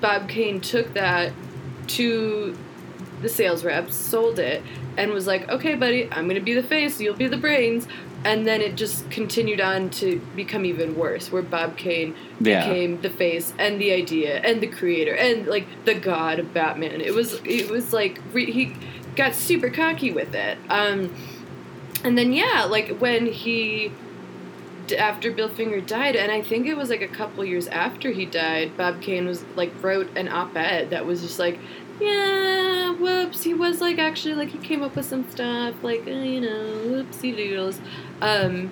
Bob 0.00 0.28
Kane 0.28 0.60
took 0.60 0.94
that 0.94 1.32
to 1.88 2.56
the 3.20 3.28
sales 3.28 3.64
reps, 3.64 3.96
sold 3.96 4.38
it, 4.38 4.62
and 4.96 5.10
was 5.10 5.26
like, 5.26 5.48
"Okay, 5.48 5.74
buddy, 5.74 6.08
I'm 6.10 6.28
gonna 6.28 6.40
be 6.40 6.54
the 6.54 6.62
face, 6.62 7.00
you'll 7.00 7.16
be 7.16 7.26
the 7.26 7.36
brains." 7.36 7.86
And 8.24 8.46
then 8.46 8.62
it 8.62 8.74
just 8.74 9.10
continued 9.10 9.60
on 9.60 9.90
to 9.90 10.18
become 10.34 10.64
even 10.64 10.96
worse, 10.96 11.30
where 11.30 11.42
Bob 11.42 11.76
Kane 11.76 12.14
yeah. 12.40 12.66
became 12.66 13.00
the 13.02 13.10
face 13.10 13.52
and 13.58 13.78
the 13.78 13.92
idea 13.92 14.38
and 14.38 14.62
the 14.62 14.66
creator 14.66 15.14
and 15.14 15.46
like 15.46 15.66
the 15.84 15.94
god 15.94 16.38
of 16.38 16.54
Batman. 16.54 17.02
It 17.02 17.14
was 17.14 17.34
it 17.44 17.70
was 17.70 17.92
like 17.92 18.20
re- 18.32 18.50
he 18.50 18.74
got 19.14 19.34
super 19.34 19.68
cocky 19.68 20.10
with 20.10 20.34
it. 20.34 20.58
Um, 20.70 21.14
and 22.02 22.16
then 22.16 22.32
yeah, 22.32 22.64
like 22.64 22.98
when 22.98 23.26
he 23.26 23.92
after 24.98 25.30
Bill 25.30 25.48
Finger 25.48 25.80
died, 25.80 26.16
and 26.16 26.30
I 26.30 26.42
think 26.42 26.66
it 26.66 26.76
was 26.76 26.90
like 26.90 27.00
a 27.00 27.08
couple 27.08 27.44
years 27.44 27.66
after 27.68 28.10
he 28.10 28.26
died, 28.26 28.76
Bob 28.76 29.00
Kane 29.00 29.26
was 29.26 29.44
like 29.56 29.70
wrote 29.82 30.14
an 30.16 30.28
op-ed 30.28 30.90
that 30.90 31.06
was 31.06 31.22
just 31.22 31.38
like, 31.38 31.58
yeah, 32.00 32.92
whoops, 32.92 33.42
he 33.42 33.54
was 33.54 33.80
like 33.80 33.98
actually 33.98 34.34
like 34.34 34.50
he 34.50 34.58
came 34.58 34.82
up 34.82 34.96
with 34.96 35.06
some 35.06 35.28
stuff 35.30 35.74
like 35.82 36.06
uh, 36.06 36.10
you 36.10 36.40
know, 36.40 36.80
whoopsie 36.86 37.34
doodles. 37.34 37.80
Um, 38.24 38.70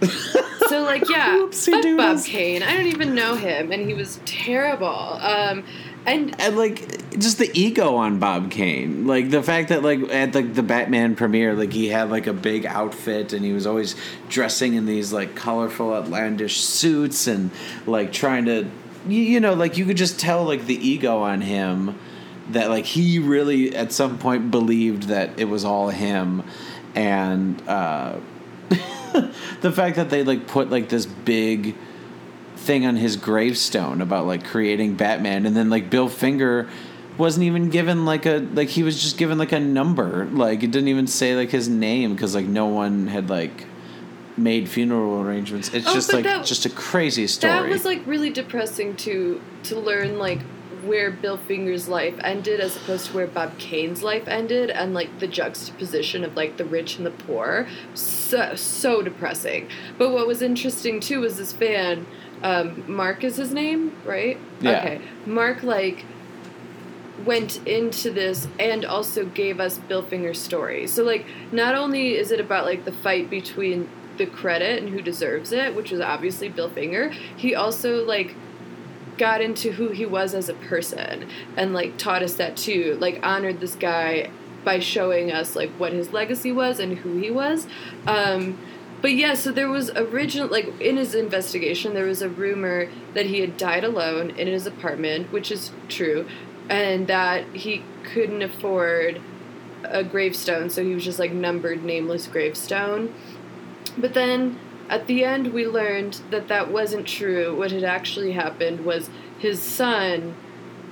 so 0.68 0.82
like 0.82 1.08
yeah, 1.08 1.46
fuck 1.50 1.82
Bob 1.96 2.24
Kane. 2.24 2.62
I 2.62 2.76
don't 2.76 2.86
even 2.86 3.14
know 3.14 3.34
him, 3.34 3.72
and 3.72 3.86
he 3.86 3.94
was 3.94 4.20
terrible. 4.24 4.88
Um, 4.88 5.64
and 6.06 6.38
and 6.40 6.56
like 6.56 7.18
just 7.18 7.38
the 7.38 7.50
ego 7.54 7.96
on 7.96 8.18
Bob 8.18 8.50
Kane, 8.50 9.06
like 9.06 9.30
the 9.30 9.42
fact 9.42 9.68
that 9.70 9.82
like 9.82 10.00
at 10.10 10.32
the 10.32 10.42
the 10.42 10.62
Batman 10.62 11.16
premiere, 11.16 11.54
like 11.54 11.72
he 11.72 11.88
had 11.88 12.10
like 12.10 12.26
a 12.26 12.32
big 12.32 12.66
outfit 12.66 13.32
and 13.32 13.44
he 13.44 13.52
was 13.52 13.66
always 13.66 13.94
dressing 14.28 14.74
in 14.74 14.86
these 14.86 15.12
like 15.12 15.34
colorful 15.34 15.94
outlandish 15.94 16.60
suits 16.60 17.26
and 17.26 17.50
like 17.86 18.12
trying 18.12 18.44
to, 18.46 18.68
you, 19.08 19.20
you 19.20 19.40
know, 19.40 19.54
like 19.54 19.78
you 19.78 19.86
could 19.86 19.96
just 19.96 20.20
tell 20.20 20.44
like 20.44 20.66
the 20.66 20.76
ego 20.76 21.18
on 21.18 21.40
him 21.40 21.98
that 22.50 22.68
like 22.68 22.84
he 22.84 23.18
really 23.18 23.74
at 23.74 23.92
some 23.92 24.18
point 24.18 24.50
believed 24.50 25.04
that 25.04 25.38
it 25.38 25.46
was 25.46 25.64
all 25.64 25.88
him 25.88 26.42
and 26.94 27.66
uh 27.66 28.16
the 29.60 29.72
fact 29.72 29.96
that 29.96 30.10
they 30.10 30.24
like 30.24 30.46
put 30.46 30.70
like 30.70 30.88
this 30.88 31.06
big 31.06 31.76
thing 32.56 32.86
on 32.86 32.96
his 32.96 33.16
gravestone 33.16 34.00
about 34.00 34.26
like 34.26 34.44
creating 34.44 34.94
Batman, 34.94 35.46
and 35.46 35.56
then 35.56 35.70
like 35.70 35.90
Bill 35.90 36.08
Finger 36.08 36.68
wasn't 37.16 37.44
even 37.44 37.70
given 37.70 38.04
like 38.04 38.26
a 38.26 38.38
like 38.38 38.68
he 38.68 38.82
was 38.82 39.00
just 39.00 39.18
given 39.18 39.38
like 39.38 39.52
a 39.52 39.60
number. 39.60 40.26
Like 40.26 40.62
it 40.62 40.70
didn't 40.70 40.88
even 40.88 41.06
say 41.06 41.36
like 41.36 41.50
his 41.50 41.68
name 41.68 42.14
because 42.14 42.34
like 42.34 42.46
no 42.46 42.66
one 42.66 43.06
had 43.06 43.30
like 43.30 43.66
made 44.36 44.68
funeral 44.68 45.20
arrangements. 45.20 45.72
It's 45.72 45.86
oh, 45.86 45.94
just 45.94 46.12
like 46.12 46.24
that, 46.24 46.44
just 46.44 46.66
a 46.66 46.70
crazy 46.70 47.26
story 47.26 47.52
that 47.52 47.68
was 47.68 47.84
like 47.84 48.04
really 48.06 48.30
depressing 48.30 48.96
to 48.96 49.40
to 49.64 49.78
learn 49.78 50.18
like 50.18 50.40
where 50.84 51.10
bill 51.10 51.36
finger's 51.36 51.88
life 51.88 52.14
ended 52.22 52.60
as 52.60 52.76
opposed 52.76 53.06
to 53.06 53.14
where 53.14 53.26
bob 53.26 53.58
kane's 53.58 54.02
life 54.02 54.28
ended 54.28 54.70
and 54.70 54.94
like 54.94 55.18
the 55.18 55.26
juxtaposition 55.26 56.24
of 56.24 56.36
like 56.36 56.56
the 56.56 56.64
rich 56.64 56.96
and 56.96 57.06
the 57.06 57.10
poor 57.10 57.66
so 57.94 58.54
so 58.54 59.02
depressing 59.02 59.68
but 59.98 60.10
what 60.10 60.26
was 60.26 60.42
interesting 60.42 61.00
too 61.00 61.20
was 61.20 61.36
this 61.36 61.52
fan 61.52 62.06
um, 62.44 62.84
Mark 62.86 63.24
is 63.24 63.36
his 63.36 63.52
name, 63.52 63.96
right? 64.04 64.38
Yeah. 64.60 64.78
Okay. 64.78 65.00
Mark 65.24 65.62
like 65.62 66.04
went 67.24 67.66
into 67.66 68.10
this 68.10 68.46
and 68.58 68.84
also 68.84 69.24
gave 69.24 69.58
us 69.60 69.78
Bill 69.78 70.02
Finger's 70.02 70.40
story. 70.40 70.86
So 70.86 71.02
like 71.02 71.26
not 71.52 71.74
only 71.74 72.16
is 72.16 72.30
it 72.30 72.40
about 72.40 72.66
like 72.66 72.84
the 72.84 72.92
fight 72.92 73.30
between 73.30 73.88
the 74.18 74.26
credit 74.26 74.82
and 74.82 74.90
who 74.90 75.00
deserves 75.00 75.52
it, 75.52 75.74
which 75.74 75.90
was 75.90 76.00
obviously 76.00 76.50
Bill 76.50 76.68
Finger, 76.68 77.10
he 77.34 77.54
also 77.54 78.04
like 78.04 78.34
got 79.18 79.40
into 79.40 79.72
who 79.72 79.90
he 79.90 80.06
was 80.06 80.34
as 80.34 80.48
a 80.48 80.54
person 80.54 81.28
and 81.56 81.72
like 81.72 81.96
taught 81.96 82.22
us 82.22 82.34
that 82.34 82.56
too. 82.56 82.96
Like 83.00 83.20
honored 83.22 83.60
this 83.60 83.74
guy 83.74 84.30
by 84.64 84.78
showing 84.78 85.30
us 85.30 85.54
like 85.54 85.70
what 85.72 85.92
his 85.92 86.12
legacy 86.12 86.50
was 86.50 86.80
and 86.80 86.98
who 86.98 87.16
he 87.16 87.30
was. 87.30 87.66
Um, 88.06 88.58
but 89.02 89.12
yeah, 89.12 89.34
so 89.34 89.52
there 89.52 89.68
was 89.68 89.90
original 89.90 90.48
like 90.48 90.80
in 90.80 90.96
his 90.96 91.14
investigation 91.14 91.92
there 91.92 92.06
was 92.06 92.22
a 92.22 92.28
rumor 92.28 92.88
that 93.12 93.26
he 93.26 93.40
had 93.40 93.56
died 93.56 93.84
alone 93.84 94.30
in 94.30 94.46
his 94.46 94.66
apartment, 94.66 95.30
which 95.30 95.52
is 95.52 95.70
true, 95.88 96.26
and 96.70 97.06
that 97.06 97.44
he 97.54 97.84
couldn't 98.02 98.40
afford 98.40 99.20
a 99.84 100.02
gravestone, 100.02 100.70
so 100.70 100.82
he 100.82 100.94
was 100.94 101.04
just 101.04 101.18
like 101.18 101.32
numbered 101.32 101.84
nameless 101.84 102.26
gravestone. 102.26 103.12
But 103.98 104.14
then 104.14 104.58
at 104.88 105.06
the 105.06 105.24
end 105.24 105.52
we 105.52 105.66
learned 105.66 106.20
that 106.30 106.48
that 106.48 106.70
wasn't 106.70 107.06
true. 107.06 107.56
What 107.56 107.70
had 107.70 107.84
actually 107.84 108.32
happened 108.32 108.84
was 108.84 109.10
his 109.38 109.62
son 109.62 110.34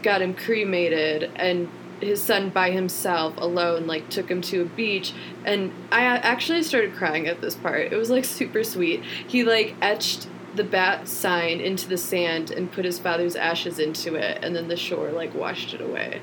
got 0.02 0.20
him 0.22 0.34
cremated 0.34 1.30
and 1.36 1.68
his 2.00 2.20
son 2.20 2.50
by 2.50 2.72
himself 2.72 3.34
alone 3.36 3.86
like 3.86 4.08
took 4.08 4.28
him 4.30 4.40
to 4.42 4.62
a 4.62 4.64
beach. 4.64 5.12
And 5.44 5.72
i 5.92 6.02
actually 6.02 6.62
started 6.62 6.94
crying 6.94 7.26
at 7.28 7.40
this 7.40 7.54
part. 7.54 7.92
It 7.92 7.96
was 7.96 8.10
like 8.10 8.24
super 8.40 8.64
sweet. 8.64 9.02
He 9.04 9.44
like 9.44 9.74
etched 9.80 10.26
the 10.54 10.64
bat 10.64 11.08
sign 11.08 11.60
into 11.60 11.88
the 11.88 11.96
sand 11.96 12.50
and 12.50 12.70
put 12.70 12.84
his 12.84 12.98
father's 12.98 13.36
ashes 13.36 13.78
into 13.78 14.16
it 14.16 14.38
and 14.42 14.54
then 14.54 14.68
the 14.68 14.76
shore 14.76 15.10
like 15.10 15.34
washed 15.34 15.72
it 15.74 15.80
away. 15.80 16.20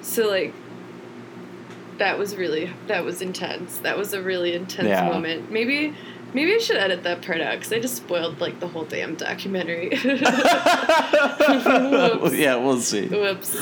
So 0.00 0.28
like 0.28 0.52
that 1.98 2.18
was 2.18 2.34
really 2.36 2.70
that 2.86 3.04
was 3.04 3.20
intense. 3.20 3.78
That 3.78 3.98
was 3.98 4.14
a 4.14 4.22
really 4.22 4.54
intense 4.54 4.88
Yeah. 4.88 5.08
moment. 5.08 5.50
Maybe 5.50 5.94
maybe 6.34 6.54
i 6.54 6.58
should 6.58 6.76
edit 6.76 7.02
that 7.02 7.22
part 7.22 7.40
out 7.40 7.58
because 7.58 7.72
i 7.72 7.78
just 7.78 7.96
spoiled 7.96 8.40
like 8.40 8.60
the 8.60 8.68
whole 8.68 8.84
damn 8.84 9.14
documentary 9.14 9.90
yeah, 12.32 12.56
we'll 12.56 12.80
see. 12.80 13.08
Whoops. 13.08 13.56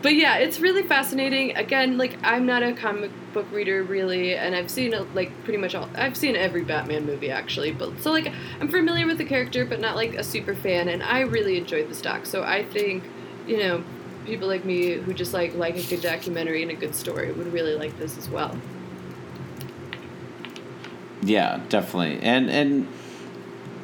But 0.00 0.14
yeah, 0.14 0.36
it's 0.36 0.60
really 0.60 0.84
fascinating. 0.84 1.56
Again, 1.56 1.98
like 1.98 2.16
I'm 2.22 2.46
not 2.46 2.62
a 2.62 2.72
comic 2.72 3.10
book 3.32 3.46
reader 3.50 3.82
really, 3.82 4.36
and 4.36 4.54
I've 4.54 4.70
seen 4.70 4.94
like 5.14 5.32
pretty 5.44 5.58
much 5.58 5.74
all. 5.74 5.88
I've 5.94 6.16
seen 6.16 6.36
every 6.36 6.62
Batman 6.62 7.04
movie 7.04 7.30
actually, 7.30 7.72
but 7.72 8.00
so 8.00 8.12
like 8.12 8.32
I'm 8.60 8.68
familiar 8.68 9.06
with 9.06 9.18
the 9.18 9.24
character, 9.24 9.64
but 9.64 9.80
not 9.80 9.96
like 9.96 10.14
a 10.14 10.22
super 10.22 10.54
fan. 10.54 10.88
And 10.88 11.02
I 11.02 11.20
really 11.20 11.56
enjoyed 11.56 11.88
the 11.88 11.94
stock, 11.94 12.26
so 12.26 12.44
I 12.44 12.64
think 12.64 13.04
you 13.46 13.58
know 13.58 13.82
people 14.24 14.46
like 14.46 14.64
me 14.64 14.92
who 14.92 15.12
just 15.12 15.34
like 15.34 15.54
like 15.54 15.76
a 15.76 15.82
good 15.82 16.02
documentary 16.02 16.62
and 16.62 16.70
a 16.70 16.76
good 16.76 16.94
story 16.94 17.32
would 17.32 17.52
really 17.52 17.74
like 17.74 17.98
this 17.98 18.16
as 18.16 18.28
well. 18.28 18.56
Yeah, 21.22 21.60
definitely. 21.68 22.20
And 22.22 22.50
and 22.50 22.86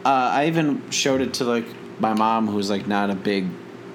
uh, 0.04 0.30
I 0.32 0.46
even 0.46 0.88
showed 0.90 1.20
it 1.20 1.34
to 1.34 1.44
like 1.44 1.66
my 2.00 2.14
mom, 2.14 2.48
who's 2.48 2.70
like 2.70 2.86
not 2.86 3.10
a 3.10 3.14
big 3.14 3.46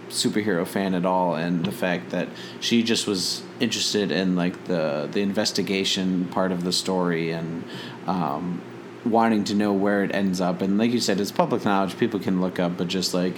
superhero 0.10 0.66
fan 0.66 0.94
at 0.96 1.06
all, 1.06 1.36
and 1.36 1.64
the 1.66 1.72
fact 1.72 2.10
that 2.10 2.28
she 2.60 2.84
just 2.84 3.08
was 3.08 3.44
interested 3.60 4.12
in 4.12 4.36
like 4.36 4.66
the 4.66 5.08
the 5.12 5.22
investigation 5.22 6.26
part 6.26 6.52
of 6.52 6.64
the 6.64 6.72
story 6.72 7.32
and 7.32 7.64
um, 8.08 8.62
wanting 9.06 9.44
to 9.46 9.56
know 9.56 9.74
where 9.74 10.04
it 10.04 10.14
ends 10.14 10.42
up. 10.42 10.62
And 10.62 10.78
like 10.78 10.92
you 10.92 11.00
said, 11.00 11.20
it's 11.20 11.32
public 11.32 11.64
knowledge; 11.64 11.98
people 11.98 12.20
can 12.20 12.42
look 12.42 12.60
up, 12.60 12.78
but 12.78 12.88
just 12.88 13.14
like. 13.14 13.36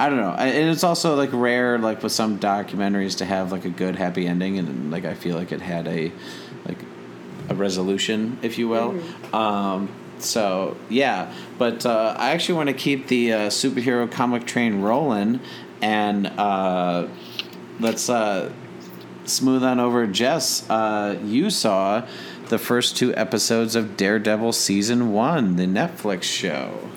I 0.00 0.08
don't 0.08 0.20
know, 0.20 0.30
and 0.30 0.70
it's 0.70 0.84
also 0.84 1.16
like 1.16 1.30
rare, 1.32 1.76
like 1.76 2.04
with 2.04 2.12
some 2.12 2.38
documentaries, 2.38 3.18
to 3.18 3.24
have 3.24 3.50
like 3.50 3.64
a 3.64 3.68
good 3.68 3.96
happy 3.96 4.28
ending, 4.28 4.56
and 4.56 4.92
like 4.92 5.04
I 5.04 5.14
feel 5.14 5.34
like 5.34 5.50
it 5.50 5.60
had 5.60 5.88
a, 5.88 6.12
a 7.48 7.54
resolution, 7.54 8.38
if 8.42 8.58
you 8.58 8.68
will. 8.68 9.00
Um, 9.32 9.88
so 10.18 10.76
yeah, 10.88 11.32
but 11.58 11.86
uh, 11.86 12.14
I 12.18 12.30
actually 12.30 12.56
want 12.56 12.68
to 12.68 12.74
keep 12.74 13.08
the 13.08 13.32
uh, 13.32 13.38
superhero 13.48 14.10
comic 14.10 14.46
train 14.46 14.80
rolling, 14.80 15.40
and 15.80 16.26
uh, 16.26 17.08
let's 17.80 18.08
uh, 18.08 18.52
smooth 19.24 19.62
on 19.62 19.80
over. 19.80 20.06
Jess, 20.06 20.68
uh, 20.68 21.18
you 21.24 21.50
saw 21.50 22.06
the 22.48 22.58
first 22.58 22.96
two 22.96 23.14
episodes 23.14 23.76
of 23.76 23.96
Daredevil 23.96 24.52
season 24.52 25.12
one, 25.12 25.56
the 25.56 25.66
Netflix 25.66 26.24
show. 26.24 26.88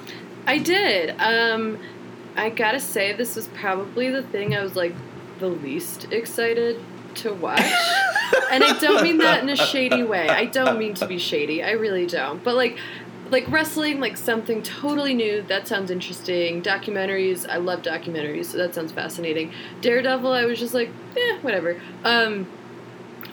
I 0.48 0.58
did. 0.58 1.16
Um, 1.20 1.78
I 2.36 2.50
gotta 2.50 2.80
say, 2.80 3.14
this 3.14 3.36
was 3.36 3.48
probably 3.50 4.10
the 4.10 4.24
thing 4.24 4.56
I 4.56 4.64
was 4.64 4.76
like 4.76 4.96
the 5.40 5.48
least 5.48 6.12
excited 6.12 6.80
to 7.16 7.34
watch. 7.34 7.60
and 8.52 8.64
I 8.64 8.78
don't 8.80 9.04
mean 9.04 9.18
that 9.20 9.44
in 9.44 9.50
a 9.50 9.56
shady 9.56 10.04
way. 10.04 10.28
I 10.30 10.46
don't 10.46 10.78
mean 10.78 10.94
to 10.96 11.08
be 11.08 11.18
shady. 11.18 11.64
I 11.64 11.72
really 11.72 12.06
don't. 12.06 12.44
But 12.44 12.56
like, 12.56 12.78
like 13.30 13.50
wrestling, 13.50 14.00
like 14.00 14.18
something 14.18 14.62
totally 14.62 15.14
new. 15.14 15.42
That 15.44 15.68
sounds 15.68 15.90
interesting. 15.90 16.62
Documentaries. 16.62 17.48
I 17.50 17.58
love 17.58 17.82
documentaries, 17.82 18.46
so 18.46 18.58
that 18.58 18.76
sounds 18.76 18.92
fascinating. 18.92 19.54
Daredevil. 19.82 20.32
I 20.32 20.46
was 20.46 20.60
just 20.60 20.74
like, 20.74 20.90
eh, 21.18 21.40
whatever. 21.42 21.80
Um, 22.04 22.48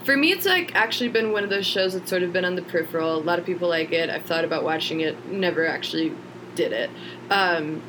for 0.05 0.16
me, 0.16 0.33
it's 0.33 0.47
like 0.47 0.75
actually 0.75 1.11
been 1.11 1.33
one 1.33 1.45
of 1.45 1.51
those 1.51 1.66
shows 1.66 1.95
that's 1.95 2.09
sort 2.09 2.23
of 2.23 2.33
been 2.33 2.45
on 2.45 2.55
the 2.55 2.62
peripheral. 2.62 3.16
A 3.16 3.20
lot 3.20 3.39
of 3.39 3.45
people 3.45 3.69
like 3.69 3.93
it. 3.93 4.09
I've 4.09 4.25
thought 4.25 4.45
about 4.45 4.65
watching 4.65 5.01
it, 5.01 5.27
never 5.27 5.66
actually 5.66 6.15
did 6.55 6.73
it. 6.73 6.91
Um, 7.31 7.83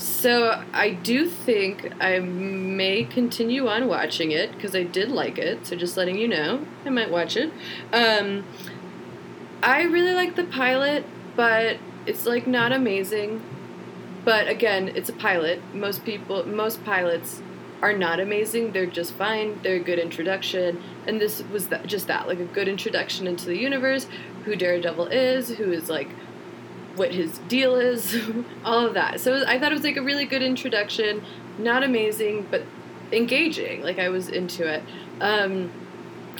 so 0.00 0.64
I 0.72 0.92
do 0.92 1.28
think 1.28 1.92
I 2.00 2.20
may 2.20 3.04
continue 3.04 3.68
on 3.68 3.86
watching 3.86 4.30
it 4.30 4.50
because 4.52 4.74
I 4.74 4.82
did 4.82 5.10
like 5.10 5.36
it. 5.36 5.66
So 5.66 5.76
just 5.76 5.98
letting 5.98 6.16
you 6.16 6.26
know, 6.26 6.66
I 6.86 6.88
might 6.88 7.10
watch 7.10 7.36
it. 7.36 7.52
Um, 7.92 8.44
I 9.62 9.82
really 9.82 10.14
like 10.14 10.36
the 10.36 10.44
pilot, 10.44 11.04
but 11.36 11.76
it's 12.06 12.24
like 12.24 12.46
not 12.46 12.72
amazing. 12.72 13.42
But 14.24 14.48
again, 14.48 14.88
it's 14.88 15.10
a 15.10 15.12
pilot. 15.12 15.60
Most 15.74 16.02
people, 16.02 16.46
most 16.46 16.82
pilots 16.82 17.42
are 17.82 17.92
not 17.92 18.20
amazing. 18.20 18.72
They're 18.72 18.86
just 18.86 19.12
fine. 19.12 19.60
They're 19.62 19.76
a 19.76 19.80
good 19.80 19.98
introduction. 19.98 20.82
And 21.06 21.20
this 21.20 21.42
was 21.42 21.68
just 21.84 22.06
that, 22.06 22.26
like 22.26 22.40
a 22.40 22.44
good 22.46 22.68
introduction 22.68 23.26
into 23.26 23.44
the 23.44 23.58
universe, 23.58 24.06
who 24.46 24.56
Daredevil 24.56 25.08
is, 25.08 25.50
who 25.50 25.70
is 25.72 25.90
like 25.90 26.08
what 26.96 27.12
his 27.12 27.38
deal 27.48 27.76
is, 27.76 28.16
all 28.64 28.86
of 28.86 28.94
that. 28.94 29.20
So 29.20 29.44
I 29.46 29.58
thought 29.58 29.72
it 29.72 29.74
was 29.74 29.84
like 29.84 29.96
a 29.96 30.02
really 30.02 30.24
good 30.26 30.42
introduction. 30.42 31.22
Not 31.58 31.82
amazing, 31.82 32.46
but 32.50 32.62
engaging. 33.12 33.82
Like 33.82 33.98
I 33.98 34.08
was 34.08 34.28
into 34.28 34.66
it. 34.66 34.82
Um, 35.20 35.70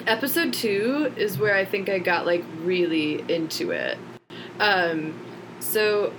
episode 0.07 0.53
two 0.53 1.13
is 1.17 1.39
where 1.39 1.55
I 1.55 1.65
think 1.65 1.89
I 1.89 1.99
got 1.99 2.27
like 2.27 2.45
really 2.63 3.21
into 3.33 3.71
it. 3.71 3.99
Um, 4.59 5.15
so 5.61 6.13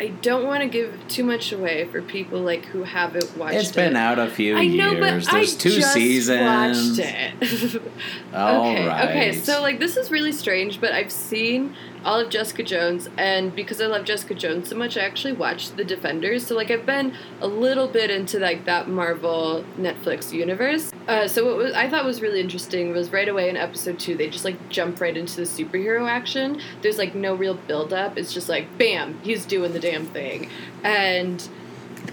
I 0.00 0.08
don't 0.08 0.44
want 0.46 0.62
to 0.62 0.68
give 0.68 0.94
too 1.08 1.24
much 1.24 1.50
away 1.50 1.84
for 1.86 2.00
people 2.00 2.40
like 2.40 2.64
who 2.66 2.84
haven't 2.84 3.36
watched 3.36 3.56
It's 3.56 3.70
it. 3.70 3.74
been 3.74 3.96
out 3.96 4.18
a 4.18 4.30
few 4.30 4.56
I 4.56 4.66
know, 4.66 4.92
years. 4.92 5.26
but 5.26 5.34
There's 5.34 5.56
I 5.56 5.58
two 5.58 5.70
just 5.70 5.92
seasons. 5.92 6.98
watched 6.98 7.00
it. 7.00 7.82
All 8.34 8.70
okay, 8.70 8.86
right. 8.86 9.08
okay. 9.08 9.32
So 9.32 9.60
like 9.60 9.80
this 9.80 9.96
is 9.96 10.10
really 10.10 10.32
strange, 10.32 10.80
but 10.80 10.92
I've 10.92 11.10
seen 11.12 11.74
all 12.08 12.20
of 12.20 12.30
Jessica 12.30 12.62
Jones, 12.62 13.06
and 13.18 13.54
because 13.54 13.82
I 13.82 13.86
love 13.86 14.06
Jessica 14.06 14.34
Jones 14.34 14.70
so 14.70 14.76
much, 14.76 14.96
I 14.96 15.02
actually 15.02 15.34
watched 15.34 15.76
The 15.76 15.84
Defenders. 15.84 16.46
So 16.46 16.54
like 16.56 16.70
I've 16.70 16.86
been 16.86 17.14
a 17.42 17.46
little 17.46 17.86
bit 17.86 18.10
into 18.10 18.38
like 18.38 18.64
that 18.64 18.88
Marvel 18.88 19.62
Netflix 19.76 20.32
universe. 20.32 20.90
Uh, 21.06 21.28
so 21.28 21.44
what 21.44 21.58
was 21.58 21.74
I 21.74 21.90
thought 21.90 22.06
was 22.06 22.22
really 22.22 22.40
interesting 22.40 22.92
was 22.92 23.12
right 23.12 23.28
away 23.28 23.50
in 23.50 23.58
episode 23.58 23.98
two 23.98 24.16
they 24.16 24.30
just 24.30 24.46
like 24.46 24.70
jump 24.70 25.02
right 25.02 25.14
into 25.18 25.36
the 25.36 25.42
superhero 25.42 26.08
action. 26.08 26.62
There's 26.80 26.96
like 26.96 27.14
no 27.14 27.34
real 27.34 27.54
build 27.54 27.92
up. 27.92 28.16
It's 28.16 28.32
just 28.32 28.48
like 28.48 28.78
bam, 28.78 29.20
he's 29.22 29.44
doing 29.44 29.74
the 29.74 29.80
damn 29.80 30.06
thing, 30.06 30.48
and 30.82 31.46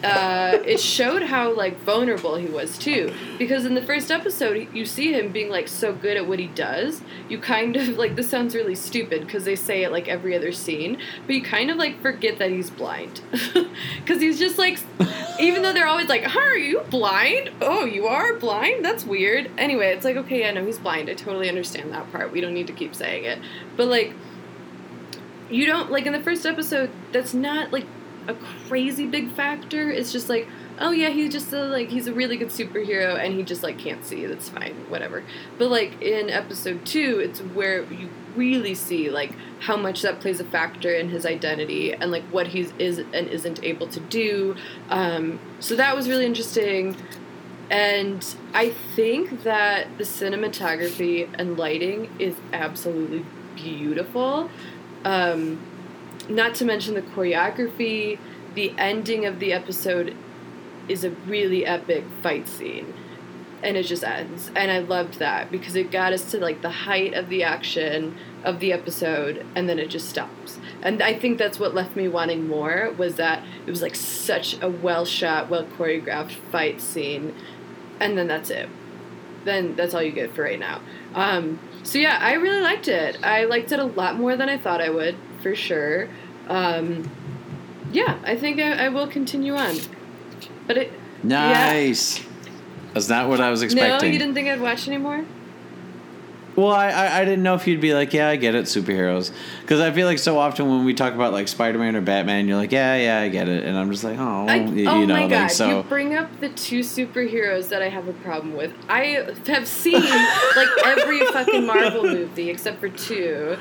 uh, 0.03 0.59
it 0.65 0.79
showed 0.79 1.23
how 1.23 1.53
like 1.53 1.79
vulnerable 1.81 2.35
he 2.35 2.47
was 2.47 2.77
too. 2.77 3.13
Because 3.37 3.65
in 3.65 3.75
the 3.75 3.81
first 3.81 4.11
episode, 4.11 4.67
you 4.73 4.85
see 4.85 5.13
him 5.13 5.31
being 5.31 5.49
like 5.49 5.67
so 5.67 5.93
good 5.93 6.17
at 6.17 6.27
what 6.27 6.39
he 6.39 6.47
does. 6.47 7.01
You 7.29 7.39
kind 7.39 7.75
of 7.75 7.89
like 7.97 8.15
this 8.15 8.29
sounds 8.29 8.55
really 8.55 8.75
stupid 8.75 9.21
because 9.21 9.45
they 9.45 9.55
say 9.55 9.83
it 9.83 9.91
like 9.91 10.07
every 10.07 10.35
other 10.35 10.51
scene, 10.51 10.97
but 11.25 11.35
you 11.35 11.41
kind 11.41 11.69
of 11.71 11.77
like 11.77 12.01
forget 12.01 12.39
that 12.39 12.49
he's 12.49 12.69
blind 12.69 13.21
because 13.97 14.21
he's 14.21 14.39
just 14.39 14.57
like, 14.57 14.79
even 15.39 15.61
though 15.61 15.73
they're 15.73 15.87
always 15.87 16.09
like, 16.09 16.23
"Huh, 16.23 16.39
"Are 16.39 16.57
you 16.57 16.81
blind? 16.89 17.51
Oh, 17.61 17.85
you 17.85 18.07
are 18.07 18.33
blind? 18.33 18.83
That's 18.83 19.05
weird." 19.05 19.49
Anyway, 19.57 19.87
it's 19.87 20.05
like, 20.05 20.17
okay, 20.17 20.47
I 20.47 20.51
know 20.51 20.65
he's 20.65 20.79
blind. 20.79 21.09
I 21.09 21.13
totally 21.13 21.49
understand 21.49 21.91
that 21.91 22.11
part. 22.11 22.31
We 22.31 22.41
don't 22.41 22.53
need 22.53 22.67
to 22.67 22.73
keep 22.73 22.95
saying 22.95 23.25
it, 23.25 23.39
but 23.75 23.87
like 23.87 24.13
you 25.49 25.65
don't 25.65 25.91
like 25.91 26.05
in 26.05 26.13
the 26.13 26.21
first 26.21 26.45
episode 26.45 26.89
that's 27.11 27.33
not 27.33 27.71
like 27.71 27.85
a 28.27 28.35
crazy 28.67 29.05
big 29.05 29.31
factor. 29.31 29.89
It's 29.89 30.11
just 30.11 30.29
like 30.29 30.47
oh 30.77 30.91
yeah 30.91 31.09
he's 31.09 31.31
just 31.31 31.53
a, 31.53 31.63
like 31.63 31.89
he's 31.89 32.07
a 32.07 32.13
really 32.13 32.35
good 32.35 32.49
superhero 32.49 33.17
and 33.17 33.33
he 33.33 33.43
just 33.43 33.63
like 33.63 33.77
can't 33.77 34.05
see. 34.05 34.25
That's 34.25 34.49
fine 34.49 34.73
whatever. 34.89 35.23
But 35.57 35.69
like 35.69 36.01
in 36.01 36.29
episode 36.29 36.85
two 36.85 37.19
it's 37.19 37.39
where 37.39 37.83
you 37.83 38.09
really 38.35 38.75
see 38.75 39.09
like 39.09 39.31
how 39.59 39.77
much 39.77 40.01
that 40.01 40.19
plays 40.19 40.39
a 40.39 40.43
factor 40.43 40.93
in 40.93 41.09
his 41.09 41.25
identity 41.25 41.93
and 41.93 42.11
like 42.11 42.23
what 42.23 42.47
he's 42.47 42.71
is 42.77 42.99
and 42.99 43.27
isn't 43.27 43.63
able 43.63 43.87
to 43.87 43.99
do. 43.99 44.55
Um, 44.89 45.39
so 45.59 45.75
that 45.75 45.95
was 45.95 46.09
really 46.09 46.25
interesting. 46.25 46.95
And 47.69 48.35
I 48.53 48.69
think 48.95 49.43
that 49.43 49.97
the 49.97 50.03
cinematography 50.03 51.27
and 51.39 51.57
lighting 51.57 52.09
is 52.19 52.35
absolutely 52.53 53.25
beautiful. 53.55 54.49
Um, 55.03 55.59
not 56.29 56.55
to 56.55 56.65
mention 56.65 56.93
the 56.93 57.01
choreography. 57.01 58.19
The 58.53 58.73
ending 58.77 59.25
of 59.25 59.39
the 59.39 59.53
episode 59.53 60.15
is 60.87 61.03
a 61.03 61.09
really 61.09 61.65
epic 61.65 62.05
fight 62.21 62.47
scene. 62.47 62.93
And 63.63 63.77
it 63.77 63.83
just 63.83 64.03
ends. 64.03 64.51
And 64.55 64.71
I 64.71 64.79
loved 64.79 65.19
that 65.19 65.51
because 65.51 65.75
it 65.75 65.89
got 65.89 66.13
us 66.13 66.29
to 66.31 66.39
like 66.39 66.61
the 66.61 66.69
height 66.69 67.13
of 67.13 67.29
the 67.29 67.43
action 67.43 68.15
of 68.43 68.59
the 68.59 68.71
episode 68.71 69.43
and 69.55 69.67
then 69.67 69.79
it 69.79 69.89
just 69.89 70.07
stops. 70.07 70.59
And 70.83 71.01
I 71.01 71.17
think 71.17 71.39
that's 71.39 71.59
what 71.59 71.73
left 71.73 71.95
me 71.95 72.07
wanting 72.07 72.47
more 72.47 72.93
was 72.95 73.15
that 73.15 73.43
it 73.65 73.71
was 73.71 73.81
like 73.81 73.95
such 73.95 74.61
a 74.61 74.69
well 74.69 75.03
shot, 75.03 75.49
well 75.49 75.65
choreographed 75.65 76.33
fight 76.51 76.79
scene 76.79 77.33
and 77.99 78.17
then 78.17 78.27
that's 78.27 78.49
it. 78.49 78.69
Then 79.45 79.75
that's 79.75 79.93
all 79.93 80.03
you 80.03 80.11
get 80.11 80.35
for 80.35 80.43
right 80.43 80.59
now. 80.59 80.81
Um, 81.13 81.59
so 81.83 81.97
yeah, 81.97 82.17
I 82.21 82.33
really 82.33 82.61
liked 82.61 82.87
it. 82.87 83.23
I 83.23 83.45
liked 83.45 83.71
it 83.71 83.79
a 83.79 83.85
lot 83.85 84.15
more 84.15 84.35
than 84.35 84.49
I 84.49 84.57
thought 84.57 84.81
I 84.81 84.89
would, 84.89 85.15
for 85.45 85.53
sure. 85.53 86.07
Um, 86.47 87.07
yeah, 87.91 88.17
I 88.23 88.35
think 88.35 88.59
I, 88.59 88.85
I 88.85 88.89
will 88.89 89.05
continue 89.05 89.53
on. 89.53 89.75
But 90.65 90.77
it, 90.77 90.91
Nice. 91.21 92.19
That's 92.95 93.09
not 93.09 93.29
what 93.29 93.39
I 93.39 93.51
was 93.51 93.61
expecting. 93.61 94.09
No, 94.09 94.11
you 94.11 94.17
didn't 94.17 94.33
think 94.33 94.47
I'd 94.47 94.59
watch 94.59 94.87
anymore? 94.87 95.23
Well, 96.55 96.71
I, 96.71 96.87
I, 96.87 97.19
I 97.19 97.25
didn't 97.25 97.43
know 97.43 97.53
if 97.53 97.67
you'd 97.67 97.79
be 97.79 97.93
like, 97.93 98.11
yeah, 98.11 98.29
I 98.29 98.37
get 98.37 98.55
it, 98.55 98.65
superheroes. 98.65 99.31
Because 99.61 99.81
I 99.81 99.91
feel 99.91 100.07
like 100.07 100.17
so 100.17 100.39
often 100.39 100.67
when 100.67 100.83
we 100.83 100.95
talk 100.95 101.13
about 101.13 101.31
like 101.31 101.47
Spider 101.47 101.77
Man 101.77 101.95
or 101.95 102.01
Batman, 102.01 102.47
you're 102.47 102.57
like, 102.57 102.71
yeah, 102.71 102.95
yeah, 102.95 103.19
I 103.19 103.29
get 103.29 103.47
it. 103.47 103.65
And 103.65 103.77
I'm 103.77 103.91
just 103.91 104.03
like, 104.03 104.17
oh, 104.17 104.47
I, 104.47 104.63
you, 104.63 104.89
oh 104.89 105.01
you 105.01 105.05
know, 105.05 105.13
my 105.13 105.27
god! 105.27 105.43
like, 105.43 105.51
so. 105.51 105.77
You 105.77 105.83
bring 105.83 106.15
up 106.15 106.39
the 106.39 106.49
two 106.49 106.79
superheroes 106.79 107.69
that 107.69 107.83
I 107.83 107.89
have 107.89 108.07
a 108.07 108.13
problem 108.13 108.55
with. 108.55 108.73
I 108.89 109.27
have 109.45 109.67
seen 109.67 110.01
like 110.01 110.69
every 110.85 111.23
fucking 111.33 111.67
Marvel 111.67 112.01
movie 112.01 112.49
except 112.49 112.79
for 112.79 112.89
two. 112.89 113.57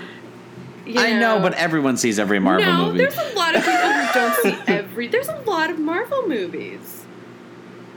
You 0.87 1.01
I 1.01 1.19
know, 1.19 1.41
but 1.41 1.55
everyone 1.55 1.97
sees 1.97 2.19
every 2.19 2.39
Marvel 2.39 2.67
no, 2.67 2.87
movie. 2.87 2.99
there's 2.99 3.17
a 3.17 3.35
lot 3.35 3.55
of 3.55 3.65
people 3.65 3.93
who 3.93 4.13
don't 4.13 4.43
see 4.43 4.63
every. 4.73 5.09
There's 5.09 5.29
a 5.29 5.41
lot 5.47 5.71
of 5.71 5.79
Marvel 5.79 6.29
movies. 6.29 7.05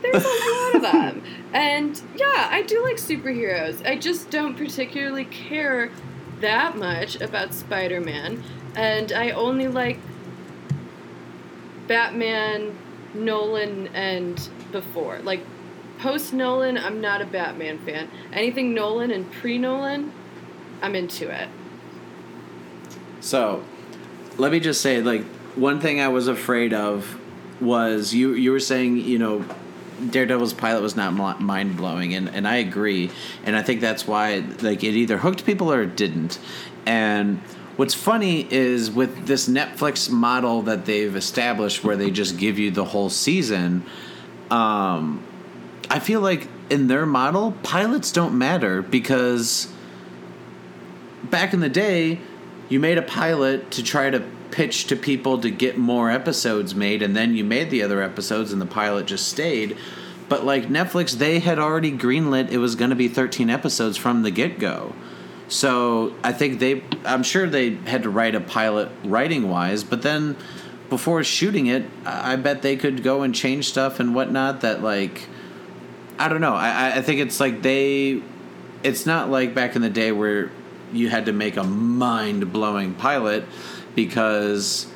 There's 0.02 0.24
a 0.24 0.28
lot 0.28 0.76
of 0.76 0.82
them, 0.84 1.24
and 1.54 2.02
yeah, 2.16 2.48
I 2.52 2.62
do 2.62 2.82
like 2.84 2.98
superheroes. 2.98 3.86
I 3.86 3.98
just 3.98 4.30
don't 4.30 4.56
particularly 4.56 5.26
care 5.26 5.92
that 6.40 6.78
much 6.78 7.20
about 7.20 7.54
Spider-Man, 7.54 8.44
and 8.76 9.12
I 9.12 9.32
only 9.32 9.68
like 9.68 10.00
Batman, 11.88 12.78
Nolan, 13.14 13.88
and 13.88 14.50
before. 14.72 15.20
Like 15.20 15.42
post 16.00 16.32
Nolan, 16.32 16.78
I'm 16.78 17.02
not 17.02 17.22
a 17.22 17.26
Batman 17.26 17.80
fan. 17.80 18.10
Anything 18.32 18.74
Nolan 18.74 19.12
and 19.12 19.32
pre 19.32 19.58
Nolan, 19.58 20.14
I'm 20.82 20.96
into 20.96 21.30
it. 21.30 21.50
So, 23.19 23.64
let 24.38 24.52
me 24.52 24.60
just 24.60 24.81
say, 24.81 25.02
like, 25.02 25.23
one 25.56 25.80
thing 25.80 25.99
I 25.99 26.10
was 26.10 26.27
afraid 26.27 26.73
of 26.73 27.19
was 27.60 28.14
you. 28.14 28.34
You 28.34 28.52
were 28.52 28.60
saying, 28.60 28.98
you 28.98 29.18
know, 29.18 29.45
Daredevil's 30.10 30.53
pilot 30.53 30.81
was 30.81 30.95
not 30.95 31.14
mind 31.14 31.77
blowing, 31.77 32.14
and 32.14 32.30
and 32.30 32.48
I 32.48 32.57
agree, 32.57 33.10
and 33.44 33.56
I 33.56 33.64
think 33.64 33.81
that's 33.81 34.07
why 34.07 34.44
like 34.61 34.84
it 34.84 34.94
either 34.95 35.18
hooked 35.18 35.45
people 35.45 35.72
or 35.72 35.84
it 35.84 35.95
didn't, 35.95 36.39
and. 36.85 37.41
What's 37.77 37.94
funny 37.94 38.52
is 38.52 38.89
with 38.89 39.27
this 39.27 39.48
Netflix 39.48 40.10
model 40.10 40.64
that 40.64 40.85
they've 40.85 41.15
established, 41.15 41.84
where 41.84 41.95
they 41.95 42.10
just 42.10 42.39
give 42.39 42.57
you 42.57 42.72
the 42.72 42.84
whole 42.84 43.11
season. 43.11 43.85
Um, 44.49 45.23
I 45.88 45.99
feel 45.99 46.19
like 46.19 46.48
in 46.72 46.88
their 46.88 47.06
model, 47.06 47.52
pilots 47.61 48.11
don't 48.11 48.35
matter 48.35 48.81
because 48.81 49.72
back 51.26 51.53
in 51.53 51.60
the 51.60 51.69
day, 51.69 52.19
you 52.69 52.80
made 52.80 52.98
a 52.98 53.02
pilot 53.02 53.72
to 53.72 53.84
try 53.84 54.10
to 54.10 54.19
pitch 54.52 54.88
to 54.88 54.95
people 54.95 55.39
to 55.39 55.49
get 55.49 55.77
more 55.77 56.10
episodes 56.10 56.73
made 56.73 57.02
and 57.02 57.15
then 57.15 57.35
you 57.35 57.44
made 57.44 57.69
the 57.69 57.84
other 57.84 58.02
episodes 58.02 58.52
and 58.52 58.61
the 58.61 58.65
pilot 58.65 59.06
just 59.06 59.27
stayed. 59.27 59.77
But 60.30 60.45
like 60.45 60.65
netflix 60.68 61.14
they 61.18 61.39
had 61.39 61.60
already 61.60 61.91
greenlit 61.91 62.49
it 62.49 62.57
was 62.57 62.76
going 62.76 62.89
to 62.89 62.95
be 62.95 63.07
13 63.07 63.49
episodes 63.49 63.98
from 63.98 64.23
the 64.23 64.31
get-go. 64.31 64.94
So 65.48 66.14
i 66.23 66.34
think 66.34 66.60
they 66.60 66.84
i'm 67.06 67.23
sure 67.23 67.48
they 67.48 67.76
had 67.76 68.03
to 68.03 68.10
write 68.10 68.35
a 68.35 68.41
pilot 68.41 68.89
writing 69.03 69.49
wise 69.49 69.84
but 69.84 70.02
then 70.02 70.35
before 70.89 71.23
shooting 71.23 71.68
it 71.68 71.85
i 72.06 72.35
bet 72.35 72.61
they 72.61 72.76
could 72.76 73.03
go 73.03 73.22
and 73.22 73.34
change 73.34 73.68
stuff 73.69 73.99
and 73.99 74.14
whatnot 74.15 74.61
that 74.61 74.81
like 74.81 75.27
i 76.19 76.27
don't 76.27 76.41
know. 76.41 76.53
I, 76.53 76.98
I 76.98 77.02
think 77.02 77.19
it's 77.22 77.39
like 77.39 77.61
they 77.61 78.22
it's 78.84 79.06
not 79.06 79.30
like 79.30 79.53
back 79.53 79.76
in 79.76 79.81
the 79.81 79.89
day 79.89 80.11
where 80.11 80.52
you 80.94 81.10
had 81.10 81.26
to 81.26 81.34
make 81.34 81.58
a 81.58 81.64
mind 81.64 82.52
blowing 82.52 82.94
pilot 82.94 83.46
because 83.96 84.88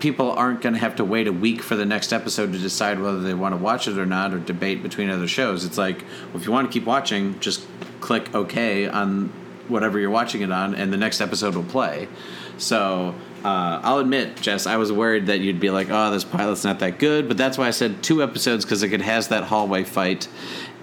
people 0.00 0.30
aren't 0.32 0.60
going 0.60 0.74
to 0.74 0.78
have 0.78 0.96
to 0.96 1.04
wait 1.04 1.26
a 1.26 1.32
week 1.32 1.62
for 1.62 1.76
the 1.76 1.84
next 1.84 2.12
episode 2.12 2.52
to 2.52 2.58
decide 2.58 3.00
whether 3.00 3.20
they 3.20 3.34
want 3.34 3.52
to 3.52 3.56
watch 3.56 3.88
it 3.88 3.98
or 3.98 4.06
not 4.06 4.32
or 4.32 4.38
debate 4.38 4.82
between 4.82 5.10
other 5.10 5.26
shows. 5.26 5.64
It's 5.64 5.78
like, 5.78 6.02
well, 6.28 6.36
if 6.36 6.46
you 6.46 6.52
want 6.52 6.70
to 6.70 6.72
keep 6.72 6.86
watching, 6.86 7.38
just 7.40 7.66
click 8.00 8.34
OK 8.34 8.86
on 8.86 9.32
whatever 9.68 9.98
you're 9.98 10.10
watching 10.10 10.40
it 10.42 10.50
on, 10.50 10.74
and 10.74 10.92
the 10.92 10.96
next 10.96 11.20
episode 11.20 11.54
will 11.54 11.64
play. 11.64 12.08
So 12.56 13.14
uh, 13.44 13.80
I'll 13.82 13.98
admit, 13.98 14.40
Jess, 14.40 14.66
I 14.66 14.76
was 14.76 14.90
worried 14.90 15.26
that 15.26 15.40
you'd 15.40 15.60
be 15.60 15.70
like, 15.70 15.88
oh, 15.90 16.10
this 16.10 16.24
pilot's 16.24 16.64
not 16.64 16.78
that 16.80 16.98
good, 16.98 17.28
but 17.28 17.36
that's 17.36 17.58
why 17.58 17.68
I 17.68 17.70
said 17.70 18.02
two 18.02 18.22
episodes 18.22 18.64
because 18.64 18.82
it 18.82 19.00
has 19.00 19.28
that 19.28 19.44
hallway 19.44 19.84
fight 19.84 20.28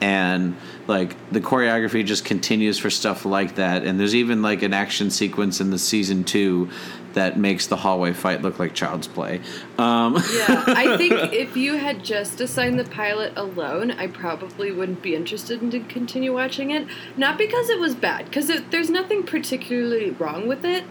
and 0.02 0.56
like 0.88 1.16
the 1.32 1.40
choreography 1.40 2.06
just 2.06 2.26
continues 2.26 2.78
for 2.78 2.90
stuff 2.90 3.26
like 3.26 3.56
that 3.56 3.84
and 3.84 4.00
there's 4.00 4.16
even 4.16 4.42
like 4.42 4.62
an 4.62 4.74
action 4.74 5.10
sequence 5.10 5.62
in 5.62 5.72
the 5.72 5.80
season 5.80 6.24
two 6.24 6.70
that 7.14 7.40
makes 7.40 7.68
the 7.68 7.78
hallway 7.78 8.12
fight 8.12 8.42
look 8.42 8.60
like 8.60 8.74
child's 8.74 9.08
play 9.08 9.40
um, 9.78 10.16
Yeah, 10.34 10.64
I 10.68 10.98
think 10.98 11.34
if 11.34 11.56
you 11.56 11.78
had 11.78 12.04
just 12.04 12.42
assigned 12.42 12.78
the 12.78 12.84
pilot 12.84 13.32
alone, 13.38 13.92
I 13.92 14.08
probably 14.08 14.72
wouldn't 14.72 15.02
be 15.02 15.16
interested 15.16 15.62
in 15.62 15.72
to 15.72 15.80
continue 15.80 16.34
watching 16.34 16.72
it. 16.72 16.88
Not 17.16 17.38
because 17.38 17.70
it 17.70 17.80
was 17.80 17.96
bad, 17.96 18.26
because 18.26 18.52
there's 18.70 18.90
nothing 18.90 19.24
particularly 19.24 20.12
wrong 20.12 20.48
with 20.48 20.66
it. 20.66 20.84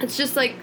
It's 0.00 0.16
just 0.16 0.34
like 0.34 0.56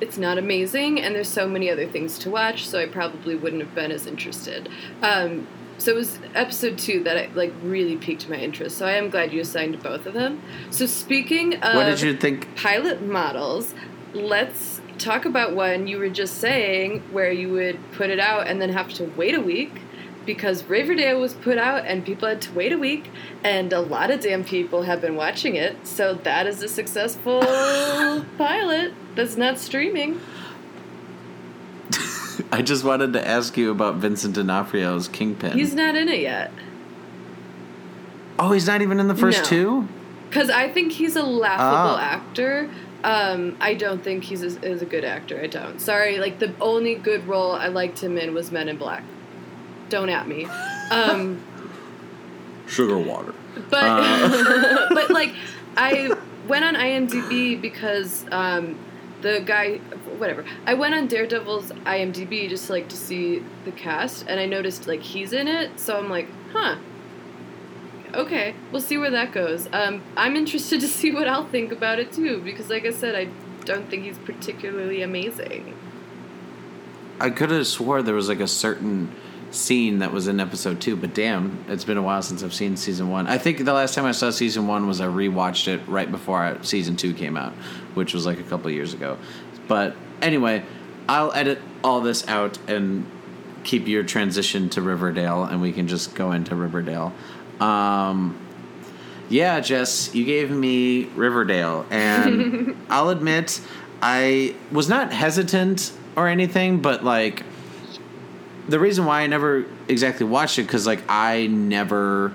it's 0.00 0.18
not 0.18 0.38
amazing, 0.38 1.00
and 1.00 1.14
there's 1.14 1.28
so 1.28 1.48
many 1.48 1.70
other 1.70 1.86
things 1.86 2.18
to 2.20 2.30
watch, 2.30 2.66
so 2.66 2.78
I 2.78 2.86
probably 2.86 3.34
wouldn't 3.34 3.62
have 3.62 3.74
been 3.74 3.90
as 3.90 4.06
interested. 4.06 4.68
Um, 5.02 5.46
so 5.78 5.92
it 5.92 5.94
was 5.94 6.18
episode 6.34 6.78
two 6.78 7.02
that 7.04 7.16
I, 7.16 7.30
like 7.34 7.52
really 7.62 7.96
piqued 7.96 8.28
my 8.28 8.36
interest. 8.36 8.78
So 8.78 8.86
I 8.86 8.92
am 8.92 9.10
glad 9.10 9.32
you 9.32 9.40
assigned 9.40 9.82
both 9.82 10.06
of 10.06 10.14
them. 10.14 10.42
So 10.70 10.86
speaking 10.86 11.54
of 11.56 11.74
what 11.74 11.84
did 11.84 12.00
you 12.00 12.16
think 12.16 12.54
pilot 12.56 13.02
models, 13.02 13.74
let's 14.14 14.80
talk 14.98 15.24
about 15.24 15.54
one 15.54 15.86
you 15.86 15.98
were 15.98 16.08
just 16.08 16.38
saying 16.38 17.02
where 17.12 17.30
you 17.30 17.50
would 17.52 17.78
put 17.92 18.10
it 18.10 18.18
out 18.18 18.46
and 18.46 18.60
then 18.60 18.70
have 18.70 18.92
to 18.94 19.04
wait 19.16 19.34
a 19.34 19.40
week 19.40 19.72
because 20.24 20.64
Riverdale 20.64 21.20
was 21.20 21.34
put 21.34 21.56
out 21.56 21.86
and 21.86 22.04
people 22.04 22.28
had 22.28 22.40
to 22.42 22.52
wait 22.52 22.72
a 22.72 22.78
week 22.78 23.10
and 23.44 23.72
a 23.72 23.80
lot 23.80 24.10
of 24.10 24.20
damn 24.20 24.44
people 24.44 24.82
have 24.82 25.00
been 25.00 25.14
watching 25.14 25.54
it. 25.54 25.86
So 25.86 26.14
that 26.14 26.46
is 26.46 26.62
a 26.62 26.68
successful 26.68 27.40
pilot 28.38 28.92
that's 29.14 29.36
not 29.36 29.58
streaming. 29.58 30.20
I 32.52 32.62
just 32.62 32.84
wanted 32.84 33.12
to 33.14 33.26
ask 33.26 33.56
you 33.56 33.70
about 33.70 33.96
Vincent 33.96 34.34
D'Onofrio's 34.34 35.08
Kingpin. 35.08 35.52
He's 35.52 35.74
not 35.74 35.94
in 35.96 36.08
it 36.08 36.20
yet. 36.20 36.50
oh, 38.38 38.52
he's 38.52 38.66
not 38.66 38.82
even 38.82 39.00
in 39.00 39.08
the 39.08 39.14
first 39.14 39.38
No. 39.44 39.44
two. 39.48 39.88
Because 40.28 40.50
I 40.50 40.68
think 40.68 40.92
he's 40.92 41.16
a 41.16 41.22
laughable 41.22 41.96
Ah. 41.96 42.00
actor. 42.00 42.68
Um, 43.04 43.56
I 43.60 43.74
don't 43.74 44.02
think 44.02 44.24
he's 44.24 44.42
a, 44.42 44.60
is 44.66 44.82
a 44.82 44.86
good 44.86 45.04
actor. 45.04 45.40
I 45.40 45.46
don't. 45.46 45.80
Sorry, 45.80 46.18
like 46.18 46.38
the 46.40 46.52
only 46.60 46.96
good 46.96 47.26
role 47.28 47.52
I 47.52 47.68
liked 47.68 48.00
him 48.00 48.18
in 48.18 48.34
was 48.34 48.50
Men 48.50 48.68
in 48.68 48.76
Black. 48.76 49.04
Don't 49.88 50.08
at 50.08 50.26
me. 50.26 50.46
Um, 50.90 51.40
Sugar 52.66 52.98
water. 52.98 53.32
but 53.70 53.84
Uh. 53.84 54.88
but 54.94 55.10
like 55.10 55.32
I 55.76 56.12
went 56.48 56.64
on 56.64 56.74
IMDb 56.74 57.60
because 57.60 58.24
um, 58.32 58.76
the 59.22 59.40
guy 59.46 59.80
whatever 60.16 60.44
I 60.64 60.74
went 60.74 60.94
on 60.94 61.06
Daredevil's 61.06 61.70
IMDb 61.70 62.48
just 62.48 62.70
like 62.70 62.88
to 62.88 62.96
see 62.96 63.42
the 63.64 63.72
cast 63.72 64.26
and 64.28 64.40
I 64.40 64.46
noticed 64.46 64.86
like 64.86 65.02
he's 65.02 65.32
in 65.32 65.48
it 65.48 65.78
so 65.78 65.98
I'm 65.98 66.10
like 66.10 66.28
huh 66.52 66.76
okay 68.14 68.54
we'll 68.72 68.82
see 68.82 68.98
where 68.98 69.10
that 69.10 69.32
goes 69.32 69.68
um, 69.72 70.02
I'm 70.16 70.36
interested 70.36 70.80
to 70.82 70.88
see 70.88 71.10
what 71.12 71.28
I'll 71.28 71.46
think 71.46 71.72
about 71.72 71.98
it 71.98 72.12
too 72.12 72.40
because 72.40 72.70
like 72.70 72.84
I 72.84 72.90
said 72.90 73.14
I 73.14 73.28
don't 73.64 73.88
think 73.90 74.04
he's 74.04 74.18
particularly 74.18 75.02
amazing 75.02 75.76
I 77.18 77.30
could 77.30 77.50
have 77.50 77.66
swore 77.66 78.02
there 78.02 78.14
was 78.14 78.28
like 78.28 78.40
a 78.40 78.48
certain 78.48 79.14
scene 79.50 80.00
that 80.00 80.12
was 80.12 80.28
in 80.28 80.40
episode 80.40 80.80
two, 80.80 80.96
but 80.96 81.14
damn, 81.14 81.64
it's 81.68 81.84
been 81.84 81.96
a 81.96 82.02
while 82.02 82.22
since 82.22 82.42
I've 82.42 82.54
seen 82.54 82.76
season 82.76 83.10
one. 83.10 83.26
I 83.26 83.38
think 83.38 83.64
the 83.64 83.72
last 83.72 83.94
time 83.94 84.04
I 84.04 84.12
saw 84.12 84.30
season 84.30 84.66
one 84.66 84.86
was 84.86 85.00
I 85.00 85.06
rewatched 85.06 85.68
it 85.68 85.80
right 85.86 86.10
before 86.10 86.58
season 86.62 86.96
two 86.96 87.14
came 87.14 87.36
out, 87.36 87.52
which 87.94 88.14
was 88.14 88.26
like 88.26 88.38
a 88.38 88.42
couple 88.44 88.70
years 88.70 88.94
ago. 88.94 89.18
But 89.68 89.96
anyway, 90.22 90.64
I'll 91.08 91.32
edit 91.32 91.60
all 91.82 92.00
this 92.00 92.26
out 92.28 92.58
and 92.68 93.06
keep 93.64 93.88
your 93.88 94.02
transition 94.02 94.68
to 94.70 94.82
Riverdale, 94.82 95.44
and 95.44 95.60
we 95.60 95.72
can 95.72 95.88
just 95.88 96.14
go 96.14 96.32
into 96.32 96.54
Riverdale. 96.54 97.12
Um, 97.60 98.38
yeah, 99.28 99.60
Jess, 99.60 100.14
you 100.14 100.24
gave 100.24 100.50
me 100.50 101.04
Riverdale, 101.16 101.86
and 101.90 102.76
I'll 102.90 103.08
admit 103.08 103.60
I 104.00 104.54
was 104.70 104.88
not 104.88 105.12
hesitant 105.12 105.92
or 106.16 106.28
anything, 106.28 106.80
but 106.80 107.04
like 107.04 107.42
the 108.68 108.78
reason 108.78 109.04
why 109.04 109.22
I 109.22 109.26
never 109.26 109.64
exactly 109.88 110.26
watched 110.26 110.58
it 110.58 110.62
because 110.62 110.86
like 110.86 111.02
I 111.08 111.46
never 111.46 112.34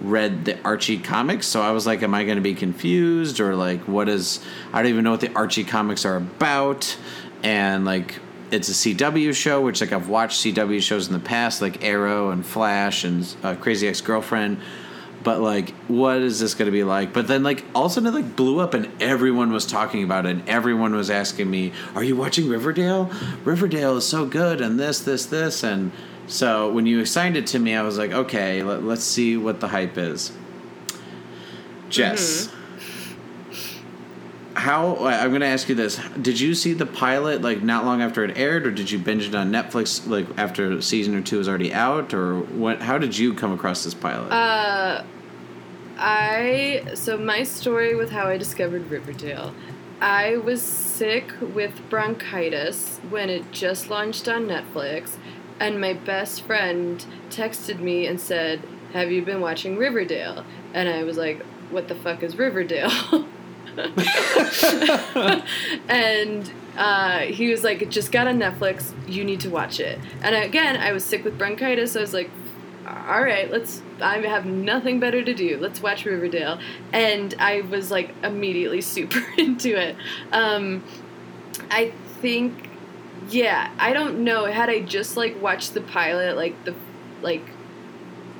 read 0.00 0.44
the 0.44 0.60
Archie 0.62 0.98
comics, 0.98 1.46
so 1.46 1.60
I 1.60 1.72
was 1.72 1.86
like, 1.86 2.02
am 2.02 2.14
I 2.14 2.24
going 2.24 2.36
to 2.36 2.42
be 2.42 2.54
confused 2.54 3.40
or 3.40 3.54
like 3.56 3.80
what 3.82 4.08
is? 4.08 4.40
I 4.72 4.82
don't 4.82 4.90
even 4.90 5.04
know 5.04 5.12
what 5.12 5.20
the 5.20 5.32
Archie 5.34 5.64
comics 5.64 6.04
are 6.04 6.16
about, 6.16 6.96
and 7.42 7.84
like 7.84 8.16
it's 8.50 8.68
a 8.68 8.94
CW 8.94 9.34
show, 9.34 9.60
which 9.60 9.80
like 9.80 9.92
I've 9.92 10.08
watched 10.08 10.44
CW 10.44 10.82
shows 10.82 11.06
in 11.06 11.12
the 11.12 11.20
past, 11.20 11.60
like 11.60 11.84
Arrow 11.84 12.30
and 12.30 12.44
Flash 12.44 13.04
and 13.04 13.26
uh, 13.42 13.54
Crazy 13.56 13.88
Ex 13.88 14.00
Girlfriend. 14.00 14.58
But 15.24 15.40
like, 15.40 15.70
what 15.88 16.18
is 16.18 16.38
this 16.38 16.54
going 16.54 16.66
to 16.66 16.72
be 16.72 16.84
like? 16.84 17.12
But 17.12 17.26
then 17.26 17.42
like 17.42 17.64
all 17.74 17.86
of 17.86 17.92
a 17.92 17.94
sudden 17.94 18.14
it 18.14 18.14
like 18.14 18.36
blew 18.36 18.60
up 18.60 18.74
and 18.74 18.90
everyone 19.02 19.52
was 19.52 19.66
talking 19.66 20.04
about 20.04 20.26
it 20.26 20.30
and 20.30 20.48
everyone 20.48 20.94
was 20.94 21.10
asking 21.10 21.50
me, 21.50 21.72
"Are 21.94 22.04
you 22.04 22.16
watching 22.16 22.48
Riverdale? 22.48 23.10
Riverdale 23.44 23.96
is 23.96 24.06
so 24.06 24.26
good 24.26 24.60
and 24.60 24.78
this, 24.78 25.00
this, 25.00 25.26
this." 25.26 25.64
And 25.64 25.90
So 26.28 26.70
when 26.70 26.84
you 26.84 27.00
assigned 27.00 27.36
it 27.36 27.46
to 27.48 27.58
me, 27.58 27.74
I 27.74 27.82
was 27.82 27.96
like, 27.96 28.12
okay, 28.12 28.62
let, 28.62 28.82
us 28.84 29.02
see 29.02 29.36
what 29.38 29.60
the 29.60 29.68
hype 29.68 29.96
is. 29.96 30.30
Jess, 31.88 32.48
mm-hmm. 32.48 33.78
how? 34.58 35.06
I'm 35.06 35.30
going 35.30 35.40
to 35.40 35.46
ask 35.46 35.70
you 35.70 35.74
this: 35.74 35.98
Did 36.20 36.38
you 36.38 36.54
see 36.54 36.74
the 36.74 36.84
pilot 36.84 37.40
like 37.40 37.62
not 37.62 37.86
long 37.86 38.02
after 38.02 38.22
it 38.24 38.36
aired, 38.36 38.66
or 38.66 38.70
did 38.70 38.90
you 38.90 38.98
binge 38.98 39.26
it 39.26 39.34
on 39.34 39.50
Netflix 39.50 40.06
like 40.06 40.26
after 40.36 40.82
season 40.82 41.14
or 41.14 41.22
two 41.22 41.38
was 41.38 41.48
already 41.48 41.72
out, 41.72 42.12
or 42.12 42.40
what? 42.40 42.82
How 42.82 42.98
did 42.98 43.16
you 43.16 43.32
come 43.32 43.52
across 43.52 43.84
this 43.84 43.94
pilot? 43.94 44.30
Uh, 44.30 45.02
I 45.96 46.90
so 46.92 47.16
my 47.16 47.42
story 47.42 47.94
with 47.94 48.10
how 48.10 48.26
I 48.26 48.36
discovered 48.36 48.90
Riverdale. 48.90 49.54
I 50.00 50.36
was 50.36 50.62
sick 50.62 51.32
with 51.40 51.80
bronchitis 51.88 52.98
when 53.08 53.30
it 53.30 53.50
just 53.50 53.88
launched 53.88 54.28
on 54.28 54.46
Netflix 54.46 55.16
and 55.60 55.80
my 55.80 55.92
best 55.92 56.42
friend 56.42 57.04
texted 57.30 57.80
me 57.80 58.06
and 58.06 58.20
said, 58.20 58.62
Have 58.92 59.10
you 59.10 59.22
been 59.22 59.40
watching 59.40 59.76
Riverdale? 59.76 60.44
And 60.74 60.88
I 60.88 61.04
was 61.04 61.16
like, 61.16 61.42
What 61.70 61.88
the 61.88 61.94
fuck 61.94 62.22
is 62.22 62.36
Riverdale? 62.36 63.26
and 65.88 66.50
uh, 66.76 67.18
he 67.20 67.48
was 67.48 67.64
like, 67.64 67.82
It 67.82 67.90
just 67.90 68.12
got 68.12 68.26
on 68.26 68.38
Netflix. 68.38 68.92
You 69.08 69.24
need 69.24 69.40
to 69.40 69.50
watch 69.50 69.80
it. 69.80 69.98
And 70.22 70.34
again, 70.34 70.76
I 70.76 70.92
was 70.92 71.04
sick 71.04 71.24
with 71.24 71.38
bronchitis. 71.38 71.92
So 71.92 72.00
I 72.00 72.02
was 72.02 72.14
like, 72.14 72.30
all 72.88 73.22
right, 73.22 73.50
let's. 73.50 73.82
I 74.00 74.18
have 74.18 74.46
nothing 74.46 75.00
better 75.00 75.22
to 75.22 75.34
do. 75.34 75.58
Let's 75.58 75.82
watch 75.82 76.04
Riverdale, 76.04 76.58
and 76.92 77.34
I 77.38 77.60
was 77.62 77.90
like 77.90 78.14
immediately 78.22 78.80
super 78.82 79.22
into 79.36 79.78
it. 79.78 79.96
Um, 80.32 80.84
I 81.70 81.92
think 82.20 82.67
yeah, 83.28 83.70
I 83.78 83.92
don't 83.92 84.24
know. 84.24 84.46
Had 84.46 84.70
I 84.70 84.80
just 84.80 85.16
like 85.16 85.40
watched 85.40 85.74
the 85.74 85.80
pilot, 85.80 86.36
like 86.36 86.64
the 86.64 86.74
like, 87.20 87.42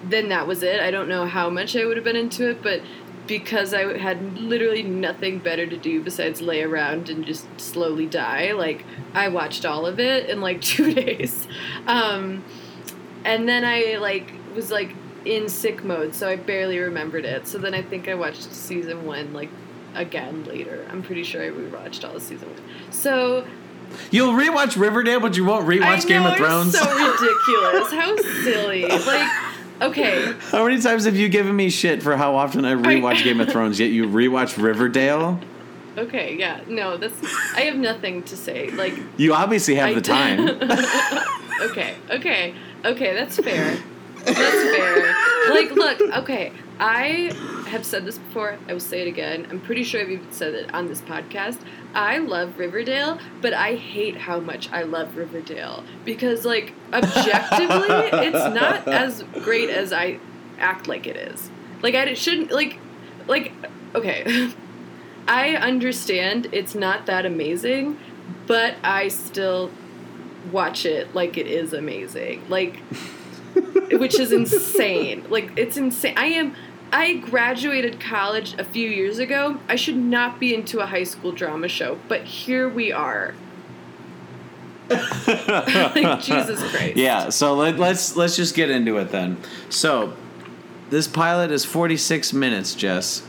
then 0.05 0.28
that 0.31 0.47
was 0.47 0.62
it. 0.62 0.81
I 0.81 0.90
don't 0.90 1.09
know 1.09 1.27
how 1.27 1.51
much 1.51 1.77
I 1.77 1.85
would 1.85 1.97
have 1.97 2.05
been 2.05 2.16
into 2.16 2.51
it, 2.51 2.62
but 2.62 2.81
because 3.27 3.74
I 3.74 3.98
had 3.98 4.39
literally 4.39 4.82
nothing 4.82 5.39
better 5.39 5.66
to 5.66 5.77
do 5.77 6.02
besides 6.02 6.40
lay 6.40 6.62
around 6.62 7.10
and 7.10 7.24
just 7.24 7.47
slowly 7.60 8.06
die, 8.06 8.52
like 8.52 8.85
I 9.15 9.28
watched 9.28 9.66
all 9.66 9.86
of 9.86 10.01
it 10.01 10.31
in 10.31 10.40
like 10.40 10.60
two 10.62 10.94
days, 10.94 11.47
um, 11.86 12.44
and 13.24 13.48
then 13.48 13.65
I 13.65 13.98
like 14.01 14.32
was 14.55 14.70
like 14.70 14.94
in 15.24 15.48
sick 15.48 15.85
mode, 15.85 16.15
so 16.15 16.28
I 16.28 16.36
barely 16.36 16.78
remembered 16.78 17.24
it. 17.24 17.47
So 17.47 17.59
then 17.59 17.74
I 17.74 17.82
think 17.82 18.09
I 18.09 18.15
watched 18.15 18.52
season 18.55 19.05
one 19.05 19.32
like 19.35 19.51
again 19.94 20.44
later. 20.44 20.86
I'm 20.90 21.02
pretty 21.02 21.24
sure 21.24 21.43
I 21.43 21.51
rewatched 21.51 22.09
all 22.09 22.16
of 22.16 22.23
season 22.23 22.48
one. 22.48 22.62
So 22.93 23.47
You'll 24.10 24.32
rewatch 24.32 24.78
Riverdale, 24.78 25.20
but 25.20 25.36
you 25.36 25.44
won't 25.44 25.66
rewatch 25.66 26.06
Game 26.06 26.24
of 26.24 26.36
Thrones. 26.36 26.78
so 26.78 26.85
ridiculous. 26.90 27.93
How 27.93 28.16
silly. 28.43 28.86
Like, 28.86 29.31
okay. 29.82 30.32
How 30.51 30.65
many 30.65 30.81
times 30.81 31.05
have 31.05 31.16
you 31.16 31.28
given 31.28 31.55
me 31.55 31.70
shit 31.70 32.02
for 32.02 32.16
how 32.16 32.35
often 32.36 32.65
I 32.65 32.74
rewatch 32.74 33.16
I, 33.16 33.23
Game 33.23 33.40
of 33.40 33.48
Thrones, 33.48 33.78
yet 33.78 33.86
you 33.86 34.06
rewatch 34.06 34.60
Riverdale? 34.62 35.40
Okay, 35.97 36.36
yeah. 36.39 36.60
No, 36.69 36.97
that's. 36.97 37.16
I 37.55 37.62
have 37.62 37.77
nothing 37.77 38.23
to 38.24 38.36
say. 38.36 38.70
Like. 38.70 38.94
You 39.16 39.35
obviously 39.35 39.74
have 39.74 39.90
I 39.90 39.94
the 39.94 40.01
time. 40.01 40.48
okay, 41.70 41.97
okay, 42.10 42.55
okay, 42.85 43.15
that's 43.15 43.36
fair. 43.36 43.77
That's 44.24 44.36
fair. 44.36 45.15
Like, 45.51 45.70
look, 45.73 46.01
okay. 46.19 46.52
I 46.81 47.33
have 47.69 47.85
said 47.85 48.05
this 48.05 48.19
before. 48.19 48.59
I 48.69 48.73
will 48.73 48.81
say 48.81 49.03
it 49.03 49.09
again. 49.09 49.47
I'm 49.51 49.61
pretty 49.61 49.83
sure 49.83 50.01
I've 50.01 50.11
even 50.11 50.31
said 50.31 50.55
it 50.55 50.73
on 50.73 50.87
this 50.87 51.01
podcast. 51.01 51.59
I 51.95 52.19
love 52.19 52.59
Riverdale, 52.59 53.19
but 53.41 53.53
I 53.53 53.75
hate 53.75 54.17
how 54.17 54.41
much 54.41 54.71
I 54.71 54.83
love 54.83 55.17
Riverdale 55.17 55.85
because, 56.05 56.45
like, 56.45 56.73
objectively, 56.93 57.89
it's 58.27 58.55
not 58.55 58.87
as 58.89 59.25
great 59.43 59.71
as 59.71 59.93
I 59.93 60.19
act 60.59 60.87
like 60.87 61.07
it 61.07 61.17
is. 61.17 61.51
Like, 61.83 61.95
I 61.95 62.13
shouldn't 62.15 62.51
like, 62.51 62.79
like, 63.27 63.53
okay. 63.95 64.53
I 65.29 65.57
understand 65.57 66.49
it's 66.53 66.75
not 66.75 67.07
that 67.07 67.27
amazing, 67.27 67.99
but 68.47 68.77
I 68.83 69.09
still 69.09 69.71
watch 70.51 70.87
it 70.87 71.15
like 71.15 71.37
it 71.37 71.47
is 71.47 71.73
amazing. 71.73 72.49
Like, 72.49 72.77
which 73.93 74.19
is 74.19 74.33
insane. 74.33 75.25
Like, 75.29 75.53
it's 75.57 75.77
insane. 75.77 76.15
I 76.17 76.27
am 76.27 76.55
I 76.93 77.15
graduated 77.15 78.01
college 78.01 78.55
a 78.59 78.65
few 78.65 78.89
years 78.89 79.19
ago. 79.19 79.60
I 79.69 79.77
should 79.77 79.97
not 79.97 80.40
be 80.40 80.55
into 80.55 80.81
a 80.81 80.86
high 80.86 81.05
school 81.05 81.32
drama 81.32 81.69
show, 81.69 81.98
but 82.09 82.24
here 82.24 82.69
we 82.69 82.93
are. 82.93 83.35
like, 84.89 86.20
Jesus 86.20 86.62
Christ. 86.70 86.97
Yeah, 86.97 87.28
so 87.28 87.55
let, 87.55 87.78
let's 87.78 88.16
let's 88.16 88.36
just 88.36 88.55
get 88.55 88.70
into 88.70 88.97
it 88.97 89.10
then. 89.10 89.36
So, 89.69 90.15
this 90.89 91.06
pilot 91.06 91.51
is 91.51 91.66
46 91.66 92.32
minutes, 92.32 92.74
Jess. 92.74 93.23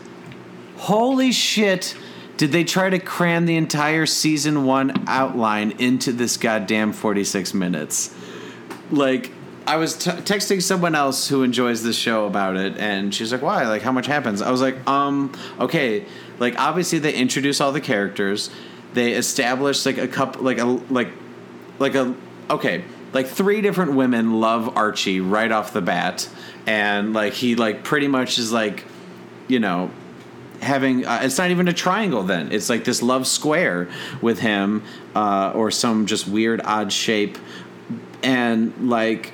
Holy 0.77 1.34
shit! 1.34 1.98
Did 2.38 2.53
they 2.53 2.64
try 2.64 2.90
to 2.90 2.99
cram 2.99 3.45
the 3.45 3.57
entire 3.57 4.06
season 4.06 4.64
1 4.64 5.03
outline 5.07 5.72
into 5.72 6.14
this 6.14 6.38
goddamn 6.38 6.94
46 6.94 7.53
minutes? 7.53 8.15
Like 8.90 9.34
I 9.65 9.77
was 9.77 9.95
t- 9.95 10.11
texting 10.11 10.61
someone 10.61 10.95
else 10.95 11.27
who 11.27 11.44
enjoys 11.44 11.84
this 11.84 11.95
show 11.95 12.26
about 12.26 12.56
it, 12.56 12.77
and 12.77 13.14
she's 13.14 13.31
like, 13.31 13.41
"Why? 13.41 13.68
Like, 13.68 13.81
how 13.81 13.91
much 13.91 14.07
happens?" 14.07 14.41
I 14.41 14.52
was 14.52 14.61
like, 14.61 14.88
"Um, 14.88 15.31
okay. 15.60 16.06
Like, 16.40 16.60
obviously 16.60 16.99
they 16.99 17.14
introduce 17.14 17.60
all 17.61 17.72
the 17.72 17.81
characters, 17.81 18.49
they 18.94 19.14
establish 19.14 19.86
like 19.86 19.98
a 19.98 20.07
couple, 20.07 20.44
like 20.44 20.57
a 20.57 20.65
like, 20.65 21.10
like 21.80 21.95
a 21.95 22.15
okay." 22.49 22.84
Like 23.11 23.26
three 23.26 23.61
different 23.61 23.94
women 23.94 24.40
love 24.40 24.77
Archie 24.77 25.19
right 25.19 25.52
off 25.52 25.73
the 25.73 25.81
bat, 25.81 26.30
and 26.68 27.14
like 27.14 27.34
he 27.34 27.56
like 27.56 27.84
pretty 27.84 28.07
much 28.07 28.38
is 28.38 28.52
like, 28.52 28.84
you 29.48 29.60
know, 29.60 29.90
having 30.61 31.06
uh, 31.06 31.22
it's 31.23 31.38
not 31.38 31.52
even 31.52 31.68
a 31.68 31.73
triangle 31.73 32.23
then 32.23 32.52
it's 32.52 32.69
like 32.69 32.84
this 32.84 33.02
love 33.02 33.26
square 33.26 33.88
with 34.22 34.40
him 34.40 34.84
uh, 35.15 35.52
or 35.56 35.72
some 35.72 36.06
just 36.06 36.27
weird 36.27 36.61
odd 36.65 36.91
shape 36.91 37.38
and 38.23 38.90
like 38.90 39.31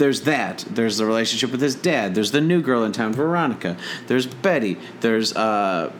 there's 0.00 0.22
that. 0.22 0.64
There's 0.68 0.96
the 0.96 1.06
relationship 1.06 1.52
with 1.52 1.60
his 1.60 1.76
dad. 1.76 2.16
There's 2.16 2.32
the 2.32 2.40
new 2.40 2.60
girl 2.60 2.82
in 2.82 2.90
town, 2.90 3.12
Veronica. 3.12 3.76
There's 4.08 4.26
Betty. 4.26 4.78
There's 5.00 5.36
uh, 5.36 5.92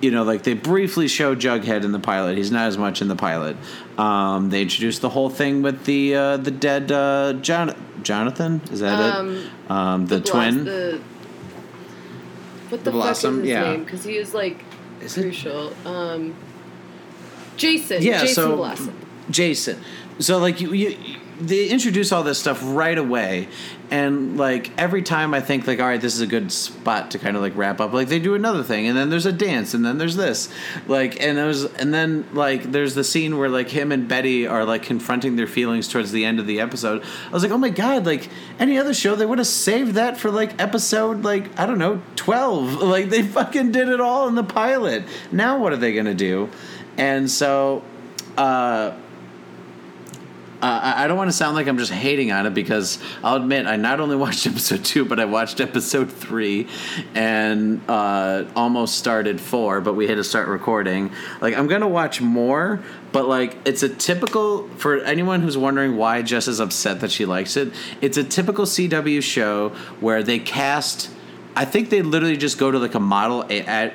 you 0.00 0.10
know, 0.10 0.22
like 0.22 0.42
they 0.42 0.54
briefly 0.54 1.08
show 1.08 1.34
Jughead 1.34 1.82
in 1.82 1.92
the 1.92 1.98
pilot. 1.98 2.36
He's 2.36 2.52
not 2.52 2.66
as 2.66 2.76
much 2.76 3.00
in 3.00 3.08
the 3.08 3.16
pilot. 3.16 3.56
Um, 3.98 4.50
they 4.50 4.62
introduced 4.62 5.00
the 5.00 5.08
whole 5.08 5.30
thing 5.30 5.62
with 5.62 5.86
the 5.86 6.14
uh, 6.14 6.36
the 6.36 6.50
dead 6.50 6.92
uh, 6.92 7.32
John- 7.40 7.74
Jonathan. 8.02 8.60
Is 8.70 8.80
that 8.80 9.16
um, 9.16 9.36
it? 9.36 9.70
Um, 9.70 10.06
the, 10.06 10.18
the 10.18 10.24
twin. 10.24 10.64
The, 10.64 11.00
what 12.68 12.84
the, 12.84 12.84
the 12.84 12.90
Blossom? 12.90 13.36
fuck 13.36 13.44
is 13.44 13.48
his 13.48 13.50
yeah. 13.50 13.70
name? 13.70 13.84
Because 13.84 14.04
he 14.04 14.16
is 14.16 14.34
like 14.34 14.64
is 15.00 15.14
crucial. 15.14 15.72
Um, 15.86 16.34
Jason. 17.56 18.02
Yeah. 18.02 18.20
Jason 18.20 18.34
so 18.34 18.56
Blossom. 18.56 19.06
Jason. 19.30 19.80
So 20.18 20.38
like 20.38 20.60
you, 20.60 20.72
you 20.72 21.18
they 21.40 21.68
introduce 21.68 22.12
all 22.12 22.22
this 22.22 22.38
stuff 22.38 22.60
right 22.62 22.96
away. 22.96 23.48
And 23.88 24.36
like 24.36 24.76
every 24.76 25.02
time 25.02 25.32
i 25.32 25.40
think 25.40 25.68
like 25.68 25.78
all 25.78 25.86
right 25.86 26.00
this 26.00 26.16
is 26.16 26.20
a 26.20 26.26
good 26.26 26.50
spot 26.50 27.12
to 27.12 27.20
kind 27.20 27.36
of 27.36 27.42
like 27.42 27.56
wrap 27.56 27.80
up 27.80 27.92
like 27.92 28.08
they 28.08 28.18
do 28.18 28.34
another 28.34 28.64
thing 28.64 28.88
and 28.88 28.96
then 28.96 29.10
there's 29.10 29.26
a 29.26 29.32
dance 29.32 29.74
and 29.74 29.84
then 29.84 29.96
there's 29.98 30.16
this. 30.16 30.48
Like 30.88 31.20
and 31.20 31.38
there's 31.38 31.64
and 31.64 31.94
then 31.94 32.26
like 32.32 32.64
there's 32.72 32.94
the 32.94 33.04
scene 33.04 33.38
where 33.38 33.48
like 33.48 33.68
him 33.68 33.92
and 33.92 34.08
betty 34.08 34.46
are 34.46 34.64
like 34.64 34.82
confronting 34.82 35.36
their 35.36 35.46
feelings 35.46 35.86
towards 35.86 36.10
the 36.10 36.24
end 36.24 36.40
of 36.40 36.46
the 36.46 36.60
episode. 36.60 37.04
I 37.28 37.30
was 37.30 37.44
like 37.44 37.52
oh 37.52 37.58
my 37.58 37.68
god 37.68 38.06
like 38.06 38.28
any 38.58 38.76
other 38.76 38.92
show 38.92 39.14
they 39.14 39.26
would 39.26 39.38
have 39.38 39.46
saved 39.46 39.94
that 39.94 40.16
for 40.16 40.30
like 40.30 40.60
episode 40.60 41.22
like 41.22 41.56
i 41.58 41.66
don't 41.66 41.78
know 41.78 42.02
12 42.16 42.74
like 42.82 43.08
they 43.08 43.22
fucking 43.22 43.70
did 43.70 43.88
it 43.88 44.00
all 44.00 44.26
in 44.26 44.34
the 44.34 44.44
pilot. 44.44 45.04
Now 45.30 45.58
what 45.58 45.72
are 45.72 45.76
they 45.76 45.92
gonna 45.92 46.14
do? 46.14 46.50
And 46.96 47.30
so 47.30 47.84
uh 48.36 48.96
uh, 50.62 50.94
I 50.96 51.06
don't 51.06 51.16
want 51.16 51.28
to 51.28 51.36
sound 51.36 51.54
like 51.54 51.66
I'm 51.66 51.76
just 51.76 51.92
hating 51.92 52.32
on 52.32 52.46
it 52.46 52.54
because 52.54 52.98
I'll 53.22 53.36
admit 53.36 53.66
I 53.66 53.76
not 53.76 54.00
only 54.00 54.16
watched 54.26 54.46
episode 54.46 54.84
two, 54.84 55.04
but 55.04 55.20
I 55.20 55.24
watched 55.26 55.60
episode 55.60 56.10
three 56.10 56.68
and 57.14 57.82
uh, 57.88 58.44
almost 58.56 58.98
started 58.98 59.40
four, 59.40 59.80
but 59.80 59.94
we 59.94 60.06
had 60.06 60.16
to 60.16 60.24
start 60.24 60.48
recording. 60.48 61.12
Like, 61.40 61.56
I'm 61.56 61.66
going 61.66 61.82
to 61.82 61.88
watch 61.88 62.20
more, 62.20 62.82
but 63.12 63.28
like, 63.28 63.56
it's 63.64 63.82
a 63.82 63.88
typical, 63.88 64.68
for 64.76 64.98
anyone 64.98 65.42
who's 65.42 65.58
wondering 65.58 65.96
why 65.96 66.22
Jess 66.22 66.48
is 66.48 66.60
upset 66.60 67.00
that 67.00 67.10
she 67.10 67.26
likes 67.26 67.56
it, 67.56 67.72
it's 68.00 68.16
a 68.16 68.24
typical 68.24 68.64
CW 68.64 69.22
show 69.22 69.70
where 70.00 70.22
they 70.22 70.38
cast. 70.38 71.10
I 71.54 71.64
think 71.64 71.90
they 71.90 72.02
literally 72.02 72.36
just 72.36 72.58
go 72.58 72.70
to 72.70 72.78
like 72.78 72.94
a 72.94 73.00
model 73.00 73.44
at 73.50 73.94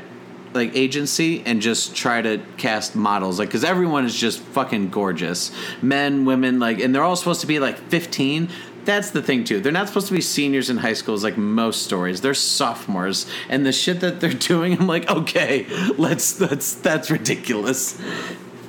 like 0.53 0.75
agency 0.75 1.41
and 1.45 1.61
just 1.61 1.95
try 1.95 2.21
to 2.21 2.41
cast 2.57 2.95
models 2.95 3.39
like 3.39 3.49
because 3.49 3.63
everyone 3.63 4.05
is 4.05 4.15
just 4.15 4.39
fucking 4.39 4.89
gorgeous. 4.89 5.51
Men 5.81 6.25
women 6.25 6.59
like 6.59 6.79
and 6.79 6.93
they're 6.93 7.03
all 7.03 7.15
supposed 7.15 7.41
to 7.41 7.47
be 7.47 7.59
like 7.59 7.77
15 7.77 8.49
that's 8.83 9.11
the 9.11 9.21
thing 9.21 9.43
too. 9.43 9.59
They're 9.59 9.71
not 9.71 9.87
supposed 9.87 10.07
to 10.07 10.13
be 10.13 10.21
seniors 10.21 10.71
in 10.71 10.77
high 10.77 10.93
schools 10.93 11.23
like 11.23 11.37
most 11.37 11.83
stories. 11.83 12.21
They're 12.21 12.33
sophomores. 12.33 13.27
And 13.47 13.63
the 13.63 13.71
shit 13.71 13.99
that 13.99 14.19
they're 14.19 14.33
doing 14.51 14.79
i'm 14.79 14.87
like 14.87 15.09
okay 15.09 15.65
let's 15.97 16.33
that's 16.33 16.73
that's 16.75 17.11
ridiculous. 17.11 17.99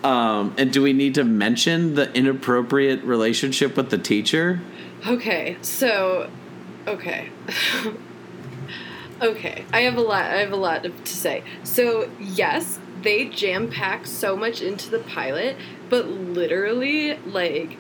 Um, 0.05 0.55
and 0.59 0.73
do 0.73 0.83
we 0.83 0.93
need 0.93 1.15
to 1.15 1.25
mention 1.25 1.95
the 1.95 2.13
inappropriate 2.13 3.05
relationship 3.05 3.77
with 3.77 3.91
the 3.91 3.99
teacher? 3.99 4.61
Okay, 5.07 5.57
so, 5.63 6.31
okay. 6.87 7.31
okay, 9.23 9.65
I 9.73 9.81
have 9.83 9.97
a 9.97 10.01
lot. 10.01 10.25
I 10.25 10.39
have 10.39 10.53
a 10.53 10.57
lot 10.57 10.83
to 10.83 10.93
say. 11.07 11.43
So 11.63 12.11
yes, 12.21 12.79
they 13.03 13.27
jam 13.29 13.69
pack 13.71 14.07
so 14.07 14.37
much 14.37 14.61
into 14.61 14.91
the 14.91 14.99
pilot, 14.99 15.57
but 15.89 16.07
literally, 16.07 17.15
like, 17.27 17.77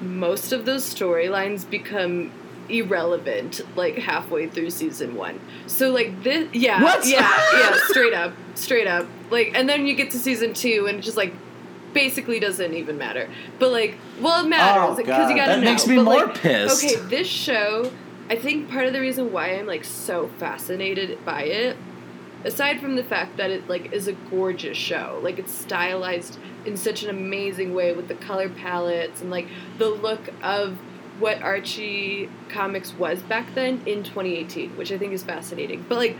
most 0.00 0.52
of 0.52 0.64
those 0.64 0.82
storylines 0.92 1.68
become 1.68 2.32
irrelevant 2.68 3.60
like 3.76 3.96
halfway 3.98 4.46
through 4.46 4.70
season 4.70 5.14
one. 5.16 5.38
So 5.66 5.90
like 5.90 6.22
this, 6.22 6.48
yeah, 6.54 6.82
What? 6.82 7.06
yeah, 7.06 7.28
yeah, 7.54 7.76
straight 7.88 8.14
up, 8.14 8.32
straight 8.54 8.86
up. 8.86 9.06
Like, 9.30 9.52
and 9.54 9.68
then 9.68 9.86
you 9.86 9.94
get 9.94 10.10
to 10.12 10.18
season 10.18 10.54
two, 10.54 10.86
and 10.88 10.98
it 10.98 11.02
just 11.02 11.16
like 11.16 11.34
basically 11.92 12.40
doesn't 12.40 12.72
even 12.74 12.96
matter. 12.98 13.28
But 13.58 13.72
like, 13.72 13.96
well, 14.20 14.44
it 14.44 14.48
matters 14.48 14.90
Oh, 14.92 14.96
because 14.96 15.28
you 15.30 15.36
gotta 15.36 15.52
that 15.52 15.60
know. 15.60 15.70
makes 15.70 15.86
me 15.86 15.96
But, 15.96 16.04
more 16.04 16.26
like, 16.26 16.34
pissed. 16.38 16.84
Okay, 16.84 16.96
this 17.08 17.26
show, 17.26 17.90
I 18.30 18.36
think 18.36 18.70
part 18.70 18.86
of 18.86 18.92
the 18.92 19.00
reason 19.00 19.32
why 19.32 19.48
I'm 19.50 19.66
like 19.66 19.84
so 19.84 20.28
fascinated 20.38 21.24
by 21.24 21.42
it, 21.42 21.76
aside 22.44 22.80
from 22.80 22.96
the 22.96 23.04
fact 23.04 23.36
that 23.36 23.50
it 23.50 23.68
like 23.68 23.92
is 23.92 24.08
a 24.08 24.12
gorgeous 24.12 24.76
show, 24.76 25.20
like 25.22 25.38
it's 25.38 25.52
stylized 25.52 26.38
in 26.64 26.76
such 26.76 27.02
an 27.02 27.10
amazing 27.10 27.74
way 27.74 27.92
with 27.92 28.08
the 28.08 28.14
color 28.14 28.48
palettes 28.48 29.20
and 29.20 29.30
like 29.30 29.48
the 29.78 29.88
look 29.88 30.30
of 30.42 30.78
what 31.18 31.42
Archie 31.42 32.28
comics 32.48 32.94
was 32.94 33.22
back 33.22 33.54
then 33.54 33.82
in 33.86 34.02
2018, 34.02 34.76
which 34.76 34.90
I 34.90 34.98
think 34.98 35.12
is 35.12 35.22
fascinating. 35.22 35.84
But 35.88 35.98
like 35.98 36.16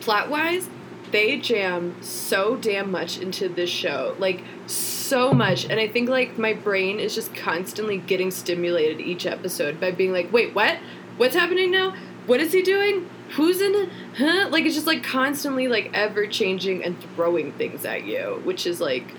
plot 0.00 0.28
wise, 0.30 0.68
they 1.10 1.38
jam 1.38 2.00
so 2.02 2.56
damn 2.56 2.90
much 2.90 3.18
into 3.18 3.48
this 3.48 3.70
show. 3.70 4.14
Like 4.18 4.42
so 4.66 5.32
much. 5.32 5.64
And 5.64 5.80
I 5.80 5.88
think 5.88 6.08
like 6.08 6.38
my 6.38 6.52
brain 6.52 7.00
is 7.00 7.14
just 7.14 7.34
constantly 7.34 7.98
getting 7.98 8.30
stimulated 8.30 9.00
each 9.00 9.26
episode 9.26 9.80
by 9.80 9.90
being 9.90 10.12
like, 10.12 10.32
wait, 10.32 10.54
what? 10.54 10.78
What's 11.16 11.34
happening 11.34 11.70
now? 11.70 11.94
What 12.26 12.40
is 12.40 12.52
he 12.52 12.62
doing? 12.62 13.08
Who's 13.30 13.60
in 13.60 13.74
it? 13.74 13.88
Huh? 14.16 14.48
Like 14.50 14.64
it's 14.64 14.74
just 14.74 14.86
like 14.86 15.02
constantly 15.02 15.68
like 15.68 15.90
ever 15.94 16.26
changing 16.26 16.84
and 16.84 17.00
throwing 17.00 17.52
things 17.52 17.84
at 17.84 18.04
you, 18.04 18.40
which 18.44 18.66
is 18.66 18.80
like 18.80 19.10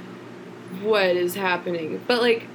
what 0.81 1.15
is 1.15 1.35
happening. 1.35 2.01
But 2.07 2.21
like 2.21 2.47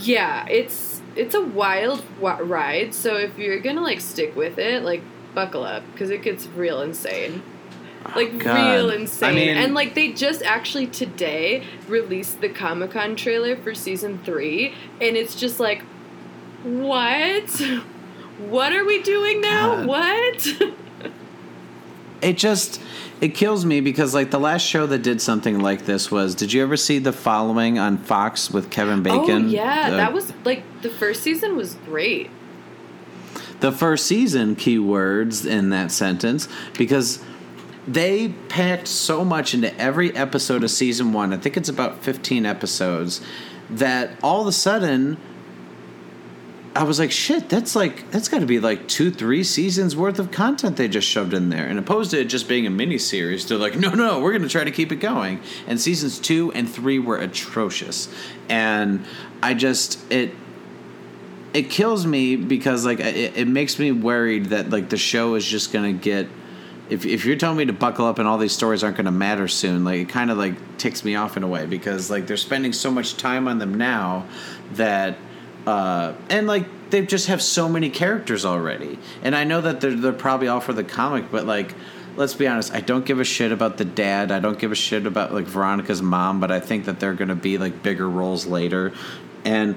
yeah, 0.00 0.46
it's 0.48 1.00
it's 1.16 1.34
a 1.34 1.42
wild 1.42 2.02
ride. 2.20 2.94
So 2.94 3.16
if 3.16 3.38
you're 3.38 3.60
to 3.60 3.80
like 3.80 4.00
stick 4.00 4.34
with 4.34 4.58
it, 4.58 4.82
like 4.82 5.02
buckle 5.34 5.64
up 5.64 5.82
because 5.92 6.10
it 6.10 6.22
gets 6.22 6.46
real 6.46 6.80
insane 6.80 7.42
Oh, 8.06 8.12
like 8.14 8.38
God. 8.38 8.54
real 8.74 8.90
I 8.90 8.94
insane. 8.96 9.34
mean- 9.34 9.56
and 9.56 9.74
like 9.74 9.94
they 9.94 10.12
just 10.12 10.42
actually 10.42 10.86
today 10.86 11.62
released 11.88 12.40
the 12.40 12.48
Comic 12.48 12.90
Con 12.92 13.16
trailer 13.16 13.56
for 13.56 13.74
season 13.74 14.18
three, 14.24 14.74
and 15.00 15.16
it's 15.16 15.34
just 15.34 15.58
like, 15.60 15.82
what? 16.62 17.62
What 18.48 18.72
are 18.72 18.84
we 18.84 19.00
doing 19.00 19.40
now? 19.40 19.76
God. 19.76 19.86
What? 19.86 20.46
it 22.20 22.36
just 22.36 22.80
it 23.20 23.28
kills 23.28 23.64
me 23.64 23.80
because 23.80 24.12
like 24.12 24.32
the 24.32 24.40
last 24.40 24.62
show 24.62 24.86
that 24.86 24.98
did 25.02 25.20
something 25.20 25.60
like 25.60 25.84
this 25.86 26.10
was 26.10 26.34
did 26.34 26.52
you 26.52 26.60
ever 26.62 26.76
see 26.76 26.98
the 26.98 27.12
following 27.12 27.78
on 27.78 27.96
fox 27.98 28.50
with 28.50 28.70
kevin 28.70 29.00
oh, 29.00 29.02
bacon 29.02 29.44
oh 29.46 29.48
yeah, 29.48 29.90
The- 29.90 29.96
that 29.96 30.12
was 30.12 30.32
like 30.44 30.62
the 30.82 30.90
first 30.90 31.22
season 31.22 31.56
was 31.56 31.74
great. 31.86 32.28
the 33.60 33.70
first 33.70 34.06
season 34.06 34.56
keywords 34.56 35.46
in 35.48 35.70
that 35.70 35.92
sentence 35.92 36.48
because 36.76 37.22
they 37.86 38.28
packed 38.48 38.88
so 38.88 39.24
much 39.24 39.54
into 39.54 39.74
every 39.78 40.14
episode 40.16 40.64
of 40.64 40.70
season 40.70 41.12
one 41.12 41.32
i 41.32 41.36
think 41.36 41.56
it's 41.56 41.68
about 41.68 42.02
15 42.02 42.46
episodes 42.46 43.20
that 43.70 44.10
all 44.22 44.42
of 44.42 44.46
a 44.46 44.52
sudden 44.52 45.16
i 46.76 46.82
was 46.82 46.98
like 46.98 47.10
shit 47.10 47.48
that's 47.48 47.76
like 47.76 48.10
that's 48.10 48.28
got 48.28 48.40
to 48.40 48.46
be 48.46 48.58
like 48.58 48.88
two 48.88 49.10
three 49.10 49.44
seasons 49.44 49.94
worth 49.94 50.18
of 50.18 50.30
content 50.30 50.76
they 50.76 50.88
just 50.88 51.08
shoved 51.08 51.32
in 51.32 51.48
there. 51.48 51.66
And 51.66 51.78
opposed 51.78 52.10
to 52.10 52.20
it 52.20 52.24
just 52.24 52.48
being 52.48 52.66
a 52.66 52.70
mini 52.70 52.98
series 52.98 53.46
they're 53.46 53.58
like 53.58 53.76
no 53.76 53.90
no 53.90 54.20
we're 54.20 54.32
going 54.32 54.42
to 54.42 54.48
try 54.48 54.64
to 54.64 54.70
keep 54.70 54.90
it 54.90 54.96
going. 54.96 55.40
And 55.66 55.80
seasons 55.80 56.18
two 56.18 56.52
and 56.52 56.68
three 56.68 56.98
were 56.98 57.16
atrocious. 57.16 58.08
And 58.48 59.04
i 59.42 59.54
just 59.54 60.00
it 60.12 60.34
it 61.52 61.70
kills 61.70 62.04
me 62.04 62.34
because 62.34 62.84
like 62.84 62.98
it, 62.98 63.36
it 63.36 63.48
makes 63.48 63.78
me 63.78 63.92
worried 63.92 64.46
that 64.46 64.70
like 64.70 64.88
the 64.88 64.96
show 64.96 65.36
is 65.36 65.44
just 65.46 65.72
gonna 65.72 65.92
get 65.92 66.26
if, 66.90 67.06
if 67.06 67.24
you're 67.24 67.36
telling 67.36 67.56
me 67.56 67.64
to 67.64 67.72
buckle 67.72 68.06
up 68.06 68.18
and 68.18 68.28
all 68.28 68.38
these 68.38 68.52
stories 68.52 68.84
aren't 68.84 68.96
going 68.96 69.06
to 69.06 69.10
matter 69.10 69.48
soon 69.48 69.84
like 69.84 70.00
it 70.00 70.08
kind 70.08 70.30
of 70.30 70.38
like 70.38 70.78
ticks 70.78 71.04
me 71.04 71.14
off 71.14 71.36
in 71.36 71.42
a 71.42 71.48
way 71.48 71.66
because 71.66 72.10
like 72.10 72.26
they're 72.26 72.36
spending 72.36 72.72
so 72.72 72.90
much 72.90 73.16
time 73.16 73.48
on 73.48 73.58
them 73.58 73.74
now 73.74 74.26
that 74.72 75.16
uh 75.66 76.12
and 76.28 76.46
like 76.46 76.66
they 76.90 77.04
just 77.04 77.28
have 77.28 77.40
so 77.40 77.68
many 77.68 77.88
characters 77.88 78.44
already 78.44 78.98
and 79.22 79.34
i 79.34 79.44
know 79.44 79.60
that 79.60 79.80
they're, 79.80 79.94
they're 79.94 80.12
probably 80.12 80.48
all 80.48 80.60
for 80.60 80.72
the 80.74 80.84
comic 80.84 81.30
but 81.30 81.46
like 81.46 81.74
let's 82.16 82.34
be 82.34 82.46
honest 82.46 82.72
i 82.74 82.80
don't 82.80 83.06
give 83.06 83.18
a 83.18 83.24
shit 83.24 83.50
about 83.50 83.78
the 83.78 83.84
dad 83.84 84.30
i 84.30 84.38
don't 84.38 84.58
give 84.58 84.70
a 84.70 84.76
shit 84.76 85.06
about 85.06 85.32
like 85.32 85.46
veronica's 85.46 86.02
mom 86.02 86.38
but 86.38 86.50
i 86.50 86.60
think 86.60 86.84
that 86.84 87.00
they're 87.00 87.14
going 87.14 87.28
to 87.28 87.34
be 87.34 87.56
like 87.56 87.82
bigger 87.82 88.08
roles 88.08 88.44
later 88.44 88.92
and 89.44 89.74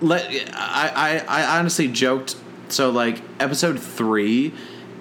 let 0.00 0.26
I, 0.52 1.24
I 1.28 1.42
I 1.42 1.58
honestly 1.58 1.88
joked. 1.88 2.36
So 2.68 2.90
like 2.90 3.22
episode 3.40 3.80
three 3.80 4.52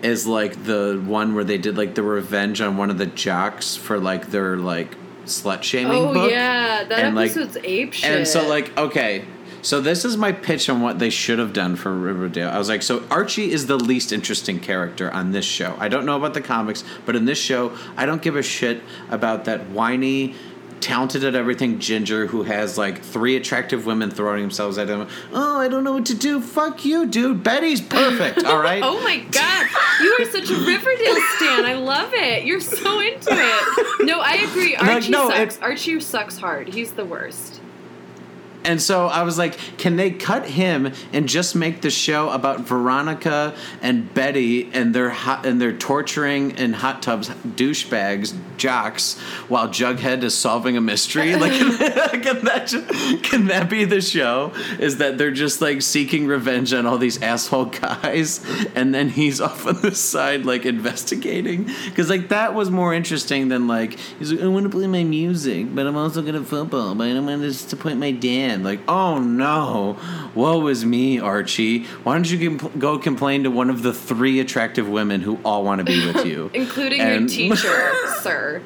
is 0.03 0.27
like 0.27 0.63
the 0.65 1.01
one 1.05 1.33
where 1.35 1.43
they 1.43 1.57
did 1.57 1.77
like 1.77 1.95
the 1.95 2.03
revenge 2.03 2.61
on 2.61 2.77
one 2.77 2.89
of 2.89 2.97
the 2.97 3.05
jocks 3.07 3.75
for 3.75 3.99
like 3.99 4.27
their 4.31 4.57
like 4.57 4.95
slut 5.25 5.63
shaming 5.63 5.91
Oh 5.93 6.13
book. 6.13 6.31
yeah, 6.31 6.83
that 6.83 6.99
And, 6.99 7.15
like- 7.15 7.31
episode's 7.31 7.57
ape 7.63 7.93
shit. 7.93 8.09
And 8.09 8.27
so 8.27 8.47
like 8.47 8.77
okay. 8.77 9.25
So 9.63 9.81
this 9.81 10.05
is 10.05 10.15
my 10.15 10.31
pitch 10.31 10.69
on 10.69 10.81
what 10.81 10.99
they 10.99 11.09
should 11.09 11.39
have 11.39 11.51
done 11.51 11.75
for 11.75 11.91
Riverdale. 11.93 12.47
I 12.49 12.57
was 12.57 12.69
like, 12.69 12.81
so 12.83 13.03
Archie 13.09 13.51
is 13.51 13.65
the 13.65 13.75
least 13.75 14.13
interesting 14.13 14.59
character 14.61 15.11
on 15.11 15.31
this 15.31 15.43
show. 15.43 15.75
I 15.79 15.89
don't 15.89 16.05
know 16.05 16.15
about 16.15 16.35
the 16.35 16.41
comics, 16.41 16.85
but 17.05 17.15
in 17.17 17.25
this 17.25 17.39
show, 17.39 17.75
I 17.97 18.05
don't 18.05 18.21
give 18.21 18.37
a 18.37 18.43
shit 18.43 18.81
about 19.09 19.43
that 19.45 19.67
whiny, 19.71 20.35
talented 20.81 21.23
at 21.23 21.35
everything 21.35 21.79
ginger 21.79 22.27
who 22.27 22.43
has 22.43 22.77
like 22.77 23.01
three 23.03 23.35
attractive 23.35 23.85
women 23.85 24.09
throwing 24.11 24.41
themselves 24.41 24.77
at 24.77 24.87
him. 24.87 25.07
Oh, 25.33 25.57
I 25.59 25.67
don't 25.67 25.83
know 25.83 25.93
what 25.93 26.05
to 26.07 26.15
do. 26.15 26.39
Fuck 26.41 26.85
you, 26.85 27.05
dude. 27.07 27.43
Betty's 27.43 27.81
perfect. 27.81 28.43
All 28.45 28.59
right. 28.61 28.83
Oh 28.87 29.01
my 29.01 29.17
god, 29.31 29.67
you 30.01 30.17
are 30.19 30.25
such 30.25 30.49
a 30.49 30.53
Riverdale 30.53 31.17
stan. 31.35 31.65
I 31.65 31.73
love 31.75 32.13
it. 32.13 32.43
You're 32.45 32.59
so 32.59 32.99
into 32.99 33.29
it. 33.31 34.05
No, 34.05 34.19
I 34.21 34.45
agree. 34.49 34.75
Like, 34.77 34.83
Archie 34.87 35.11
no, 35.11 35.29
sucks. 35.29 35.57
it- 35.57 35.63
Archie 35.63 35.99
sucks 35.99 36.37
hard. 36.37 36.67
He's 36.69 36.91
the 36.93 37.05
worst. 37.05 37.56
And 38.67 38.81
so 38.81 39.07
I 39.07 39.23
was 39.23 39.37
like, 39.37 39.57
can 39.77 39.95
they 39.95 40.11
cut 40.11 40.45
him 40.45 40.91
and 41.13 41.29
just 41.29 41.55
make 41.55 41.81
the 41.81 41.89
show 41.89 42.29
about 42.29 42.59
Veronica 42.59 43.55
and 43.81 44.13
Betty 44.13 44.69
and 44.73 44.93
their 44.93 45.09
hot, 45.09 45.45
and 45.45 45.61
their 45.61 45.71
torturing 45.71 46.51
in 46.51 46.73
hot 46.73 47.01
tubs 47.01 47.29
douchebags 47.29 48.37
jocks 48.57 49.17
while 49.47 49.69
Jughead 49.69 50.21
is 50.21 50.37
solving 50.37 50.75
a 50.75 50.81
mystery? 50.81 51.35
Like, 51.37 51.53
can 52.21 52.43
that 52.43 53.21
can 53.23 53.47
that 53.47 53.69
be 53.69 53.85
the 53.85 54.01
show? 54.01 54.51
Is 54.79 54.97
that 54.97 55.17
they're 55.17 55.31
just 55.31 55.61
like 55.61 55.81
seeking 55.81 56.27
revenge 56.27 56.73
on 56.73 56.85
all 56.85 56.97
these 56.97 57.21
asshole 57.21 57.65
guys, 57.65 58.45
and 58.75 58.93
then 58.93 59.07
he's 59.07 59.39
off 59.47 59.65
on 59.65 59.81
the 59.81 59.95
side 59.95 60.45
like 60.45 60.65
investigating? 60.65 61.69
Because 61.85 62.09
like 62.09 62.27
that 62.29 62.53
was 62.53 62.69
more 62.69 62.93
interesting 62.93 63.47
than 63.47 63.67
like 63.67 63.97
he's 64.19 64.33
like, 64.33 64.41
I 64.41 64.47
want 64.47 64.65
to 64.65 64.69
play 64.69 64.87
my 64.87 65.05
music, 65.05 65.73
but 65.73 65.87
I'm 65.87 65.95
also 65.95 66.21
gonna 66.21 66.43
football, 66.43 66.95
but 66.95 67.07
I'm 67.07 67.25
gonna 67.25 67.37
disappoint 67.37 67.97
my 67.97 68.11
dad. 68.11 68.56
Like, 68.63 68.79
oh 68.87 69.19
no, 69.19 69.97
woe 70.35 70.67
is 70.67 70.83
me, 70.85 71.19
Archie. 71.19 71.83
Why 72.03 72.13
don't 72.15 72.29
you 72.29 72.51
compl- 72.51 72.77
go 72.79 72.97
complain 72.99 73.43
to 73.43 73.51
one 73.51 73.69
of 73.69 73.83
the 73.83 73.93
three 73.93 74.39
attractive 74.39 74.87
women 74.87 75.21
who 75.21 75.39
all 75.45 75.63
want 75.63 75.79
to 75.79 75.85
be 75.85 76.05
with 76.05 76.25
you, 76.25 76.49
Including 76.53 77.01
And- 77.01 77.31
your 77.31 77.55
teacher, 77.55 77.91
sir. 78.21 78.61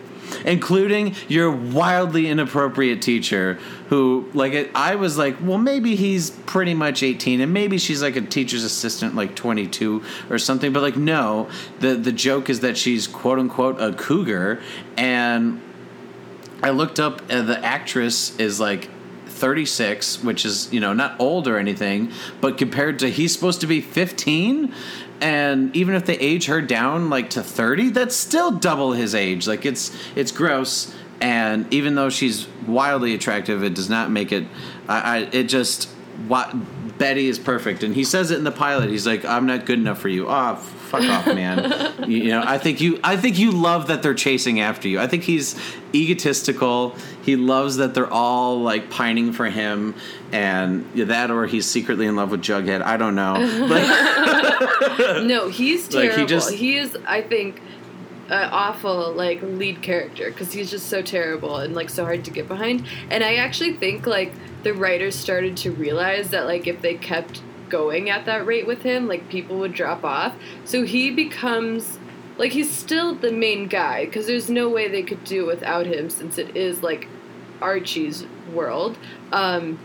including 0.46 1.14
your 1.28 1.52
wildly 1.52 2.28
inappropriate 2.28 3.02
teacher 3.02 3.60
who 3.90 4.28
like 4.34 4.72
i 4.74 4.96
was 4.96 5.18
like 5.18 5.36
well 5.42 5.58
maybe 5.58 5.96
he's 5.98 6.30
pretty 6.30 6.74
much 6.74 7.04
18 7.04 7.42
and 7.42 7.52
maybe 7.54 7.78
she's 7.78 8.02
like 8.02 8.16
a 8.16 8.22
teacher's 8.22 8.64
assistant 8.64 9.14
like 9.14 9.36
22 9.36 10.02
or 10.30 10.40
something 10.40 10.72
but 10.72 10.82
like 10.82 10.96
no 10.96 11.50
the 11.82 11.96
the 11.96 12.14
joke 12.14 12.50
is 12.50 12.62
that 12.62 12.78
she's 12.78 13.08
quote 13.08 13.40
unquote 13.40 13.80
a 13.82 13.92
cougar 13.94 14.62
and 14.96 15.60
i 16.64 16.70
looked 16.70 17.00
up 17.00 17.22
uh, 17.30 17.42
the 17.42 17.60
actress 17.66 18.34
is 18.40 18.58
like 18.58 18.90
36 19.42 20.24
which 20.24 20.46
is 20.46 20.72
you 20.72 20.80
know 20.80 20.94
not 20.94 21.20
old 21.20 21.48
or 21.48 21.58
anything 21.58 22.12
but 22.40 22.58
compared 22.58 23.00
to 23.00 23.10
he's 23.10 23.34
supposed 23.34 23.60
to 23.62 23.68
be 23.68 23.82
15 23.82 24.74
and 25.20 25.76
even 25.76 25.96
if 25.96 26.06
they 26.06 26.18
age 26.20 26.46
her 26.46 26.62
down 26.62 27.10
like 27.10 27.32
to 27.32 27.42
30 27.42 27.90
that's 27.90 28.16
still 28.16 28.52
double 28.52 28.94
his 28.94 29.16
age 29.16 29.48
like 29.48 29.66
it's 29.66 29.92
it's 30.16 30.32
gross 30.32 30.96
and 31.20 31.72
even 31.74 31.96
though 31.96 32.10
she's 32.10 32.48
wildly 32.68 33.16
attractive 33.16 33.64
it 33.64 33.74
does 33.74 33.90
not 33.90 34.12
make 34.12 34.32
it 34.32 34.46
i, 34.88 35.18
I 35.18 35.18
it 35.32 35.44
just 35.46 35.90
what 36.28 36.54
Betty 37.02 37.28
is 37.28 37.40
perfect, 37.40 37.82
and 37.82 37.96
he 37.96 38.04
says 38.04 38.30
it 38.30 38.38
in 38.38 38.44
the 38.44 38.52
pilot. 38.52 38.92
He's 38.92 39.08
like, 39.08 39.26
"I'm 39.26 39.48
not 39.48 39.66
good 39.66 39.80
enough 39.80 40.00
for 40.00 40.08
you." 40.08 40.28
Oh, 40.30 40.56
fuck 40.92 41.04
off, 41.04 41.26
man. 41.26 41.94
you, 42.10 42.18
you 42.18 42.30
know, 42.30 42.44
I 42.46 42.58
think 42.58 42.82
you, 42.82 43.00
I 43.04 43.16
think 43.18 43.40
you 43.40 43.52
love 43.52 43.88
that 43.88 44.04
they're 44.04 44.14
chasing 44.14 44.60
after 44.60 44.88
you. 44.88 45.00
I 45.00 45.08
think 45.08 45.24
he's 45.24 45.56
egotistical. 45.96 46.96
He 47.24 47.36
loves 47.36 47.78
that 47.78 47.94
they're 47.94 48.12
all 48.12 48.62
like 48.62 48.90
pining 48.90 49.32
for 49.34 49.46
him, 49.50 49.96
and 50.32 50.86
that, 50.94 51.32
or 51.32 51.46
he's 51.48 51.66
secretly 51.66 52.06
in 52.06 52.16
love 52.16 52.32
with 52.32 52.42
Jughead. 52.42 52.82
I 52.82 52.98
don't 52.98 53.16
know. 53.16 53.34
But 53.68 55.24
no, 55.24 55.50
he's 55.50 55.92
Like, 55.94 56.04
he 56.04 56.10
terrible. 56.10 56.28
just- 56.28 56.52
he 56.52 56.78
is, 56.78 56.98
I 57.08 57.22
think, 57.22 57.62
an 58.30 58.50
awful 58.52 59.12
like 59.14 59.42
lead 59.42 59.82
character 59.82 60.30
because 60.30 60.54
he's 60.54 60.72
just 60.72 60.88
so 60.88 61.02
terrible 61.02 61.58
and 61.58 61.76
like 61.76 61.90
so 61.90 62.06
hard 62.06 62.24
to 62.26 62.32
get 62.32 62.48
behind. 62.48 62.86
And 63.10 63.24
I 63.24 63.36
actually 63.36 63.74
think 63.74 64.06
like 64.08 64.32
the 64.64 64.74
writers 64.74 65.16
started 65.16 65.58
to 65.58 65.72
realize 65.72 66.30
that 66.30 66.46
like 66.46 66.66
if 66.66 66.82
they 66.82 66.96
kept 66.96 67.42
going 67.72 68.10
at 68.10 68.26
that 68.26 68.46
rate 68.46 68.68
with 68.68 68.84
him, 68.84 69.08
like 69.08 69.30
people 69.30 69.58
would 69.58 69.74
drop 69.74 70.04
off. 70.04 70.36
So 70.66 70.84
he 70.84 71.10
becomes 71.10 71.98
like 72.38 72.52
he's 72.52 72.70
still 72.70 73.16
the 73.16 73.32
main 73.32 73.68
guy 73.68 74.06
because 74.06 74.28
there's 74.28 74.50
no 74.50 74.70
way 74.70 74.88
they 74.88 75.04
could 75.04 75.24
do 75.24 75.46
without 75.46 75.86
him 75.86 76.10
since 76.10 76.38
it 76.38 76.56
is 76.56 76.84
like 76.84 77.08
Archie's 77.62 78.26
world. 78.54 78.98
Um, 79.32 79.80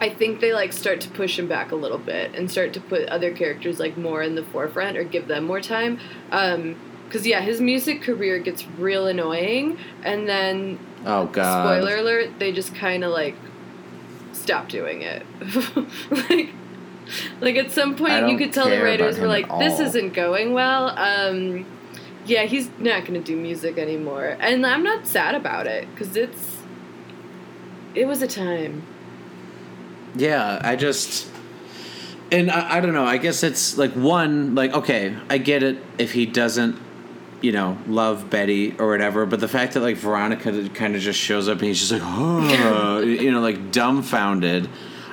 I 0.00 0.10
think 0.10 0.40
they 0.40 0.52
like 0.52 0.72
start 0.72 1.00
to 1.02 1.10
push 1.10 1.38
him 1.38 1.48
back 1.48 1.72
a 1.72 1.76
little 1.76 1.98
bit 1.98 2.34
and 2.34 2.50
start 2.50 2.72
to 2.74 2.80
put 2.80 3.08
other 3.08 3.32
characters 3.32 3.80
like 3.80 3.96
more 3.96 4.22
in 4.22 4.34
the 4.34 4.44
forefront 4.44 4.96
or 4.96 5.04
give 5.04 5.26
them 5.26 5.44
more 5.44 5.60
time. 5.60 5.98
Um, 6.30 6.76
cause 7.10 7.26
yeah, 7.26 7.40
his 7.40 7.60
music 7.60 8.02
career 8.02 8.38
gets 8.38 8.66
real 8.78 9.06
annoying, 9.06 9.78
and 10.04 10.28
then 10.28 10.78
oh 11.04 11.26
god, 11.26 11.64
spoiler 11.64 11.96
alert, 11.96 12.38
they 12.38 12.52
just 12.52 12.74
kind 12.74 13.02
of 13.02 13.10
like 13.10 13.34
stop 14.32 14.68
doing 14.68 15.02
it. 15.02 15.26
like, 16.10 16.50
like 17.40 17.56
at 17.56 17.70
some 17.70 17.96
point 17.96 18.28
you 18.28 18.36
could 18.36 18.52
tell 18.52 18.68
the 18.68 18.82
writers 18.82 19.18
were 19.18 19.26
like, 19.26 19.48
this 19.58 19.80
isn't 19.80 20.14
going 20.14 20.52
well. 20.52 20.90
Um, 20.98 21.66
yeah, 22.26 22.44
he's 22.44 22.70
not 22.78 23.06
gonna 23.06 23.20
do 23.20 23.36
music 23.36 23.78
anymore, 23.78 24.36
and 24.40 24.66
I'm 24.66 24.82
not 24.82 25.06
sad 25.06 25.34
about 25.34 25.66
it 25.66 25.88
because 25.90 26.16
it's 26.16 26.58
it 27.94 28.06
was 28.06 28.22
a 28.22 28.28
time. 28.28 28.82
Yeah, 30.14 30.60
I 30.62 30.76
just 30.76 31.28
and 32.30 32.50
I, 32.50 32.76
I 32.76 32.80
don't 32.80 32.94
know. 32.94 33.04
I 33.04 33.18
guess 33.18 33.42
it's 33.42 33.78
like 33.78 33.92
one 33.92 34.54
like 34.54 34.72
okay, 34.72 35.16
I 35.30 35.38
get 35.38 35.62
it 35.62 35.78
if 35.98 36.12
he 36.12 36.26
doesn't 36.26 36.78
you 37.40 37.52
know 37.52 37.78
love 37.86 38.30
Betty 38.30 38.76
or 38.78 38.88
whatever, 38.88 39.26
but 39.26 39.40
the 39.40 39.48
fact 39.48 39.74
that 39.74 39.80
like 39.80 39.96
Veronica 39.96 40.68
kind 40.70 40.94
of 40.94 41.00
just 41.00 41.18
shows 41.18 41.48
up 41.48 41.58
and 41.58 41.68
he's 41.68 41.80
just 41.80 41.92
like 41.92 42.02
oh, 42.04 43.00
you 43.02 43.30
know 43.30 43.40
like 43.40 43.70
dumbfounded. 43.72 44.68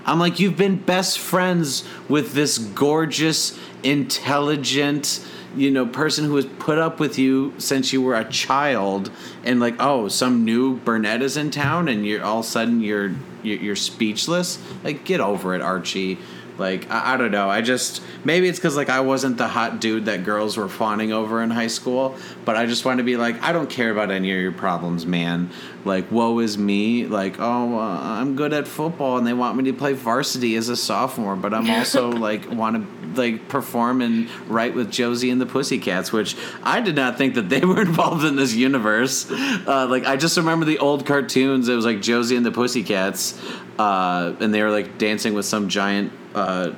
I'm 0.05 0.19
like 0.19 0.39
you've 0.39 0.57
been 0.57 0.77
best 0.77 1.19
friends 1.19 1.83
with 2.07 2.33
this 2.33 2.57
gorgeous, 2.57 3.57
intelligent, 3.83 5.25
you 5.55 5.71
know, 5.71 5.85
person 5.85 6.25
who 6.25 6.35
has 6.35 6.45
put 6.45 6.77
up 6.77 6.99
with 6.99 7.17
you 7.17 7.53
since 7.57 7.93
you 7.93 8.01
were 8.01 8.15
a 8.15 8.25
child, 8.25 9.09
and 9.43 9.59
like, 9.59 9.75
oh, 9.79 10.07
some 10.07 10.45
new 10.45 10.77
Burnett 10.77 11.21
is 11.21 11.37
in 11.37 11.49
town, 11.49 11.87
and 11.87 12.05
you're 12.05 12.23
all 12.23 12.39
of 12.39 12.45
a 12.45 12.47
sudden 12.47 12.81
you're 12.81 13.13
you're, 13.41 13.57
you're 13.57 13.75
speechless. 13.75 14.59
Like, 14.83 15.05
get 15.05 15.21
over 15.21 15.55
it, 15.55 15.61
Archie. 15.61 16.17
Like, 16.57 16.89
I, 16.89 17.13
I 17.13 17.17
don't 17.17 17.31
know. 17.31 17.49
I 17.49 17.61
just 17.61 18.01
maybe 18.23 18.47
it's 18.47 18.59
because 18.59 18.75
like 18.75 18.89
I 18.89 19.01
wasn't 19.01 19.37
the 19.37 19.47
hot 19.47 19.81
dude 19.81 20.05
that 20.05 20.23
girls 20.23 20.57
were 20.57 20.69
fawning 20.69 21.11
over 21.11 21.41
in 21.41 21.49
high 21.49 21.67
school, 21.67 22.15
but 22.43 22.55
I 22.55 22.65
just 22.65 22.85
want 22.85 22.99
to 22.99 23.03
be 23.03 23.17
like, 23.17 23.41
I 23.41 23.51
don't 23.51 23.69
care 23.69 23.91
about 23.91 24.11
any 24.11 24.31
of 24.31 24.39
your 24.39 24.51
problems, 24.51 25.05
man. 25.05 25.49
Like, 25.83 26.11
woe 26.11 26.39
is 26.39 26.57
me. 26.57 27.05
Like, 27.05 27.39
oh, 27.39 27.77
uh, 27.77 27.99
I'm 28.01 28.35
good 28.35 28.53
at 28.53 28.67
football, 28.67 29.17
and 29.17 29.27
they 29.27 29.33
want 29.33 29.57
me 29.57 29.65
to 29.65 29.73
play 29.73 29.93
varsity 29.93 30.55
as 30.55 30.69
a 30.69 30.75
sophomore, 30.75 31.35
but 31.35 31.53
I'm 31.53 31.69
also 31.69 32.09
like 32.11 32.49
want 32.49 32.75
to 32.75 33.05
like 33.15 33.47
perform 33.47 34.01
and 34.01 34.29
write 34.49 34.75
with 34.75 34.91
Josie 34.91 35.29
and 35.29 35.39
the 35.39 35.45
Pussycats, 35.45 36.11
which 36.11 36.35
I 36.63 36.81
did 36.81 36.95
not 36.95 37.17
think 37.17 37.35
that 37.35 37.49
they 37.49 37.61
were 37.65 37.81
involved 37.81 38.25
in 38.25 38.35
this 38.35 38.53
universe. 38.53 39.29
Uh, 39.31 39.87
like 39.89 40.05
I 40.05 40.17
just 40.17 40.37
remember 40.37 40.65
the 40.65 40.79
old 40.79 41.05
cartoons. 41.05 41.67
It 41.67 41.75
was 41.75 41.85
like 41.85 42.01
Josie 42.01 42.35
and 42.35 42.45
the 42.45 42.51
Pussycats, 42.51 43.39
uh, 43.77 44.35
and 44.39 44.53
they 44.53 44.61
were 44.61 44.71
like 44.71 44.97
dancing 44.97 45.33
with 45.33 45.45
some 45.45 45.69
giant 45.69 46.11
uh, 46.35 46.73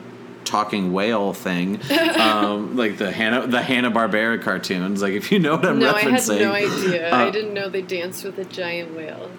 talking 0.45 0.93
whale 0.93 1.34
thing, 1.34 1.79
um, 2.19 2.75
like 2.77 2.97
the 2.97 3.11
Hanna 3.11 3.47
the 3.47 3.61
Hanna 3.61 3.91
Barbera 3.91 4.41
cartoons. 4.41 5.01
Like 5.01 5.13
if 5.13 5.31
you 5.31 5.39
know 5.39 5.55
what 5.57 5.65
I'm 5.65 5.79
no, 5.79 5.91
I 5.91 5.99
had 6.01 6.13
referencing. 6.13 6.39
no 6.39 6.51
idea. 6.53 7.11
Uh, 7.11 7.15
I 7.27 7.29
didn't 7.31 7.53
know 7.53 7.67
they 7.69 7.81
danced 7.81 8.23
with 8.23 8.38
a 8.39 8.45
giant 8.45 8.95
whale. 8.95 9.29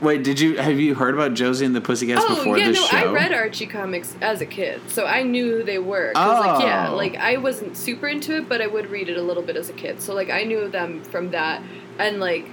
Wait, 0.00 0.22
did 0.22 0.38
you 0.38 0.56
have 0.58 0.78
you 0.78 0.94
heard 0.94 1.14
about 1.14 1.34
Josie 1.34 1.64
and 1.64 1.74
the 1.74 1.80
Pussycats 1.80 2.22
oh 2.24 2.36
before 2.36 2.56
yeah, 2.56 2.68
this 2.68 2.76
no, 2.78 2.86
show? 2.86 2.96
I 3.10 3.12
read 3.12 3.32
Archie 3.32 3.66
comics 3.66 4.14
as 4.20 4.40
a 4.40 4.46
kid, 4.46 4.80
so 4.88 5.04
I 5.06 5.24
knew 5.24 5.56
who 5.58 5.62
they 5.64 5.80
were. 5.80 6.12
'Cause, 6.14 6.46
like, 6.46 6.62
yeah, 6.62 6.90
Oh. 6.92 6.96
like 6.96 7.16
I 7.16 7.36
wasn't 7.36 7.76
super 7.76 8.06
into 8.06 8.36
it, 8.36 8.48
but 8.48 8.62
I 8.62 8.68
would 8.68 8.90
read 8.92 9.08
it 9.08 9.16
a 9.16 9.22
little 9.22 9.42
bit 9.42 9.56
as 9.56 9.68
a 9.68 9.72
kid. 9.72 10.00
So 10.00 10.14
like 10.14 10.30
I 10.30 10.44
knew 10.44 10.68
them 10.68 11.02
from 11.02 11.30
that, 11.32 11.62
and 11.98 12.20
like, 12.20 12.46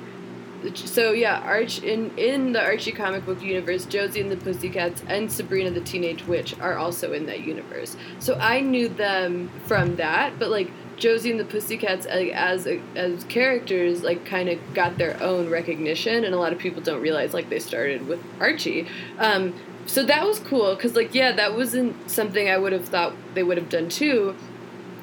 so 0.73 1.11
yeah, 1.11 1.39
Arch 1.39 1.81
in 1.81 2.17
in 2.17 2.53
the 2.53 2.63
Archie 2.63 2.91
comic 2.91 3.25
book 3.25 3.41
universe, 3.41 3.85
Josie 3.85 4.21
and 4.21 4.31
the 4.31 4.37
Pussycats 4.37 5.03
and 5.07 5.31
Sabrina 5.31 5.71
the 5.71 5.81
Teenage 5.81 6.25
Witch 6.25 6.57
are 6.59 6.77
also 6.77 7.13
in 7.13 7.25
that 7.27 7.41
universe. 7.41 7.95
So 8.19 8.35
I 8.35 8.61
knew 8.61 8.87
them 8.89 9.49
from 9.65 9.95
that, 9.97 10.39
but 10.39 10.49
like. 10.49 10.71
Josie 10.97 11.29
and 11.29 11.37
the 11.37 11.43
Pussycats, 11.43 12.05
like, 12.05 12.29
as 12.29 12.65
as 12.95 13.25
characters, 13.25 14.01
like 14.01 14.25
kind 14.25 14.47
of 14.47 14.57
got 14.73 14.97
their 14.97 15.21
own 15.21 15.49
recognition, 15.49 16.23
and 16.23 16.33
a 16.33 16.37
lot 16.37 16.53
of 16.53 16.57
people 16.57 16.81
don't 16.81 17.01
realize 17.01 17.33
like 17.33 17.49
they 17.49 17.59
started 17.59 18.07
with 18.07 18.21
Archie. 18.39 18.87
Um, 19.19 19.53
so 19.85 20.03
that 20.03 20.25
was 20.25 20.39
cool 20.39 20.75
because 20.75 20.95
like 20.95 21.13
yeah 21.13 21.31
that 21.31 21.55
wasn't 21.55 22.09
something 22.09 22.49
i 22.49 22.57
would 22.57 22.73
have 22.73 22.87
thought 22.87 23.13
they 23.33 23.43
would 23.43 23.57
have 23.57 23.69
done 23.69 23.87
too 23.89 24.35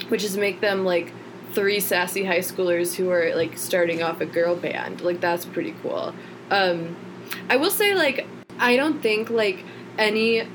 which 0.09 0.25
is 0.25 0.37
make 0.37 0.61
them 0.61 0.85
like 0.85 1.13
three 1.55 1.81
sassy 1.81 2.25
high 2.25 2.39
schoolers 2.39 2.95
who 2.95 3.11
are 3.11 3.35
like 3.35 3.57
starting 3.57 4.03
off 4.03 4.21
a 4.21 4.27
girl 4.27 4.57
band. 4.57 5.01
Like 5.01 5.21
that's 5.21 5.45
pretty 5.45 5.75
cool. 5.83 6.15
Um, 6.51 6.97
i 7.49 7.57
will 7.57 7.71
say 7.71 7.95
like 7.95 8.27
i 8.59 8.77
don't 8.77 9.01
think 9.01 9.31
like 9.31 9.65
any 9.99 10.47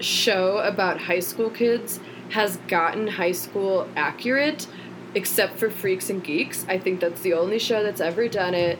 show 0.00 0.58
about 0.58 1.02
high 1.02 1.20
school 1.20 1.50
kids 1.50 2.00
has 2.30 2.58
gotten 2.68 3.06
high 3.06 3.32
school 3.32 3.88
accurate 3.96 4.66
except 5.14 5.58
for 5.58 5.70
freaks 5.70 6.10
and 6.10 6.22
geeks. 6.22 6.66
I 6.68 6.78
think 6.78 7.00
that's 7.00 7.22
the 7.22 7.32
only 7.32 7.58
show 7.58 7.82
that's 7.82 8.02
ever 8.02 8.28
done 8.28 8.52
it 8.52 8.78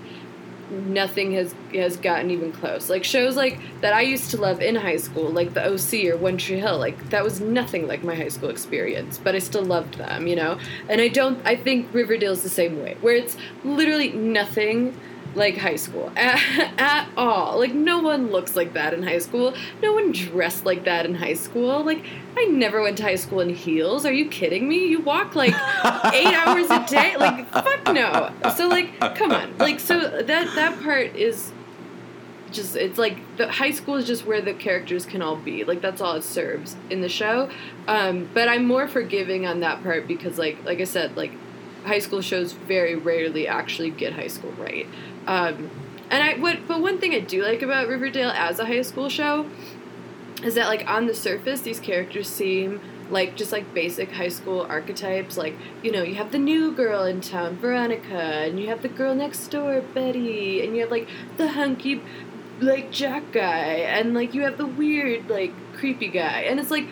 nothing 0.70 1.32
has 1.32 1.54
has 1.74 1.96
gotten 1.96 2.30
even 2.30 2.52
close. 2.52 2.90
Like 2.90 3.04
shows 3.04 3.36
like 3.36 3.60
that 3.80 3.92
I 3.92 4.02
used 4.02 4.30
to 4.32 4.36
love 4.36 4.60
in 4.60 4.74
high 4.76 4.96
school, 4.96 5.30
like 5.30 5.54
The 5.54 5.64
OC 5.64 6.12
or 6.12 6.16
One 6.16 6.38
Tree 6.38 6.58
Hill, 6.58 6.78
like 6.78 7.10
that 7.10 7.22
was 7.24 7.40
nothing 7.40 7.86
like 7.86 8.02
my 8.02 8.14
high 8.14 8.28
school 8.28 8.50
experience, 8.50 9.18
but 9.22 9.34
I 9.34 9.38
still 9.38 9.64
loved 9.64 9.94
them, 9.94 10.26
you 10.26 10.36
know. 10.36 10.58
And 10.88 11.00
I 11.00 11.08
don't. 11.08 11.38
I 11.44 11.56
think 11.56 11.92
Riverdale's 11.92 12.42
the 12.42 12.48
same 12.48 12.82
way, 12.82 12.96
where 13.00 13.14
it's 13.14 13.36
literally 13.64 14.12
nothing 14.12 14.98
like 15.36 15.58
high 15.58 15.76
school 15.76 16.10
at, 16.16 16.40
at 16.78 17.08
all. 17.16 17.58
Like 17.58 17.74
no 17.74 18.00
one 18.00 18.30
looks 18.30 18.56
like 18.56 18.72
that 18.72 18.94
in 18.94 19.02
high 19.02 19.18
school. 19.18 19.54
No 19.82 19.92
one 19.92 20.12
dressed 20.12 20.64
like 20.64 20.84
that 20.84 21.06
in 21.06 21.14
high 21.14 21.34
school. 21.34 21.84
Like 21.84 22.04
I 22.36 22.44
never 22.46 22.82
went 22.82 22.96
to 22.98 23.02
high 23.02 23.16
school 23.16 23.40
in 23.40 23.50
heels. 23.50 24.04
Are 24.04 24.12
you 24.12 24.28
kidding 24.28 24.68
me? 24.68 24.86
You 24.86 25.00
walk 25.00 25.34
like 25.34 25.52
eight 26.14 26.34
hours 26.34 26.70
a 26.70 26.84
day. 26.88 27.16
Like 27.16 27.48
fuck 27.50 27.92
no. 27.92 28.32
So 28.56 28.68
like 28.68 28.98
come 29.16 29.32
on. 29.32 29.56
Like 29.58 29.80
so 29.80 30.00
that 30.22 30.54
that 30.54 30.82
part 30.82 31.14
is 31.14 31.52
just 32.52 32.76
it's 32.76 32.98
like 32.98 33.18
the 33.36 33.50
high 33.50 33.70
school 33.70 33.96
is 33.96 34.06
just 34.06 34.24
where 34.24 34.40
the 34.40 34.54
characters 34.54 35.04
can 35.04 35.20
all 35.20 35.36
be 35.36 35.64
like 35.64 35.80
that's 35.80 36.00
all 36.00 36.14
it 36.14 36.22
serves 36.22 36.76
in 36.90 37.00
the 37.00 37.08
show 37.08 37.50
um, 37.88 38.28
but 38.34 38.48
i'm 38.48 38.64
more 38.64 38.86
forgiving 38.86 39.46
on 39.46 39.60
that 39.60 39.82
part 39.82 40.06
because 40.06 40.38
like 40.38 40.62
like 40.64 40.80
i 40.80 40.84
said 40.84 41.16
like 41.16 41.32
high 41.84 41.98
school 41.98 42.20
shows 42.20 42.52
very 42.52 42.94
rarely 42.94 43.46
actually 43.46 43.90
get 43.90 44.12
high 44.12 44.26
school 44.26 44.52
right 44.52 44.86
um, 45.26 45.70
and 46.10 46.22
i 46.22 46.34
what 46.38 46.66
but 46.68 46.80
one 46.80 46.98
thing 46.98 47.12
i 47.14 47.20
do 47.20 47.42
like 47.42 47.62
about 47.62 47.88
riverdale 47.88 48.30
as 48.30 48.58
a 48.58 48.66
high 48.66 48.82
school 48.82 49.08
show 49.08 49.46
is 50.42 50.54
that 50.54 50.66
like 50.66 50.86
on 50.88 51.06
the 51.06 51.14
surface 51.14 51.60
these 51.62 51.80
characters 51.80 52.28
seem 52.28 52.80
like 53.10 53.36
just 53.36 53.52
like 53.52 53.72
basic 53.72 54.12
high 54.12 54.28
school 54.28 54.66
archetypes. 54.68 55.36
Like 55.36 55.54
you 55.82 55.92
know 55.92 56.02
you 56.02 56.16
have 56.16 56.32
the 56.32 56.38
new 56.38 56.72
girl 56.72 57.04
in 57.04 57.20
town 57.20 57.56
veronica 57.56 58.14
and 58.14 58.58
you 58.60 58.68
have 58.68 58.82
the 58.82 58.88
girl 58.88 59.14
next 59.14 59.48
door 59.48 59.80
betty 59.80 60.64
and 60.64 60.74
you 60.74 60.82
have 60.82 60.90
like 60.90 61.08
the 61.36 61.48
hunky 61.48 62.02
like 62.60 62.90
jack 62.90 63.32
guy 63.32 63.64
and 63.64 64.14
like 64.14 64.34
you 64.34 64.42
have 64.42 64.56
the 64.56 64.66
weird 64.66 65.28
like 65.28 65.52
creepy 65.74 66.08
guy. 66.08 66.42
And 66.42 66.58
it's 66.58 66.70
like 66.70 66.86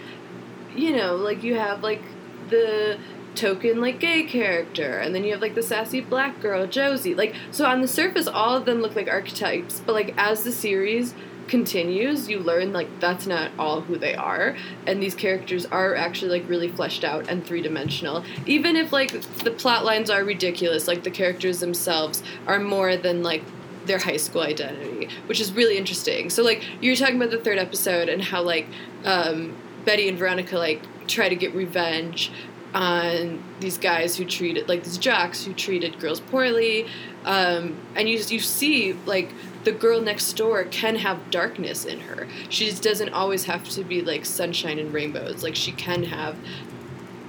you 0.75 0.97
know 0.97 1.17
like 1.17 1.43
you 1.43 1.57
have 1.57 1.83
like 1.83 2.03
the 2.51 2.99
token 3.35 3.81
like 3.81 3.99
gay 3.99 4.23
character 4.23 4.99
and 4.99 5.15
then 5.15 5.25
you 5.25 5.33
have 5.33 5.41
like 5.41 5.55
the 5.55 5.63
sassy 5.63 6.01
black 6.01 6.41
girl 6.41 6.67
josie 6.67 7.15
like 7.15 7.35
so 7.51 7.67
on 7.67 7.81
the 7.81 7.89
surface 7.89 8.27
all 8.27 8.57
of 8.57 8.65
them 8.65 8.81
look 8.81 8.95
like 8.95 9.09
archetypes 9.09 9.81
but 9.85 9.93
like 9.93 10.15
as 10.17 10.45
the 10.45 10.53
series 10.53 11.15
continues 11.49 12.29
you 12.29 12.39
learn 12.39 12.73
like 12.73 12.89
that's 13.01 13.27
not 13.27 13.51
all 13.59 13.83
who 13.83 13.99
they 13.99 14.15
are 14.15 14.57
and 14.87 15.03
these 15.03 15.15
characters 15.15 15.67
are 15.67 15.95
actually 15.95 16.41
like 16.41 16.49
really 16.49 16.69
fleshed 16.69 17.05
out 17.05 17.29
and 17.29 17.45
three-dimensional 17.45 18.25
even 18.47 18.77
if 18.77 18.93
like 18.93 19.11
the 19.41 19.51
plot 19.51 19.85
lines 19.85 20.09
are 20.09 20.25
ridiculous 20.25 20.89
like 20.89 21.05
the 21.05 21.11
characters 21.11 21.61
themselves 21.61 22.23
are 22.47 22.59
more 22.59 22.97
than 22.97 23.23
like 23.23 23.43
their 23.87 23.99
high 23.99 24.17
school 24.17 24.43
identity, 24.43 25.09
which 25.27 25.41
is 25.41 25.53
really 25.53 25.77
interesting. 25.77 26.31
So 26.31 26.43
like 26.43 26.65
you're 26.81 26.97
talking 26.97 27.17
about 27.17 27.31
the 27.31 27.39
third 27.39 27.59
episode 27.59 28.09
and 28.09 28.23
how 28.23 28.43
like 28.43 28.67
um, 29.05 29.57
Betty 29.85 30.09
and 30.09 30.19
Veronica 30.19 30.59
like 30.59 30.83
try 31.07 31.29
to 31.29 31.37
get 31.37 31.55
revenge 31.55 32.33
on 32.75 33.43
these 33.61 33.79
guys 33.79 34.17
who 34.17 34.25
treated 34.25 34.69
like 34.69 34.83
these 34.85 34.99
jocks 34.99 35.45
who 35.45 35.55
treated 35.55 35.99
girls 36.01 36.21
poorly, 36.21 36.87
um, 37.25 37.81
and 37.95 38.09
you 38.09 38.19
you 38.19 38.41
see 38.41 38.93
like 39.07 39.33
the 39.65 39.73
girl 39.73 40.01
next 40.01 40.33
door 40.35 40.65
can 40.65 40.97
have 40.97 41.31
darkness 41.31 41.85
in 41.85 42.01
her. 42.01 42.27
She 42.51 42.69
just 42.69 42.83
doesn't 42.83 43.11
always 43.11 43.45
have 43.45 43.69
to 43.71 43.85
be 43.85 44.03
like 44.03 44.27
sunshine 44.27 44.79
and 44.79 44.93
rainbows. 44.93 45.43
Like 45.43 45.55
she 45.57 45.73
can 45.73 46.05
have 46.05 46.37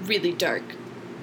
really 0.03 0.34
dark 0.34 0.63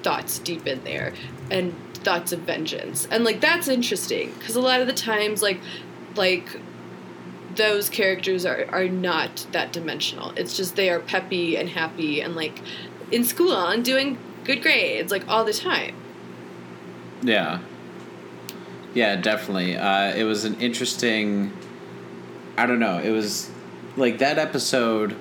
thoughts 0.01 0.39
deep 0.39 0.67
in 0.67 0.83
there 0.83 1.13
and 1.51 1.73
thoughts 1.93 2.31
of 2.31 2.39
vengeance. 2.39 3.07
And 3.11 3.23
like 3.23 3.41
that's 3.41 3.67
interesting 3.67 4.33
because 4.39 4.55
a 4.55 4.61
lot 4.61 4.81
of 4.81 4.87
the 4.87 4.93
times 4.93 5.41
like 5.41 5.59
like 6.15 6.59
those 7.55 7.89
characters 7.89 8.45
are 8.45 8.65
are 8.71 8.87
not 8.87 9.45
that 9.51 9.71
dimensional. 9.71 10.31
It's 10.31 10.57
just 10.57 10.75
they 10.75 10.89
are 10.89 10.99
peppy 10.99 11.57
and 11.57 11.69
happy 11.69 12.21
and 12.21 12.35
like 12.35 12.59
in 13.13 13.23
school 13.23 13.53
and 13.53 13.85
doing 13.85 14.17
good 14.43 14.61
grades 14.61 15.11
like 15.11 15.27
all 15.27 15.43
the 15.43 15.53
time. 15.53 15.95
Yeah. 17.21 17.59
Yeah, 18.93 19.15
definitely. 19.15 19.77
Uh, 19.77 20.13
it 20.15 20.23
was 20.23 20.45
an 20.45 20.59
interesting. 20.59 21.51
I 22.57 22.65
don't 22.65 22.79
know. 22.79 22.99
It 22.99 23.11
was 23.11 23.49
like 23.95 24.19
that 24.19 24.37
episode. 24.37 25.15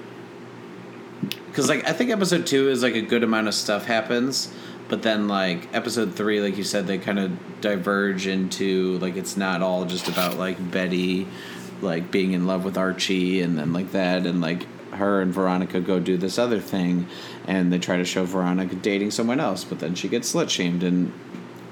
Because 1.46 1.68
like 1.68 1.86
I 1.88 1.92
think 1.92 2.10
episode 2.10 2.46
two 2.46 2.70
is 2.70 2.82
like 2.82 2.94
a 2.94 3.02
good 3.02 3.22
amount 3.22 3.48
of 3.48 3.54
stuff 3.54 3.84
happens, 3.84 4.52
but 4.88 5.02
then 5.02 5.28
like 5.28 5.68
episode 5.74 6.14
three, 6.14 6.40
like 6.40 6.56
you 6.56 6.64
said, 6.64 6.86
they 6.86 6.98
kind 6.98 7.18
of 7.18 7.60
diverge 7.60 8.26
into 8.26 8.98
like 8.98 9.16
it's 9.16 9.36
not 9.36 9.62
all 9.62 9.84
just 9.84 10.08
about 10.08 10.38
like 10.38 10.70
Betty, 10.70 11.26
like 11.82 12.10
being 12.10 12.32
in 12.32 12.46
love 12.46 12.64
with 12.64 12.78
Archie 12.78 13.42
and 13.42 13.58
then 13.58 13.72
like 13.72 13.92
that 13.92 14.26
and 14.26 14.40
like 14.40 14.66
her 14.92 15.20
and 15.20 15.32
Veronica 15.32 15.80
go 15.80 15.98
do 16.00 16.16
this 16.16 16.38
other 16.38 16.60
thing, 16.60 17.06
and 17.46 17.72
they 17.72 17.78
try 17.78 17.96
to 17.96 18.04
show 18.04 18.24
Veronica 18.24 18.74
dating 18.74 19.10
someone 19.10 19.40
else, 19.40 19.64
but 19.64 19.78
then 19.78 19.94
she 19.94 20.08
gets 20.08 20.32
slut 20.32 20.50
shamed. 20.50 20.82
And 20.82 21.12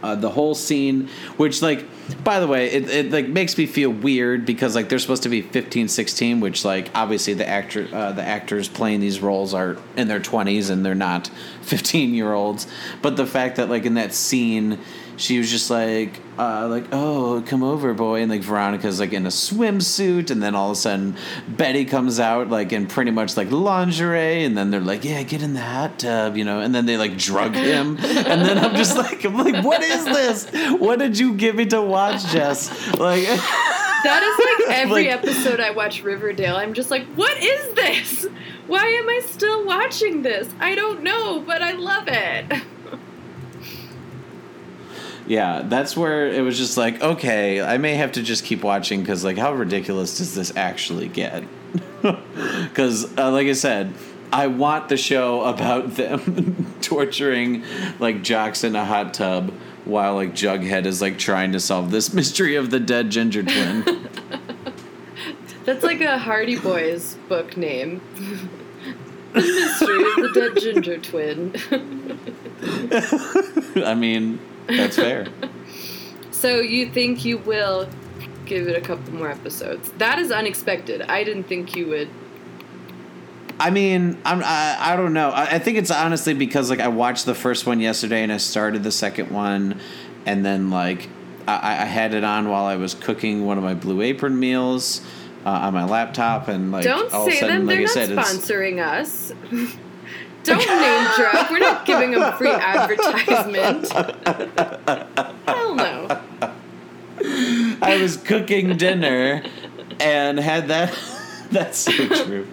uh, 0.03 0.15
the 0.15 0.31
whole 0.31 0.55
scene 0.55 1.09
which 1.37 1.61
like 1.61 1.85
by 2.25 2.41
the 2.41 2.47
way 2.47 2.71
it, 2.71 2.89
it 2.89 3.13
like 3.13 3.29
makes 3.29 3.57
me 3.59 3.67
feel 3.67 3.91
weird 3.91 4.47
because 4.47 4.75
like 4.75 4.89
they're 4.89 4.99
supposed 4.99 5.23
to 5.23 5.29
be 5.29 5.43
15 5.43 5.89
16 5.89 6.41
which 6.41 6.65
like 6.65 6.91
obviously 6.95 7.35
the 7.35 7.47
actor 7.47 7.87
uh, 7.93 8.13
the 8.13 8.23
actors 8.23 8.69
playing 8.69 9.01
these 9.01 9.21
roles 9.21 9.53
are 9.53 9.77
in 9.97 10.09
their 10.09 10.21
20s 10.21 10.71
and 10.71 10.85
they're 10.85 10.95
not 10.95 11.29
15 11.63 12.15
year 12.15 12.33
olds 12.33 12.67
but 13.03 13.17
the 13.17 13.27
fact 13.27 13.57
that 13.57 13.69
like 13.69 13.85
in 13.85 13.95
that 13.95 14.15
scene 14.15 14.79
she 15.21 15.39
was 15.39 15.51
just 15.51 15.71
like, 15.71 16.19
uh, 16.39 16.67
like, 16.69 16.87
oh, 16.93 17.43
come 17.47 17.63
over, 17.63 17.93
boy, 17.93 18.23
and 18.23 18.31
like 18.31 18.41
Veronica's 18.41 18.99
like 18.99 19.13
in 19.13 19.27
a 19.27 19.29
swimsuit, 19.29 20.31
and 20.31 20.43
then 20.43 20.55
all 20.55 20.71
of 20.71 20.73
a 20.73 20.81
sudden 20.81 21.17
Betty 21.47 21.85
comes 21.85 22.19
out 22.19 22.49
like 22.49 22.73
in 22.73 22.87
pretty 22.87 23.11
much 23.11 23.37
like 23.37 23.51
lingerie, 23.51 24.45
and 24.45 24.57
then 24.57 24.71
they're 24.71 24.81
like, 24.81 25.05
yeah, 25.05 25.23
get 25.23 25.43
in 25.43 25.53
the 25.53 25.61
hot 25.61 25.99
tub, 25.99 26.37
you 26.37 26.45
know, 26.45 26.61
and 26.61 26.75
then 26.75 26.87
they 26.87 26.97
like 26.97 27.19
drug 27.19 27.55
him, 27.55 27.99
and 28.03 28.43
then 28.43 28.59
I'm 28.59 28.75
just 28.75 28.97
like, 28.97 29.23
I'm 29.25 29.37
like, 29.37 29.63
what 29.63 29.83
is 29.83 30.05
this? 30.05 30.51
What 30.79 30.99
did 30.99 31.19
you 31.19 31.35
give 31.35 31.55
me 31.55 31.67
to 31.67 31.83
watch, 31.83 32.25
Jess? 32.27 32.71
Like. 32.99 33.27
That 34.03 34.23
is 34.23 34.67
like 34.67 34.79
every 34.79 35.09
like, 35.09 35.19
episode 35.19 35.61
I 35.61 35.73
watch 35.73 36.03
Riverdale. 36.03 36.57
I'm 36.57 36.73
just 36.73 36.91
like, 36.91 37.05
what 37.17 37.37
is 37.37 37.75
this? 37.75 38.27
Why 38.67 38.87
am 38.87 39.07
I 39.11 39.21
still 39.27 39.67
watching 39.67 40.23
this? 40.23 40.49
I 40.59 40.75
don't 40.75 41.03
know, 41.03 41.41
but 41.41 41.61
I 41.61 41.73
love 41.73 42.05
it. 42.07 42.63
yeah, 45.31 45.63
that's 45.65 45.97
where 45.97 46.27
it 46.27 46.41
was 46.41 46.59
just 46.59 46.77
like, 46.77 47.01
okay, 47.01 47.63
I 47.63 47.79
may 47.79 47.95
have 47.95 48.11
to 48.13 48.23
just 48.23 48.45
keep 48.45 48.65
watching 48.65 48.99
because, 49.01 49.23
like, 49.23 49.39
how 49.39 49.53
ridiculous 49.53 50.19
does 50.19 50.35
this 50.35 50.53
actually 50.57 51.09
get? 51.09 51.45
Because, 52.03 53.17
uh, 53.17 53.31
like 53.31 53.47
I 53.47 53.53
said, 53.53 53.93
I 54.33 54.49
want 54.49 54.89
the 54.89 54.97
show 54.97 55.45
about 55.55 55.95
them 55.95 56.75
torturing, 56.81 57.63
like, 58.01 58.23
jocks 58.23 58.65
in 58.65 58.75
a 58.75 58.85
hot 58.85 59.15
tub 59.15 59.53
while, 59.85 60.15
like, 60.15 60.33
Jughead 60.33 60.85
is, 60.85 61.01
like, 61.01 61.17
trying 61.17 61.53
to 61.53 61.61
solve 61.61 61.93
this 61.93 62.13
mystery 62.13 62.57
of 62.57 62.71
the 62.71 62.81
dead 62.81 63.11
ginger 63.11 63.45
twin. 63.45 64.09
That's 65.65 65.85
like 65.85 66.01
a 66.01 66.19
Hardy 66.19 66.59
Boys 66.59 67.15
book 67.29 67.57
name. 67.57 68.01
the 69.33 69.43
mystery 69.43 70.03
of 70.11 70.17
the 70.17 70.31
dead 70.35 70.59
ginger 70.61 70.99
twin. 70.99 71.55
I 73.85 73.95
mean, 73.95 74.41
that's 74.77 74.97
fair. 74.97 75.27
so 76.31 76.61
you 76.61 76.91
think 76.91 77.25
you 77.25 77.39
will 77.39 77.89
give 78.47 78.69
it 78.69 78.77
a 78.77 78.81
couple 78.81 79.15
more 79.15 79.31
episodes? 79.31 79.91
That 79.93 80.19
is 80.19 80.31
unexpected. 80.33 81.03
I 81.03 81.25
didn't 81.25 81.45
think 81.45 81.77
you 81.77 81.87
would. 81.89 82.09
I 83.59 83.71
mean, 83.71 84.19
I'm 84.25 84.43
I, 84.43 84.77
I 84.79 84.97
don't 84.97 85.13
know. 85.13 85.31
I, 85.31 85.57
I 85.57 85.59
think 85.59 85.79
it's 85.79 85.91
honestly 85.91 86.35
because 86.35 86.71
like 86.71 86.81
I 86.81 86.89
watched 86.89 87.27
the 87.27 87.35
first 87.35 87.67
one 87.67 87.81
yesterday 87.81 88.23
and 88.23 88.33
I 88.33 88.39
started 88.39 88.83
the 88.83 88.93
second 88.93 89.31
one, 89.31 89.81
and 90.27 90.45
then 90.45 90.71
like 90.71 91.09
I, 91.47 91.83
I 91.83 91.85
had 91.85 92.15
it 92.15 92.25
on 92.25 92.49
while 92.49 92.65
I 92.65 92.77
was 92.77 92.95
cooking 92.95 93.47
one 93.47 93.59
of 93.59 93.65
my 93.65 93.75
Blue 93.75 94.03
Apron 94.03 94.39
meals. 94.39 95.01
Uh, 95.43 95.49
on 95.49 95.73
my 95.73 95.87
laptop 95.87 96.49
and 96.49 96.71
like 96.71 96.85
don't 96.85 97.11
all 97.15 97.25
say 97.25 97.31
of 97.31 97.37
a 97.37 97.41
sudden, 97.41 97.57
them. 97.61 97.67
They're 97.67 97.87
like 97.87 97.97
I 97.97 98.15
not 98.15 98.27
said, 98.27 98.41
sponsoring 98.43 98.87
us. 98.87 99.33
Don't 100.43 100.59
name 100.59 101.09
drop. 101.17 101.51
We're 101.51 101.59
not 101.59 101.85
giving 101.87 102.13
them 102.13 102.33
free 102.37 102.51
advertisement. 102.51 103.89
Hell 105.47 105.75
no. 105.75 106.21
I 107.83 107.99
was 108.01 108.17
cooking 108.17 108.77
dinner 108.77 109.43
and 110.01 110.39
had 110.39 110.69
that. 110.69 110.99
That's 111.51 111.79
so 111.79 111.93
true. 111.93 112.47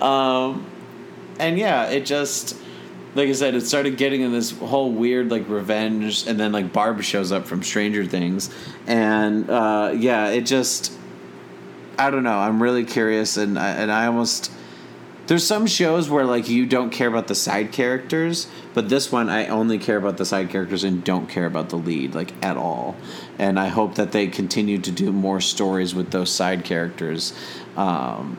Um, 0.00 0.66
and 1.38 1.58
yeah, 1.58 1.88
it 1.88 2.06
just 2.06 2.56
like 3.14 3.28
I 3.28 3.32
said, 3.32 3.54
it 3.54 3.62
started 3.62 3.96
getting 3.96 4.22
in 4.22 4.32
this 4.32 4.52
whole 4.52 4.90
weird 4.90 5.30
like 5.30 5.48
revenge, 5.48 6.26
and 6.26 6.38
then 6.38 6.52
like 6.52 6.72
Barb 6.72 7.02
shows 7.02 7.32
up 7.32 7.46
from 7.46 7.62
Stranger 7.62 8.04
Things, 8.04 8.50
and 8.86 9.48
uh, 9.50 9.92
yeah, 9.96 10.28
it 10.28 10.42
just 10.42 10.92
I 11.98 12.10
don't 12.10 12.22
know. 12.22 12.38
I'm 12.38 12.62
really 12.62 12.84
curious, 12.84 13.36
and 13.36 13.58
I, 13.58 13.70
and 13.70 13.92
I 13.92 14.06
almost 14.06 14.50
there's 15.32 15.46
some 15.46 15.66
shows 15.66 16.10
where 16.10 16.26
like 16.26 16.50
you 16.50 16.66
don't 16.66 16.90
care 16.90 17.08
about 17.08 17.26
the 17.26 17.34
side 17.34 17.72
characters, 17.72 18.48
but 18.74 18.90
this 18.90 19.10
one 19.10 19.30
I 19.30 19.46
only 19.46 19.78
care 19.78 19.96
about 19.96 20.18
the 20.18 20.26
side 20.26 20.50
characters 20.50 20.84
and 20.84 21.02
don't 21.02 21.26
care 21.26 21.46
about 21.46 21.70
the 21.70 21.76
lead 21.76 22.14
like 22.14 22.34
at 22.44 22.58
all. 22.58 22.96
And 23.38 23.58
I 23.58 23.68
hope 23.68 23.94
that 23.94 24.12
they 24.12 24.26
continue 24.26 24.76
to 24.80 24.90
do 24.90 25.10
more 25.10 25.40
stories 25.40 25.94
with 25.94 26.10
those 26.10 26.30
side 26.30 26.64
characters. 26.64 27.32
Um, 27.78 28.36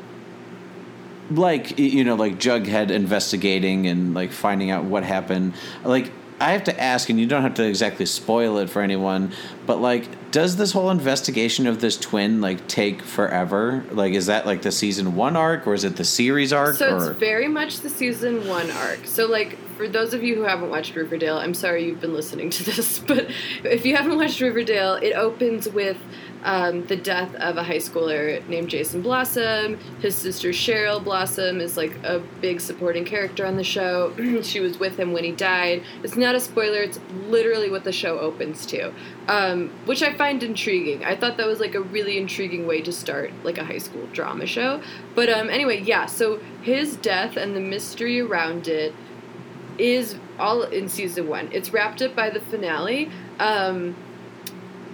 like 1.31 1.79
you 1.79 2.03
know 2.03 2.13
like 2.13 2.33
jughead 2.37 2.91
investigating 2.91 3.87
and 3.87 4.13
like 4.13 4.31
finding 4.31 4.69
out 4.69 4.83
what 4.83 5.03
happened 5.03 5.53
like 5.83 6.11
I 6.39 6.51
have 6.51 6.65
to 6.65 6.79
ask, 6.79 7.09
and 7.09 7.19
you 7.19 7.25
don't 7.25 7.41
have 7.41 7.53
to 7.55 7.67
exactly 7.67 8.05
spoil 8.05 8.57
it 8.57 8.69
for 8.69 8.81
anyone, 8.81 9.31
but 9.65 9.79
like, 9.79 10.09
does 10.33 10.55
this 10.55 10.71
whole 10.71 10.89
investigation 10.89 11.67
of 11.67 11.79
this 11.79 11.95
twin 11.95 12.41
like 12.41 12.67
take 12.67 13.03
forever? 13.03 13.85
Like, 13.91 14.13
is 14.13 14.25
that 14.25 14.47
like 14.47 14.63
the 14.63 14.71
season 14.71 15.15
one 15.15 15.35
arc, 15.35 15.67
or 15.67 15.75
is 15.75 15.83
it 15.83 15.95
the 15.95 16.03
series 16.03 16.51
arc? 16.51 16.75
So 16.75 16.97
or? 16.97 17.11
it's 17.11 17.19
very 17.19 17.47
much 17.47 17.81
the 17.81 17.89
season 17.89 18.47
one 18.47 18.71
arc. 18.71 19.05
So 19.05 19.27
like, 19.27 19.59
for 19.77 19.87
those 19.87 20.15
of 20.15 20.23
you 20.23 20.33
who 20.35 20.41
haven't 20.41 20.71
watched 20.71 20.95
Riverdale, 20.95 21.37
I'm 21.37 21.53
sorry 21.53 21.85
you've 21.85 22.01
been 22.01 22.15
listening 22.15 22.49
to 22.49 22.63
this, 22.63 22.97
but 23.07 23.29
if 23.63 23.85
you 23.85 23.95
haven't 23.95 24.17
watched 24.17 24.41
Riverdale, 24.41 24.95
it 24.95 25.13
opens 25.13 25.69
with 25.69 25.97
um, 26.43 26.85
the 26.87 26.95
death 26.95 27.33
of 27.35 27.57
a 27.57 27.63
high 27.63 27.77
schooler 27.77 28.45
named 28.47 28.69
Jason 28.69 29.01
Blossom. 29.01 29.77
His 30.01 30.15
sister 30.15 30.49
Cheryl 30.49 31.03
Blossom 31.03 31.61
is 31.61 31.77
like 31.77 31.95
a 32.03 32.19
big 32.41 32.59
supporting 32.59 33.05
character 33.05 33.45
on 33.45 33.55
the 33.55 33.63
show. 33.63 34.13
she 34.43 34.59
was 34.59 34.77
with 34.77 34.99
him 34.99 35.13
when 35.13 35.23
he 35.23 35.31
died. 35.31 35.83
It's 36.03 36.15
not 36.15 36.35
a 36.35 36.39
spoiler, 36.39 36.81
it's 36.81 36.99
literally 37.27 37.69
what 37.69 37.85
the 37.85 37.91
show 37.91 38.19
opens 38.19 38.65
to, 38.67 38.93
um, 39.27 39.69
which 39.85 40.03
I 40.03 40.13
find 40.13 40.43
intriguing. 40.43 41.03
I 41.05 41.15
thought 41.15 41.37
that 41.37 41.47
was 41.47 41.59
like 41.59 41.75
a 41.75 41.81
really 41.81 42.17
intriguing 42.17 42.67
way 42.67 42.81
to 42.81 42.91
start 42.91 43.31
like 43.43 43.57
a 43.57 43.63
high 43.63 43.77
school 43.77 44.07
drama 44.11 44.45
show. 44.45 44.81
But 45.15 45.29
um, 45.29 45.49
anyway, 45.49 45.81
yeah, 45.81 46.05
so 46.05 46.39
his 46.61 46.97
death 46.97 47.37
and 47.37 47.55
the 47.55 47.61
mystery 47.61 48.19
around 48.19 48.67
it 48.67 48.93
is 49.77 50.15
all 50.37 50.63
in 50.63 50.89
season 50.89 51.27
one. 51.27 51.49
It's 51.51 51.71
wrapped 51.71 52.01
up 52.01 52.15
by 52.15 52.29
the 52.29 52.39
finale. 52.39 53.09
Um, 53.39 53.95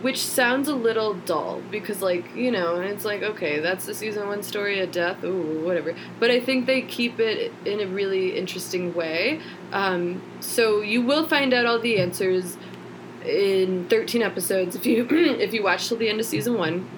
which 0.01 0.19
sounds 0.23 0.67
a 0.67 0.75
little 0.75 1.13
dull 1.13 1.61
because 1.71 2.01
like 2.01 2.35
you 2.35 2.51
know 2.51 2.75
and 2.75 2.85
it's 2.85 3.05
like 3.05 3.21
okay 3.21 3.59
that's 3.59 3.85
the 3.85 3.93
season 3.93 4.27
one 4.27 4.41
story 4.43 4.79
of 4.79 4.91
death 4.91 5.23
ooh 5.23 5.65
whatever. 5.65 5.95
But 6.19 6.31
i 6.31 6.39
think 6.39 6.65
they 6.65 6.81
keep 6.81 7.19
it 7.19 7.51
in 7.65 7.79
a 7.79 7.87
really 7.87 8.37
interesting 8.37 8.93
way. 8.93 9.41
Um, 9.71 10.21
so 10.39 10.81
you 10.81 11.01
will 11.01 11.27
find 11.27 11.53
out 11.53 11.65
all 11.65 11.79
the 11.79 11.99
answers 11.99 12.57
in 13.25 13.87
13 13.89 14.21
episodes 14.21 14.75
if 14.75 14.85
you 14.85 15.07
if 15.11 15.53
you 15.53 15.63
watch 15.63 15.87
till 15.87 15.97
the 15.97 16.09
end 16.09 16.19
of 16.19 16.25
season 16.25 16.57
one. 16.57 16.89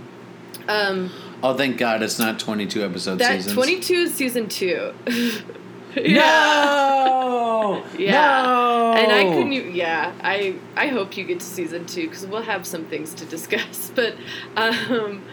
Um, 0.68 1.12
oh 1.42 1.56
thank 1.56 1.78
god 1.78 2.04
it's 2.04 2.20
not 2.20 2.40
22 2.40 2.84
episode 2.84 3.18
that 3.18 3.38
seasons. 3.38 3.56
22 3.56 3.94
is 3.94 4.14
season 4.14 4.48
two 4.48 4.94
No. 5.96 7.84
Yeah. 7.98 8.12
No. 8.12 8.94
And 8.98 9.12
I 9.12 9.24
couldn't. 9.24 9.74
Yeah, 9.76 10.14
I 10.22 10.56
I 10.76 10.88
hope 10.88 11.18
you 11.18 11.24
get 11.24 11.40
to 11.40 11.46
season 11.46 11.86
two 11.86 12.08
because 12.08 12.26
we'll 12.26 12.42
have 12.44 12.66
some 12.66 12.86
things 12.86 13.14
to 13.16 13.26
discuss. 13.36 13.92
But 13.94 14.16
um, 14.56 15.24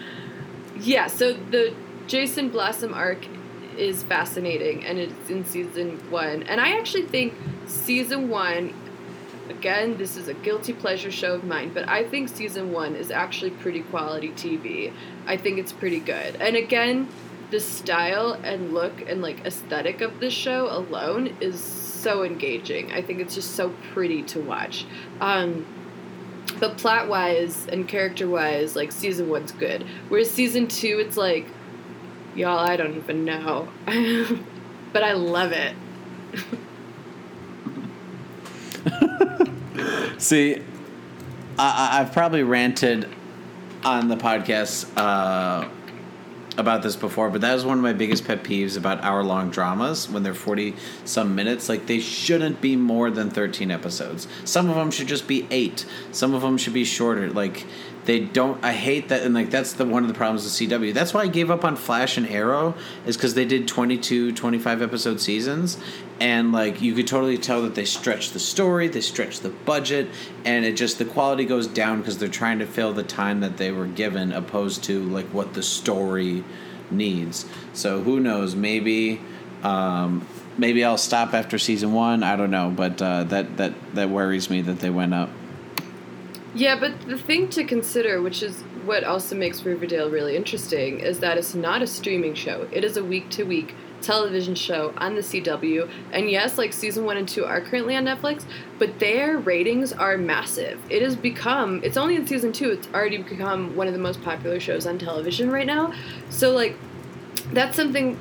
yeah, 0.79 1.07
so 1.07 1.33
the 1.33 1.75
Jason 2.07 2.49
Blossom 2.49 2.95
arc 2.95 3.27
is 3.77 4.03
fascinating, 4.03 4.85
and 4.85 4.99
it's 4.99 5.31
in 5.31 5.45
season 5.45 5.99
one. 6.11 6.43
And 6.45 6.61
I 6.61 6.77
actually 6.79 7.07
think 7.07 7.35
season 7.67 8.29
one. 8.29 8.75
Again, 9.49 9.97
this 9.97 10.19
is 10.19 10.29
a 10.29 10.35
guilty 10.35 10.75
pleasure 10.75 11.11
show 11.11 11.35
of 11.35 11.43
mine, 11.45 11.71
but 11.73 11.89
I 11.89 12.05
think 12.05 12.29
season 12.29 12.71
one 12.71 12.95
is 12.95 13.11
actually 13.11 13.51
pretty 13.51 13.81
quality 13.81 14.29
TV. 14.29 14.93
I 15.27 15.39
think 15.39 15.59
it's 15.59 15.73
pretty 15.73 16.01
good. 16.01 16.37
And 16.37 16.55
again, 16.55 17.09
the 17.51 17.61
style 17.61 18.33
and 18.45 18.75
look 18.75 19.09
and 19.09 19.23
like 19.23 19.45
aesthetic 19.45 20.01
of 20.01 20.21
this 20.21 20.35
show 20.35 20.69
alone 20.71 21.37
is 21.41 21.63
so 21.63 22.23
engaging. 22.23 22.93
I 22.93 23.03
think 23.03 23.21
it's 23.21 23.35
just 23.35 23.55
so 23.55 23.73
pretty 23.93 24.23
to 24.25 24.41
watch. 24.41 24.87
Um, 25.21 25.67
but 26.61 26.77
plot 26.79 27.09
wise 27.09 27.67
and 27.69 27.87
character 27.87 28.29
wise, 28.29 28.75
like 28.77 28.93
season 28.93 29.29
one's 29.29 29.53
good. 29.53 29.87
Whereas 30.09 30.31
season 30.31 30.67
two, 30.67 30.99
it's 30.99 31.17
like, 31.17 31.47
y'all, 32.35 32.59
I 32.59 32.77
don't 32.77 32.97
even 32.97 33.25
know. 33.25 33.69
but 34.93 35.03
I 35.03 35.13
love 35.13 35.53
it. 35.53 35.75
See, 40.19 40.61
I, 41.59 42.01
I've 42.01 42.13
probably 42.13 42.43
ranted 42.43 43.09
on 43.85 44.09
the 44.09 44.17
podcast 44.17 44.91
uh, 44.97 45.69
about 46.59 46.83
this 46.83 46.97
before, 46.97 47.31
but 47.31 47.41
that 47.41 47.57
is 47.57 47.65
one 47.65 47.79
of 47.79 47.83
my 47.83 47.93
biggest 47.93 48.27
pet 48.27 48.43
peeves 48.43 48.77
about 48.77 49.03
hour 49.03 49.23
long 49.23 49.51
dramas 49.51 50.11
when 50.11 50.25
they're 50.25 50.35
40 50.35 50.75
some 51.05 51.35
minutes. 51.35 51.69
Like, 51.69 51.87
they 51.87 52.01
shouldn't 52.01 52.61
be 52.61 52.77
more 52.77 53.11
than 53.11 53.31
13 53.31 53.71
episodes. 53.71 54.27
Some 54.45 54.69
of 54.69 54.75
them 54.75 54.91
should 54.91 55.07
just 55.07 55.29
be 55.29 55.47
eight, 55.51 55.87
some 56.11 56.35
of 56.35 56.43
them 56.43 56.59
should 56.59 56.75
be 56.75 56.85
shorter. 56.85 57.31
Like, 57.31 57.65
they 58.09 58.19
don't 58.21 58.65
i 58.65 58.73
hate 58.73 59.11
that 59.11 59.23
and 59.23 59.35
like 59.35 59.51
that's 59.51 59.75
the 59.75 59.85
one 59.85 60.03
of 60.03 60.09
the 60.09 60.15
problems 60.15 60.43
with 60.43 60.71
cw 60.71 60.95
that's 60.95 61.13
why 61.13 61.21
i 61.21 61.27
gave 61.27 61.51
up 61.51 61.63
on 61.63 61.77
flash 61.77 62.17
and 62.17 62.27
arrow 62.29 62.75
is 63.07 63.17
because 63.17 63.35
they 63.35 63.45
did 63.45 63.69
22 63.69 64.33
25 64.33 64.81
episode 64.81 65.21
seasons 65.21 65.77
and 66.19 66.51
like 66.51 66.81
you 66.81 66.95
could 66.95 67.07
totally 67.07 67.37
tell 67.37 67.61
that 67.63 67.75
they 67.75 67.85
stretch 67.85 68.31
the 68.31 68.39
story 68.41 68.89
they 68.89 69.03
stretch 69.03 69.41
the 69.41 69.51
budget 69.51 70.09
and 70.47 70.65
it 70.65 70.73
just 70.73 70.99
the 70.99 71.05
quality 71.05 71.45
goes 71.45 71.67
down 71.67 71.99
because 71.99 72.17
they're 72.17 72.29
trying 72.29 72.59
to 72.59 72.67
fill 72.67 72.95
the 72.95 73.03
time 73.03 73.41
that 73.41 73.59
they 73.59 73.71
were 73.71 73.87
given 73.87 74.33
opposed 74.33 74.83
to 74.83 75.05
like 75.05 75.27
what 75.27 75.53
the 75.53 75.63
story 75.63 76.43
needs. 76.91 77.47
So 77.73 78.03
who 78.03 78.21
knows? 78.21 78.55
Maybe 78.55 79.21
um, 79.63 80.27
maybe 80.57 80.85
i'll 80.85 80.99
stop 80.99 81.35
after 81.35 81.59
season 81.59 81.93
one 81.93 82.23
i 82.23 82.37
don't 82.37 82.51
know 82.51 82.71
but 82.71 83.01
uh, 83.01 83.25
that 83.25 83.57
that 83.57 83.73
that 83.95 84.11
worries 84.11 84.51
me 84.51 84.61
that 84.61 84.81
they 84.81 84.91
went 84.91 85.15
up 85.15 85.31
Yeah, 86.55 86.79
but 86.81 87.07
the 87.07 87.19
thing 87.19 87.49
to 87.51 87.65
consider, 87.65 88.23
which 88.23 88.43
is 88.43 88.63
what 88.85 89.05
also 89.05 89.37
makes 89.37 89.63
Riverdale 89.65 90.11
really 90.11 90.35
interesting, 90.35 91.01
is 91.01 91.21
that 91.21 91.37
it's 91.37 91.55
not 91.55 91.83
a 91.83 91.87
streaming 91.87 92.35
show. 92.35 92.67
It 92.73 92.85
is 92.85 92.97
a 92.97 93.05
week 93.05 93.29
to 93.31 93.45
week 93.45 93.75
television 94.01 94.55
show 94.55 94.95
on 94.97 95.15
the 95.15 95.21
CW. 95.21 95.91
And 96.13 96.31
yes, 96.31 96.57
like 96.57 96.73
season 96.73 97.05
one 97.05 97.17
and 97.17 97.29
two 97.29 97.45
are 97.45 97.61
currently 97.61 97.97
on 97.97 98.05
Netflix, 98.05 98.45
but 98.79 98.99
their 98.99 99.39
ratings 99.39 99.93
are 99.93 100.17
massive. 100.17 100.81
It 100.89 101.03
has 101.03 101.17
become, 101.17 101.83
it's 101.83 101.97
only 101.97 102.17
in 102.17 102.27
season 102.27 102.53
two, 102.53 102.71
it's 102.71 102.89
already 102.95 103.19
become 103.19 103.77
one 103.77 103.87
of 103.87 103.93
the 103.93 103.99
most 103.99 104.23
popular 104.23 104.61
shows 104.61 104.87
on 104.87 104.99
television 104.99 105.51
right 105.51 105.67
now. 105.67 105.93
So, 106.31 106.53
like, 106.53 106.77
that's 107.53 107.77
something 107.77 108.19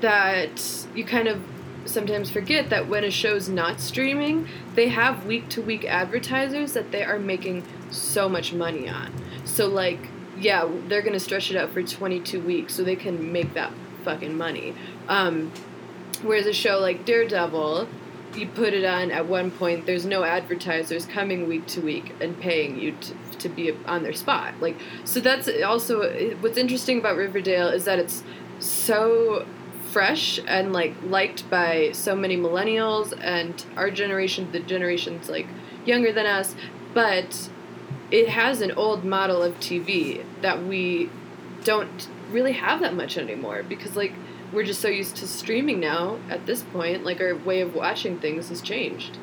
that 0.00 0.86
you 0.94 1.04
kind 1.04 1.28
of 1.28 1.40
sometimes 1.84 2.30
forget 2.30 2.70
that 2.70 2.88
when 2.88 3.04
a 3.04 3.10
show's 3.10 3.48
not 3.48 3.80
streaming, 3.80 4.48
they 4.74 4.88
have 4.88 5.26
week 5.26 5.48
to 5.50 5.62
week 5.62 5.84
advertisers 5.84 6.72
that 6.72 6.92
they 6.92 7.04
are 7.04 7.18
making 7.18 7.64
so 7.90 8.28
much 8.28 8.52
money 8.52 8.88
on. 8.88 9.12
So, 9.44 9.66
like, 9.68 10.08
yeah, 10.38 10.68
they're 10.88 11.02
going 11.02 11.12
to 11.12 11.20
stretch 11.20 11.50
it 11.50 11.56
out 11.56 11.70
for 11.70 11.82
22 11.82 12.40
weeks 12.40 12.74
so 12.74 12.82
they 12.82 12.96
can 12.96 13.32
make 13.32 13.54
that 13.54 13.72
fucking 14.04 14.36
money. 14.36 14.74
Um, 15.08 15.52
whereas 16.22 16.46
a 16.46 16.52
show 16.52 16.78
like 16.78 17.04
Daredevil, 17.04 17.88
you 18.34 18.46
put 18.48 18.72
it 18.72 18.84
on 18.84 19.10
at 19.10 19.26
one 19.26 19.50
point, 19.50 19.86
there's 19.86 20.06
no 20.06 20.24
advertisers 20.24 21.06
coming 21.06 21.48
week 21.48 21.66
to 21.66 21.80
week 21.80 22.12
and 22.20 22.38
paying 22.40 22.78
you 22.78 22.92
to, 22.92 23.14
to 23.38 23.48
be 23.48 23.72
on 23.86 24.02
their 24.02 24.14
spot. 24.14 24.54
Like, 24.60 24.76
so 25.04 25.20
that's 25.20 25.48
also 25.64 26.10
what's 26.40 26.56
interesting 26.56 26.98
about 26.98 27.16
Riverdale 27.16 27.68
is 27.68 27.84
that 27.84 27.98
it's 27.98 28.22
so 28.58 29.46
fresh 29.92 30.40
and 30.46 30.72
like 30.72 30.94
liked 31.04 31.48
by 31.50 31.90
so 31.92 32.16
many 32.16 32.36
millennials 32.36 33.12
and 33.20 33.64
our 33.76 33.90
generation 33.90 34.50
the 34.52 34.60
generations 34.60 35.28
like 35.28 35.46
younger 35.84 36.12
than 36.12 36.26
us 36.26 36.54
but 36.94 37.50
it 38.10 38.28
has 38.28 38.60
an 38.60 38.72
old 38.72 39.04
model 39.04 39.42
of 39.42 39.54
tv 39.60 40.24
that 40.40 40.62
we 40.64 41.10
don't 41.64 42.08
really 42.30 42.52
have 42.52 42.80
that 42.80 42.94
much 42.94 43.16
anymore 43.18 43.62
because 43.62 43.96
like 43.96 44.12
we're 44.52 44.64
just 44.64 44.80
so 44.80 44.88
used 44.88 45.16
to 45.16 45.26
streaming 45.26 45.80
now 45.80 46.18
at 46.28 46.46
this 46.46 46.62
point 46.62 47.04
like 47.04 47.20
our 47.20 47.34
way 47.34 47.60
of 47.60 47.74
watching 47.74 48.18
things 48.18 48.48
has 48.48 48.60
changed 48.60 49.18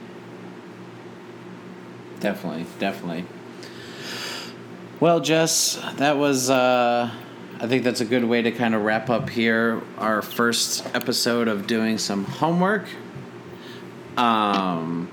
Definitely, 2.20 2.66
definitely. 2.80 3.26
Well, 5.00 5.22
Jess, 5.22 5.80
that 5.96 6.18
was. 6.18 6.50
Uh, 6.50 7.12
I 7.61 7.68
think 7.68 7.84
that's 7.84 7.99
a 7.99 8.06
good 8.06 8.23
way 8.23 8.41
to 8.41 8.52
kind 8.52 8.73
of 8.73 8.84
wrap 8.84 9.10
up 9.10 9.30
here 9.30 9.81
our 9.98 10.22
first 10.22 10.86
episode 10.95 11.49
of 11.49 11.68
doing 11.68 11.98
some 11.98 12.23
homework. 12.23 12.86
Um, 14.15 15.11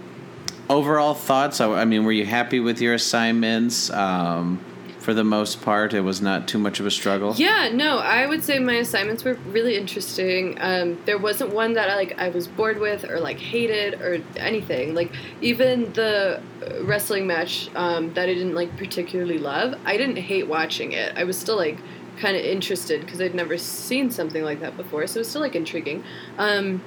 overall 0.70 1.14
thoughts. 1.14 1.60
I, 1.60 1.68
I 1.72 1.84
mean, 1.84 2.04
were 2.04 2.12
you 2.12 2.24
happy 2.24 2.60
with 2.60 2.80
your 2.80 2.94
assignments? 2.94 3.90
Um, 3.90 4.64
for 5.00 5.14
the 5.14 5.24
most 5.24 5.62
part, 5.62 5.94
it 5.94 6.00
was 6.00 6.20
not 6.20 6.48
too 6.48 6.58
much 6.58 6.80
of 6.80 6.86
a 6.86 6.90
struggle. 6.90 7.32
Yeah, 7.36 7.70
no, 7.72 7.98
I 7.98 8.26
would 8.26 8.42
say 8.42 8.58
my 8.58 8.74
assignments 8.74 9.22
were 9.22 9.34
really 9.50 9.76
interesting. 9.76 10.58
Um, 10.60 11.00
there 11.04 11.16
wasn't 11.18 11.52
one 11.52 11.74
that 11.74 11.88
I 11.88 11.94
like 11.94 12.18
I 12.18 12.28
was 12.28 12.48
bored 12.48 12.78
with 12.78 13.08
or 13.08 13.20
like 13.20 13.38
hated 13.38 14.00
or 14.00 14.20
anything. 14.36 14.94
Like 14.94 15.12
even 15.40 15.92
the 15.92 16.42
wrestling 16.80 17.24
match 17.24 17.70
um, 17.76 18.14
that 18.14 18.28
I 18.28 18.34
didn't 18.34 18.56
like 18.56 18.76
particularly 18.76 19.38
love, 19.38 19.78
I 19.84 19.96
didn't 19.96 20.16
hate 20.16 20.48
watching 20.48 20.90
it. 20.90 21.16
I 21.16 21.22
was 21.22 21.38
still 21.38 21.56
like 21.56 21.78
kind 22.18 22.36
of 22.36 22.42
interested 22.42 23.00
because 23.00 23.20
I'd 23.20 23.34
never 23.34 23.58
seen 23.58 24.10
something 24.10 24.42
like 24.42 24.60
that 24.60 24.76
before, 24.76 25.06
so 25.06 25.18
it 25.18 25.20
was 25.20 25.28
still 25.28 25.42
like 25.42 25.54
intriguing. 25.54 26.02
Um, 26.38 26.82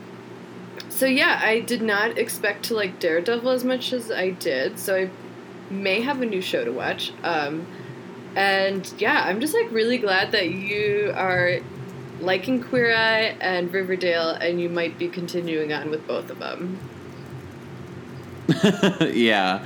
so 0.90 1.06
yeah, 1.06 1.40
I 1.42 1.60
did 1.60 1.82
not 1.82 2.18
expect 2.18 2.66
to 2.66 2.74
like 2.74 3.00
Daredevil 3.00 3.50
as 3.50 3.64
much 3.64 3.94
as 3.94 4.12
I 4.12 4.32
did. 4.32 4.80
So 4.80 4.96
I 4.96 5.10
may 5.72 6.02
have 6.02 6.22
a 6.22 6.26
new 6.26 6.42
show 6.42 6.66
to 6.66 6.72
watch. 6.72 7.14
Um, 7.24 7.68
and 8.36 8.92
yeah, 8.98 9.24
I'm 9.26 9.40
just 9.40 9.54
like 9.54 9.72
really 9.72 9.98
glad 9.98 10.32
that 10.32 10.50
you 10.50 11.14
are 11.16 11.60
liking 12.22 12.62
Queer 12.62 12.94
Eye 12.96 13.38
and 13.40 13.72
Riverdale, 13.74 14.32
and 14.32 14.60
you 14.60 14.70
might 14.70 14.98
be 14.98 15.08
continuing 15.08 15.74
on 15.74 15.90
with 15.90 16.06
both 16.08 16.30
of 16.30 16.40
them. 16.40 16.80
yeah. 19.14 19.66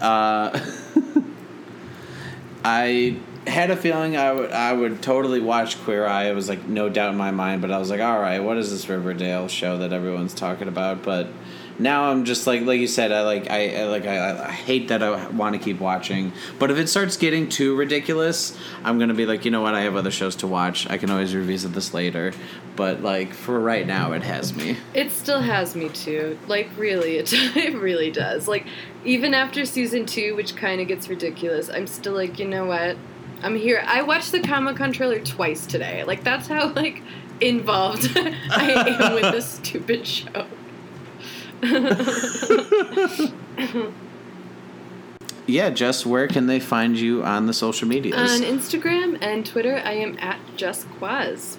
Uh, 0.00 0.58
I 2.64 3.16
had 3.48 3.70
a 3.70 3.76
feeling 3.76 4.16
I 4.16 4.32
would 4.32 4.52
I 4.52 4.72
would 4.72 5.02
totally 5.02 5.40
watch 5.40 5.82
Queer 5.82 6.06
Eye. 6.06 6.30
It 6.30 6.34
was 6.34 6.48
like 6.48 6.66
no 6.66 6.88
doubt 6.88 7.10
in 7.10 7.16
my 7.16 7.30
mind, 7.30 7.62
but 7.62 7.70
I 7.70 7.78
was 7.78 7.90
like, 7.90 8.00
all 8.00 8.20
right, 8.20 8.40
what 8.40 8.56
is 8.58 8.70
this 8.70 8.88
Riverdale 8.88 9.48
show 9.48 9.78
that 9.78 9.92
everyone's 9.92 10.34
talking 10.34 10.68
about? 10.68 11.02
But 11.02 11.28
now 11.78 12.10
I'm 12.10 12.24
just 12.24 12.46
like 12.46 12.62
like 12.62 12.80
you 12.80 12.86
said, 12.86 13.12
I 13.12 13.22
like 13.22 13.50
I, 13.50 13.82
I 13.82 13.84
like 13.84 14.06
I, 14.06 14.48
I 14.48 14.50
hate 14.50 14.88
that 14.88 15.02
I 15.02 15.28
want 15.28 15.54
to 15.54 15.60
keep 15.60 15.80
watching. 15.80 16.32
But 16.58 16.70
if 16.70 16.78
it 16.78 16.88
starts 16.88 17.16
getting 17.16 17.48
too 17.48 17.76
ridiculous, 17.76 18.56
I'm 18.84 18.98
gonna 18.98 19.14
be 19.14 19.26
like, 19.26 19.44
you 19.44 19.50
know 19.50 19.62
what? 19.62 19.74
I 19.74 19.82
have 19.82 19.96
other 19.96 20.10
shows 20.10 20.36
to 20.36 20.46
watch. 20.46 20.88
I 20.90 20.98
can 20.98 21.10
always 21.10 21.34
revisit 21.34 21.72
this 21.72 21.94
later. 21.94 22.32
But 22.74 23.02
like 23.02 23.32
for 23.32 23.58
right 23.58 23.86
now, 23.86 24.12
it 24.12 24.22
has 24.22 24.54
me. 24.54 24.76
It 24.94 25.10
still 25.10 25.40
has 25.40 25.74
me 25.74 25.88
too. 25.88 26.38
Like 26.46 26.68
really, 26.76 27.16
it, 27.16 27.32
it 27.32 27.74
really 27.74 28.10
does. 28.10 28.48
Like 28.48 28.66
even 29.04 29.34
after 29.34 29.64
season 29.64 30.06
two, 30.06 30.34
which 30.36 30.56
kind 30.56 30.80
of 30.80 30.88
gets 30.88 31.08
ridiculous, 31.08 31.70
I'm 31.70 31.86
still 31.86 32.14
like, 32.14 32.38
you 32.38 32.46
know 32.46 32.66
what? 32.66 32.96
I'm 33.42 33.56
here. 33.56 33.82
I 33.86 34.02
watched 34.02 34.32
the 34.32 34.40
Comic 34.40 34.76
Con 34.76 34.92
trailer 34.92 35.20
twice 35.20 35.66
today. 35.66 36.04
Like 36.04 36.24
that's 36.24 36.48
how 36.48 36.72
like 36.72 37.02
involved 37.40 38.10
I 38.16 38.72
am 38.72 39.14
with 39.14 39.32
this 39.32 39.48
stupid 39.62 40.06
show. 40.06 40.46
Yeah, 45.48 45.70
Jess, 45.70 46.04
where 46.04 46.28
can 46.28 46.46
they 46.46 46.60
find 46.60 46.98
you 46.98 47.24
on 47.24 47.46
the 47.46 47.54
social 47.54 47.88
medias? 47.88 48.18
On 48.18 48.46
Instagram 48.46 49.16
and 49.22 49.46
Twitter, 49.46 49.80
I 49.82 49.92
am 49.92 50.18
at 50.18 50.38
Just 50.56 50.86
Quaz. 50.90 51.56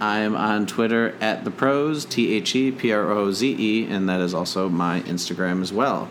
I 0.00 0.20
am 0.20 0.34
on 0.34 0.66
Twitter 0.66 1.14
at 1.20 1.44
the 1.44 1.50
pros 1.50 2.06
T 2.06 2.32
H 2.32 2.56
E 2.56 2.72
P 2.72 2.90
R 2.92 3.10
O 3.10 3.30
Z 3.30 3.56
E, 3.58 3.86
and 3.86 4.08
that 4.08 4.22
is 4.22 4.32
also 4.32 4.70
my 4.70 5.02
Instagram 5.02 5.60
as 5.60 5.70
well. 5.70 6.08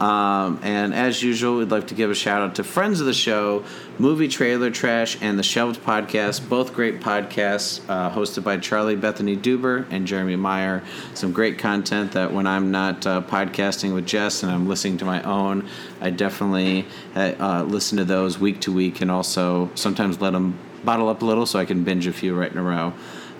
Um, 0.00 0.58
and 0.62 0.92
as 0.92 1.22
usual, 1.22 1.58
we'd 1.58 1.70
like 1.70 1.88
to 1.88 1.94
give 1.94 2.10
a 2.10 2.14
shout 2.14 2.42
out 2.42 2.56
to 2.56 2.64
friends 2.64 3.00
of 3.00 3.06
the 3.06 3.14
show, 3.14 3.64
Movie 3.98 4.26
Trailer 4.26 4.70
Trash 4.70 5.16
and 5.22 5.38
the 5.38 5.42
Shelved 5.42 5.80
Podcast, 5.82 6.48
both 6.48 6.74
great 6.74 7.00
podcasts 7.00 7.80
uh, 7.88 8.10
hosted 8.10 8.42
by 8.42 8.56
Charlie 8.56 8.96
Bethany 8.96 9.36
Duber 9.36 9.86
and 9.90 10.06
Jeremy 10.06 10.36
Meyer. 10.36 10.82
Some 11.14 11.32
great 11.32 11.58
content 11.58 12.12
that 12.12 12.32
when 12.32 12.46
I'm 12.46 12.70
not 12.70 13.06
uh, 13.06 13.22
podcasting 13.22 13.94
with 13.94 14.06
Jess 14.06 14.42
and 14.42 14.50
I'm 14.50 14.66
listening 14.66 14.98
to 14.98 15.04
my 15.04 15.22
own, 15.22 15.68
I 16.00 16.10
definitely 16.10 16.86
uh, 17.14 17.64
listen 17.68 17.98
to 17.98 18.04
those 18.04 18.38
week 18.38 18.60
to 18.62 18.72
week 18.72 19.00
and 19.00 19.10
also 19.10 19.70
sometimes 19.76 20.20
let 20.20 20.32
them 20.32 20.58
bottle 20.84 21.08
up 21.08 21.22
a 21.22 21.24
little 21.24 21.46
so 21.46 21.58
I 21.58 21.64
can 21.64 21.84
binge 21.84 22.06
a 22.06 22.12
few 22.12 22.34
right 22.34 22.50
in 22.50 22.58
a 22.58 22.62
row. 22.62 22.92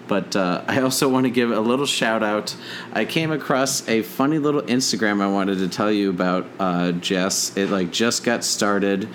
But 0.07 0.37
uh, 0.37 0.65
I 0.67 0.81
also 0.81 1.09
want 1.09 1.25
to 1.25 1.31
give 1.31 1.51
a 1.51 1.61
little 1.61 1.87
shout 1.87 2.23
out. 2.23 2.55
I 2.93 3.05
came 3.05 3.33
across 3.33 3.89
a 3.89 4.03
funny 4.03 4.39
little 4.39 4.63
Instagram 4.63 5.23
I 5.23 5.29
wanted 5.29 5.59
to 5.59 5.69
tell 5.69 5.91
you 5.91 6.11
about, 6.11 6.47
uh, 6.59 6.93
Jess. 6.93 7.57
It 7.57 7.71
like 7.71 7.91
just 7.91 8.25
got 8.25 8.45
started. 8.45 9.09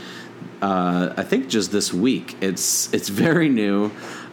Uh, 0.61 1.13
I 1.15 1.23
think 1.23 1.47
just 1.47 1.71
this 1.71 1.93
week. 1.93 2.35
It's 2.41 2.91
it's 2.93 3.09
very 3.09 3.49
new. 3.49 3.91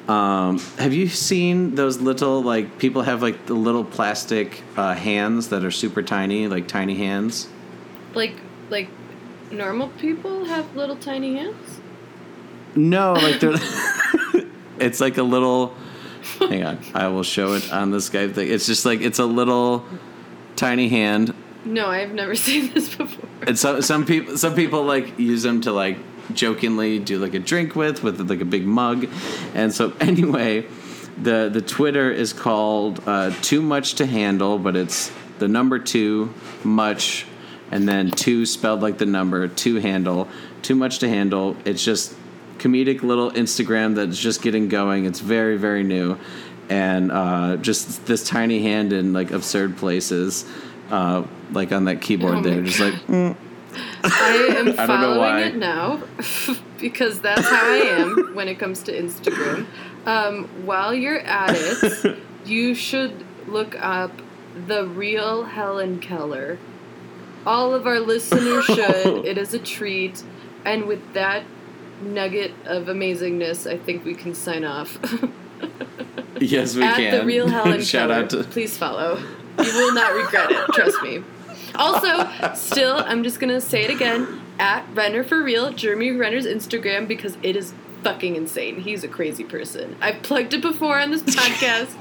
Um, 0.08 0.60
have 0.78 0.92
you 0.92 1.08
seen 1.08 1.74
those 1.74 2.00
little 2.00 2.42
like 2.42 2.78
people 2.78 3.02
have 3.02 3.22
like 3.22 3.46
the 3.46 3.54
little 3.54 3.84
plastic 3.84 4.62
uh, 4.76 4.94
hands 4.94 5.48
that 5.48 5.64
are 5.64 5.70
super 5.70 6.02
tiny, 6.02 6.48
like 6.48 6.68
tiny 6.68 6.94
hands? 6.94 7.48
Like 8.14 8.34
like 8.70 8.88
normal 9.50 9.88
people 9.90 10.46
have 10.46 10.74
little 10.74 10.96
tiny 10.96 11.34
hands. 11.34 11.80
No, 12.74 13.14
like 13.14 13.40
they're. 13.40 13.54
it's 14.78 15.00
like 15.00 15.18
a 15.18 15.22
little 15.22 15.74
Hang 16.38 16.64
on, 16.64 16.78
I 16.94 17.08
will 17.08 17.22
show 17.22 17.54
it 17.54 17.72
on 17.72 17.90
this 17.90 18.08
guy 18.08 18.28
thing. 18.28 18.50
It's 18.50 18.66
just 18.66 18.84
like 18.84 19.00
it's 19.00 19.18
a 19.18 19.24
little 19.24 19.84
tiny 20.56 20.88
hand. 20.88 21.34
No, 21.64 21.86
I've 21.86 22.12
never 22.12 22.34
seen 22.46 22.72
this 22.72 22.94
before. 22.94 23.28
And 23.46 23.58
some 23.58 23.82
some 23.82 24.04
people 24.04 24.36
some 24.36 24.54
people 24.54 24.84
like 24.84 25.18
use 25.18 25.42
them 25.42 25.60
to 25.62 25.72
like 25.72 25.98
jokingly 26.34 26.98
do 26.98 27.18
like 27.18 27.34
a 27.34 27.38
drink 27.38 27.76
with 27.76 28.02
with 28.02 28.20
like 28.28 28.40
a 28.40 28.44
big 28.44 28.66
mug, 28.66 29.08
and 29.54 29.72
so 29.72 29.92
anyway, 30.00 30.66
the 31.20 31.48
the 31.52 31.62
Twitter 31.62 32.10
is 32.10 32.32
called 32.32 33.02
uh, 33.06 33.30
Too 33.42 33.62
Much 33.62 33.94
to 33.94 34.06
Handle, 34.06 34.58
but 34.58 34.76
it's 34.76 35.12
the 35.38 35.48
number 35.48 35.78
two 35.78 36.32
much, 36.64 37.26
and 37.70 37.88
then 37.88 38.10
two 38.10 38.46
spelled 38.46 38.80
like 38.82 38.98
the 38.98 39.06
number 39.06 39.46
two 39.48 39.76
handle. 39.76 40.28
Too 40.62 40.74
much 40.74 40.98
to 41.00 41.08
handle. 41.08 41.56
It's 41.64 41.84
just 41.84 42.14
comedic 42.58 43.02
little 43.02 43.30
Instagram 43.30 43.94
that's 43.94 44.18
just 44.18 44.42
getting 44.42 44.68
going. 44.68 45.04
It's 45.06 45.20
very 45.20 45.56
very 45.56 45.82
new, 45.82 46.18
and 46.68 47.12
uh, 47.12 47.56
just 47.56 48.06
this 48.06 48.26
tiny 48.26 48.62
hand 48.62 48.92
in 48.92 49.12
like 49.12 49.30
absurd 49.30 49.76
places, 49.76 50.44
uh, 50.90 51.24
like 51.52 51.72
on 51.72 51.84
that 51.84 52.00
keyboard 52.00 52.38
Oh 52.38 52.42
there, 52.42 52.62
just 52.62 52.80
like. 52.80 52.94
Mm. 53.06 53.36
I 54.02 54.54
am 54.58 54.68
I 54.78 54.86
don't 54.86 55.00
know 55.00 55.18
why. 55.18 55.28
following 55.28 55.44
it 55.44 55.56
now 55.56 56.02
because 56.80 57.20
that's 57.20 57.46
how 57.46 57.72
I 57.72 57.76
am 57.76 58.34
when 58.34 58.48
it 58.48 58.58
comes 58.58 58.82
to 58.84 58.92
Instagram. 58.92 59.66
Um, 60.06 60.44
while 60.64 60.94
you're 60.94 61.20
at 61.20 61.50
it, 61.52 62.18
you 62.44 62.74
should 62.74 63.24
look 63.46 63.76
up 63.82 64.12
the 64.66 64.86
real 64.86 65.44
Helen 65.44 66.00
Keller. 66.00 66.58
All 67.44 67.74
of 67.74 67.86
our 67.86 68.00
listeners 68.00 68.64
should. 68.64 69.24
It 69.24 69.38
is 69.38 69.54
a 69.54 69.58
treat. 69.58 70.22
And 70.64 70.86
with 70.86 71.12
that 71.12 71.44
nugget 72.00 72.52
of 72.64 72.84
amazingness, 72.86 73.70
I 73.70 73.76
think 73.78 74.04
we 74.04 74.14
can 74.14 74.34
sign 74.34 74.64
off. 74.64 74.98
Yes, 76.38 76.74
we 76.76 76.82
At 76.82 76.96
can. 76.96 77.18
the 77.18 77.24
real 77.24 77.48
Helen 77.48 77.80
Shout 77.82 78.10
Keller. 78.10 78.24
out 78.24 78.30
to 78.30 78.44
Please 78.44 78.76
follow. 78.76 79.16
You 79.58 79.72
will 79.72 79.94
not 79.94 80.12
regret 80.14 80.50
it. 80.50 80.66
Trust 80.74 81.02
me. 81.02 81.22
Also, 81.74 82.28
still, 82.54 82.96
I'm 83.06 83.22
just 83.22 83.40
gonna 83.40 83.58
say 83.60 83.84
it 83.84 83.90
again. 83.90 84.42
At 84.58 84.84
Renner 84.94 85.24
for 85.24 85.42
real, 85.42 85.72
Jeremy 85.72 86.10
Renner's 86.10 86.44
Instagram 86.44 87.08
because 87.08 87.38
it 87.42 87.56
is 87.56 87.72
fucking 88.02 88.36
insane. 88.36 88.80
He's 88.82 89.02
a 89.02 89.08
crazy 89.08 89.44
person. 89.44 89.96
I've 90.02 90.22
plugged 90.22 90.52
it 90.52 90.60
before 90.60 91.00
on 91.00 91.10
this 91.10 91.22
podcast 91.22 91.94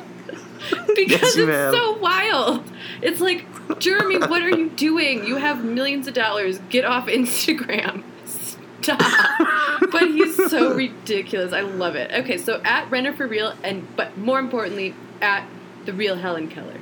because 0.96 1.38
Yes, 1.38 1.38
it's 1.38 1.78
so 1.78 1.94
wild. 2.00 2.64
It's 3.02 3.22
like, 3.22 3.46
Jeremy, 3.80 4.18
what 4.18 4.42
are 4.42 4.50
you 4.50 4.70
doing? 4.72 5.26
You 5.26 5.38
have 5.38 5.64
millions 5.64 6.10
of 6.10 6.14
dollars. 6.14 6.60
Get 6.70 6.84
off 6.84 7.08
Instagram. 7.08 8.04
Stop. 8.86 9.00
but 9.92 10.08
he's 10.10 10.36
so 10.36 10.76
ridiculous. 10.76 11.54
I 11.54 11.62
love 11.62 11.96
it. 11.96 12.12
Okay, 12.12 12.38
so 12.38 12.62
at 12.64 12.90
Renner 12.92 13.14
for 13.14 13.28
real, 13.28 13.54
and 13.64 13.88
but 13.96 14.18
more 14.18 14.40
importantly, 14.40 14.94
at 15.22 15.48
the 15.86 15.94
real 15.94 16.16
Helen 16.16 16.48
Keller. 16.48 16.80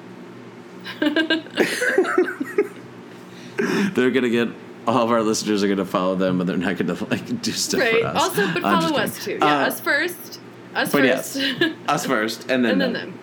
they're 3.93 4.11
gonna 4.11 4.29
get 4.29 4.49
all 4.85 5.03
of 5.03 5.11
our 5.11 5.21
listeners 5.21 5.63
are 5.63 5.69
gonna 5.69 5.85
follow 5.85 6.15
them, 6.15 6.37
but 6.37 6.47
they're 6.47 6.57
not 6.57 6.77
gonna 6.77 6.97
like 7.09 7.41
do 7.41 7.51
stuff 7.51 7.79
right. 7.79 8.01
for 8.01 8.07
us. 8.07 8.21
Also, 8.21 8.53
but 8.53 8.61
follow 8.61 8.97
us 8.97 9.23
too. 9.23 9.37
Yeah, 9.39 9.63
Uh, 9.63 9.67
us 9.67 9.79
first. 9.79 10.41
Us 10.75 10.91
first. 10.91 11.37
us 11.87 12.05
first, 12.05 12.41
and 12.49 12.65
then 12.65 12.73
and 12.73 12.81
then 12.81 12.93
them. 12.93 13.11
them. 13.11 13.19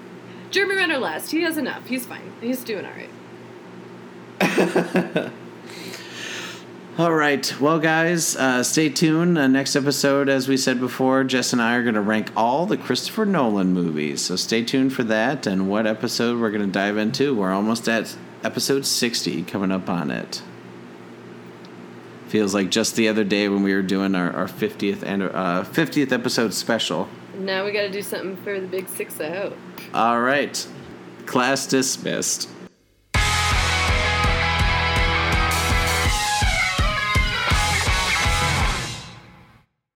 Jeremy 0.51 0.77
Renner 0.77 0.99
last. 0.99 1.31
He 1.31 1.43
has 1.43 1.59
enough. 1.59 1.87
He's 1.87 2.07
fine. 2.07 2.33
He's 2.41 2.65
doing 2.65 2.87
all 2.87 2.93
right. 4.41 5.31
All 7.01 7.15
right. 7.15 7.59
Well, 7.59 7.79
guys, 7.79 8.37
uh, 8.37 8.63
stay 8.63 8.91
tuned. 8.91 9.39
Uh, 9.39 9.47
next 9.47 9.75
episode, 9.75 10.29
as 10.29 10.49
we 10.49 10.59
said 10.59 10.79
before, 10.79 11.25
Jess 11.25 11.55
and 11.55 11.63
I 11.63 11.77
are 11.77 11.83
going 11.83 11.95
to 11.95 12.03
rank 12.03 12.31
all 12.37 12.67
the 12.67 12.77
Christopher 12.77 13.25
Nolan 13.25 13.73
movies. 13.73 14.21
So 14.21 14.37
stay 14.37 14.63
tuned 14.63 14.93
for 14.93 15.03
that 15.05 15.47
and 15.47 15.71
what 15.71 15.87
episode 15.87 16.39
we're 16.39 16.51
going 16.51 16.67
to 16.67 16.71
dive 16.71 16.99
into. 16.99 17.35
We're 17.35 17.53
almost 17.53 17.89
at 17.89 18.15
episode 18.45 18.85
60 18.85 19.45
coming 19.45 19.73
up 19.73 19.89
on 19.89 20.11
it. 20.11 20.43
Feels 22.29 22.53
like 22.53 22.69
just 22.69 22.97
the 22.97 23.09
other 23.09 23.25
day 23.25 23.49
when 23.49 23.63
we 23.63 23.73
were 23.73 23.81
doing 23.81 24.15
our, 24.15 24.31
our 24.33 24.47
50th 24.47 25.03
and 25.03 25.23
uh, 25.23 25.65
50th 25.65 26.13
episode 26.13 26.53
special. 26.53 27.09
Now 27.35 27.65
we 27.65 27.73
got 27.73 27.85
to 27.85 27.91
do 27.91 28.03
something 28.03 28.37
for 28.45 28.61
the 28.61 28.67
big 28.67 28.91
six 28.91 29.19
out. 29.23 29.57
All 29.95 30.21
right. 30.21 30.69
Class 31.25 31.67
dismissed. 31.67 32.51